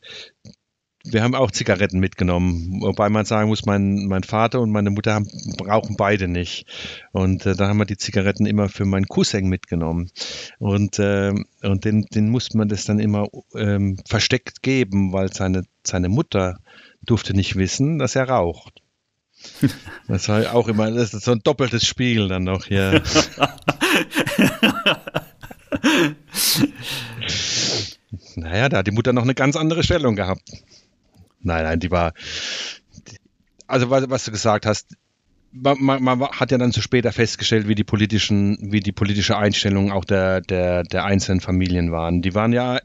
wir 1.11 1.23
haben 1.23 1.35
auch 1.35 1.51
Zigaretten 1.51 1.99
mitgenommen, 1.99 2.81
wobei 2.81 3.09
man 3.09 3.25
sagen 3.25 3.49
muss, 3.49 3.65
mein, 3.65 4.05
mein 4.07 4.23
Vater 4.23 4.59
und 4.59 4.71
meine 4.71 4.89
Mutter 4.89 5.13
haben, 5.13 5.27
brauchen 5.57 5.95
beide 5.95 6.27
nicht. 6.27 6.65
Und 7.11 7.45
äh, 7.45 7.55
da 7.55 7.67
haben 7.67 7.77
wir 7.77 7.85
die 7.85 7.97
Zigaretten 7.97 8.45
immer 8.45 8.69
für 8.69 8.85
meinen 8.85 9.07
Cousin 9.07 9.47
mitgenommen. 9.47 10.11
Und, 10.59 10.99
äh, 10.99 11.33
und 11.63 11.85
den, 11.85 12.05
den 12.13 12.29
musste 12.29 12.57
man 12.57 12.69
das 12.69 12.85
dann 12.85 12.99
immer 12.99 13.27
ähm, 13.55 13.97
versteckt 14.07 14.61
geben, 14.61 15.13
weil 15.13 15.33
seine, 15.33 15.63
seine 15.83 16.09
Mutter 16.09 16.59
durfte 17.03 17.33
nicht 17.33 17.55
wissen, 17.55 17.99
dass 17.99 18.15
er 18.15 18.29
raucht. 18.29 18.81
Das 20.07 20.29
war 20.29 20.55
auch 20.55 20.69
immer, 20.69 20.89
das 20.89 21.13
ist 21.13 21.25
so 21.25 21.33
ein 21.33 21.41
doppeltes 21.43 21.85
Spiel 21.85 22.29
dann 22.29 22.45
noch 22.45 22.63
hier. 22.65 23.03
naja, 28.35 28.69
da 28.69 28.77
hat 28.77 28.87
die 28.87 28.91
Mutter 28.91 29.11
noch 29.13 29.23
eine 29.23 29.35
ganz 29.35 29.55
andere 29.57 29.83
Stellung 29.83 30.15
gehabt. 30.15 30.49
Nein, 31.47 31.63
nein, 31.63 31.79
die 31.79 31.91
war. 31.91 32.13
Also 33.67 33.89
was, 33.89 34.09
was 34.09 34.25
du 34.25 34.31
gesagt 34.31 34.65
hast, 34.65 34.95
man, 35.51 35.81
man, 35.81 36.03
man, 36.03 36.21
hat 36.29 36.51
ja 36.51 36.57
dann 36.57 36.71
zu 36.71 36.81
später 36.81 37.11
festgestellt, 37.11 37.67
wie 37.67 37.75
die 37.75 37.83
politischen, 37.83 38.57
wie 38.71 38.81
die 38.81 38.91
politische 38.91 39.37
Einstellung 39.37 39.91
auch 39.91 40.05
der, 40.05 40.41
der, 40.41 40.83
der 40.83 41.05
einzelnen 41.05 41.41
Familien 41.41 41.91
waren. 41.91 42.21
Die 42.21 42.35
waren 42.35 42.53
ja, 42.53 42.79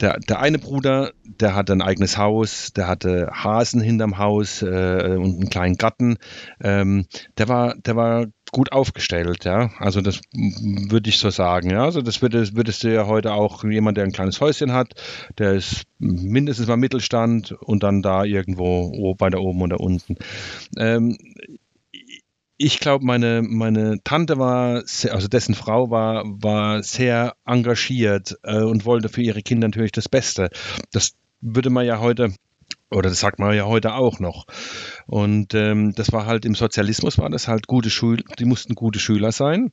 der, 0.00 0.18
der 0.20 0.38
eine 0.40 0.58
Bruder, 0.58 1.12
der 1.24 1.54
hatte 1.54 1.72
ein 1.72 1.82
eigenes 1.82 2.16
Haus, 2.18 2.72
der 2.72 2.86
hatte 2.86 3.30
Hasen 3.32 3.80
hinterm 3.80 4.18
Haus 4.18 4.62
äh, 4.62 5.16
und 5.18 5.34
einen 5.34 5.50
kleinen 5.50 5.76
Garten. 5.76 6.18
Ähm, 6.60 7.06
der 7.36 7.48
war, 7.48 7.74
der 7.76 7.96
war 7.96 8.26
gut 8.56 8.72
aufgestellt, 8.72 9.44
ja. 9.44 9.70
Also 9.80 10.00
das 10.00 10.22
würde 10.32 11.10
ich 11.10 11.18
so 11.18 11.28
sagen, 11.28 11.68
ja. 11.68 11.84
Also 11.84 12.00
das 12.00 12.22
würdest, 12.22 12.56
würdest 12.56 12.82
du 12.82 12.90
ja 12.90 13.06
heute 13.06 13.34
auch 13.34 13.62
jemand, 13.64 13.98
der 13.98 14.04
ein 14.04 14.12
kleines 14.12 14.40
Häuschen 14.40 14.72
hat, 14.72 14.94
der 15.36 15.52
ist 15.52 15.82
mindestens 15.98 16.66
mal 16.66 16.78
Mittelstand 16.78 17.52
und 17.52 17.82
dann 17.82 18.00
da 18.00 18.24
irgendwo 18.24 19.14
weiter 19.18 19.42
oben 19.42 19.60
oder 19.60 19.78
unten. 19.78 20.16
Ähm, 20.78 21.18
ich 22.56 22.80
glaube, 22.80 23.04
meine, 23.04 23.42
meine 23.42 24.02
Tante 24.04 24.38
war, 24.38 24.80
sehr, 24.86 25.12
also 25.12 25.28
dessen 25.28 25.54
Frau 25.54 25.90
war, 25.90 26.24
war 26.24 26.82
sehr 26.82 27.34
engagiert 27.44 28.38
äh, 28.42 28.62
und 28.62 28.86
wollte 28.86 29.10
für 29.10 29.20
ihre 29.20 29.42
Kinder 29.42 29.68
natürlich 29.68 29.92
das 29.92 30.08
Beste. 30.08 30.48
Das 30.92 31.12
würde 31.42 31.68
man 31.68 31.84
ja 31.84 32.00
heute, 32.00 32.32
oder 32.90 33.08
das 33.08 33.20
sagt 33.20 33.38
man 33.38 33.54
ja 33.54 33.64
heute 33.64 33.94
auch 33.94 34.20
noch. 34.20 34.46
Und 35.06 35.54
ähm, 35.54 35.92
das 35.94 36.12
war 36.12 36.26
halt 36.26 36.44
im 36.44 36.54
Sozialismus 36.54 37.18
war 37.18 37.30
das 37.30 37.48
halt 37.48 37.66
gute 37.66 37.90
Schüler, 37.90 38.22
die 38.38 38.44
mussten 38.44 38.74
gute 38.74 38.98
Schüler 38.98 39.32
sein 39.32 39.72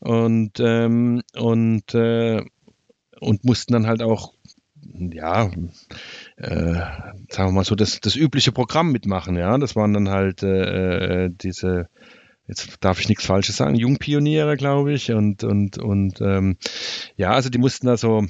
und 0.00 0.58
ähm, 0.60 1.22
und 1.36 1.94
äh, 1.94 2.42
und 3.20 3.44
mussten 3.44 3.72
dann 3.72 3.86
halt 3.86 4.02
auch 4.02 4.32
ja, 4.92 5.50
äh, 6.36 6.74
sagen 7.28 7.48
wir 7.48 7.52
mal 7.52 7.64
so, 7.64 7.74
das, 7.74 8.00
das 8.00 8.16
übliche 8.16 8.52
Programm 8.52 8.92
mitmachen, 8.92 9.36
ja. 9.36 9.56
Das 9.58 9.76
waren 9.76 9.92
dann 9.92 10.08
halt 10.08 10.42
äh, 10.42 11.26
äh, 11.26 11.30
diese, 11.30 11.88
jetzt 12.46 12.76
darf 12.80 13.00
ich 13.00 13.08
nichts 13.08 13.26
Falsches 13.26 13.56
sagen, 13.56 13.74
Jungpioniere, 13.74 14.56
glaube 14.56 14.92
ich. 14.92 15.12
Und, 15.12 15.44
und, 15.44 15.78
und 15.78 16.20
ähm, 16.20 16.56
ja, 17.16 17.30
also 17.30 17.50
die 17.50 17.58
mussten 17.58 17.88
also 17.88 18.24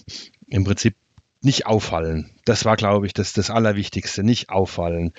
im 0.48 0.64
Prinzip 0.64 0.97
nicht 1.42 1.66
auffallen. 1.66 2.30
Das 2.44 2.64
war, 2.64 2.76
glaube 2.76 3.06
ich, 3.06 3.14
das, 3.14 3.32
das 3.32 3.50
Allerwichtigste, 3.50 4.22
nicht 4.22 4.50
auffallen. 4.50 5.12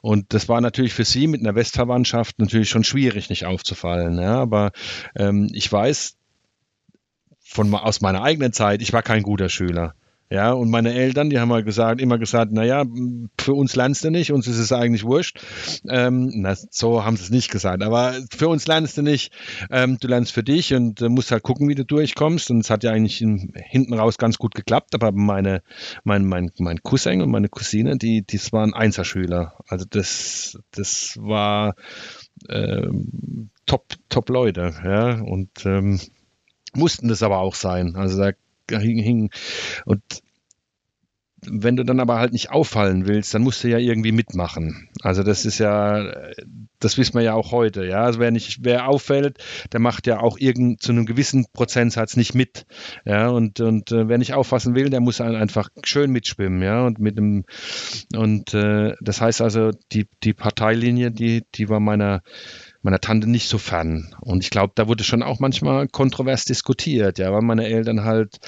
Und 0.00 0.32
das 0.32 0.48
war 0.48 0.60
natürlich 0.60 0.94
für 0.94 1.04
sie 1.04 1.26
mit 1.26 1.40
einer 1.40 1.54
Westverwandtschaft 1.54 2.38
natürlich 2.38 2.70
schon 2.70 2.84
schwierig, 2.84 3.28
nicht 3.28 3.44
aufzufallen. 3.44 4.18
Ja, 4.18 4.40
aber 4.40 4.72
ähm, 5.14 5.50
ich 5.52 5.70
weiß 5.70 6.16
von 7.44 7.72
aus 7.74 8.00
meiner 8.00 8.22
eigenen 8.22 8.52
Zeit, 8.52 8.82
ich 8.82 8.92
war 8.92 9.02
kein 9.02 9.22
guter 9.22 9.48
Schüler. 9.48 9.94
Ja, 10.28 10.52
und 10.52 10.70
meine 10.70 10.92
Eltern, 10.92 11.30
die 11.30 11.38
haben 11.38 11.48
mal 11.48 11.62
gesagt, 11.62 12.00
immer 12.00 12.18
gesagt, 12.18 12.50
naja, 12.50 12.84
für 13.38 13.54
uns 13.54 13.76
lernst 13.76 14.02
du 14.02 14.10
nicht, 14.10 14.32
uns 14.32 14.48
ist 14.48 14.58
es 14.58 14.72
eigentlich 14.72 15.04
wurscht. 15.04 15.38
Ähm, 15.88 16.32
na, 16.34 16.56
so 16.70 17.04
haben 17.04 17.16
sie 17.16 17.22
es 17.22 17.30
nicht 17.30 17.48
gesagt, 17.48 17.84
aber 17.84 18.12
für 18.36 18.48
uns 18.48 18.66
lernst 18.66 18.98
du 18.98 19.02
nicht, 19.02 19.32
ähm, 19.70 19.98
du 20.00 20.08
lernst 20.08 20.32
für 20.32 20.42
dich 20.42 20.74
und 20.74 21.00
äh, 21.00 21.08
musst 21.08 21.30
halt 21.30 21.44
gucken, 21.44 21.68
wie 21.68 21.76
du 21.76 21.84
durchkommst. 21.84 22.50
Und 22.50 22.58
es 22.58 22.70
hat 22.70 22.82
ja 22.82 22.90
eigentlich 22.90 23.22
in, 23.22 23.52
hinten 23.54 23.94
raus 23.94 24.18
ganz 24.18 24.36
gut 24.36 24.56
geklappt, 24.56 24.94
aber 24.96 25.12
meine, 25.12 25.62
mein, 26.02 26.24
mein, 26.24 26.50
mein 26.58 26.82
Cousin 26.82 27.22
und 27.22 27.30
meine 27.30 27.48
Cousine, 27.48 27.96
die, 27.96 28.22
die 28.22 28.40
waren 28.50 28.74
Einserschüler. 28.74 29.54
Also 29.68 29.86
das, 29.88 30.58
das 30.72 31.16
war 31.20 31.76
ähm, 32.48 33.50
top, 33.64 33.94
top 34.08 34.28
Leute, 34.28 34.74
ja, 34.84 35.20
und 35.20 35.64
ähm, 35.64 36.00
mussten 36.74 37.06
das 37.06 37.22
aber 37.22 37.38
auch 37.38 37.54
sein. 37.54 37.94
Also 37.94 38.18
da 38.18 38.32
hing, 38.70 38.98
hing. 38.98 39.30
Und 39.84 40.02
wenn 41.48 41.76
du 41.76 41.84
dann 41.84 42.00
aber 42.00 42.18
halt 42.18 42.32
nicht 42.32 42.50
auffallen 42.50 43.06
willst, 43.06 43.34
dann 43.34 43.42
musst 43.42 43.62
du 43.62 43.68
ja 43.68 43.78
irgendwie 43.78 44.12
mitmachen. 44.12 44.88
Also 45.02 45.22
das 45.22 45.44
ist 45.44 45.58
ja, 45.58 46.12
das 46.80 46.98
wissen 46.98 47.14
wir 47.14 47.22
ja 47.22 47.34
auch 47.34 47.52
heute, 47.52 47.84
ja. 47.84 48.02
Also 48.02 48.18
wer 48.18 48.30
nicht, 48.30 48.64
wer 48.64 48.88
auffällt, 48.88 49.38
der 49.72 49.80
macht 49.80 50.06
ja 50.06 50.20
auch 50.20 50.38
irgend 50.38 50.82
zu 50.82 50.92
einem 50.92 51.06
gewissen 51.06 51.46
Prozentsatz 51.52 52.16
nicht 52.16 52.34
mit, 52.34 52.66
ja. 53.04 53.28
Und 53.28 53.60
und 53.60 53.92
äh, 53.92 54.08
wer 54.08 54.18
nicht 54.18 54.34
auffassen 54.34 54.74
will, 54.74 54.90
der 54.90 55.00
muss 55.00 55.20
einfach 55.20 55.68
schön 55.84 56.10
mitschwimmen, 56.10 56.62
ja. 56.62 56.84
Und 56.84 56.98
mit 56.98 57.16
dem 57.16 57.44
und 58.14 58.54
äh, 58.54 58.94
das 59.00 59.20
heißt 59.20 59.40
also 59.40 59.70
die 59.92 60.06
die 60.22 60.34
Parteilinie, 60.34 61.10
die 61.10 61.42
die 61.54 61.68
war 61.68 61.80
meiner 61.80 62.22
meiner 62.86 63.00
Tante 63.00 63.28
nicht 63.28 63.48
so 63.48 63.58
fern. 63.58 64.14
Und 64.20 64.44
ich 64.44 64.50
glaube, 64.50 64.72
da 64.76 64.86
wurde 64.86 65.02
schon 65.02 65.24
auch 65.24 65.40
manchmal 65.40 65.88
kontrovers 65.88 66.44
diskutiert, 66.44 67.18
ja, 67.18 67.32
weil 67.32 67.42
meine 67.42 67.66
Eltern 67.66 68.04
halt, 68.04 68.38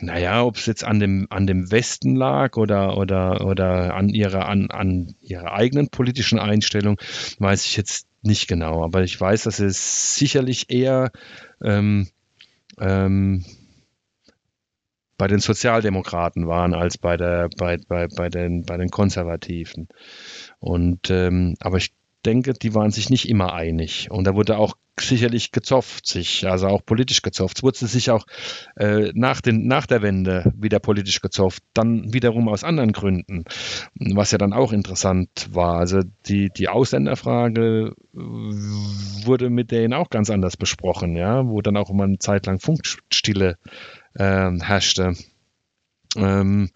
naja, 0.00 0.44
ob 0.44 0.56
es 0.56 0.66
jetzt 0.66 0.84
an 0.84 1.00
dem, 1.00 1.26
an 1.28 1.48
dem 1.48 1.72
Westen 1.72 2.14
lag 2.14 2.56
oder, 2.56 2.96
oder, 2.96 3.44
oder 3.44 3.94
an 3.94 4.08
ihrer, 4.08 4.46
an, 4.46 4.70
an 4.70 5.16
ihrer 5.20 5.52
eigenen 5.52 5.88
politischen 5.88 6.38
Einstellung, 6.38 6.98
weiß 7.40 7.66
ich 7.66 7.76
jetzt 7.76 8.06
nicht 8.22 8.46
genau. 8.46 8.84
Aber 8.84 9.02
ich 9.02 9.20
weiß, 9.20 9.42
dass 9.42 9.58
es 9.58 10.14
sicherlich 10.14 10.70
eher 10.70 11.10
ähm, 11.64 12.06
ähm, 12.78 13.44
bei 15.18 15.26
den 15.26 15.40
Sozialdemokraten 15.40 16.46
waren 16.46 16.74
als 16.74 16.96
bei 16.96 17.16
der 17.16 17.48
bei, 17.56 17.76
bei, 17.88 18.06
bei 18.06 18.28
den 18.28 18.62
bei 18.62 18.76
den 18.76 18.90
Konservativen. 18.90 19.88
Und 20.58 21.10
ähm, 21.10 21.54
aber 21.60 21.78
ich 21.78 21.92
denke, 22.22 22.52
die 22.52 22.74
waren 22.74 22.90
sich 22.90 23.10
nicht 23.10 23.28
immer 23.28 23.52
einig. 23.52 24.10
Und 24.10 24.24
da 24.24 24.34
wurde 24.34 24.56
auch 24.56 24.74
sicherlich 25.00 25.52
gezofft, 25.52 26.06
sich, 26.06 26.46
also 26.46 26.68
auch 26.68 26.84
politisch 26.84 27.22
gezofft. 27.22 27.58
Es 27.58 27.62
wurde 27.62 27.78
sich 27.78 28.10
auch 28.10 28.26
äh, 28.76 29.10
nach, 29.14 29.40
den, 29.40 29.66
nach 29.66 29.86
der 29.86 30.02
Wende 30.02 30.52
wieder 30.56 30.80
politisch 30.80 31.20
gezofft, 31.20 31.62
dann 31.72 32.12
wiederum 32.12 32.48
aus 32.48 32.62
anderen 32.62 32.92
Gründen, 32.92 33.44
was 33.94 34.32
ja 34.32 34.38
dann 34.38 34.52
auch 34.52 34.72
interessant 34.72 35.48
war. 35.50 35.78
Also 35.78 36.00
die, 36.26 36.50
die 36.50 36.68
Ausländerfrage 36.68 37.94
wurde 38.12 39.50
mit 39.50 39.70
denen 39.70 39.94
auch 39.94 40.10
ganz 40.10 40.30
anders 40.30 40.56
besprochen, 40.56 41.16
ja, 41.16 41.46
wo 41.46 41.62
dann 41.62 41.76
auch 41.76 41.90
immer 41.90 42.04
eine 42.04 42.18
Zeit 42.18 42.46
lang 42.46 42.60
Funkstille 42.60 43.56
äh, 44.14 44.50
herrschte. 44.60 45.14
Ähm, 46.16 46.70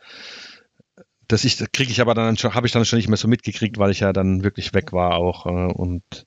das 1.28 1.44
ich 1.44 1.58
kriege 1.72 1.90
ich 1.90 2.00
aber 2.00 2.14
dann 2.14 2.36
schon 2.36 2.54
habe 2.54 2.66
ich 2.66 2.72
dann 2.72 2.84
schon 2.84 2.98
nicht 2.98 3.08
mehr 3.08 3.16
so 3.16 3.28
mitgekriegt, 3.28 3.78
weil 3.78 3.90
ich 3.90 4.00
ja 4.00 4.12
dann 4.12 4.44
wirklich 4.44 4.74
weg 4.74 4.92
war 4.92 5.16
auch 5.16 5.46
äh, 5.46 5.72
und 5.72 6.26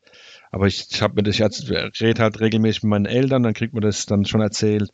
aber 0.51 0.67
ich, 0.67 1.01
habe 1.01 1.15
mir 1.15 1.23
das 1.23 1.37
jetzt 1.37 1.69
rede 1.69 2.21
halt 2.23 2.39
regelmäßig 2.39 2.83
mit 2.83 2.89
meinen 2.89 3.05
Eltern, 3.05 3.43
dann 3.43 3.53
kriegt 3.53 3.73
man 3.73 3.81
das 3.81 4.05
dann 4.05 4.25
schon 4.25 4.41
erzählt. 4.41 4.89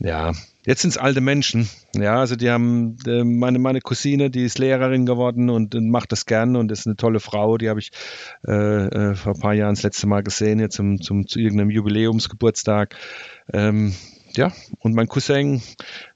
Ja, 0.00 0.32
jetzt 0.64 0.82
sind 0.82 0.90
es 0.90 0.96
alte 0.96 1.20
Menschen. 1.20 1.68
Ja, 1.94 2.20
also 2.20 2.36
die 2.36 2.50
haben 2.50 2.96
äh, 3.06 3.24
meine 3.24 3.58
meine 3.58 3.80
Cousine, 3.80 4.30
die 4.30 4.44
ist 4.44 4.58
Lehrerin 4.58 5.06
geworden 5.06 5.50
und, 5.50 5.74
und 5.74 5.90
macht 5.90 6.12
das 6.12 6.24
gern 6.24 6.54
und 6.56 6.70
ist 6.70 6.86
eine 6.86 6.96
tolle 6.96 7.18
Frau. 7.20 7.58
Die 7.58 7.68
habe 7.68 7.80
ich 7.80 7.90
äh, 8.46 8.52
äh, 8.52 9.14
vor 9.16 9.34
ein 9.34 9.40
paar 9.40 9.54
Jahren 9.54 9.74
das 9.74 9.82
letzte 9.82 10.06
Mal 10.06 10.22
gesehen, 10.22 10.60
jetzt 10.60 10.76
zum, 10.76 11.00
zum 11.00 11.26
zu 11.26 11.40
irgendeinem 11.40 11.70
Jubiläumsgeburtstag. 11.70 12.94
Ähm, 13.52 13.92
ja, 14.38 14.52
und 14.78 14.94
mein 14.94 15.08
Cousin, 15.08 15.60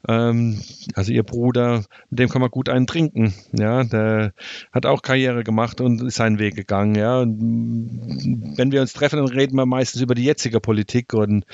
ähm, 0.09 0.63
also 0.95 1.13
ihr 1.13 1.25
Bruder, 1.25 1.85
mit 2.09 2.21
dem 2.21 2.29
kann 2.29 2.41
man 2.41 2.51
gut 2.51 2.69
einen 2.69 2.87
trinken. 2.87 3.35
Ja, 3.53 3.83
der 3.85 4.33
hat 4.73 4.87
auch 4.87 5.03
Karriere 5.03 5.43
gemacht 5.43 5.81
und 5.81 6.01
ist 6.03 6.15
seinen 6.15 6.39
Weg 6.39 6.55
gegangen. 6.55 6.95
Ja, 6.95 7.21
und 7.21 8.57
wenn 8.57 8.71
wir 8.71 8.81
uns 8.81 8.93
treffen, 8.93 9.17
dann 9.17 9.27
reden 9.27 9.57
wir 9.57 9.67
meistens 9.67 10.01
über 10.01 10.15
die 10.15 10.25
jetzige 10.25 10.61
Politik 10.61 11.13
und, 11.15 11.45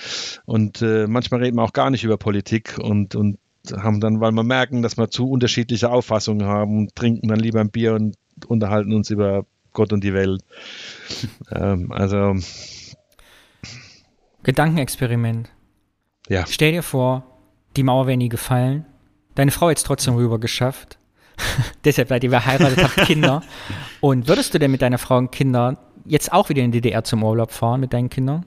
und 0.45 0.83
äh, 0.83 1.07
manchmal 1.09 1.41
reden 1.41 1.57
wir 1.57 1.65
auch 1.65 1.73
gar 1.73 1.91
nicht 1.91 2.05
über 2.05 2.19
Politik 2.19 2.77
und, 2.79 3.15
und 3.15 3.39
haben 3.75 4.01
dann, 4.01 4.21
weil 4.21 4.33
wir 4.33 4.45
merken, 4.45 4.83
dass 4.83 4.99
wir 4.99 5.11
zu 5.11 5.29
unterschiedliche 5.31 5.91
Auffassungen 5.91 6.47
haben, 6.47 6.89
trinken 6.95 7.29
dann 7.29 7.41
lieber 7.41 7.61
ein 7.61 7.71
Bier 7.71 7.95
und 7.95 8.17
unterhalten 8.47 8.93
uns 8.93 9.11
über 9.11 9.47
Gott 9.73 9.93
und 9.93 10.05
die 10.05 10.13
Welt. 10.13 10.43
ähm, 11.51 11.93
also 11.93 12.35
Gedankenexperiment. 14.43 15.51
Ja. 16.29 16.45
Stell 16.49 16.73
dir 16.73 16.83
vor, 16.83 17.25
die 17.77 17.83
Mauer 17.83 18.07
wäre 18.07 18.17
nie 18.17 18.29
gefallen. 18.29 18.87
Deine 19.35 19.51
Frau 19.51 19.69
hätte 19.69 19.79
es 19.79 19.85
trotzdem 19.85 20.15
rüber 20.15 20.39
geschafft. 20.39 20.99
Deshalb 21.85 22.09
seid 22.09 22.25
ihr 22.25 22.31
verheiratet, 22.31 22.83
habt 22.83 23.07
Kinder. 23.07 23.43
Und 24.01 24.29
würdest 24.29 24.53
du 24.55 24.59
denn 24.59 24.71
mit 24.71 24.83
deiner 24.83 24.99
Frau 24.99 25.17
und 25.17 25.33
Kindern 25.33 25.77
jetzt 26.05 26.33
auch 26.33 26.49
wieder 26.49 26.63
in 26.63 26.73
die 26.73 26.81
DDR 26.81 27.05
zum 27.05 27.23
Urlaub 27.23 27.53
fahren 27.53 27.81
mit 27.81 27.93
deinen 27.93 28.11
Kindern? 28.11 28.47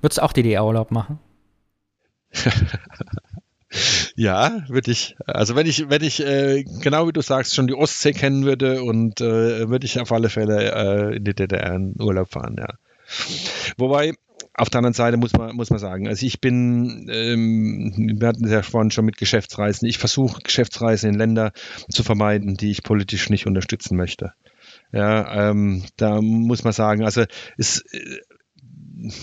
Würdest 0.00 0.18
du 0.18 0.22
auch 0.22 0.32
DDR-Urlaub 0.32 0.90
machen? 0.90 1.18
Ja, 4.16 4.62
würde 4.68 4.90
ich. 4.92 5.16
Also 5.26 5.56
wenn 5.56 5.66
ich, 5.66 5.88
wenn 5.90 6.02
ich 6.02 6.24
äh, 6.24 6.62
genau 6.62 7.08
wie 7.08 7.12
du 7.12 7.22
sagst, 7.22 7.54
schon 7.54 7.66
die 7.66 7.74
Ostsee 7.74 8.12
kennen 8.12 8.44
würde 8.44 8.82
und 8.82 9.20
äh, 9.20 9.68
würde 9.68 9.86
ich 9.86 10.00
auf 10.00 10.12
alle 10.12 10.28
Fälle 10.28 10.72
äh, 10.72 11.16
in 11.16 11.24
die 11.24 11.34
DDR 11.34 11.74
in 11.74 11.94
Urlaub 12.00 12.30
fahren, 12.30 12.56
ja. 12.58 12.68
Wobei, 13.76 14.14
auf 14.56 14.70
der 14.70 14.78
anderen 14.78 14.94
Seite 14.94 15.16
muss 15.16 15.32
man, 15.32 15.54
muss 15.56 15.70
man 15.70 15.78
sagen, 15.78 16.08
also 16.08 16.24
ich 16.24 16.40
bin, 16.40 17.08
ähm, 17.10 18.14
wir 18.18 18.28
hatten 18.28 18.44
es 18.44 18.52
ja 18.52 18.62
vorhin 18.62 18.90
schon 18.90 19.04
mit 19.04 19.16
Geschäftsreisen, 19.16 19.88
ich 19.88 19.98
versuche 19.98 20.40
Geschäftsreisen 20.42 21.10
in 21.10 21.18
Länder 21.18 21.52
zu 21.90 22.02
vermeiden, 22.04 22.54
die 22.54 22.70
ich 22.70 22.82
politisch 22.82 23.30
nicht 23.30 23.46
unterstützen 23.46 23.96
möchte. 23.96 24.32
Ja, 24.92 25.50
ähm, 25.50 25.84
da 25.96 26.20
muss 26.20 26.62
man 26.62 26.72
sagen, 26.72 27.04
also 27.04 27.24
es, 27.58 27.80
äh, 27.92 28.20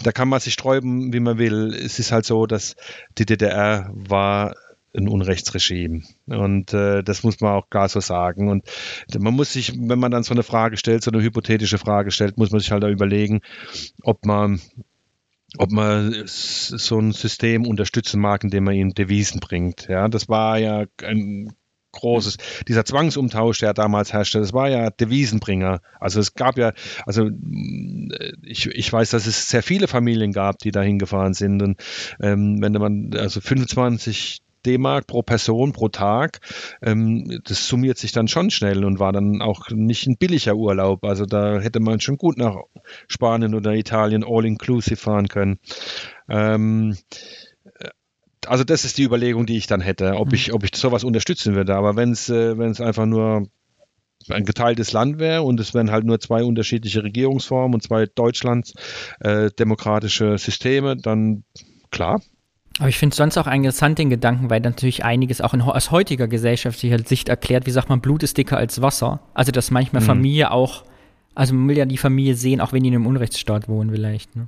da 0.04 0.12
kann 0.12 0.28
man 0.28 0.42
sich 0.42 0.54
sträuben, 0.54 1.14
wie 1.14 1.22
man 1.22 1.38
will. 1.38 1.74
Es 1.74 1.98
ist 1.98 2.12
halt 2.12 2.26
so, 2.26 2.46
dass 2.46 2.76
die 3.18 3.26
DDR 3.26 3.90
war 3.94 4.54
ein 4.94 5.08
Unrechtsregime. 5.08 6.02
Und 6.26 6.74
äh, 6.74 7.02
das 7.04 7.24
muss 7.24 7.40
man 7.40 7.54
auch 7.54 7.70
gar 7.70 7.88
so 7.88 8.02
sagen. 8.02 8.50
Und 8.50 8.66
man 9.18 9.34
muss 9.34 9.54
sich, 9.54 9.74
wenn 9.80 10.00
man 10.00 10.12
dann 10.12 10.24
so 10.24 10.34
eine 10.34 10.44
Frage 10.44 10.78
stellt, 10.78 11.04
so 11.04 11.12
eine 11.12 11.24
hypothetische 11.24 11.78
Frage 11.78 12.12
stellt, 12.12 12.38
muss 12.38 12.52
man 12.52 12.60
sich 12.60 12.72
halt 12.72 12.84
auch 12.84 12.90
überlegen, 12.90 13.42
ob 14.04 14.26
man 14.26 14.60
ob 15.58 15.72
man 15.72 16.24
so 16.26 17.00
ein 17.00 17.12
System 17.12 17.66
unterstützen 17.66 18.22
mag, 18.22 18.44
indem 18.44 18.66
man 18.66 18.76
ihnen 18.76 18.94
Devisen 18.94 19.40
bringt. 19.40 19.88
Ja, 19.88 20.08
das 20.08 20.30
war 20.30 20.58
ja 20.58 20.86
ein 21.04 21.54
großes, 21.92 22.38
dieser 22.68 22.86
Zwangsumtausch, 22.86 23.60
der 23.60 23.74
damals 23.74 24.14
herrschte, 24.14 24.40
das 24.40 24.54
war 24.54 24.70
ja 24.70 24.90
Devisenbringer. 24.90 25.82
Also 26.00 26.20
es 26.20 26.34
gab 26.34 26.58
ja, 26.58 26.74
also 27.06 27.30
ich, 28.44 28.68
ich 28.68 28.94
weiß, 28.94 29.10
dass 29.10 29.28
es 29.28 29.50
sehr 29.50 29.64
viele 29.64 29.88
Familien 29.88 30.32
gab, 30.32 30.60
die 30.60 30.72
da 30.72 30.82
hingefahren 30.82 31.34
sind. 31.34 31.62
Und 31.62 31.82
ähm, 32.22 32.62
wenn 32.62 32.74
man, 32.74 33.12
also 33.16 33.42
25 33.42 34.42
D-Mark 34.66 35.08
pro 35.08 35.22
Person 35.22 35.74
pro 35.74 35.90
Tag. 35.90 36.40
Ähm, 36.82 37.42
das 37.46 37.68
summiert 37.68 37.98
sich 37.98 38.12
dann 38.12 38.28
schon 38.28 38.50
schnell 38.50 38.86
und 38.86 39.00
war 39.00 39.12
dann 39.12 39.42
auch 39.42 39.70
nicht 39.70 40.08
ein 40.08 40.18
billiger 40.18 40.56
Urlaub. 40.56 41.04
Also 41.04 41.26
da 41.26 41.60
hätte 41.60 41.80
man 41.80 42.00
schon 42.00 42.18
gut 42.18 42.38
nach 42.38 42.56
Spanien 43.08 43.56
oder 43.56 43.74
Italien 43.74 44.24
all-inclusive 44.24 44.98
fahren 44.98 45.28
können. 45.28 45.60
Ähm, 46.30 46.96
also 48.48 48.64
das 48.64 48.86
ist 48.86 48.98
die 48.98 49.04
Überlegung, 49.04 49.46
die 49.46 49.58
ich 49.58 49.68
dann 49.68 49.82
hätte, 49.82 50.16
ob 50.16 50.34
ich, 50.34 50.54
ob 50.54 50.64
ich 50.64 50.76
sowas 50.76 51.04
unterstützen 51.04 51.56
würde. 51.56 51.76
Aber 51.76 51.96
wenn 51.96 52.12
es, 52.12 52.30
äh, 52.30 52.58
wenn 52.58 52.72
es 52.72 52.82
einfach 52.82 53.06
nur 53.06 53.48
ein 54.30 54.46
geteiltes 54.46 54.92
Land 54.92 55.20
wäre 55.20 55.44
und 55.44 55.60
es 55.60 55.74
wären 55.74 55.92
halt 55.92 56.06
nur 56.06 56.20
zwei 56.20 56.44
unterschiedliche 56.44 57.04
Regierungsformen 57.04 57.76
und 57.76 57.82
zwei 57.82 58.06
Deutschlands 58.06 58.74
äh, 59.20 59.50
demokratische 59.52 60.38
Systeme, 60.38 60.96
dann 60.98 61.44
klar, 61.92 62.22
aber 62.82 62.90
ich 62.90 62.98
finde 62.98 63.16
sonst 63.16 63.38
auch 63.38 63.46
interessant 63.46 64.00
den 64.00 64.10
Gedanken, 64.10 64.50
weil 64.50 64.60
natürlich 64.60 65.06
einiges 65.06 65.40
auch 65.40 65.54
in, 65.54 65.62
aus 65.62 65.92
heutiger 65.92 66.28
gesellschaftlicher 66.28 66.98
Sicht 67.06 67.30
erklärt, 67.30 67.68
wie 67.68 67.72
sagt 67.72 67.90
man, 67.90 68.02
Blut 68.02 68.24
ist 68.24 68.40
dicker 68.40 68.58
als 68.58 68.82
Wasser. 68.82 69.20
Also 69.36 69.52
dass 69.52 69.70
manchmal 69.70 70.02
mhm. 70.02 70.08
Familie 70.08 70.50
auch, 70.50 70.84
also 71.36 71.54
man 71.54 71.70
will 71.70 71.78
ja 71.78 71.86
die 71.86 72.00
Familie 72.00 72.34
sehen, 72.34 72.60
auch 72.60 72.74
wenn 72.74 72.82
die 72.82 72.90
in 72.90 72.96
einem 72.96 73.06
Unrechtsstaat 73.06 73.70
wohnen 73.70 73.92
vielleicht. 73.92 74.36
Ne? 74.36 74.48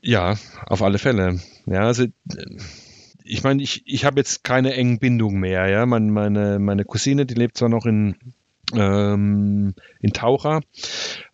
Ja, 0.00 0.34
auf 0.66 0.82
alle 0.82 0.98
Fälle. 0.98 1.38
Ja, 1.66 1.82
also 1.82 2.06
ich 3.22 3.44
meine, 3.44 3.62
ich, 3.62 3.84
ich 3.86 4.04
habe 4.04 4.18
jetzt 4.18 4.42
keine 4.42 4.74
engen 4.74 4.98
Bindungen 4.98 5.38
mehr, 5.38 5.68
ja. 5.68 5.86
Meine, 5.86 6.10
meine, 6.10 6.58
meine 6.58 6.84
Cousine, 6.84 7.24
die 7.24 7.34
lebt 7.34 7.56
zwar 7.56 7.68
noch 7.68 7.86
in, 7.86 8.16
ähm, 8.74 9.74
in 10.00 10.12
Taucher. 10.12 10.60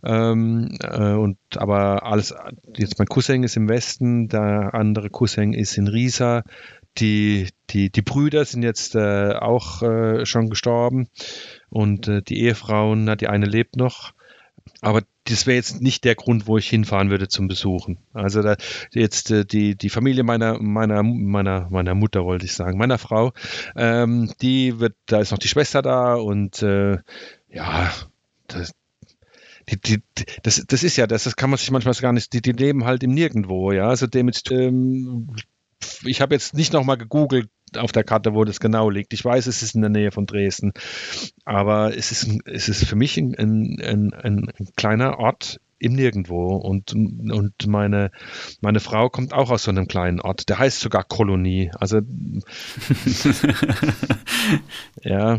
Ähm, 0.04 0.76
äh, 0.82 1.12
und 1.12 1.38
aber 1.56 2.04
alles, 2.04 2.34
jetzt 2.76 2.98
mein 2.98 3.08
Cousin 3.08 3.42
ist 3.42 3.56
im 3.56 3.68
Westen, 3.68 4.28
der 4.28 4.74
andere 4.74 5.10
Cousin 5.10 5.52
ist 5.52 5.76
in 5.76 5.88
Riesa. 5.88 6.44
Die, 6.98 7.48
die, 7.70 7.90
die 7.90 8.02
Brüder 8.02 8.44
sind 8.44 8.62
jetzt 8.62 8.94
äh, 8.94 9.32
auch 9.32 9.82
äh, 9.82 10.26
schon 10.26 10.50
gestorben 10.50 11.08
und 11.70 12.06
äh, 12.06 12.22
die 12.22 12.40
Ehefrauen, 12.42 13.04
na, 13.04 13.16
die 13.16 13.28
eine 13.28 13.46
lebt 13.46 13.76
noch. 13.76 14.12
Aber 14.80 15.02
das 15.24 15.46
wäre 15.46 15.56
jetzt 15.56 15.80
nicht 15.80 16.04
der 16.04 16.14
Grund, 16.14 16.46
wo 16.46 16.58
ich 16.58 16.68
hinfahren 16.68 17.10
würde 17.10 17.28
zum 17.28 17.48
Besuchen. 17.48 17.98
Also 18.12 18.42
da, 18.42 18.56
jetzt 18.92 19.30
äh, 19.30 19.44
die, 19.44 19.76
die 19.76 19.90
Familie 19.90 20.24
meiner, 20.24 20.60
meiner, 20.60 21.02
meiner, 21.02 21.68
meiner 21.70 21.94
Mutter, 21.94 22.24
wollte 22.24 22.46
ich 22.46 22.54
sagen, 22.54 22.78
meiner 22.78 22.98
Frau, 22.98 23.32
ähm, 23.76 24.32
die 24.40 24.80
wird, 24.80 24.94
da 25.06 25.20
ist 25.20 25.30
noch 25.30 25.38
die 25.38 25.48
Schwester 25.48 25.82
da 25.82 26.14
und 26.14 26.62
äh, 26.62 26.98
ja, 27.48 27.92
das, 28.48 28.72
die, 29.70 29.80
die, 29.80 30.02
das, 30.42 30.64
das 30.66 30.82
ist 30.82 30.96
ja 30.96 31.06
das, 31.06 31.24
das 31.24 31.36
kann 31.36 31.50
man 31.50 31.58
sich 31.58 31.70
manchmal 31.70 31.94
gar 31.94 32.12
nicht, 32.12 32.32
die, 32.32 32.42
die 32.42 32.52
leben 32.52 32.84
halt 32.84 33.02
im 33.02 33.14
Nirgendwo, 33.14 33.72
ja. 33.72 33.88
Also 33.88 34.06
dem 34.06 34.30
ähm, 34.50 35.28
ich 36.04 36.20
habe 36.20 36.34
jetzt 36.34 36.54
nicht 36.54 36.72
nochmal 36.72 36.96
gegoogelt 36.96 37.48
auf 37.78 37.92
der 37.92 38.04
Karte, 38.04 38.34
wo 38.34 38.44
das 38.44 38.60
genau 38.60 38.90
liegt. 38.90 39.12
Ich 39.12 39.24
weiß, 39.24 39.46
es 39.46 39.62
ist 39.62 39.74
in 39.74 39.80
der 39.80 39.90
Nähe 39.90 40.12
von 40.12 40.26
Dresden, 40.26 40.72
aber 41.44 41.96
es 41.96 42.12
ist, 42.12 42.28
es 42.46 42.68
ist 42.68 42.84
für 42.84 42.96
mich 42.96 43.18
ein, 43.18 43.34
ein, 43.36 43.78
ein, 43.82 44.12
ein 44.22 44.52
kleiner 44.76 45.18
Ort 45.18 45.60
im 45.82 45.94
Nirgendwo. 45.94 46.56
Und, 46.56 46.94
und 46.94 47.66
meine, 47.66 48.10
meine 48.60 48.80
Frau 48.80 49.10
kommt 49.10 49.32
auch 49.32 49.50
aus 49.50 49.64
so 49.64 49.70
einem 49.70 49.88
kleinen 49.88 50.20
Ort. 50.20 50.48
Der 50.48 50.58
heißt 50.58 50.80
sogar 50.80 51.04
Kolonie. 51.04 51.70
Also 51.74 52.00
ja. 55.02 55.38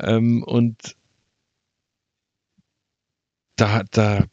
Ähm, 0.00 0.42
und 0.42 0.96
da, 3.56 3.82
da 3.90 4.24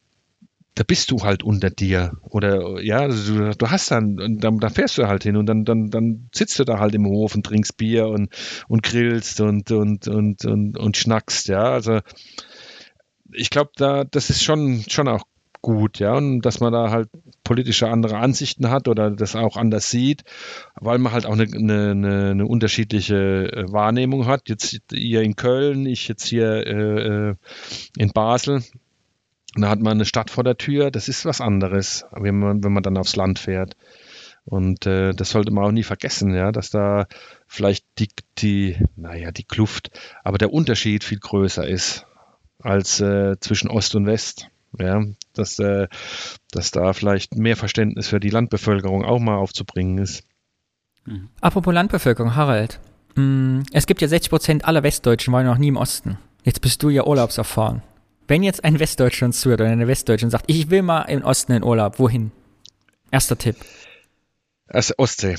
da 0.81 0.85
bist 0.85 1.11
du 1.11 1.17
halt 1.21 1.43
unter 1.43 1.69
dir. 1.69 2.13
Oder 2.23 2.81
ja, 2.81 3.07
du, 3.07 3.51
du 3.55 3.69
hast 3.69 3.91
dann, 3.91 4.39
dann, 4.39 4.57
da 4.57 4.69
fährst 4.69 4.97
du 4.97 5.05
halt 5.05 5.21
hin 5.21 5.37
und 5.37 5.45
dann, 5.45 5.63
dann, 5.63 5.91
dann 5.91 6.27
sitzt 6.33 6.57
du 6.57 6.63
da 6.63 6.79
halt 6.79 6.95
im 6.95 7.05
Hof 7.05 7.35
und 7.35 7.45
trinkst 7.45 7.77
Bier 7.77 8.07
und, 8.07 8.33
und 8.67 8.81
grillst 8.81 9.41
und, 9.41 9.69
und, 9.69 10.07
und, 10.07 10.43
und, 10.43 10.79
und 10.79 10.97
schnackst, 10.97 11.49
ja. 11.49 11.65
Also 11.65 11.99
ich 13.31 13.51
glaube, 13.51 13.69
da, 13.75 14.05
das 14.05 14.31
ist 14.31 14.41
schon, 14.41 14.83
schon 14.89 15.07
auch 15.07 15.21
gut, 15.61 15.99
ja, 15.99 16.15
und 16.15 16.41
dass 16.41 16.61
man 16.61 16.73
da 16.73 16.89
halt 16.89 17.09
politische 17.43 17.87
andere 17.87 18.17
Ansichten 18.17 18.71
hat 18.71 18.87
oder 18.87 19.11
das 19.11 19.35
auch 19.35 19.57
anders 19.57 19.91
sieht, 19.91 20.23
weil 20.79 20.97
man 20.97 21.11
halt 21.11 21.27
auch 21.27 21.33
eine, 21.33 21.43
eine, 21.43 22.31
eine 22.31 22.47
unterschiedliche 22.47 23.53
äh, 23.53 23.71
Wahrnehmung 23.71 24.25
hat. 24.25 24.49
Jetzt 24.49 24.79
ihr 24.91 25.21
in 25.21 25.35
Köln, 25.35 25.85
ich 25.85 26.07
jetzt 26.07 26.25
hier 26.25 26.65
äh, 26.65 27.29
äh 27.29 27.35
in 27.97 28.13
Basel 28.13 28.63
da 29.55 29.69
hat 29.69 29.79
man 29.79 29.93
eine 29.93 30.05
Stadt 30.05 30.29
vor 30.29 30.43
der 30.43 30.57
Tür, 30.57 30.91
das 30.91 31.09
ist 31.09 31.25
was 31.25 31.41
anderes, 31.41 32.05
wenn 32.11 32.39
man, 32.39 32.63
wenn 32.63 32.73
man 32.73 32.83
dann 32.83 32.97
aufs 32.97 33.15
Land 33.15 33.39
fährt. 33.39 33.75
Und 34.45 34.85
äh, 34.87 35.13
das 35.13 35.31
sollte 35.31 35.51
man 35.51 35.65
auch 35.65 35.71
nie 35.71 35.83
vergessen, 35.83 36.33
ja, 36.33 36.51
dass 36.51 36.69
da 36.71 37.05
vielleicht 37.47 37.85
die, 37.99 38.09
die, 38.39 38.77
naja, 38.95 39.31
die 39.31 39.43
Kluft, 39.43 39.91
aber 40.23 40.37
der 40.37 40.51
Unterschied 40.51 41.03
viel 41.03 41.19
größer 41.19 41.67
ist 41.67 42.05
als 42.59 42.99
äh, 43.01 43.39
zwischen 43.39 43.69
Ost 43.69 43.95
und 43.95 44.05
West. 44.05 44.47
Ja, 44.79 45.03
dass, 45.33 45.59
äh, 45.59 45.89
dass 46.51 46.71
da 46.71 46.93
vielleicht 46.93 47.35
mehr 47.35 47.57
Verständnis 47.57 48.07
für 48.07 48.21
die 48.21 48.29
Landbevölkerung 48.29 49.03
auch 49.03 49.19
mal 49.19 49.35
aufzubringen 49.35 49.97
ist. 49.97 50.23
Mhm. 51.05 51.27
Apropos 51.41 51.73
Landbevölkerung, 51.73 52.35
Harald. 52.35 52.79
Mh, 53.15 53.23
mm, 53.23 53.63
es 53.73 53.85
gibt 53.85 54.01
ja 54.01 54.07
60 54.07 54.29
Prozent 54.29 54.65
aller 54.65 54.81
Westdeutschen 54.83 55.33
waren 55.33 55.45
noch 55.45 55.57
nie 55.57 55.67
im 55.67 55.75
Osten. 55.75 56.17
Jetzt 56.43 56.61
bist 56.61 56.81
du 56.83 56.89
ja 56.89 57.03
urlaubserfahren. 57.03 57.83
Wenn 58.31 58.43
jetzt 58.43 58.63
ein 58.63 58.79
Westdeutscher 58.79 59.25
uns 59.25 59.41
zuhört 59.41 59.59
oder 59.59 59.71
eine 59.71 59.89
Westdeutsche 59.89 60.25
und 60.25 60.29
sagt, 60.29 60.45
ich 60.47 60.69
will 60.69 60.83
mal 60.83 61.01
im 61.01 61.21
Osten 61.21 61.51
in 61.51 61.65
Urlaub, 61.65 61.99
wohin? 61.99 62.31
Erster 63.11 63.37
Tipp. 63.37 63.57
Also 64.69 64.93
Ostsee. 64.95 65.35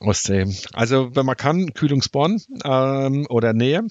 Ostsee. 0.00 0.46
Also 0.72 1.14
wenn 1.14 1.26
man 1.26 1.36
kann, 1.36 1.74
Kühlungsborn 1.74 2.40
ähm, 2.64 3.26
oder 3.28 3.52
Nähe 3.52 3.82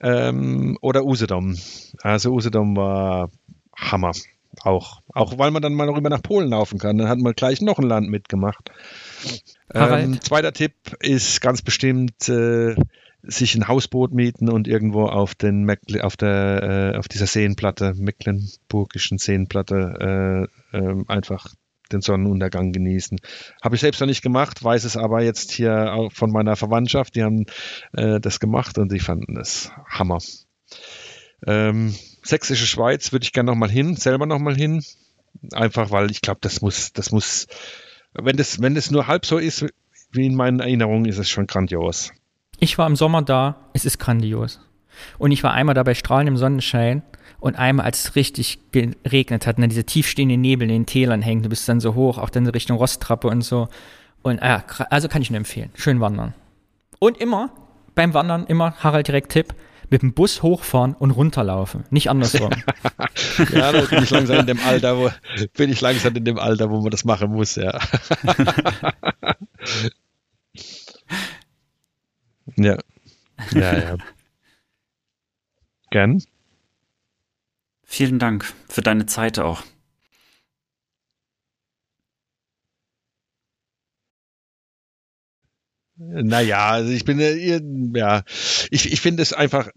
ähm, 0.00 0.78
oder 0.80 1.04
Usedom. 1.04 1.56
Also 2.02 2.30
Usedom 2.30 2.76
war 2.76 3.32
Hammer. 3.76 4.12
Auch, 4.62 5.02
auch 5.12 5.36
weil 5.36 5.50
man 5.50 5.60
dann 5.60 5.74
mal 5.74 5.86
noch 5.86 5.96
rüber 5.96 6.08
nach 6.08 6.22
Polen 6.22 6.50
laufen 6.50 6.78
kann. 6.78 6.98
Dann 6.98 7.08
hat 7.08 7.18
man 7.18 7.32
gleich 7.32 7.60
noch 7.60 7.80
ein 7.80 7.88
Land 7.88 8.08
mitgemacht. 8.08 8.70
Ähm, 9.74 10.20
zweiter 10.20 10.52
Tipp 10.52 10.74
ist 11.00 11.40
ganz 11.40 11.62
bestimmt 11.62 12.28
äh, 12.28 12.76
sich 13.22 13.54
ein 13.54 13.68
Hausboot 13.68 14.12
mieten 14.12 14.48
und 14.48 14.66
irgendwo 14.66 15.06
auf 15.06 15.34
den 15.34 15.64
Meckle, 15.64 16.04
auf 16.04 16.16
der 16.16 16.92
äh, 16.94 16.98
auf 16.98 17.08
dieser 17.08 17.26
Seenplatte, 17.26 17.94
mecklenburgischen 17.96 19.18
Seenplatte 19.18 20.48
äh, 20.72 20.76
äh, 20.76 21.04
einfach 21.06 21.54
den 21.92 22.00
Sonnenuntergang 22.00 22.72
genießen. 22.72 23.18
Habe 23.62 23.74
ich 23.74 23.80
selbst 23.80 24.00
noch 24.00 24.06
nicht 24.06 24.22
gemacht, 24.22 24.62
weiß 24.62 24.84
es 24.84 24.96
aber 24.96 25.22
jetzt 25.22 25.50
hier 25.50 25.92
auch 25.92 26.12
von 26.12 26.30
meiner 26.30 26.56
Verwandtschaft, 26.56 27.16
die 27.16 27.22
haben 27.22 27.46
äh, 27.92 28.20
das 28.20 28.40
gemacht 28.40 28.78
und 28.78 28.92
die 28.92 29.00
fanden 29.00 29.36
es 29.36 29.72
Hammer. 29.88 30.18
Ähm, 31.46 31.94
Sächsische 32.22 32.66
Schweiz 32.66 33.12
würde 33.12 33.24
ich 33.24 33.32
gerne 33.32 33.50
nochmal 33.50 33.70
hin, 33.70 33.96
selber 33.96 34.26
nochmal 34.26 34.54
hin. 34.54 34.84
Einfach 35.52 35.90
weil 35.90 36.10
ich 36.10 36.20
glaube, 36.20 36.40
das 36.42 36.60
muss, 36.60 36.92
das 36.92 37.12
muss, 37.12 37.46
wenn 38.12 38.36
das, 38.36 38.60
wenn 38.60 38.74
das 38.74 38.90
nur 38.90 39.06
halb 39.06 39.24
so 39.24 39.38
ist, 39.38 39.66
wie 40.12 40.26
in 40.26 40.34
meinen 40.34 40.60
Erinnerungen, 40.60 41.06
ist 41.06 41.18
es 41.18 41.30
schon 41.30 41.46
grandios. 41.46 42.12
Ich 42.60 42.76
war 42.76 42.86
im 42.86 42.94
Sommer 42.94 43.22
da, 43.22 43.56
es 43.72 43.86
ist 43.86 43.98
grandios. 43.98 44.60
Und 45.18 45.32
ich 45.32 45.42
war 45.42 45.54
einmal 45.54 45.74
da 45.74 45.82
bei 45.82 45.94
strahlendem 45.94 46.36
Sonnenschein 46.36 47.02
und 47.40 47.56
einmal, 47.56 47.86
als 47.86 48.04
es 48.04 48.16
richtig 48.16 48.58
geregnet 48.70 49.46
hat, 49.46 49.56
und 49.56 49.62
dann 49.62 49.70
diese 49.70 49.84
tiefstehenden 49.84 50.42
Nebel 50.42 50.68
in 50.68 50.74
den 50.74 50.86
Tälern 50.86 51.22
hängen, 51.22 51.42
du 51.42 51.48
bist 51.48 51.66
dann 51.70 51.80
so 51.80 51.94
hoch, 51.94 52.18
auch 52.18 52.28
dann 52.28 52.46
Richtung 52.46 52.76
Rosttrappe 52.76 53.28
und 53.28 53.40
so. 53.40 53.68
Und 54.20 54.42
ja, 54.42 54.62
also 54.90 55.08
kann 55.08 55.22
ich 55.22 55.30
nur 55.30 55.38
empfehlen. 55.38 55.70
Schön 55.74 56.00
wandern. 56.00 56.34
Und 56.98 57.16
immer, 57.16 57.50
beim 57.94 58.12
Wandern, 58.12 58.44
immer, 58.46 58.74
Harald 58.80 59.08
direkt 59.08 59.32
Tipp, 59.32 59.54
mit 59.88 60.02
dem 60.02 60.12
Bus 60.12 60.42
hochfahren 60.42 60.94
und 60.94 61.12
runterlaufen, 61.12 61.84
nicht 61.88 62.10
andersrum. 62.10 62.50
ja, 63.52 63.72
da 63.72 63.80
bin 63.80 64.04
ich 64.04 64.10
langsam 64.10 64.40
in 64.40 64.46
dem 64.46 64.60
Alter, 64.60 64.98
wo 64.98 65.10
bin 65.56 65.70
ich 65.70 65.80
langsam 65.80 66.14
in 66.14 66.26
dem 66.26 66.38
Alter, 66.38 66.70
wo 66.70 66.82
man 66.82 66.90
das 66.90 67.06
machen 67.06 67.32
muss, 67.32 67.56
ja. 67.56 67.78
Ja. 72.56 72.78
Ja, 73.52 73.78
ja. 73.78 73.96
Gern. 75.90 76.22
Vielen 77.84 78.18
Dank 78.18 78.52
für 78.68 78.82
deine 78.82 79.06
Zeit 79.06 79.38
auch. 79.38 79.64
Naja, 85.96 86.70
also 86.70 86.90
ich 86.92 87.04
bin, 87.04 87.20
äh, 87.20 87.60
ja, 87.94 88.22
ich, 88.70 88.90
ich 88.90 89.00
finde 89.02 89.22
es 89.22 89.34
einfach, 89.34 89.70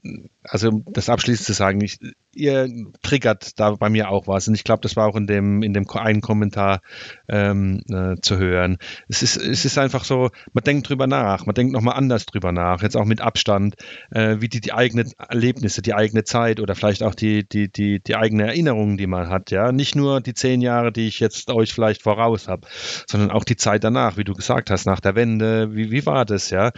also 0.43 0.81
das 0.85 1.09
abschließend 1.09 1.45
zu 1.45 1.53
sagen, 1.53 1.81
ich, 1.81 1.99
ihr 2.33 2.67
triggert 3.01 3.59
da 3.59 3.71
bei 3.71 3.89
mir 3.89 4.09
auch 4.09 4.27
was. 4.27 4.47
Und 4.47 4.55
ich 4.55 4.63
glaube, 4.63 4.81
das 4.81 4.95
war 4.95 5.07
auch 5.07 5.15
in 5.15 5.27
dem, 5.27 5.61
in 5.61 5.73
dem 5.73 5.89
einen 5.89 6.21
Kommentar 6.21 6.81
ähm, 7.27 7.81
äh, 7.89 8.15
zu 8.21 8.37
hören. 8.37 8.77
Es 9.07 9.21
ist, 9.21 9.37
es 9.37 9.65
ist 9.65 9.77
einfach 9.77 10.03
so, 10.03 10.29
man 10.53 10.63
denkt 10.63 10.89
drüber 10.89 11.07
nach, 11.07 11.45
man 11.45 11.55
denkt 11.55 11.73
nochmal 11.73 11.95
anders 11.95 12.25
drüber 12.25 12.51
nach, 12.51 12.81
jetzt 12.81 12.97
auch 12.97 13.05
mit 13.05 13.21
Abstand, 13.21 13.75
äh, 14.11 14.37
wie 14.39 14.49
die, 14.49 14.61
die 14.61 14.73
eigenen 14.73 15.11
Erlebnisse, 15.17 15.81
die 15.81 15.93
eigene 15.93 16.23
Zeit 16.23 16.59
oder 16.59 16.75
vielleicht 16.75 17.03
auch 17.03 17.15
die, 17.15 17.47
die, 17.47 17.71
die, 17.71 17.99
die 18.01 18.15
eigene 18.15 18.47
Erinnerungen, 18.47 18.97
die 18.97 19.07
man 19.07 19.29
hat, 19.29 19.51
ja. 19.51 19.71
Nicht 19.71 19.95
nur 19.95 20.21
die 20.21 20.33
zehn 20.33 20.61
Jahre, 20.61 20.91
die 20.91 21.07
ich 21.07 21.19
jetzt 21.19 21.51
euch 21.51 21.73
vielleicht 21.73 22.01
voraus 22.01 22.47
habe, 22.47 22.67
sondern 23.07 23.29
auch 23.29 23.43
die 23.43 23.57
Zeit 23.57 23.83
danach, 23.83 24.17
wie 24.17 24.23
du 24.23 24.33
gesagt 24.33 24.69
hast, 24.69 24.85
nach 24.85 24.99
der 24.99 25.15
Wende, 25.15 25.75
wie, 25.75 25.91
wie 25.91 26.05
war 26.05 26.13
war 26.13 26.25
das, 26.25 26.49
ja. 26.51 26.71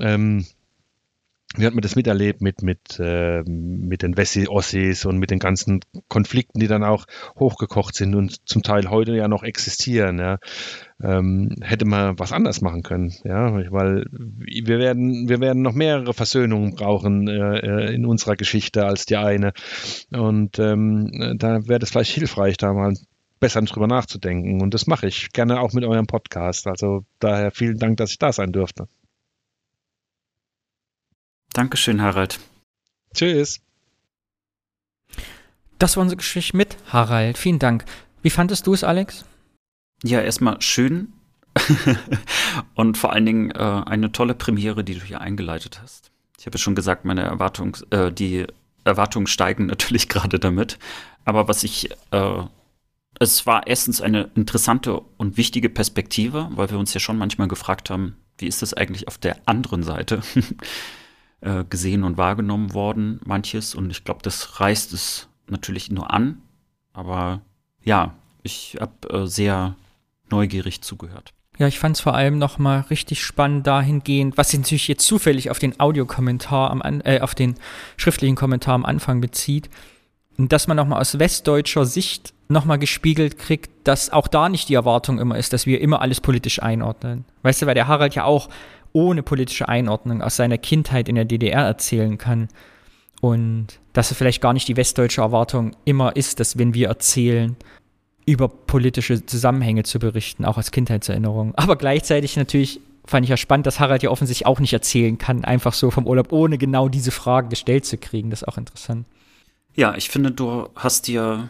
Ähm, 0.00 0.46
wie 1.56 1.66
hat 1.66 1.74
man 1.74 1.82
das 1.82 1.96
miterlebt 1.96 2.42
mit, 2.42 2.62
mit, 2.62 3.00
äh, 3.00 3.42
mit 3.42 4.02
den 4.02 4.16
Wessi-Ossis 4.16 5.04
und 5.04 5.18
mit 5.18 5.32
den 5.32 5.40
ganzen 5.40 5.80
Konflikten, 6.08 6.60
die 6.60 6.68
dann 6.68 6.84
auch 6.84 7.06
hochgekocht 7.38 7.96
sind 7.96 8.14
und 8.14 8.48
zum 8.48 8.62
Teil 8.62 8.88
heute 8.88 9.16
ja 9.16 9.26
noch 9.26 9.42
existieren, 9.42 10.18
ja. 10.18 10.38
Ähm, 11.02 11.56
hätte 11.62 11.86
man 11.86 12.18
was 12.18 12.32
anders 12.32 12.60
machen 12.60 12.82
können, 12.82 13.14
ja, 13.24 13.52
weil 13.72 14.04
wir 14.12 14.78
werden, 14.78 15.28
wir 15.30 15.40
werden 15.40 15.62
noch 15.62 15.72
mehrere 15.72 16.12
Versöhnungen 16.12 16.74
brauchen 16.74 17.26
äh, 17.26 17.58
äh 17.58 17.94
in 17.94 18.04
unserer 18.04 18.36
Geschichte 18.36 18.84
als 18.84 19.06
die 19.06 19.16
eine. 19.16 19.52
Und 20.12 20.58
ähm, 20.58 21.36
da 21.38 21.66
wäre 21.66 21.78
das 21.78 21.90
vielleicht 21.90 22.12
hilfreich, 22.12 22.58
da 22.58 22.74
mal 22.74 22.94
besser 23.40 23.62
drüber 23.62 23.86
nachzudenken. 23.86 24.62
Und 24.62 24.74
das 24.74 24.86
mache 24.86 25.08
ich 25.08 25.32
gerne 25.32 25.60
auch 25.60 25.72
mit 25.72 25.84
eurem 25.84 26.06
Podcast. 26.06 26.66
Also 26.66 27.04
daher 27.18 27.50
vielen 27.50 27.78
Dank, 27.78 27.96
dass 27.96 28.10
ich 28.10 28.18
da 28.18 28.30
sein 28.32 28.52
durfte. 28.52 28.86
Dankeschön, 31.52 32.00
Harald. 32.00 32.38
Tschüss. 33.14 33.60
Das 35.78 35.96
war 35.96 36.02
unsere 36.02 36.18
Geschichte 36.18 36.56
mit 36.56 36.76
Harald. 36.88 37.38
Vielen 37.38 37.58
Dank. 37.58 37.84
Wie 38.22 38.30
fandest 38.30 38.66
du 38.66 38.74
es, 38.74 38.84
Alex? 38.84 39.24
Ja, 40.02 40.20
erstmal 40.20 40.60
schön. 40.60 41.12
und 42.74 42.96
vor 42.96 43.12
allen 43.12 43.26
Dingen 43.26 43.50
äh, 43.50 43.82
eine 43.86 44.12
tolle 44.12 44.34
Premiere, 44.34 44.84
die 44.84 44.94
du 44.94 45.04
hier 45.04 45.20
eingeleitet 45.20 45.80
hast. 45.82 46.10
Ich 46.38 46.46
habe 46.46 46.56
ja 46.56 46.60
schon 46.60 46.74
gesagt, 46.74 47.04
meine 47.04 47.22
Erwartung, 47.22 47.76
äh, 47.90 48.12
die 48.12 48.46
Erwartungen 48.84 49.26
steigen 49.26 49.66
natürlich 49.68 50.08
gerade 50.08 50.38
damit. 50.38 50.78
Aber 51.24 51.48
was 51.48 51.64
ich, 51.64 51.90
äh, 52.12 52.42
es 53.18 53.46
war 53.46 53.66
erstens 53.66 54.00
eine 54.00 54.30
interessante 54.34 55.00
und 55.16 55.36
wichtige 55.36 55.68
Perspektive, 55.68 56.48
weil 56.52 56.70
wir 56.70 56.78
uns 56.78 56.94
ja 56.94 57.00
schon 57.00 57.18
manchmal 57.18 57.48
gefragt 57.48 57.90
haben, 57.90 58.16
wie 58.38 58.46
ist 58.46 58.62
das 58.62 58.72
eigentlich 58.72 59.08
auf 59.08 59.18
der 59.18 59.36
anderen 59.46 59.82
Seite 59.82 60.22
äh, 61.40 61.64
gesehen 61.64 62.04
und 62.04 62.16
wahrgenommen 62.16 62.74
worden, 62.74 63.20
manches. 63.24 63.74
Und 63.74 63.90
ich 63.90 64.04
glaube, 64.04 64.20
das 64.22 64.60
reißt 64.60 64.92
es 64.92 65.28
natürlich 65.48 65.90
nur 65.90 66.12
an. 66.12 66.42
Aber 66.92 67.40
ja, 67.82 68.14
ich 68.42 68.76
habe 68.80 69.22
äh, 69.22 69.26
sehr 69.26 69.76
neugierig 70.30 70.82
zugehört. 70.82 71.32
Ja, 71.58 71.66
ich 71.66 71.78
fand 71.78 71.96
es 71.96 72.00
vor 72.00 72.14
allem 72.14 72.38
nochmal 72.38 72.86
richtig 72.88 73.22
spannend 73.22 73.66
dahingehend, 73.66 74.38
was 74.38 74.50
sich 74.50 74.60
natürlich 74.60 74.88
jetzt 74.88 75.04
zufällig 75.06 75.50
auf 75.50 75.58
den 75.58 75.78
Audiokommentar 75.78 76.70
am 76.70 77.02
äh, 77.04 77.20
auf 77.20 77.34
den 77.34 77.56
schriftlichen 77.98 78.34
Kommentar 78.34 78.74
am 78.74 78.86
Anfang 78.86 79.20
bezieht, 79.20 79.68
dass 80.38 80.68
man 80.68 80.76
nochmal 80.76 81.00
aus 81.00 81.18
westdeutscher 81.18 81.84
Sicht 81.84 82.32
nochmal 82.48 82.78
gespiegelt 82.78 83.38
kriegt, 83.38 83.70
dass 83.84 84.10
auch 84.10 84.26
da 84.26 84.48
nicht 84.48 84.70
die 84.70 84.74
Erwartung 84.74 85.18
immer 85.18 85.36
ist, 85.36 85.52
dass 85.52 85.66
wir 85.66 85.80
immer 85.80 86.00
alles 86.00 86.20
politisch 86.20 86.62
einordnen. 86.62 87.24
Weißt 87.42 87.60
du, 87.60 87.66
weil 87.66 87.74
der 87.74 87.88
Harald 87.88 88.14
ja 88.14 88.24
auch 88.24 88.48
ohne 88.92 89.22
politische 89.22 89.68
Einordnung 89.68 90.22
aus 90.22 90.36
seiner 90.36 90.58
Kindheit 90.58 91.08
in 91.08 91.14
der 91.14 91.24
DDR 91.24 91.62
erzählen 91.62 92.18
kann. 92.18 92.48
Und 93.20 93.80
dass 93.92 94.10
es 94.10 94.16
vielleicht 94.16 94.40
gar 94.40 94.52
nicht 94.52 94.68
die 94.68 94.76
westdeutsche 94.76 95.20
Erwartung 95.20 95.72
immer 95.84 96.16
ist, 96.16 96.40
dass 96.40 96.58
wenn 96.58 96.74
wir 96.74 96.88
erzählen, 96.88 97.56
über 98.26 98.48
politische 98.48 99.24
Zusammenhänge 99.24 99.82
zu 99.82 99.98
berichten, 99.98 100.44
auch 100.44 100.56
als 100.56 100.70
Kindheitserinnerung. 100.70 101.54
Aber 101.56 101.76
gleichzeitig 101.76 102.36
natürlich 102.36 102.80
fand 103.04 103.24
ich 103.24 103.30
ja 103.30 103.36
spannend, 103.36 103.66
dass 103.66 103.80
Harald 103.80 104.02
ja 104.02 104.10
offensichtlich 104.10 104.46
auch 104.46 104.60
nicht 104.60 104.72
erzählen 104.72 105.18
kann, 105.18 105.44
einfach 105.44 105.72
so 105.72 105.90
vom 105.90 106.06
Urlaub, 106.06 106.32
ohne 106.32 106.58
genau 106.58 106.88
diese 106.88 107.10
Fragen 107.10 107.48
gestellt 107.48 107.84
zu 107.84 107.98
kriegen. 107.98 108.30
Das 108.30 108.42
ist 108.42 108.48
auch 108.48 108.58
interessant. 108.58 109.06
Ja, 109.74 109.94
ich 109.96 110.08
finde, 110.10 110.30
du 110.30 110.68
hast 110.76 111.08
dir 111.08 111.48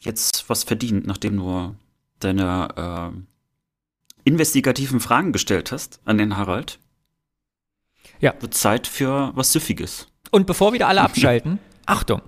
jetzt 0.00 0.48
was 0.48 0.64
verdient, 0.64 1.06
nachdem 1.06 1.36
du 1.36 1.74
deine 2.20 3.12
äh, 3.14 3.20
investigativen 4.24 5.00
Fragen 5.00 5.32
gestellt 5.32 5.72
hast 5.72 6.00
an 6.04 6.18
den 6.18 6.36
Harald. 6.36 6.78
Ja. 8.20 8.34
Wird 8.40 8.54
Zeit 8.54 8.86
für 8.86 9.32
was 9.34 9.52
Süffiges. 9.52 10.08
Und 10.30 10.46
bevor 10.46 10.72
wieder 10.72 10.88
alle 10.88 11.00
abschalten, 11.02 11.58
Achtung, 11.86 12.22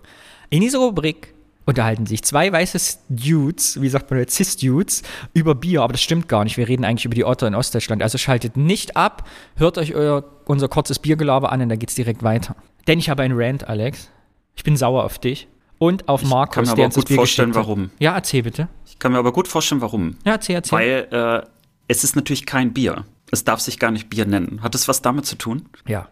in 0.50 0.60
dieser 0.60 0.78
Rubrik 0.78 1.34
unterhalten 1.64 2.06
sich 2.06 2.22
zwei 2.22 2.52
weiße 2.52 2.98
Dudes, 3.08 3.80
wie 3.80 3.88
sagt 3.88 4.10
man 4.10 4.20
jetzt, 4.20 4.36
Cis-Dudes, 4.36 5.02
über 5.34 5.54
Bier, 5.54 5.82
aber 5.82 5.92
das 5.92 6.02
stimmt 6.02 6.28
gar 6.28 6.44
nicht. 6.44 6.56
Wir 6.56 6.68
reden 6.68 6.84
eigentlich 6.84 7.04
über 7.04 7.14
die 7.14 7.24
Otter 7.24 7.48
in 7.48 7.54
Ostdeutschland. 7.54 8.02
Also 8.02 8.18
schaltet 8.18 8.56
nicht 8.56 8.96
ab, 8.96 9.28
hört 9.56 9.76
euch 9.76 9.94
euer, 9.94 10.24
unser 10.44 10.68
kurzes 10.68 11.00
Biergelaber 11.00 11.50
an 11.50 11.60
und 11.60 11.68
dann 11.68 11.78
geht's 11.78 11.96
direkt 11.96 12.22
weiter. 12.22 12.54
Denn 12.86 12.98
ich 13.00 13.10
habe 13.10 13.24
einen 13.24 13.34
Rant, 13.36 13.68
Alex. 13.68 14.10
Ich 14.54 14.62
bin 14.62 14.76
sauer 14.76 15.04
auf 15.04 15.18
dich. 15.18 15.48
Und 15.78 16.08
auf 16.08 16.22
Ich 16.22 16.28
Markus, 16.28 16.74
der 16.74 16.86
uns 16.86 16.94
das 16.94 17.02
gut 17.02 17.08
Bier 17.08 17.16
vorstellen, 17.16 17.54
warum. 17.54 17.90
Ja, 17.98 18.14
erzähl 18.14 18.42
bitte. 18.42 18.68
Ich 18.86 18.98
kann 18.98 19.12
mir 19.12 19.18
aber 19.18 19.32
gut 19.32 19.46
vorstellen, 19.46 19.82
warum. 19.82 20.16
Ja, 20.24 20.32
erzähl, 20.32 20.54
erzähl. 20.54 20.78
Weil 21.10 21.42
äh, 21.42 21.46
es 21.88 22.04
ist 22.04 22.16
natürlich 22.16 22.46
kein 22.46 22.72
Bier. 22.72 23.04
Es 23.30 23.44
darf 23.44 23.60
sich 23.60 23.78
gar 23.78 23.90
nicht 23.90 24.08
Bier 24.08 24.26
nennen. 24.26 24.62
Hat 24.62 24.74
es 24.74 24.88
was 24.88 25.02
damit 25.02 25.26
zu 25.26 25.36
tun? 25.36 25.68
ja. 25.86 26.08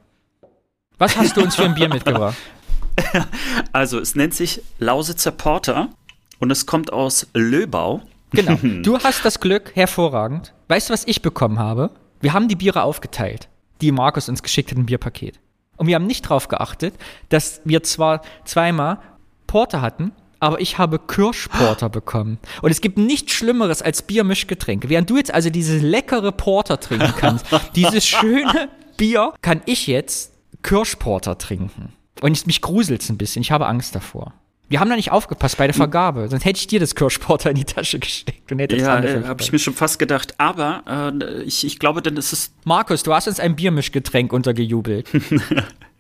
Was 0.97 1.17
hast 1.17 1.37
du 1.37 1.43
uns 1.43 1.57
für 1.57 1.65
ein 1.65 1.75
Bier 1.75 1.89
mitgebracht? 1.89 2.37
Also, 3.73 3.99
es 3.99 4.15
nennt 4.15 4.35
sich 4.35 4.63
Lausitzer 4.79 5.33
Porter 5.33 5.89
und 6.39 6.53
es 6.53 6.67
kommt 6.67 6.93
aus 6.93 7.27
Löbau. 7.35 8.03
Genau. 8.31 8.57
Du 8.83 8.99
hast 9.01 9.25
das 9.25 9.41
Glück, 9.41 9.73
hervorragend. 9.75 10.55
Weißt 10.69 10.89
du, 10.89 10.93
was 10.93 11.05
ich 11.07 11.21
bekommen 11.21 11.59
habe? 11.59 11.91
Wir 12.21 12.33
haben 12.33 12.47
die 12.47 12.55
Biere 12.55 12.85
aufgeteilt, 12.85 13.49
die 13.81 13.91
Markus 13.91 14.29
uns 14.29 14.45
geschickt 14.45 14.71
hat 14.71 14.79
im 14.79 14.87
Bierpaket. 14.87 15.41
Und 15.77 15.89
wir 15.89 15.97
haben 15.97 16.07
nicht 16.07 16.27
darauf 16.27 16.47
geachtet, 16.47 16.95
dass 17.31 17.61
wir 17.65 17.83
zwar 17.83 18.23
zweimal 18.45 19.01
Porter 19.49 19.83
hatten, 19.83 20.13
aber 20.45 20.61
ich 20.61 20.77
habe 20.77 20.99
Kirschporter 20.99 21.89
bekommen. 21.89 22.39
Und 22.61 22.71
es 22.71 22.83
gibt 22.83 22.99
nichts 22.99 23.33
Schlimmeres 23.33 23.81
als 23.81 24.03
Biermischgetränke. 24.03 24.91
Während 24.91 25.09
du 25.09 25.16
jetzt 25.16 25.33
also 25.33 25.49
dieses 25.49 25.81
leckere 25.81 26.33
Porter 26.33 26.79
trinken 26.79 27.15
kannst, 27.16 27.47
dieses 27.75 28.07
schöne 28.07 28.69
Bier, 28.99 29.33
kann 29.41 29.62
ich 29.65 29.87
jetzt 29.87 30.33
Kirschporter 30.62 31.39
trinken. 31.39 31.95
Und 32.21 32.37
ich, 32.37 32.45
mich 32.47 32.61
gruselt's 32.61 33.09
ein 33.09 33.16
bisschen. 33.16 33.41
Ich 33.41 33.53
habe 33.53 33.66
Angst 33.66 33.95
davor. 33.95 34.35
Wir 34.69 34.81
haben 34.81 34.89
da 34.89 34.97
nicht 34.97 35.12
aufgepasst 35.12 35.57
bei 35.57 35.66
der 35.66 35.75
Vergabe, 35.75 36.29
sonst 36.29 36.45
hätte 36.45 36.59
ich 36.59 36.66
dir 36.66 36.81
das 36.81 36.95
Kirschporter 36.95 37.51
in 37.51 37.57
die 37.57 37.65
Tasche 37.65 37.99
gesteckt 37.99 38.51
und 38.51 38.59
hätte 38.59 38.77
Ja, 38.77 38.99
äh, 38.99 39.25
habe 39.25 39.43
ich 39.43 39.53
mir 39.53 39.59
schon 39.59 39.75
fast 39.75 39.99
gedacht. 39.99 40.35
Aber 40.39 41.12
äh, 41.21 41.43
ich, 41.43 41.65
ich 41.65 41.79
glaube, 41.79 42.03
dann 42.03 42.16
ist 42.16 42.33
es. 42.33 42.53
Markus, 42.65 43.03
du 43.03 43.15
hast 43.15 43.29
uns 43.29 43.41
ein 43.41 43.57
Biermischgetränk 43.57 44.33
untergejubelt. 44.33 45.09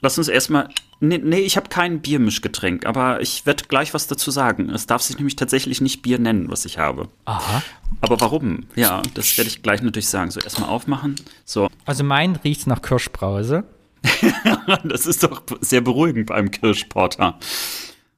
Lass 0.00 0.18
uns 0.18 0.28
erstmal. 0.28 0.68
Nee, 1.00 1.18
nee 1.18 1.40
ich 1.40 1.56
habe 1.56 1.68
kein 1.68 2.00
Biermischgetränk, 2.00 2.86
aber 2.86 3.20
ich 3.20 3.44
werde 3.44 3.64
gleich 3.64 3.92
was 3.94 4.06
dazu 4.06 4.30
sagen. 4.30 4.70
Es 4.70 4.86
darf 4.86 5.02
sich 5.02 5.16
nämlich 5.16 5.36
tatsächlich 5.36 5.80
nicht 5.80 6.02
Bier 6.02 6.18
nennen, 6.18 6.50
was 6.50 6.64
ich 6.64 6.78
habe. 6.78 7.08
Aha. 7.24 7.62
Aber 8.00 8.20
warum? 8.20 8.66
Ja, 8.76 9.02
das 9.14 9.36
werde 9.36 9.48
ich 9.48 9.62
gleich 9.62 9.82
natürlich 9.82 10.08
sagen. 10.08 10.30
So, 10.30 10.40
erstmal 10.40 10.70
aufmachen. 10.70 11.16
So, 11.44 11.68
Also 11.84 12.04
mein 12.04 12.36
riecht 12.36 12.66
nach 12.66 12.82
Kirschbrause. 12.82 13.64
das 14.84 15.06
ist 15.06 15.22
doch 15.22 15.42
sehr 15.60 15.80
beruhigend 15.80 16.26
beim 16.26 16.50
Kirschporter. 16.50 17.38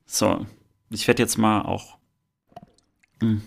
So, 0.06 0.46
ich 0.90 1.06
werde 1.06 1.22
jetzt 1.22 1.38
mal 1.38 1.62
auch. 1.62 1.96
Hm. 3.20 3.42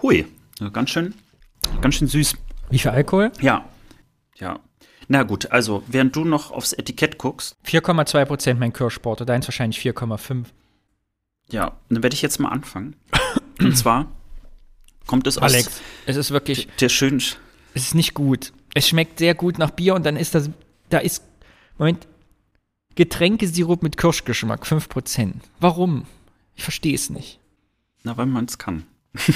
Hui, 0.00 0.26
ja, 0.58 0.68
ganz 0.68 0.90
schön, 0.90 1.14
ganz 1.80 1.94
schön 1.96 2.08
süß. 2.08 2.36
Wie 2.70 2.78
viel 2.78 2.90
Alkohol? 2.90 3.32
Ja, 3.40 3.64
ja. 4.36 4.58
Na 5.12 5.24
gut, 5.24 5.50
also 5.50 5.82
während 5.88 6.16
du 6.16 6.24
noch 6.24 6.52
aufs 6.52 6.72
Etikett 6.72 7.18
guckst, 7.18 7.54
4,2 7.66 8.24
Prozent 8.24 8.58
mein 8.58 8.72
Kirschporter, 8.72 9.26
deins 9.26 9.46
wahrscheinlich 9.46 9.78
4,5. 9.78 10.46
ja, 11.50 11.76
dann 11.90 12.02
werde 12.02 12.14
ich 12.14 12.22
jetzt 12.22 12.38
mal 12.38 12.48
anfangen. 12.48 12.96
Und 13.60 13.76
zwar 13.76 14.10
kommt 15.06 15.26
es 15.26 15.36
aus 15.36 15.52
Alex, 15.52 15.82
es 16.06 16.16
ist 16.16 16.30
wirklich, 16.30 16.66
der 16.80 16.88
schönen. 16.88 17.18
es 17.74 17.82
ist 17.88 17.94
nicht 17.94 18.14
gut. 18.14 18.54
Es 18.72 18.88
schmeckt 18.88 19.18
sehr 19.18 19.34
gut 19.34 19.58
nach 19.58 19.68
Bier 19.72 19.94
und 19.94 20.06
dann 20.06 20.16
ist 20.16 20.34
das, 20.34 20.48
da 20.88 20.96
ist, 20.96 21.22
Moment, 21.76 22.08
Getränkesirup 22.94 23.82
mit 23.82 23.98
Kirschgeschmack, 23.98 24.66
5 24.66 24.88
Prozent. 24.88 25.44
Warum? 25.60 26.06
Ich 26.56 26.62
verstehe 26.62 26.94
es 26.94 27.10
nicht. 27.10 27.38
Na, 28.02 28.16
weil 28.16 28.24
man 28.24 28.46
es 28.46 28.56
kann. 28.56 28.84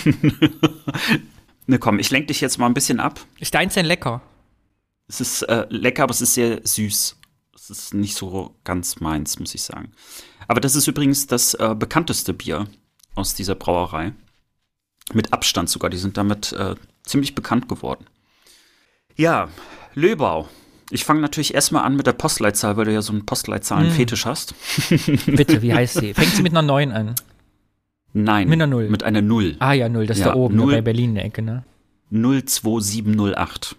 ne, 1.66 1.78
komm, 1.78 1.98
ich 1.98 2.10
lenke 2.10 2.28
dich 2.28 2.40
jetzt 2.40 2.56
mal 2.56 2.64
ein 2.64 2.72
bisschen 2.72 2.98
ab. 2.98 3.20
Ist 3.38 3.52
deins 3.52 3.74
denn 3.74 3.84
lecker? 3.84 4.22
Es 5.08 5.20
ist 5.20 5.42
äh, 5.42 5.66
lecker, 5.68 6.02
aber 6.04 6.10
es 6.12 6.20
ist 6.20 6.34
sehr 6.34 6.60
süß. 6.64 7.16
Es 7.54 7.70
ist 7.70 7.94
nicht 7.94 8.16
so 8.16 8.54
ganz 8.64 9.00
meins, 9.00 9.38
muss 9.38 9.54
ich 9.54 9.62
sagen. 9.62 9.92
Aber 10.48 10.60
das 10.60 10.76
ist 10.76 10.86
übrigens 10.86 11.26
das 11.26 11.54
äh, 11.54 11.74
bekannteste 11.76 12.32
Bier 12.34 12.66
aus 13.14 13.34
dieser 13.34 13.54
Brauerei. 13.54 14.12
Mit 15.12 15.32
Abstand 15.32 15.68
sogar. 15.68 15.90
Die 15.90 15.96
sind 15.98 16.16
damit 16.16 16.52
äh, 16.52 16.74
ziemlich 17.04 17.34
bekannt 17.34 17.68
geworden. 17.68 18.06
Ja, 19.16 19.48
Löbau. 19.94 20.48
Ich 20.90 21.04
fange 21.04 21.20
natürlich 21.20 21.54
erstmal 21.54 21.84
an 21.84 21.96
mit 21.96 22.06
der 22.06 22.12
Postleitzahl, 22.12 22.76
weil 22.76 22.84
du 22.84 22.92
ja 22.92 23.02
so 23.02 23.12
einen 23.12 23.26
Postleitzahlen-Fetisch 23.26 24.24
hast. 24.26 24.54
Bitte, 25.26 25.62
wie 25.62 25.74
heißt 25.74 25.94
sie? 25.98 26.14
Fängt 26.14 26.34
sie 26.34 26.42
mit 26.42 26.52
einer 26.52 26.62
9 26.62 26.92
an? 26.92 27.14
Nein. 28.12 28.48
Mit 28.48 28.54
einer 28.54 28.66
Null. 28.68 28.88
Mit 28.88 29.02
einer 29.02 29.22
Null. 29.22 29.56
Ah 29.58 29.72
ja, 29.72 29.88
0, 29.88 30.06
das 30.06 30.18
ist 30.18 30.24
Ja, 30.24 30.30
da 30.32 30.36
oben, 30.36 30.56
null. 30.56 30.72
bei 30.72 30.82
Berlin 30.82 31.10
in 31.10 31.14
der 31.16 31.24
Ecke, 31.24 31.42
ne? 31.42 31.64
02708. 32.10 33.76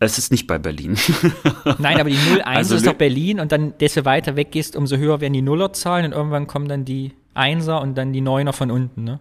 Es 0.00 0.18
ist 0.18 0.30
nicht 0.30 0.46
bei 0.46 0.58
Berlin. 0.58 0.96
Nein, 1.78 2.00
aber 2.00 2.10
die 2.10 2.16
01 2.16 2.44
Also 2.44 2.74
ist 2.76 2.86
doch 2.86 2.94
Berlin 2.94 3.40
und 3.40 3.52
dann, 3.52 3.76
desto 3.78 4.04
weiter 4.04 4.36
weg 4.36 4.50
gehst, 4.52 4.76
umso 4.76 4.96
höher 4.96 5.20
werden 5.20 5.32
die 5.32 5.42
Nullerzahlen 5.42 6.06
und 6.06 6.12
irgendwann 6.12 6.46
kommen 6.46 6.68
dann 6.68 6.84
die 6.84 7.12
Einser 7.32 7.80
und 7.80 7.96
dann 7.96 8.12
die 8.12 8.20
Neuner 8.20 8.52
von 8.52 8.70
unten, 8.70 9.04
ne? 9.04 9.20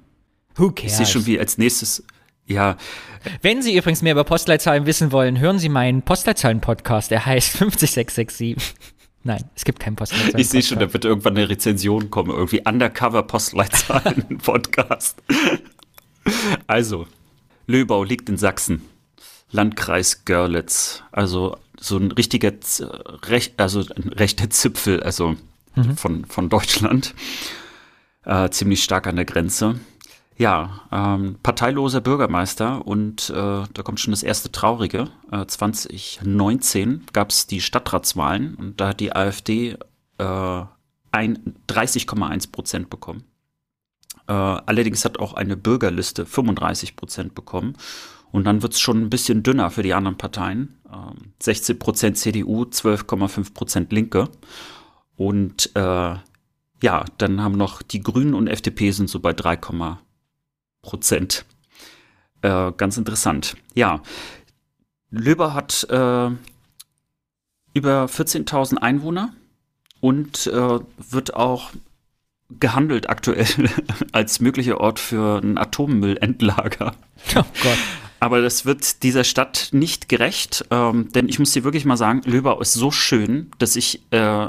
Who 0.56 0.70
Ich 0.70 0.76
cares? 0.76 0.98
sehe 0.98 1.06
schon, 1.06 1.26
wie 1.26 1.40
als 1.40 1.58
nächstes. 1.58 2.04
Ja, 2.46 2.76
Wenn 3.42 3.62
Sie 3.62 3.78
übrigens 3.78 4.02
mehr 4.02 4.12
über 4.14 4.26
Postleitzahlen 4.26 4.86
wissen 4.86 5.12
wollen, 5.14 5.40
hören 5.40 5.58
Sie 5.60 5.70
meinen 5.70 6.02
Postleitzahlen-Podcast, 6.02 7.10
der 7.10 7.26
heißt 7.26 7.52
50667. 7.58 8.58
Nein, 9.24 9.46
es 9.56 9.64
gibt 9.64 9.80
keinen 9.80 9.96
Postleitzahlen. 9.96 10.38
Ich 10.38 10.50
sehe 10.50 10.62
schon, 10.62 10.80
da 10.80 10.92
wird 10.92 11.06
irgendwann 11.06 11.38
eine 11.38 11.48
Rezension 11.48 12.10
kommen, 12.10 12.32
irgendwie 12.32 12.62
Undercover 12.66 13.24
Postleitzahlen 13.24 14.38
Podcast. 14.40 15.22
Also, 16.68 17.06
Löbau 17.68 18.04
liegt 18.04 18.30
in 18.30 18.38
Sachsen, 18.38 18.82
Landkreis 19.54 20.26
Görlitz, 20.26 21.04
also 21.12 21.58
so 21.80 21.98
ein 21.98 22.12
richtiger, 22.12 22.60
Z- 22.60 22.90
rech, 23.30 23.54
also 23.58 23.80
ein 23.96 24.10
rechter 24.10 24.50
Zipfel, 24.50 25.02
also 25.02 25.36
von, 25.96 26.26
von 26.26 26.50
Deutschland, 26.50 27.16
äh, 28.26 28.50
ziemlich 28.50 28.84
stark 28.84 29.08
an 29.08 29.16
der 29.16 29.26
Grenze. 29.26 29.80
Ja, 30.38 30.82
ähm, 30.92 31.38
parteiloser 31.44 32.02
Bürgermeister 32.02 32.86
und 32.88 33.30
äh, 33.30 33.34
da 33.34 33.84
kommt 33.84 34.00
schon 34.00 34.12
das 34.12 34.24
erste 34.24 34.52
Traurige. 34.52 35.10
Äh, 35.32 35.46
2019 35.46 37.06
gab 37.14 37.30
es 37.30 37.46
die 37.48 37.62
Stadtratswahlen 37.62 38.56
und 38.56 38.82
da 38.82 38.90
hat 38.90 39.00
die 39.00 39.16
AfD 39.16 39.78
äh, 40.18 40.64
ein 41.12 41.56
30,1 41.70 42.52
Prozent 42.52 42.90
bekommen. 42.90 43.24
Äh, 44.28 44.34
allerdings 44.34 45.06
hat 45.06 45.20
auch 45.20 45.34
eine 45.34 45.56
Bürgerliste 45.56 46.26
35 46.26 46.96
Prozent 46.96 47.36
bekommen 47.36 47.76
Und 48.34 48.46
dann 48.46 48.64
wird 48.64 48.74
es 48.74 48.80
schon 48.80 49.00
ein 49.00 49.10
bisschen 49.12 49.44
dünner 49.44 49.70
für 49.70 49.84
die 49.84 49.94
anderen 49.94 50.18
Parteien. 50.18 50.80
Ähm, 50.92 51.34
16 51.40 51.78
Prozent 51.78 52.18
CDU, 52.18 52.64
12,5 52.64 53.54
Prozent 53.54 53.94
Linke. 53.94 54.28
Und 55.16 55.70
äh, 55.76 56.16
ja, 56.84 57.06
dann 57.20 57.42
haben 57.42 57.56
noch 57.56 57.84
die 57.84 58.02
Grünen 58.02 58.34
und 58.34 58.48
FDP 58.48 58.90
sind 58.90 59.08
so 59.08 59.20
bei 59.20 59.34
3, 59.34 59.60
Prozent. 60.82 61.46
Äh, 62.42 62.72
ganz 62.76 62.98
interessant. 62.98 63.56
Ja, 63.76 64.02
Löber 65.12 65.54
hat 65.54 65.84
äh, 65.92 66.32
über 67.76 68.06
14.000 68.06 68.78
Einwohner 68.78 69.32
und 70.02 70.48
äh, 70.48 70.80
wird 70.98 71.36
auch 71.36 71.70
gehandelt 72.50 73.12
aktuell 73.12 73.46
als 74.12 74.40
möglicher 74.40 74.82
Ort 74.82 75.00
für 75.00 75.38
ein 75.38 75.60
Atommüllendlager. 75.60 76.96
Oh 77.36 77.44
Gott. 77.62 77.78
Aber 78.24 78.42
das 78.42 78.66
wird 78.66 79.04
dieser 79.04 79.26
Stadt 79.26 79.68
nicht 79.74 80.08
gerecht, 80.08 80.64
ähm, 80.72 81.10
denn 81.12 81.28
ich 81.28 81.40
muss 81.40 81.52
dir 81.52 81.66
wirklich 81.66 81.84
mal 81.84 81.98
sagen, 81.98 82.22
Löbau 82.24 82.62
ist 82.62 82.72
so 82.72 82.90
schön, 82.90 83.52
dass 83.58 83.76
ich, 83.76 84.02
äh, 84.12 84.48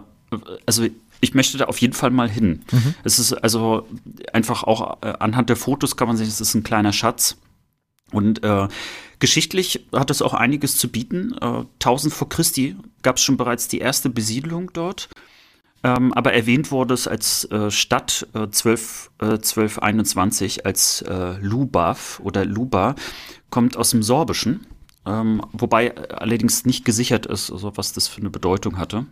also 0.64 0.86
ich 1.20 1.34
möchte 1.34 1.58
da 1.58 1.64
auf 1.64 1.78
jeden 1.78 1.92
Fall 1.92 2.10
mal 2.10 2.30
hin. 2.30 2.62
Mhm. 2.70 2.94
Es 3.02 3.18
ist 3.18 3.32
also 3.32 3.88
einfach 4.32 4.62
auch 4.62 5.02
äh, 5.02 5.14
anhand 5.18 5.48
der 5.48 5.56
Fotos 5.56 5.96
kann 5.96 6.06
man 6.06 6.16
sehen, 6.16 6.28
es 6.28 6.40
ist 6.40 6.54
ein 6.54 6.62
kleiner 6.62 6.92
Schatz. 6.92 7.36
Und 8.12 8.44
äh, 8.44 8.68
geschichtlich 9.18 9.88
hat 9.92 10.12
es 10.12 10.22
auch 10.22 10.34
einiges 10.34 10.76
zu 10.76 10.88
bieten. 10.88 11.34
Äh, 11.40 11.64
1000 11.82 12.14
vor 12.14 12.28
Christi 12.28 12.76
gab 13.02 13.16
es 13.16 13.24
schon 13.24 13.36
bereits 13.36 13.66
die 13.66 13.78
erste 13.78 14.08
Besiedlung 14.08 14.70
dort. 14.72 15.08
Ähm, 15.84 16.14
aber 16.14 16.32
erwähnt 16.32 16.70
wurde 16.70 16.94
es 16.94 17.06
als 17.06 17.44
äh, 17.50 17.70
Stadt 17.70 18.26
äh, 18.34 18.48
12, 18.48 19.10
äh, 19.20 19.24
1221 19.24 20.64
als 20.64 21.02
äh, 21.02 21.38
Lubav 21.40 22.20
oder 22.24 22.46
Luba, 22.46 22.94
kommt 23.54 23.76
aus 23.76 23.90
dem 23.90 24.02
Sorbischen, 24.02 24.66
ähm, 25.06 25.40
wobei 25.52 25.86
äh, 25.86 26.08
allerdings 26.10 26.66
nicht 26.66 26.84
gesichert 26.84 27.24
ist, 27.24 27.52
also 27.52 27.76
was 27.76 27.92
das 27.92 28.08
für 28.08 28.20
eine 28.20 28.30
Bedeutung 28.30 28.78
hatte. 28.78 29.06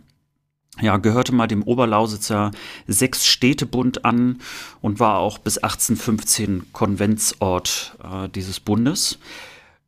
Ja, 0.81 0.97
gehörte 0.97 1.33
mal 1.33 1.47
dem 1.47 1.63
Oberlausitzer 1.63 2.51
Sechs-Städtebund 2.85 4.03
an 4.03 4.39
und 4.81 4.99
war 4.99 5.19
auch 5.19 5.37
bis 5.37 5.59
1815 5.59 6.73
Konventsort 6.73 7.97
äh, 8.03 8.27
dieses 8.27 8.59
Bundes. 8.59 9.17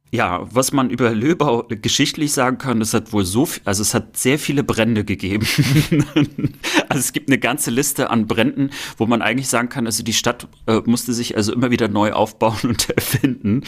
Ja, 0.09 0.47
was 0.49 0.71
man 0.71 0.89
über 0.89 1.13
Löbau 1.13 1.65
geschichtlich 1.67 2.31
sagen 2.31 2.57
kann, 2.57 2.79
es 2.79 2.93
hat 2.93 3.11
wohl 3.11 3.25
so 3.25 3.45
viel, 3.45 3.61
also 3.65 3.81
es 3.81 3.93
hat 3.93 4.15
sehr 4.15 4.39
viele 4.39 4.63
Brände 4.63 5.03
gegeben. 5.03 5.45
also 6.87 6.99
es 7.01 7.11
gibt 7.11 7.27
eine 7.27 7.39
ganze 7.39 7.71
Liste 7.71 8.09
an 8.09 8.25
Bränden, 8.25 8.69
wo 8.95 9.05
man 9.05 9.21
eigentlich 9.21 9.49
sagen 9.49 9.67
kann, 9.67 9.85
also 9.85 10.01
die 10.01 10.13
Stadt 10.13 10.47
äh, 10.67 10.79
musste 10.85 11.11
sich 11.11 11.35
also 11.35 11.51
immer 11.51 11.71
wieder 11.71 11.89
neu 11.89 12.13
aufbauen 12.13 12.59
und 12.63 12.89
erfinden. 12.89 13.63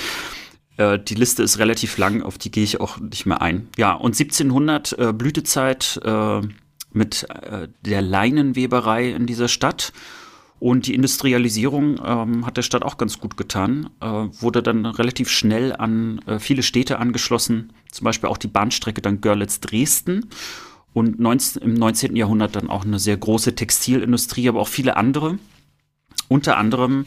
Äh, 0.78 1.00
die 1.00 1.16
Liste 1.16 1.44
ist 1.44 1.60
relativ 1.60 1.98
lang, 1.98 2.22
auf 2.22 2.38
die 2.38 2.52
gehe 2.52 2.64
ich 2.64 2.80
auch 2.80 3.00
nicht 3.00 3.26
mehr 3.26 3.42
ein. 3.42 3.68
Ja, 3.78 3.94
und 3.94 4.14
1700 4.14 4.98
äh, 4.98 5.14
Blütezeit 5.14 6.00
äh, 6.04 6.42
mit 6.94 7.28
äh, 7.30 7.68
der 7.82 8.02
Leinenweberei 8.02 9.10
in 9.10 9.26
dieser 9.26 9.48
Stadt 9.48 9.92
und 10.60 10.88
die 10.88 10.96
Industrialisierung 10.96 12.00
ähm, 12.04 12.46
hat 12.46 12.58
der 12.58 12.64
Stadt 12.64 12.84
auch 12.84 12.98
ganz 12.98 13.20
gut 13.20 13.38
getan, 13.38 13.90
äh, 14.02 14.06
wurde 14.06 14.64
dann 14.64 14.86
relativ 14.86 15.30
schnell 15.30 15.76
an 15.76 16.20
äh, 16.26 16.40
viele 16.40 16.64
Städte 16.64 16.98
angeschlossen, 16.98 17.74
zum 17.92 18.06
Beispiel 18.06 18.30
auch 18.30 18.38
die 18.38 18.48
Bahnstrecke 18.48 19.02
dann 19.02 19.22
Görlitz-Dresden 19.22 20.30
und 20.94 21.20
19, 21.20 21.62
im 21.62 21.74
19. 21.76 22.16
Jahrhundert 22.16 22.56
dann 22.56 22.70
auch 22.70 22.86
eine 22.86 22.98
sehr 22.98 23.18
große 23.18 23.54
Textilindustrie, 23.54 24.50
aber 24.50 24.62
auch 24.62 24.68
viele 24.68 24.98
andere. 24.98 25.38
Unter 26.28 26.58
anderem 26.58 27.06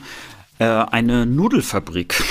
äh, 0.60 0.64
eine 0.64 1.26
Nudelfabrik. 1.26 2.22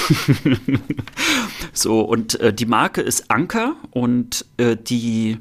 so, 1.73 2.01
und 2.01 2.39
äh, 2.39 2.53
die 2.53 2.68
Marke 2.68 3.01
ist 3.01 3.30
Anker 3.31 3.76
und 3.91 4.45
äh, 4.57 4.77
die 4.77 5.39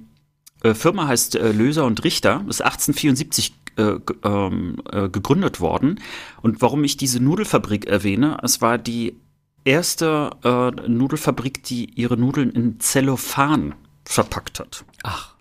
äh, 0.63 0.73
Firma 0.75 1.07
heißt 1.07 1.35
Löser 1.35 1.85
und 1.85 2.03
Richter, 2.03 2.45
ist 2.49 2.63
1874 2.63 3.53
äh, 3.77 3.99
ähm, 4.25 4.77
äh, 4.91 5.11
gegründet 5.11 5.61
worden. 5.61 6.01
Und 6.41 6.63
warum 6.63 6.83
ich 6.83 6.97
diese 6.97 7.23
Nudelfabrik 7.23 7.87
erwähne, 7.87 8.39
es 8.43 8.63
war 8.63 8.79
die 8.79 9.17
erste 9.65 10.31
äh, 10.43 10.71
Nudelfabrik, 10.89 11.63
die 11.65 11.91
ihre 11.95 12.17
Nudeln 12.17 12.51
in 12.51 12.81
Zellophan 12.81 13.75
verpackt 14.05 14.61
hat. 14.61 14.85
Ach. 15.03 15.35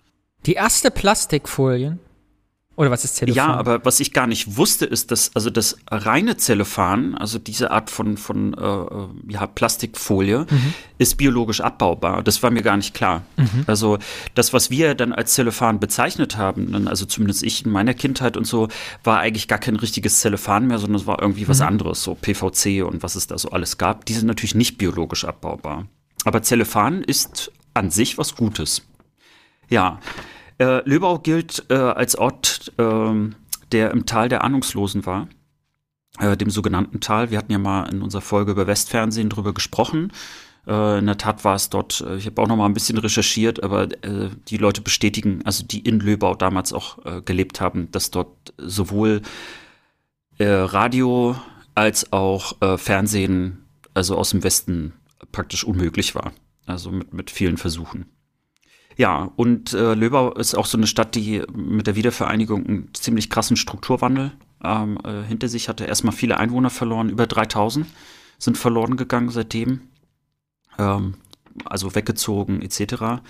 Die 0.44 0.52
erste 0.52 0.90
Plastikfolien? 0.90 1.98
Oder 2.78 2.92
was 2.92 3.04
ist 3.04 3.16
Zellophan? 3.16 3.36
Ja, 3.36 3.54
aber 3.54 3.84
was 3.84 3.98
ich 3.98 4.12
gar 4.12 4.28
nicht 4.28 4.56
wusste, 4.56 4.84
ist, 4.84 5.10
dass 5.10 5.34
also 5.34 5.50
das 5.50 5.78
reine 5.90 6.36
Zellophan, 6.36 7.16
also 7.16 7.40
diese 7.40 7.72
Art 7.72 7.90
von, 7.90 8.16
von 8.16 8.54
äh, 8.54 8.64
äh, 8.64 9.08
ja, 9.32 9.48
Plastikfolie, 9.48 10.46
mhm. 10.48 10.74
ist 10.96 11.16
biologisch 11.16 11.60
abbaubar. 11.60 12.22
Das 12.22 12.40
war 12.44 12.52
mir 12.52 12.62
gar 12.62 12.76
nicht 12.76 12.94
klar. 12.94 13.24
Mhm. 13.36 13.64
Also 13.66 13.98
das, 14.36 14.52
was 14.52 14.70
wir 14.70 14.94
dann 14.94 15.12
als 15.12 15.34
Zellophan 15.34 15.80
bezeichnet 15.80 16.36
haben, 16.36 16.86
also 16.86 17.04
zumindest 17.04 17.42
ich 17.42 17.66
in 17.66 17.72
meiner 17.72 17.94
Kindheit 17.94 18.36
und 18.36 18.46
so, 18.46 18.68
war 19.02 19.18
eigentlich 19.18 19.48
gar 19.48 19.58
kein 19.58 19.74
richtiges 19.74 20.20
Zellophan 20.20 20.68
mehr, 20.68 20.78
sondern 20.78 21.00
es 21.00 21.06
war 21.08 21.20
irgendwie 21.20 21.48
was 21.48 21.58
mhm. 21.58 21.66
anderes, 21.66 22.04
so 22.04 22.14
PVC 22.14 22.84
und 22.86 23.02
was 23.02 23.16
es 23.16 23.26
da 23.26 23.36
so 23.38 23.50
alles 23.50 23.78
gab. 23.78 24.04
Die 24.04 24.14
sind 24.14 24.28
natürlich 24.28 24.54
nicht 24.54 24.78
biologisch 24.78 25.24
abbaubar. 25.24 25.88
Aber 26.24 26.42
Zellophan 26.42 27.02
ist 27.02 27.50
an 27.74 27.90
sich 27.90 28.18
was 28.18 28.36
Gutes. 28.36 28.82
Ja. 29.68 29.98
Äh, 30.58 30.88
Löbau 30.88 31.18
gilt 31.20 31.64
äh, 31.70 31.74
als 31.74 32.16
Ort, 32.16 32.72
äh, 32.78 33.14
der 33.72 33.90
im 33.92 34.06
Tal 34.06 34.28
der 34.28 34.42
Ahnungslosen 34.42 35.06
war, 35.06 35.28
äh, 36.18 36.36
dem 36.36 36.50
sogenannten 36.50 37.00
Tal. 37.00 37.30
Wir 37.30 37.38
hatten 37.38 37.52
ja 37.52 37.58
mal 37.58 37.84
in 37.84 38.02
unserer 38.02 38.22
Folge 38.22 38.52
über 38.52 38.66
Westfernsehen 38.66 39.30
drüber 39.30 39.54
gesprochen. 39.54 40.12
Äh, 40.66 40.98
in 40.98 41.06
der 41.06 41.16
Tat 41.16 41.44
war 41.44 41.54
es 41.54 41.70
dort, 41.70 42.00
äh, 42.00 42.16
ich 42.16 42.26
habe 42.26 42.42
auch 42.42 42.48
noch 42.48 42.56
mal 42.56 42.66
ein 42.66 42.74
bisschen 42.74 42.98
recherchiert, 42.98 43.62
aber 43.62 43.86
die 43.86 44.56
Leute 44.56 44.80
bestätigen, 44.80 45.42
also 45.44 45.64
die 45.64 45.80
in 45.80 46.00
Löbau 46.00 46.34
damals 46.34 46.72
auch 46.72 47.24
gelebt 47.24 47.60
haben, 47.60 47.90
dass 47.92 48.10
dort 48.10 48.52
sowohl 48.58 49.22
Radio 50.40 51.36
als 51.74 52.12
auch 52.12 52.56
Fernsehen, 52.78 53.64
also 53.94 54.16
aus 54.16 54.30
dem 54.30 54.42
Westen, 54.44 54.92
praktisch 55.32 55.64
unmöglich 55.64 56.14
war. 56.14 56.32
Also 56.66 56.90
mit, 56.90 57.12
mit 57.12 57.30
vielen 57.30 57.56
Versuchen. 57.56 58.06
Ja, 58.98 59.30
und 59.36 59.74
äh, 59.74 59.94
Löbau 59.94 60.32
ist 60.32 60.56
auch 60.56 60.66
so 60.66 60.76
eine 60.76 60.88
Stadt, 60.88 61.14
die 61.14 61.44
mit 61.54 61.86
der 61.86 61.94
Wiedervereinigung 61.94 62.66
einen 62.66 62.94
ziemlich 62.94 63.30
krassen 63.30 63.56
Strukturwandel 63.56 64.32
ähm, 64.62 64.98
äh, 65.04 65.22
hinter 65.22 65.46
sich 65.46 65.68
hatte. 65.68 65.84
Erstmal 65.84 66.12
viele 66.12 66.38
Einwohner 66.38 66.68
verloren, 66.68 67.08
über 67.08 67.28
3000 67.28 67.86
sind 68.38 68.58
verloren 68.58 68.96
gegangen 68.96 69.30
seitdem. 69.30 69.82
Ähm, 70.80 71.14
also 71.64 71.94
weggezogen 71.94 72.60
etc. 72.60 73.22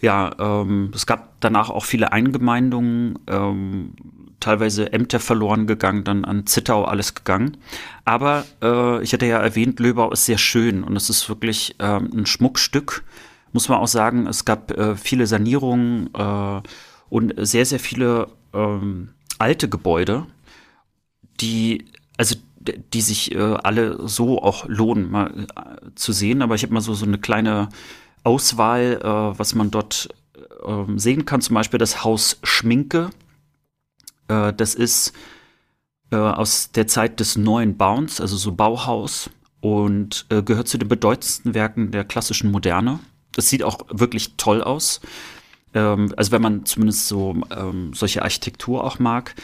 Ja, 0.00 0.32
ähm, 0.40 0.90
es 0.92 1.06
gab 1.06 1.40
danach 1.40 1.70
auch 1.70 1.84
viele 1.84 2.10
Eingemeindungen, 2.10 3.20
ähm, 3.28 3.92
teilweise 4.40 4.92
Ämter 4.92 5.20
verloren 5.20 5.68
gegangen, 5.68 6.02
dann 6.02 6.24
an 6.24 6.46
Zittau 6.46 6.84
alles 6.84 7.14
gegangen. 7.14 7.58
Aber 8.04 8.44
äh, 8.60 9.00
ich 9.04 9.12
hatte 9.12 9.26
ja 9.26 9.38
erwähnt, 9.38 9.78
Löbau 9.78 10.10
ist 10.10 10.26
sehr 10.26 10.38
schön 10.38 10.82
und 10.82 10.96
es 10.96 11.10
ist 11.10 11.28
wirklich 11.28 11.76
ähm, 11.78 12.10
ein 12.12 12.26
Schmuckstück 12.26 13.04
muss 13.52 13.68
man 13.68 13.78
auch 13.78 13.88
sagen, 13.88 14.26
es 14.26 14.44
gab 14.44 14.70
äh, 14.72 14.96
viele 14.96 15.26
Sanierungen 15.26 16.10
äh, 16.14 16.60
und 17.08 17.34
sehr, 17.38 17.64
sehr 17.64 17.80
viele 17.80 18.28
ähm, 18.52 19.10
alte 19.38 19.68
Gebäude, 19.68 20.26
die, 21.40 21.86
also 22.16 22.36
die 22.92 23.00
sich 23.00 23.34
äh, 23.34 23.38
alle 23.62 24.08
so 24.08 24.42
auch 24.42 24.66
lohnen, 24.68 25.10
mal 25.10 25.46
äh, 25.54 25.90
zu 25.94 26.12
sehen. 26.12 26.42
Aber 26.42 26.54
ich 26.54 26.62
habe 26.62 26.74
mal 26.74 26.80
so, 26.80 26.94
so 26.94 27.06
eine 27.06 27.18
kleine 27.18 27.68
Auswahl, 28.24 29.00
äh, 29.02 29.38
was 29.38 29.54
man 29.54 29.70
dort 29.70 30.08
ähm, 30.66 30.98
sehen 30.98 31.24
kann. 31.24 31.40
Zum 31.40 31.54
Beispiel 31.54 31.78
das 31.78 32.04
Haus 32.04 32.38
Schminke. 32.42 33.10
Äh, 34.28 34.52
das 34.52 34.74
ist 34.74 35.12
aus 36.08 36.70
der 36.70 36.86
Zeit 36.86 37.18
des 37.18 37.36
neuen 37.36 37.76
Bauens, 37.76 38.20
also 38.20 38.36
so 38.36 38.52
Bauhaus 38.52 39.28
und 39.60 40.24
gehört 40.28 40.68
zu 40.68 40.78
den 40.78 40.88
bedeutendsten 40.88 41.52
Werken 41.52 41.90
der 41.90 42.04
klassischen 42.04 42.52
Moderne. 42.52 43.00
Das 43.36 43.48
sieht 43.48 43.62
auch 43.62 43.78
wirklich 43.90 44.36
toll 44.36 44.62
aus. 44.62 45.00
Ähm, 45.74 46.12
also 46.16 46.32
wenn 46.32 46.42
man 46.42 46.64
zumindest 46.64 47.06
so 47.06 47.36
ähm, 47.54 47.92
solche 47.94 48.22
Architektur 48.22 48.82
auch 48.82 48.98
mag. 48.98 49.34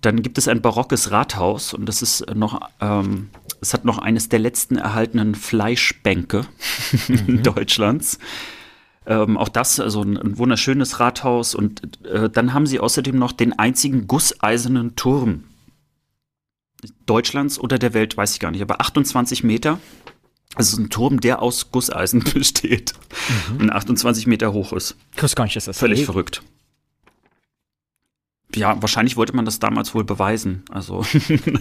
Dann 0.00 0.22
gibt 0.22 0.38
es 0.38 0.46
ein 0.46 0.60
barockes 0.60 1.10
Rathaus 1.10 1.74
und 1.74 1.86
das 1.86 2.02
ist 2.02 2.34
noch, 2.34 2.60
ähm, 2.80 3.30
es 3.60 3.72
hat 3.72 3.84
noch 3.84 3.98
eines 3.98 4.28
der 4.28 4.38
letzten 4.38 4.76
erhaltenen 4.76 5.34
Fleischbänke 5.34 6.46
mhm. 7.08 7.42
Deutschlands. 7.42 8.18
Ähm, 9.06 9.36
auch 9.36 9.48
das, 9.48 9.78
also 9.80 10.02
ein, 10.02 10.16
ein, 10.16 10.38
wunderschönes 10.38 11.00
Rathaus. 11.00 11.54
Und 11.54 12.04
äh, 12.06 12.28
dann 12.28 12.54
haben 12.54 12.66
sie 12.66 12.80
außerdem 12.80 13.18
noch 13.18 13.32
den 13.32 13.58
einzigen 13.58 14.06
gusseisernen 14.06 14.96
Turm 14.96 15.44
Deutschlands 17.06 17.58
oder 17.58 17.78
der 17.78 17.94
Welt, 17.94 18.16
weiß 18.16 18.34
ich 18.34 18.40
gar 18.40 18.50
nicht, 18.50 18.62
aber 18.62 18.80
28 18.80 19.44
Meter. 19.44 19.78
Also 20.54 20.80
ein 20.80 20.88
Turm, 20.88 21.20
der 21.20 21.42
aus 21.42 21.70
Gusseisen 21.70 22.24
besteht 22.34 22.94
mhm. 23.50 23.62
und 23.62 23.70
28 23.70 24.26
Meter 24.26 24.52
hoch 24.52 24.72
ist. 24.72 24.96
Gar 25.34 25.44
nicht, 25.44 25.56
dass 25.56 25.66
das 25.66 25.78
Völlig 25.78 25.98
geht. 26.00 26.06
verrückt. 26.06 26.42
Ja, 28.54 28.80
wahrscheinlich 28.80 29.16
wollte 29.16 29.36
man 29.36 29.44
das 29.44 29.58
damals 29.58 29.94
wohl 29.94 30.04
beweisen. 30.04 30.62
Also, 30.70 31.04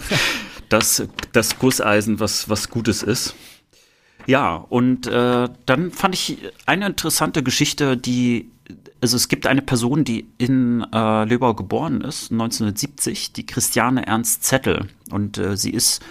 dass 0.69 1.07
das 1.33 1.59
Gusseisen 1.59 2.19
was, 2.19 2.47
was 2.49 2.69
Gutes 2.69 3.03
ist. 3.03 3.35
Ja, 4.27 4.55
und 4.55 5.07
äh, 5.07 5.49
dann 5.65 5.91
fand 5.91 6.15
ich 6.15 6.37
eine 6.65 6.87
interessante 6.87 7.43
Geschichte, 7.43 7.97
die, 7.97 8.49
also 9.01 9.17
es 9.17 9.27
gibt 9.27 9.45
eine 9.45 9.61
Person, 9.61 10.03
die 10.03 10.25
in 10.37 10.85
äh, 10.91 11.25
Löbau 11.25 11.53
geboren 11.53 12.01
ist, 12.01 12.31
1970, 12.31 13.33
die 13.33 13.45
Christiane 13.45 14.07
Ernst 14.07 14.43
Zettel. 14.43 14.87
Und 15.11 15.37
äh, 15.37 15.57
sie 15.57 15.71
ist 15.71 16.01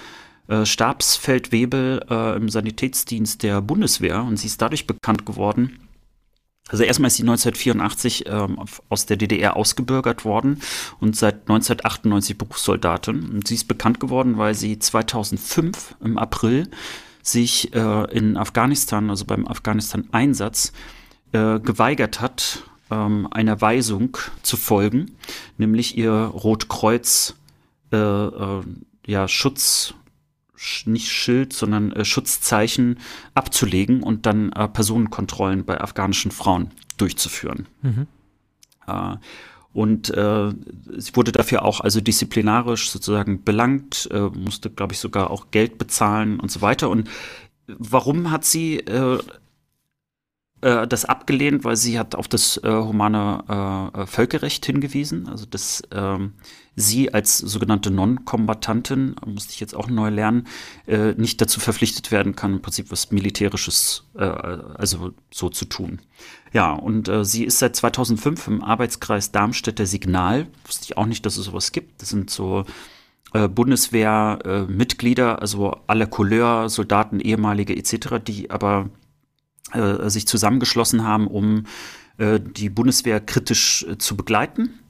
äh, 0.48 0.66
Stabsfeldwebel 0.66 2.04
äh, 2.08 2.36
im 2.36 2.48
Sanitätsdienst 2.48 3.42
der 3.42 3.60
Bundeswehr 3.60 4.22
und 4.22 4.38
sie 4.38 4.46
ist 4.46 4.60
dadurch 4.60 4.86
bekannt 4.86 5.26
geworden. 5.26 5.80
Also 6.68 6.82
erstmal 6.82 7.08
ist 7.08 7.16
sie 7.16 7.22
1984 7.22 8.24
ähm, 8.26 8.58
aus 8.88 9.04
der 9.04 9.18
DDR 9.18 9.56
ausgebürgert 9.56 10.24
worden 10.24 10.60
und 10.98 11.14
seit 11.14 11.42
1998 11.42 12.38
Berufssoldatin. 12.38 13.30
Und 13.30 13.48
sie 13.48 13.54
ist 13.54 13.68
bekannt 13.68 14.00
geworden, 14.00 14.38
weil 14.38 14.54
sie 14.54 14.78
2005 14.78 15.96
im 16.02 16.16
April 16.16 16.70
sich 17.22 17.74
äh, 17.74 18.16
in 18.16 18.36
Afghanistan, 18.36 19.10
also 19.10 19.26
beim 19.26 19.46
Afghanistan-Einsatz, 19.46 20.72
äh, 21.32 21.60
geweigert 21.60 22.20
hat, 22.20 22.62
ähm, 22.90 23.28
einer 23.30 23.60
Weisung 23.60 24.16
zu 24.42 24.56
folgen, 24.56 25.16
nämlich 25.58 25.98
ihr 25.98 26.12
Rotkreuz 26.12 27.34
äh, 27.92 27.96
äh 27.96 28.62
ja, 29.06 29.28
Schutz, 29.28 29.92
nicht 30.86 31.10
Schild, 31.10 31.52
sondern 31.52 31.92
äh, 31.92 32.04
Schutzzeichen 32.04 32.98
abzulegen 33.34 34.02
und 34.02 34.26
dann 34.26 34.52
äh, 34.52 34.68
Personenkontrollen 34.68 35.64
bei 35.64 35.80
afghanischen 35.80 36.30
Frauen 36.30 36.70
durchzuführen. 36.96 37.66
Mhm. 37.82 38.06
Äh, 38.86 39.16
und 39.72 40.10
äh, 40.10 40.52
sie 40.96 41.16
wurde 41.16 41.32
dafür 41.32 41.64
auch 41.64 41.80
also 41.80 42.00
disziplinarisch 42.00 42.90
sozusagen 42.90 43.42
belangt, 43.42 44.08
äh, 44.12 44.20
musste, 44.20 44.70
glaube 44.70 44.92
ich, 44.92 45.00
sogar 45.00 45.30
auch 45.30 45.50
Geld 45.50 45.78
bezahlen 45.78 46.38
und 46.38 46.50
so 46.50 46.60
weiter. 46.62 46.88
Und 46.90 47.08
warum 47.66 48.30
hat 48.30 48.44
sie 48.44 48.78
äh, 48.78 49.18
das 50.60 51.04
abgelehnt? 51.04 51.64
Weil 51.64 51.76
sie 51.76 51.98
hat 51.98 52.14
auf 52.14 52.26
das 52.26 52.58
humane 52.64 54.06
Völkerrecht 54.06 54.64
hingewiesen, 54.64 55.28
also 55.28 55.44
dass 55.44 55.82
ähm, 55.92 56.32
sie 56.76 57.12
als 57.14 57.38
sogenannte 57.38 57.90
Non-Kombatantin, 57.90 59.16
musste 59.26 59.52
ich 59.52 59.60
jetzt 59.60 59.74
auch 59.74 59.88
neu 59.88 60.08
lernen, 60.08 60.46
äh, 60.86 61.12
nicht 61.14 61.40
dazu 61.40 61.60
verpflichtet 61.60 62.10
werden 62.10 62.34
kann, 62.34 62.54
im 62.54 62.62
Prinzip 62.62 62.90
was 62.90 63.10
Militärisches, 63.10 64.04
äh, 64.14 64.24
also 64.24 65.12
so 65.32 65.48
zu 65.48 65.64
tun. 65.66 66.00
Ja, 66.52 66.72
und 66.72 67.08
äh, 67.08 67.24
sie 67.24 67.44
ist 67.44 67.58
seit 67.58 67.76
2005 67.76 68.48
im 68.48 68.62
Arbeitskreis 68.62 69.32
Darmstädter 69.32 69.86
Signal. 69.86 70.46
Wusste 70.66 70.84
ich 70.84 70.96
auch 70.96 71.06
nicht, 71.06 71.26
dass 71.26 71.36
es 71.36 71.46
sowas 71.46 71.72
gibt. 71.72 72.02
Das 72.02 72.08
sind 72.08 72.30
so 72.30 72.64
äh, 73.32 73.48
Bundeswehr-Mitglieder, 73.48 75.40
also 75.40 75.76
aller 75.86 76.06
Couleur, 76.06 76.68
Soldaten, 76.68 77.20
ehemalige 77.20 77.76
etc., 77.76 78.20
die 78.24 78.50
aber 78.50 78.90
äh, 79.72 80.08
sich 80.08 80.26
zusammengeschlossen 80.26 81.04
haben, 81.04 81.26
um 81.26 81.64
äh, 82.18 82.38
die 82.40 82.70
Bundeswehr 82.70 83.20
kritisch 83.20 83.84
äh, 83.88 83.98
zu 83.98 84.16
begleiten 84.16 84.70
äh, 84.70 84.83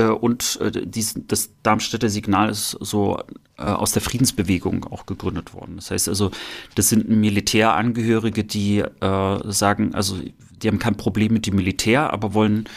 und 0.00 0.58
äh, 0.60 0.86
dies, 0.86 1.14
das 1.28 1.50
Darmstädter 1.62 2.08
Signal 2.08 2.48
ist 2.48 2.76
so 2.80 3.18
äh, 3.58 3.62
aus 3.62 3.92
der 3.92 4.02
Friedensbewegung 4.02 4.84
auch 4.84 5.06
gegründet 5.06 5.54
worden. 5.54 5.76
Das 5.76 5.90
heißt 5.90 6.08
also, 6.08 6.30
das 6.74 6.88
sind 6.88 7.08
Militärangehörige, 7.08 8.44
die 8.44 8.78
äh, 8.78 9.52
sagen, 9.52 9.94
also 9.94 10.16
die 10.62 10.68
haben 10.68 10.78
kein 10.78 10.96
Problem 10.96 11.32
mit 11.32 11.46
dem 11.46 11.56
Militär, 11.56 12.12
aber 12.12 12.34
wollen, 12.34 12.68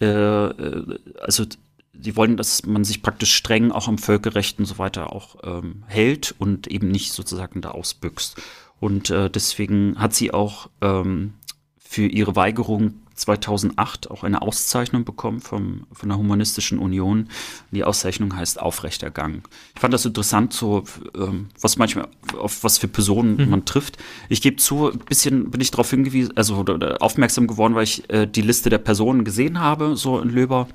äh, 0.00 0.06
äh, 0.06 0.98
also 1.20 1.44
die 1.92 2.16
wollen, 2.16 2.36
dass 2.36 2.64
man 2.64 2.84
sich 2.84 3.02
praktisch 3.02 3.34
streng 3.34 3.70
auch 3.70 3.88
am 3.88 3.98
Völkerrecht 3.98 4.58
und 4.58 4.64
so 4.64 4.78
weiter 4.78 5.12
auch 5.12 5.36
ähm, 5.44 5.84
hält 5.86 6.34
und 6.38 6.66
eben 6.66 6.88
nicht 6.88 7.12
sozusagen 7.12 7.60
da 7.60 7.72
ausbüchst. 7.72 8.40
Und 8.80 9.10
äh, 9.10 9.30
deswegen 9.30 9.98
hat 9.98 10.14
sie 10.14 10.32
auch 10.32 10.70
ähm, 10.80 11.34
für 11.78 12.06
ihre 12.06 12.34
Weigerung 12.34 13.01
2008 13.14 14.10
auch 14.10 14.24
eine 14.24 14.42
Auszeichnung 14.42 15.04
bekommen 15.04 15.40
vom, 15.40 15.86
von 15.92 16.08
der 16.08 16.18
Humanistischen 16.18 16.78
Union. 16.78 17.28
Die 17.70 17.84
Auszeichnung 17.84 18.34
heißt 18.36 18.60
Aufrechter 18.60 19.10
Gang. 19.10 19.48
Ich 19.74 19.80
fand 19.80 19.94
das 19.94 20.04
interessant, 20.04 20.52
so 20.52 20.84
ähm, 21.16 21.48
was 21.60 21.76
manchmal 21.76 22.08
auf 22.38 22.64
was 22.64 22.78
für 22.78 22.88
Personen 22.88 23.36
mhm. 23.36 23.50
man 23.50 23.64
trifft. 23.64 23.98
Ich 24.28 24.42
gebe 24.42 24.56
zu, 24.56 24.90
ein 24.90 24.98
bisschen 24.98 25.50
bin 25.50 25.60
ich 25.60 25.70
darauf 25.70 25.90
hingewiesen, 25.90 26.36
also 26.36 26.64
aufmerksam 27.00 27.46
geworden, 27.46 27.74
weil 27.74 27.84
ich 27.84 28.08
äh, 28.10 28.26
die 28.26 28.42
Liste 28.42 28.70
der 28.70 28.78
Personen 28.78 29.24
gesehen 29.24 29.60
habe, 29.60 29.96
so 29.96 30.20
in 30.20 30.30
Löber. 30.30 30.68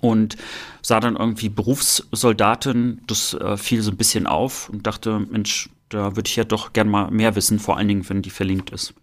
Und 0.00 0.36
sah 0.80 1.00
dann 1.00 1.16
irgendwie 1.16 1.48
Berufssoldatin, 1.48 3.00
das 3.08 3.34
äh, 3.34 3.56
fiel 3.56 3.82
so 3.82 3.90
ein 3.90 3.96
bisschen 3.96 4.28
auf 4.28 4.68
und 4.68 4.86
dachte, 4.86 5.18
Mensch, 5.18 5.70
da 5.88 6.14
würde 6.16 6.28
ich 6.28 6.36
ja 6.36 6.44
doch 6.44 6.72
gern 6.72 6.88
mal 6.88 7.10
mehr 7.10 7.34
wissen, 7.34 7.58
vor 7.58 7.76
allen 7.76 7.88
Dingen, 7.88 8.08
wenn 8.08 8.22
die 8.22 8.30
verlinkt 8.30 8.70
ist. 8.70 8.94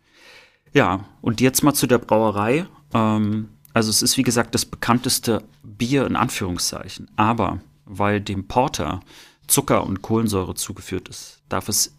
Ja, 0.75 1.05
und 1.21 1.39
jetzt 1.39 1.63
mal 1.63 1.73
zu 1.73 1.87
der 1.87 1.99
Brauerei. 1.99 2.67
Ähm, 2.93 3.47
also 3.73 3.89
es 3.89 4.01
ist 4.01 4.17
wie 4.17 4.23
gesagt 4.23 4.53
das 4.53 4.65
bekannteste 4.65 5.41
Bier 5.63 6.05
in 6.05 6.17
Anführungszeichen, 6.17 7.09
aber 7.15 7.61
weil 7.85 8.19
dem 8.19 8.47
Porter 8.47 8.99
Zucker 9.47 9.85
und 9.85 10.01
Kohlensäure 10.01 10.53
zugeführt 10.55 11.07
ist, 11.07 11.41
darf 11.47 11.69
es, 11.69 11.94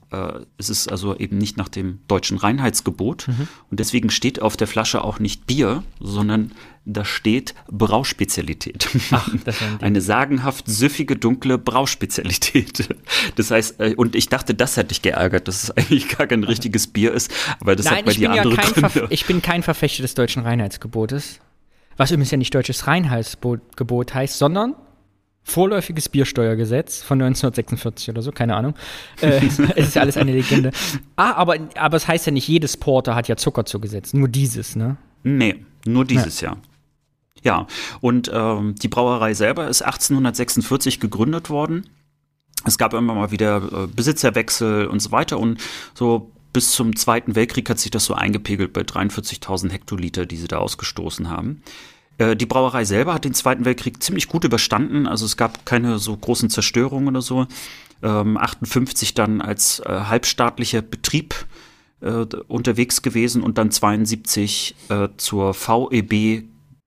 es 0.56 0.70
ist 0.70 0.90
also 0.90 1.16
eben 1.16 1.36
nicht 1.38 1.56
nach 1.56 1.68
dem 1.68 1.98
deutschen 2.06 2.38
Reinheitsgebot 2.38 3.26
mhm. 3.28 3.48
und 3.70 3.80
deswegen 3.80 4.10
steht 4.10 4.40
auf 4.40 4.56
der 4.56 4.68
Flasche 4.68 5.02
auch 5.02 5.18
nicht 5.18 5.46
Bier, 5.46 5.82
sondern 6.00 6.52
da 6.84 7.04
steht 7.04 7.54
Brauspezialität. 7.68 8.88
Ach, 9.10 9.28
Eine 9.80 10.00
sagenhaft 10.00 10.68
süffige, 10.68 11.16
dunkle 11.16 11.58
Brauspezialität. 11.58 12.88
Das 13.34 13.50
heißt, 13.50 13.80
äh, 13.80 13.94
und 13.96 14.14
ich 14.14 14.28
dachte, 14.28 14.54
das 14.54 14.76
hätte 14.76 14.92
ich 14.92 15.02
geärgert, 15.02 15.48
dass 15.48 15.64
es 15.64 15.70
eigentlich 15.76 16.08
gar 16.08 16.28
kein 16.28 16.44
richtiges 16.44 16.86
Bier 16.86 17.12
ist, 17.12 17.30
aber 17.60 17.74
das 17.74 17.86
Nein, 17.86 17.96
hat 17.96 18.04
bei 18.06 18.12
dir 18.12 18.30
andere 18.30 18.54
ja 18.54 18.62
Gründe. 18.62 19.08
ich 19.10 19.26
bin 19.26 19.42
kein 19.42 19.62
Verfechter 19.64 20.02
des 20.02 20.14
deutschen 20.14 20.42
Reinheitsgebotes, 20.44 21.40
was 21.96 22.10
übrigens 22.12 22.30
ja 22.30 22.38
nicht 22.38 22.54
deutsches 22.54 22.86
Reinheitsgebot 22.86 24.14
heißt, 24.14 24.38
sondern 24.38 24.76
vorläufiges 25.46 26.08
Biersteuergesetz 26.08 27.02
von 27.02 27.22
1946 27.22 28.10
oder 28.10 28.20
so, 28.20 28.32
keine 28.32 28.56
Ahnung. 28.56 28.74
Äh, 29.20 29.46
es 29.46 29.58
ist 29.58 29.94
ja 29.94 30.02
alles 30.02 30.16
eine 30.16 30.32
Legende. 30.32 30.72
Ah, 31.14 31.34
aber, 31.34 31.56
aber 31.76 31.96
es 31.96 32.08
heißt 32.08 32.26
ja 32.26 32.32
nicht, 32.32 32.48
jedes 32.48 32.76
Porter 32.76 33.14
hat 33.14 33.28
ja 33.28 33.36
Zucker 33.36 33.64
zugesetzt, 33.64 34.12
nur 34.12 34.28
dieses, 34.28 34.74
ne? 34.74 34.96
Nee, 35.22 35.64
nur 35.86 36.04
dieses 36.04 36.40
ja. 36.40 36.50
Jahr. 36.50 36.58
Ja, 37.44 37.66
und 38.00 38.28
ähm, 38.34 38.74
die 38.74 38.88
Brauerei 38.88 39.34
selber 39.34 39.68
ist 39.68 39.82
1846 39.82 40.98
gegründet 40.98 41.48
worden. 41.48 41.88
Es 42.64 42.76
gab 42.76 42.92
immer 42.92 43.14
mal 43.14 43.30
wieder 43.30 43.58
äh, 43.58 43.86
Besitzerwechsel 43.86 44.88
und 44.88 45.00
so 45.00 45.12
weiter 45.12 45.38
und 45.38 45.60
so 45.94 46.32
bis 46.52 46.72
zum 46.72 46.96
Zweiten 46.96 47.36
Weltkrieg 47.36 47.70
hat 47.70 47.78
sich 47.78 47.92
das 47.92 48.06
so 48.06 48.14
eingepegelt 48.14 48.72
bei 48.72 48.80
43.000 48.80 49.70
Hektoliter, 49.70 50.26
die 50.26 50.38
sie 50.38 50.48
da 50.48 50.58
ausgestoßen 50.58 51.28
haben. 51.28 51.62
Äh, 52.18 52.36
die 52.36 52.46
Brauerei 52.46 52.84
selber 52.84 53.14
hat 53.14 53.24
den 53.24 53.34
Zweiten 53.34 53.64
Weltkrieg 53.64 54.02
ziemlich 54.02 54.28
gut 54.28 54.44
überstanden. 54.44 55.06
Also 55.06 55.24
es 55.26 55.36
gab 55.36 55.66
keine 55.66 55.98
so 55.98 56.16
großen 56.16 56.50
Zerstörungen 56.50 57.08
oder 57.08 57.22
so. 57.22 57.46
Ähm, 58.02 58.36
58 58.36 59.14
dann 59.14 59.40
als 59.40 59.80
äh, 59.80 59.88
halbstaatlicher 59.88 60.82
Betrieb 60.82 61.46
äh, 62.00 62.26
unterwegs 62.48 63.02
gewesen 63.02 63.42
und 63.42 63.58
dann 63.58 63.70
72 63.70 64.74
äh, 64.88 65.08
zur 65.16 65.54
VEB. 65.54 66.44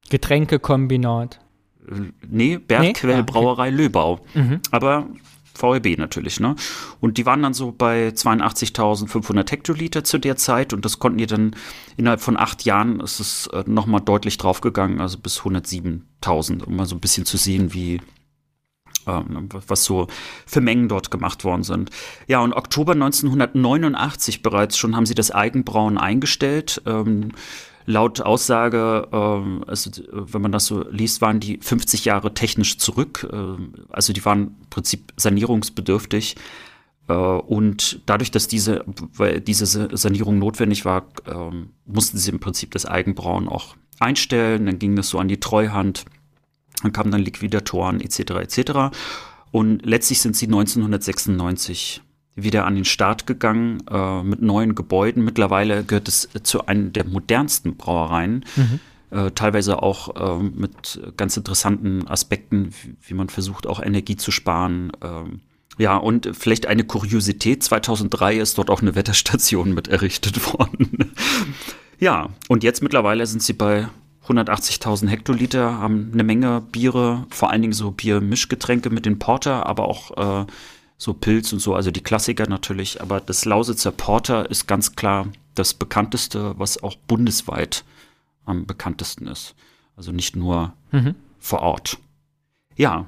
Getränkekombinat. 0.09 1.39
Äh, 1.87 2.11
nee, 2.27 2.57
Bergquellbrauerei 2.57 3.71
nee? 3.71 3.71
ah, 3.71 3.75
okay. 3.75 3.83
Löbau. 3.83 4.19
Mhm. 4.33 4.61
Aber 4.71 5.07
VEB 5.61 5.97
natürlich, 5.97 6.39
ne? 6.39 6.55
Und 6.99 7.17
die 7.17 7.25
waren 7.25 7.41
dann 7.41 7.53
so 7.53 7.71
bei 7.71 8.09
82.500 8.09 9.49
Hektoliter 9.51 10.03
zu 10.03 10.17
der 10.17 10.35
Zeit 10.35 10.73
und 10.73 10.85
das 10.85 10.99
konnten 10.99 11.17
die 11.17 11.27
dann 11.27 11.55
innerhalb 11.97 12.21
von 12.21 12.37
acht 12.37 12.65
Jahren, 12.65 12.99
ist 12.99 13.19
es 13.19 13.47
äh, 13.47 13.63
nochmal 13.67 14.01
deutlich 14.01 14.37
draufgegangen, 14.37 15.01
also 15.01 15.17
bis 15.17 15.41
107.000, 15.41 16.63
um 16.63 16.75
mal 16.75 16.85
so 16.85 16.95
ein 16.95 17.01
bisschen 17.01 17.25
zu 17.25 17.37
sehen, 17.37 17.73
wie, 17.73 18.01
ähm, 19.07 19.49
was 19.67 19.83
so 19.83 20.07
für 20.45 20.61
Mengen 20.61 20.89
dort 20.89 21.11
gemacht 21.11 21.43
worden 21.43 21.63
sind. 21.63 21.89
Ja, 22.27 22.41
und 22.41 22.53
Oktober 22.53 22.93
1989 22.93 24.41
bereits 24.41 24.77
schon 24.77 24.95
haben 24.95 25.05
sie 25.05 25.15
das 25.15 25.31
Eigenbrauen 25.31 25.97
eingestellt. 25.97 26.81
Ähm, 26.85 27.31
laut 27.89 28.21
Aussage, 28.21 29.07
äh, 29.11 29.65
also 29.67 29.89
wenn 30.11 30.41
man 30.41 30.51
das 30.51 30.67
so 30.67 30.87
liest, 30.89 31.21
waren 31.21 31.39
die 31.39 31.57
50 31.57 32.05
Jahre 32.05 32.33
technisch 32.33 32.77
zurück. 32.77 33.27
Äh, 33.31 33.57
also 33.89 34.13
die 34.13 34.23
waren 34.23 34.55
im 34.61 34.69
Prinzip 34.69 35.11
sanierungsbedürftig. 35.17 36.35
Äh, 37.07 37.13
und 37.13 38.01
dadurch, 38.05 38.29
dass 38.29 38.47
diese, 38.47 38.85
weil 39.15 39.41
diese 39.41 39.65
Sanierung 39.97 40.37
notwendig 40.37 40.85
war, 40.85 41.07
ähm, 41.25 41.71
mussten 41.85 42.19
sie 42.19 42.29
im 42.29 42.39
Prinzip 42.39 42.71
das 42.71 42.85
Eigenbrauen 42.85 43.47
auch 43.47 43.75
einstellen. 43.99 44.67
Dann 44.67 44.77
ging 44.77 44.95
das 44.95 45.09
so 45.09 45.17
an 45.17 45.27
die 45.27 45.39
Treuhand. 45.39 46.05
Dann 46.83 46.93
kamen 46.93 47.11
dann 47.11 47.21
Liquidatoren 47.21 48.01
etc. 48.01 48.19
etc. 48.19 48.95
Und 49.51 49.83
letztlich 49.83 50.21
sind 50.21 50.35
sie 50.35 50.45
1996 50.45 52.03
wieder 52.43 52.65
an 52.65 52.75
den 52.75 52.85
Start 52.85 53.27
gegangen 53.27 53.83
äh, 53.89 54.23
mit 54.23 54.41
neuen 54.41 54.75
Gebäuden. 54.75 55.23
Mittlerweile 55.23 55.83
gehört 55.83 56.07
es 56.07 56.29
zu 56.43 56.65
einem 56.65 56.93
der 56.93 57.05
modernsten 57.05 57.75
Brauereien. 57.75 58.45
Mhm. 58.55 58.79
Äh, 59.11 59.31
teilweise 59.31 59.81
auch 59.81 60.39
äh, 60.39 60.43
mit 60.43 61.01
ganz 61.17 61.35
interessanten 61.35 62.07
Aspekten, 62.07 62.69
wie, 62.69 62.95
wie, 63.07 63.13
man 63.15 63.29
versucht, 63.29 63.65
auch 63.65 63.81
Energie 63.81 64.17
zu 64.17 64.31
sparen. 64.31 64.91
Ähm, 65.01 65.41
Ja, 65.79 65.97
und 65.97 66.29
vielleicht 66.33 66.67
eine 66.67 66.83
Kuriosität, 66.83 67.63
2003 67.63 68.37
ist 68.37 68.57
dort 68.57 68.69
auch 68.69 68.81
eine 68.81 68.95
Wetterstation 68.95 69.73
mit 69.73 69.87
errichtet 69.87 70.53
worden. 70.53 71.13
ja, 71.99 72.29
und 72.49 72.63
jetzt 72.63 72.83
mittlerweile 72.83 73.25
sind 73.25 73.41
sie 73.41 73.53
bei 73.53 73.87
180.000 74.27 75.07
Hektoliter, 75.07 75.79
haben 75.79 76.11
eine 76.13 76.23
Menge 76.23 76.61
Biere, 76.71 77.25
vor 77.31 77.49
allen 77.49 77.63
Dingen 77.63 77.73
so 77.73 77.91
Biermischgetränke 77.91 78.91
mit 78.91 79.05
den 79.05 79.17
Porter, 79.17 79.65
aber 79.65 79.87
auch 79.87 80.43
äh, 80.43 80.45
so 80.99 81.13
Pilz 81.13 81.53
und 81.53 81.59
so, 81.59 81.73
also 81.73 81.91
die 81.91 82.03
Klassiker 82.03 82.47
natürlich. 82.47 83.01
Aber 83.01 83.21
das 83.21 83.45
Lausitzer 83.45 83.91
Porter 83.91 84.51
ist 84.51 84.67
ganz 84.67 84.95
klar 84.95 85.27
das 85.55 85.73
bekannteste, 85.73 86.53
was 86.59 86.83
auch 86.83 86.95
bundesweit 86.95 87.85
am 88.45 88.65
bekanntesten 88.65 89.25
ist. 89.25 89.55
Also 89.95 90.11
nicht 90.11 90.35
nur 90.35 90.73
mhm. 90.91 91.15
vor 91.39 91.61
Ort. 91.61 91.97
Ja. 92.75 93.05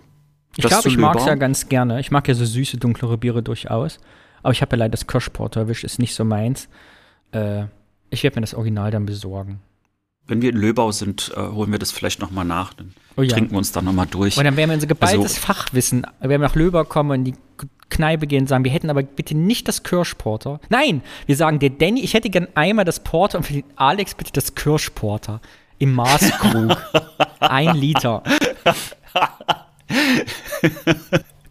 Ich 0.55 0.65
glaube, 0.65 0.88
ich 0.88 0.97
mag 0.97 1.18
es 1.18 1.26
ja 1.26 1.35
ganz 1.35 1.68
gerne. 1.68 1.99
Ich 1.99 2.11
mag 2.11 2.27
ja 2.27 2.34
so 2.34 2.45
süße, 2.45 2.77
dunklere 2.77 3.18
Biere 3.18 3.43
durchaus. 3.43 3.99
Aber 4.41 4.53
ich 4.53 4.61
habe 4.61 4.76
ja 4.76 4.80
leider 4.80 4.91
das 4.91 5.07
Kirschporter 5.07 5.61
erwischt, 5.61 5.84
ist 5.84 5.99
nicht 5.99 6.15
so 6.15 6.23
meins. 6.23 6.69
Äh, 7.31 7.65
ich 8.09 8.23
werde 8.23 8.38
mir 8.38 8.41
das 8.41 8.53
Original 8.53 8.91
dann 8.91 9.05
besorgen. 9.05 9.59
Wenn 10.27 10.41
wir 10.41 10.49
in 10.49 10.57
Löbau 10.57 10.91
sind, 10.91 11.31
äh, 11.35 11.41
holen 11.41 11.72
wir 11.72 11.80
das 11.80 11.91
vielleicht 11.91 12.22
noch 12.22 12.31
mal 12.31 12.43
nach. 12.45 12.73
Dann 12.73 12.93
oh 13.18 13.22
ja. 13.22 13.30
trinken 13.30 13.51
wir 13.51 13.57
uns 13.57 13.73
dann 13.73 13.85
noch 13.85 13.93
mal 13.93 14.05
durch. 14.05 14.38
Und 14.38 14.45
dann 14.45 14.55
werden 14.55 14.69
wir 14.69 14.76
unser 14.76 14.88
geballtes 14.88 15.19
also, 15.19 15.35
Fachwissen, 15.35 16.07
wenn 16.19 16.30
wir 16.30 16.38
nach 16.38 16.55
Löbau 16.55 16.85
kommen 16.85 17.11
und 17.11 17.23
die 17.26 17.34
Kneipe 17.89 18.27
gehen 18.27 18.41
und 18.41 18.47
sagen, 18.47 18.63
wir 18.63 18.71
hätten 18.71 18.89
aber 18.89 19.03
bitte 19.03 19.35
nicht 19.35 19.67
das 19.67 19.83
Kirschporter. 19.83 20.59
Nein, 20.69 21.01
wir 21.25 21.35
sagen, 21.35 21.59
der 21.59 21.69
Danny, 21.69 22.01
ich 22.01 22.13
hätte 22.13 22.29
gern 22.29 22.47
einmal 22.55 22.85
das 22.85 23.01
Porter 23.01 23.39
und 23.39 23.43
für 23.43 23.53
den 23.53 23.63
Alex 23.75 24.15
bitte 24.15 24.31
das 24.33 24.55
Kirschporter. 24.55 25.41
Im 25.77 25.93
Maßkrug. 25.93 26.77
Ein 27.39 27.75
Liter. 27.75 28.23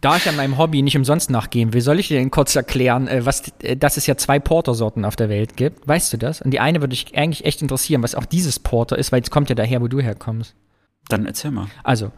Da 0.01 0.17
ich 0.17 0.27
an 0.27 0.35
meinem 0.35 0.57
Hobby 0.57 0.81
nicht 0.81 0.97
umsonst 0.97 1.29
nachgehen 1.29 1.73
will, 1.73 1.81
soll 1.81 1.99
ich 1.99 2.07
dir 2.07 2.17
denn 2.17 2.31
kurz 2.31 2.55
erklären, 2.55 3.07
äh, 3.07 3.23
was, 3.23 3.43
äh, 3.61 3.77
dass 3.77 3.97
es 3.97 4.07
ja 4.07 4.17
zwei 4.17 4.39
Portersorten 4.39 5.05
auf 5.05 5.15
der 5.15 5.29
Welt 5.29 5.55
gibt. 5.55 5.87
Weißt 5.87 6.11
du 6.11 6.17
das? 6.17 6.41
Und 6.41 6.51
die 6.51 6.59
eine 6.59 6.81
würde 6.81 6.93
ich 6.93 7.15
eigentlich 7.15 7.45
echt 7.45 7.61
interessieren, 7.61 8.01
was 8.01 8.15
auch 8.15 8.25
dieses 8.25 8.57
Porter 8.57 8.97
ist, 8.97 9.11
weil 9.11 9.21
es 9.21 9.29
kommt 9.29 9.49
ja 9.49 9.55
daher, 9.55 9.79
wo 9.79 9.87
du 9.87 10.01
herkommst. 10.01 10.55
Dann 11.07 11.27
erzähl 11.27 11.51
mal. 11.51 11.67
Also, 11.83 12.11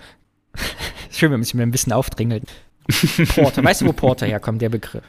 schön, 1.12 1.32
wenn 1.32 1.40
man 1.40 1.44
sich 1.44 1.56
mir 1.56 1.64
ein 1.64 1.72
bisschen 1.72 1.92
aufdringelt. 1.92 2.44
Porter. 3.36 3.64
Weißt 3.64 3.82
du, 3.82 3.86
wo 3.88 3.94
Porter 3.94 4.26
herkommt, 4.26 4.62
der 4.62 4.70
Begriff? 4.70 5.04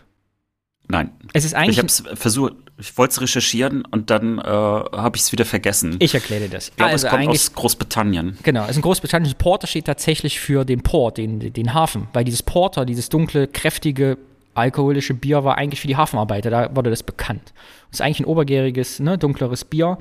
Nein. 0.88 1.10
Es 1.32 1.44
ist 1.44 1.54
eigentlich. 1.54 1.76
Ich 1.76 1.78
habe 1.78 1.88
es 1.88 2.20
versucht, 2.20 2.54
ich 2.78 2.96
wollte 2.98 3.12
es 3.12 3.20
recherchieren 3.20 3.84
und 3.84 4.10
dann 4.10 4.38
äh, 4.38 4.42
habe 4.42 5.16
ich 5.16 5.22
es 5.22 5.32
wieder 5.32 5.44
vergessen. 5.44 5.96
Ich 6.00 6.14
erkläre 6.14 6.42
dir 6.42 6.50
das. 6.50 6.68
Ich 6.68 6.76
glaube, 6.76 6.92
also 6.92 7.06
es 7.06 7.10
kommt 7.10 7.28
aus 7.28 7.52
Großbritannien. 7.54 8.38
Genau, 8.42 8.64
es 8.64 8.70
ist 8.70 8.76
in 8.76 8.82
Großbritannien. 8.82 9.34
Porter 9.38 9.66
steht 9.66 9.86
tatsächlich 9.86 10.40
für 10.40 10.64
den 10.64 10.82
Port, 10.82 11.18
den, 11.18 11.52
den 11.52 11.74
Hafen. 11.74 12.08
Weil 12.12 12.24
dieses 12.24 12.42
Porter, 12.42 12.84
dieses 12.84 13.08
dunkle, 13.08 13.46
kräftige, 13.46 14.18
alkoholische 14.54 15.14
Bier 15.14 15.44
war 15.44 15.56
eigentlich 15.56 15.80
für 15.80 15.88
die 15.88 15.96
Hafenarbeiter. 15.96 16.50
Da 16.50 16.76
wurde 16.76 16.90
das 16.90 17.02
bekannt. 17.02 17.54
Es 17.90 17.98
ist 17.98 18.00
eigentlich 18.02 18.20
ein 18.20 18.26
obergäriges, 18.26 19.00
ne, 19.00 19.16
dunkleres 19.16 19.64
Bier. 19.64 19.98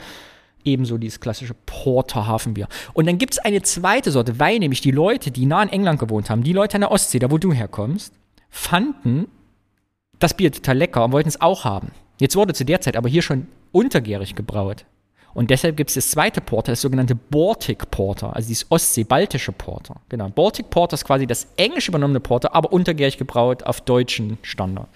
Ebenso 0.65 0.97
dieses 0.97 1.19
klassische 1.19 1.55
Porter 1.65 2.27
Hafenbier. 2.27 2.67
Und 2.93 3.07
dann 3.07 3.17
gibt 3.17 3.33
es 3.33 3.39
eine 3.39 3.61
zweite 3.61 4.11
Sorte, 4.11 4.39
weil 4.39 4.59
nämlich 4.59 4.81
die 4.81 4.91
Leute, 4.91 5.31
die 5.31 5.45
nah 5.45 5.63
in 5.63 5.69
England 5.69 5.99
gewohnt 5.99 6.29
haben, 6.29 6.43
die 6.43 6.53
Leute 6.53 6.75
an 6.75 6.81
der 6.81 6.91
Ostsee, 6.91 7.19
da 7.19 7.31
wo 7.31 7.37
du 7.37 7.51
herkommst, 7.53 8.13
fanden 8.49 9.27
das 10.19 10.33
Bier 10.35 10.51
total 10.51 10.77
lecker 10.77 11.05
und 11.05 11.11
wollten 11.11 11.29
es 11.29 11.41
auch 11.41 11.65
haben. 11.65 11.91
Jetzt 12.19 12.35
wurde 12.35 12.53
zu 12.53 12.63
der 12.63 12.81
Zeit 12.81 12.95
aber 12.95 13.09
hier 13.09 13.21
schon 13.21 13.47
untergärig 13.71 14.35
gebraut. 14.35 14.85
Und 15.33 15.49
deshalb 15.49 15.75
gibt 15.77 15.89
es 15.89 15.95
das 15.95 16.11
zweite 16.11 16.41
Porter, 16.41 16.71
das 16.71 16.81
sogenannte 16.81 17.15
Baltic 17.15 17.89
Porter, 17.89 18.35
also 18.35 18.47
dieses 18.47 18.69
Ostsee-baltische 18.69 19.51
Porter. 19.51 19.95
Genau. 20.09 20.29
Baltic 20.29 20.69
Porter 20.69 20.93
ist 20.93 21.05
quasi 21.05 21.25
das 21.25 21.47
englisch 21.57 21.87
übernommene 21.87 22.19
Porter, 22.19 22.55
aber 22.55 22.71
untergärig 22.71 23.17
gebraut 23.17 23.63
auf 23.63 23.81
deutschen 23.81 24.37
Standard. 24.43 24.87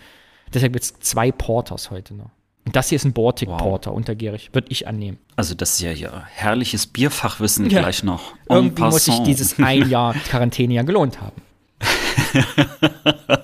Deshalb 0.54 0.74
gibt 0.74 0.86
es 0.86 1.00
zwei 1.00 1.32
Porters 1.32 1.90
heute 1.90 2.14
noch. 2.14 2.30
Und 2.68 2.76
das 2.76 2.90
hier 2.90 2.98
ist 2.98 3.06
ein 3.06 3.14
Baltic 3.14 3.48
wow. 3.48 3.58
Porter, 3.58 3.94
untergärig, 3.94 4.50
würde 4.52 4.68
ich 4.70 4.90
annehmen. 4.90 5.20
Also 5.38 5.56
das 5.56 5.76
ist 5.76 5.80
ja 5.80 5.92
hier 5.92 6.24
herrliches 6.34 6.86
Bierfachwissen 6.86 7.70
ja. 7.70 7.80
gleich 7.80 8.04
noch. 8.04 8.34
Irgendwie 8.50 8.82
muss 8.82 9.06
sich 9.06 9.18
dieses 9.20 9.58
ein 9.64 9.90
Jahr 9.90 10.14
Quarantäne 10.14 10.74
ja 10.74 10.84
gelohnt 10.84 11.18
haben. 11.22 11.42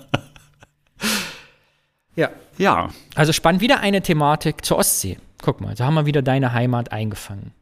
Ja. 2.16 2.30
Ja. 2.60 2.90
Also 3.16 3.34
spannend 3.34 3.62
wieder 3.62 3.80
eine 3.80 4.04
Thematik 4.04 4.64
zur 4.64 4.78
Ostsee. 4.78 5.18
Guck 5.42 5.62
mal, 5.62 5.74
da 5.74 5.86
haben 5.86 5.96
wir 5.96 6.06
wieder 6.06 6.22
deine 6.22 6.54
Heimat 6.54 6.92
eingefangen. 6.92 7.54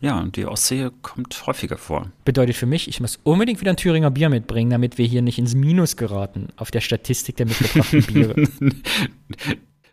Ja, 0.00 0.20
und 0.20 0.36
die 0.36 0.44
Ostsee 0.44 0.90
kommt 1.00 1.46
häufiger 1.46 1.78
vor. 1.78 2.10
Bedeutet 2.26 2.56
für 2.56 2.66
mich, 2.66 2.88
ich 2.88 3.00
muss 3.00 3.18
unbedingt 3.22 3.62
wieder 3.62 3.70
ein 3.70 3.78
Thüringer 3.78 4.10
Bier 4.10 4.28
mitbringen, 4.28 4.68
damit 4.68 4.98
wir 4.98 5.06
hier 5.06 5.22
nicht 5.22 5.38
ins 5.38 5.54
Minus 5.54 5.96
geraten 5.96 6.48
auf 6.56 6.70
der 6.70 6.82
Statistik 6.82 7.36
der 7.36 7.46
mitgebrachten 7.46 8.02
Biere. 8.02 8.34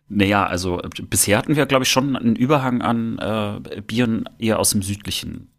naja, 0.10 0.46
also 0.46 0.82
bisher 1.10 1.38
hatten 1.38 1.56
wir, 1.56 1.66
glaube 1.66 1.84
ich, 1.84 1.90
schon 1.90 2.16
einen 2.16 2.36
Überhang 2.36 2.82
an 2.82 3.18
äh, 3.20 3.82
Bieren 3.82 4.30
eher 4.38 4.60
aus 4.60 4.72
dem 4.72 4.82
südlichen, 4.82 5.50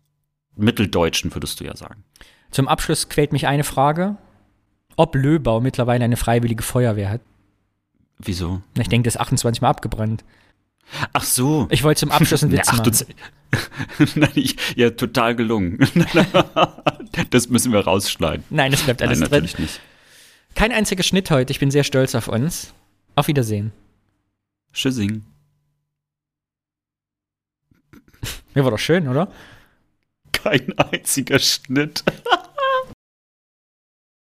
mitteldeutschen, 0.57 1.35
würdest 1.35 1.61
du 1.61 1.65
ja 1.65 1.77
sagen. 1.77 2.05
Zum 2.51 2.69
Abschluss 2.69 3.09
quält 3.09 3.33
mich 3.33 3.47
eine 3.47 3.65
Frage, 3.65 4.17
ob 4.97 5.15
Löbau 5.17 5.61
mittlerweile 5.61 6.05
eine 6.05 6.17
freiwillige 6.17 6.63
Feuerwehr 6.63 7.11
hat. 7.11 7.21
Wieso? 8.19 8.63
Ich 8.79 8.89
denke, 8.89 9.07
das 9.07 9.17
ist 9.17 9.21
28 9.21 9.61
Mal 9.61 9.71
abgebrannt. 9.71 10.25
Ach 11.13 11.25
so. 11.25 11.67
Ich 11.71 11.83
wollte 11.83 12.01
zum 12.01 12.11
Abschluss 12.11 12.43
einen 12.43 12.53
Witz 12.57 12.73
machen. 12.73 12.93
Nein, 14.15 14.31
ich, 14.35 14.57
ja, 14.77 14.91
total 14.91 15.35
gelungen. 15.35 15.79
das 17.31 17.49
müssen 17.49 17.73
wir 17.73 17.81
rausschneiden. 17.81 18.45
Nein, 18.51 18.71
das 18.73 18.83
bleibt 18.83 19.03
alles 19.03 19.19
Nein, 19.19 19.31
natürlich 19.31 19.55
drin. 19.55 19.65
nicht. 19.65 19.81
Kein 20.55 20.71
einziger 20.71 21.03
Schnitt 21.03 21.31
heute. 21.31 21.51
Ich 21.51 21.59
bin 21.59 21.71
sehr 21.71 21.85
stolz 21.85 22.15
auf 22.15 22.29
uns. 22.29 22.73
Auf 23.17 23.27
Wiedersehen. 23.29 23.73
Tschüssing. 24.75 25.25
Ja, 28.55 28.65
war 28.65 28.71
doch 28.71 28.79
schön, 28.79 29.09
oder? 29.09 29.33
Kein 30.33 30.79
einziger 30.79 31.39
Schnitt. 31.39 32.05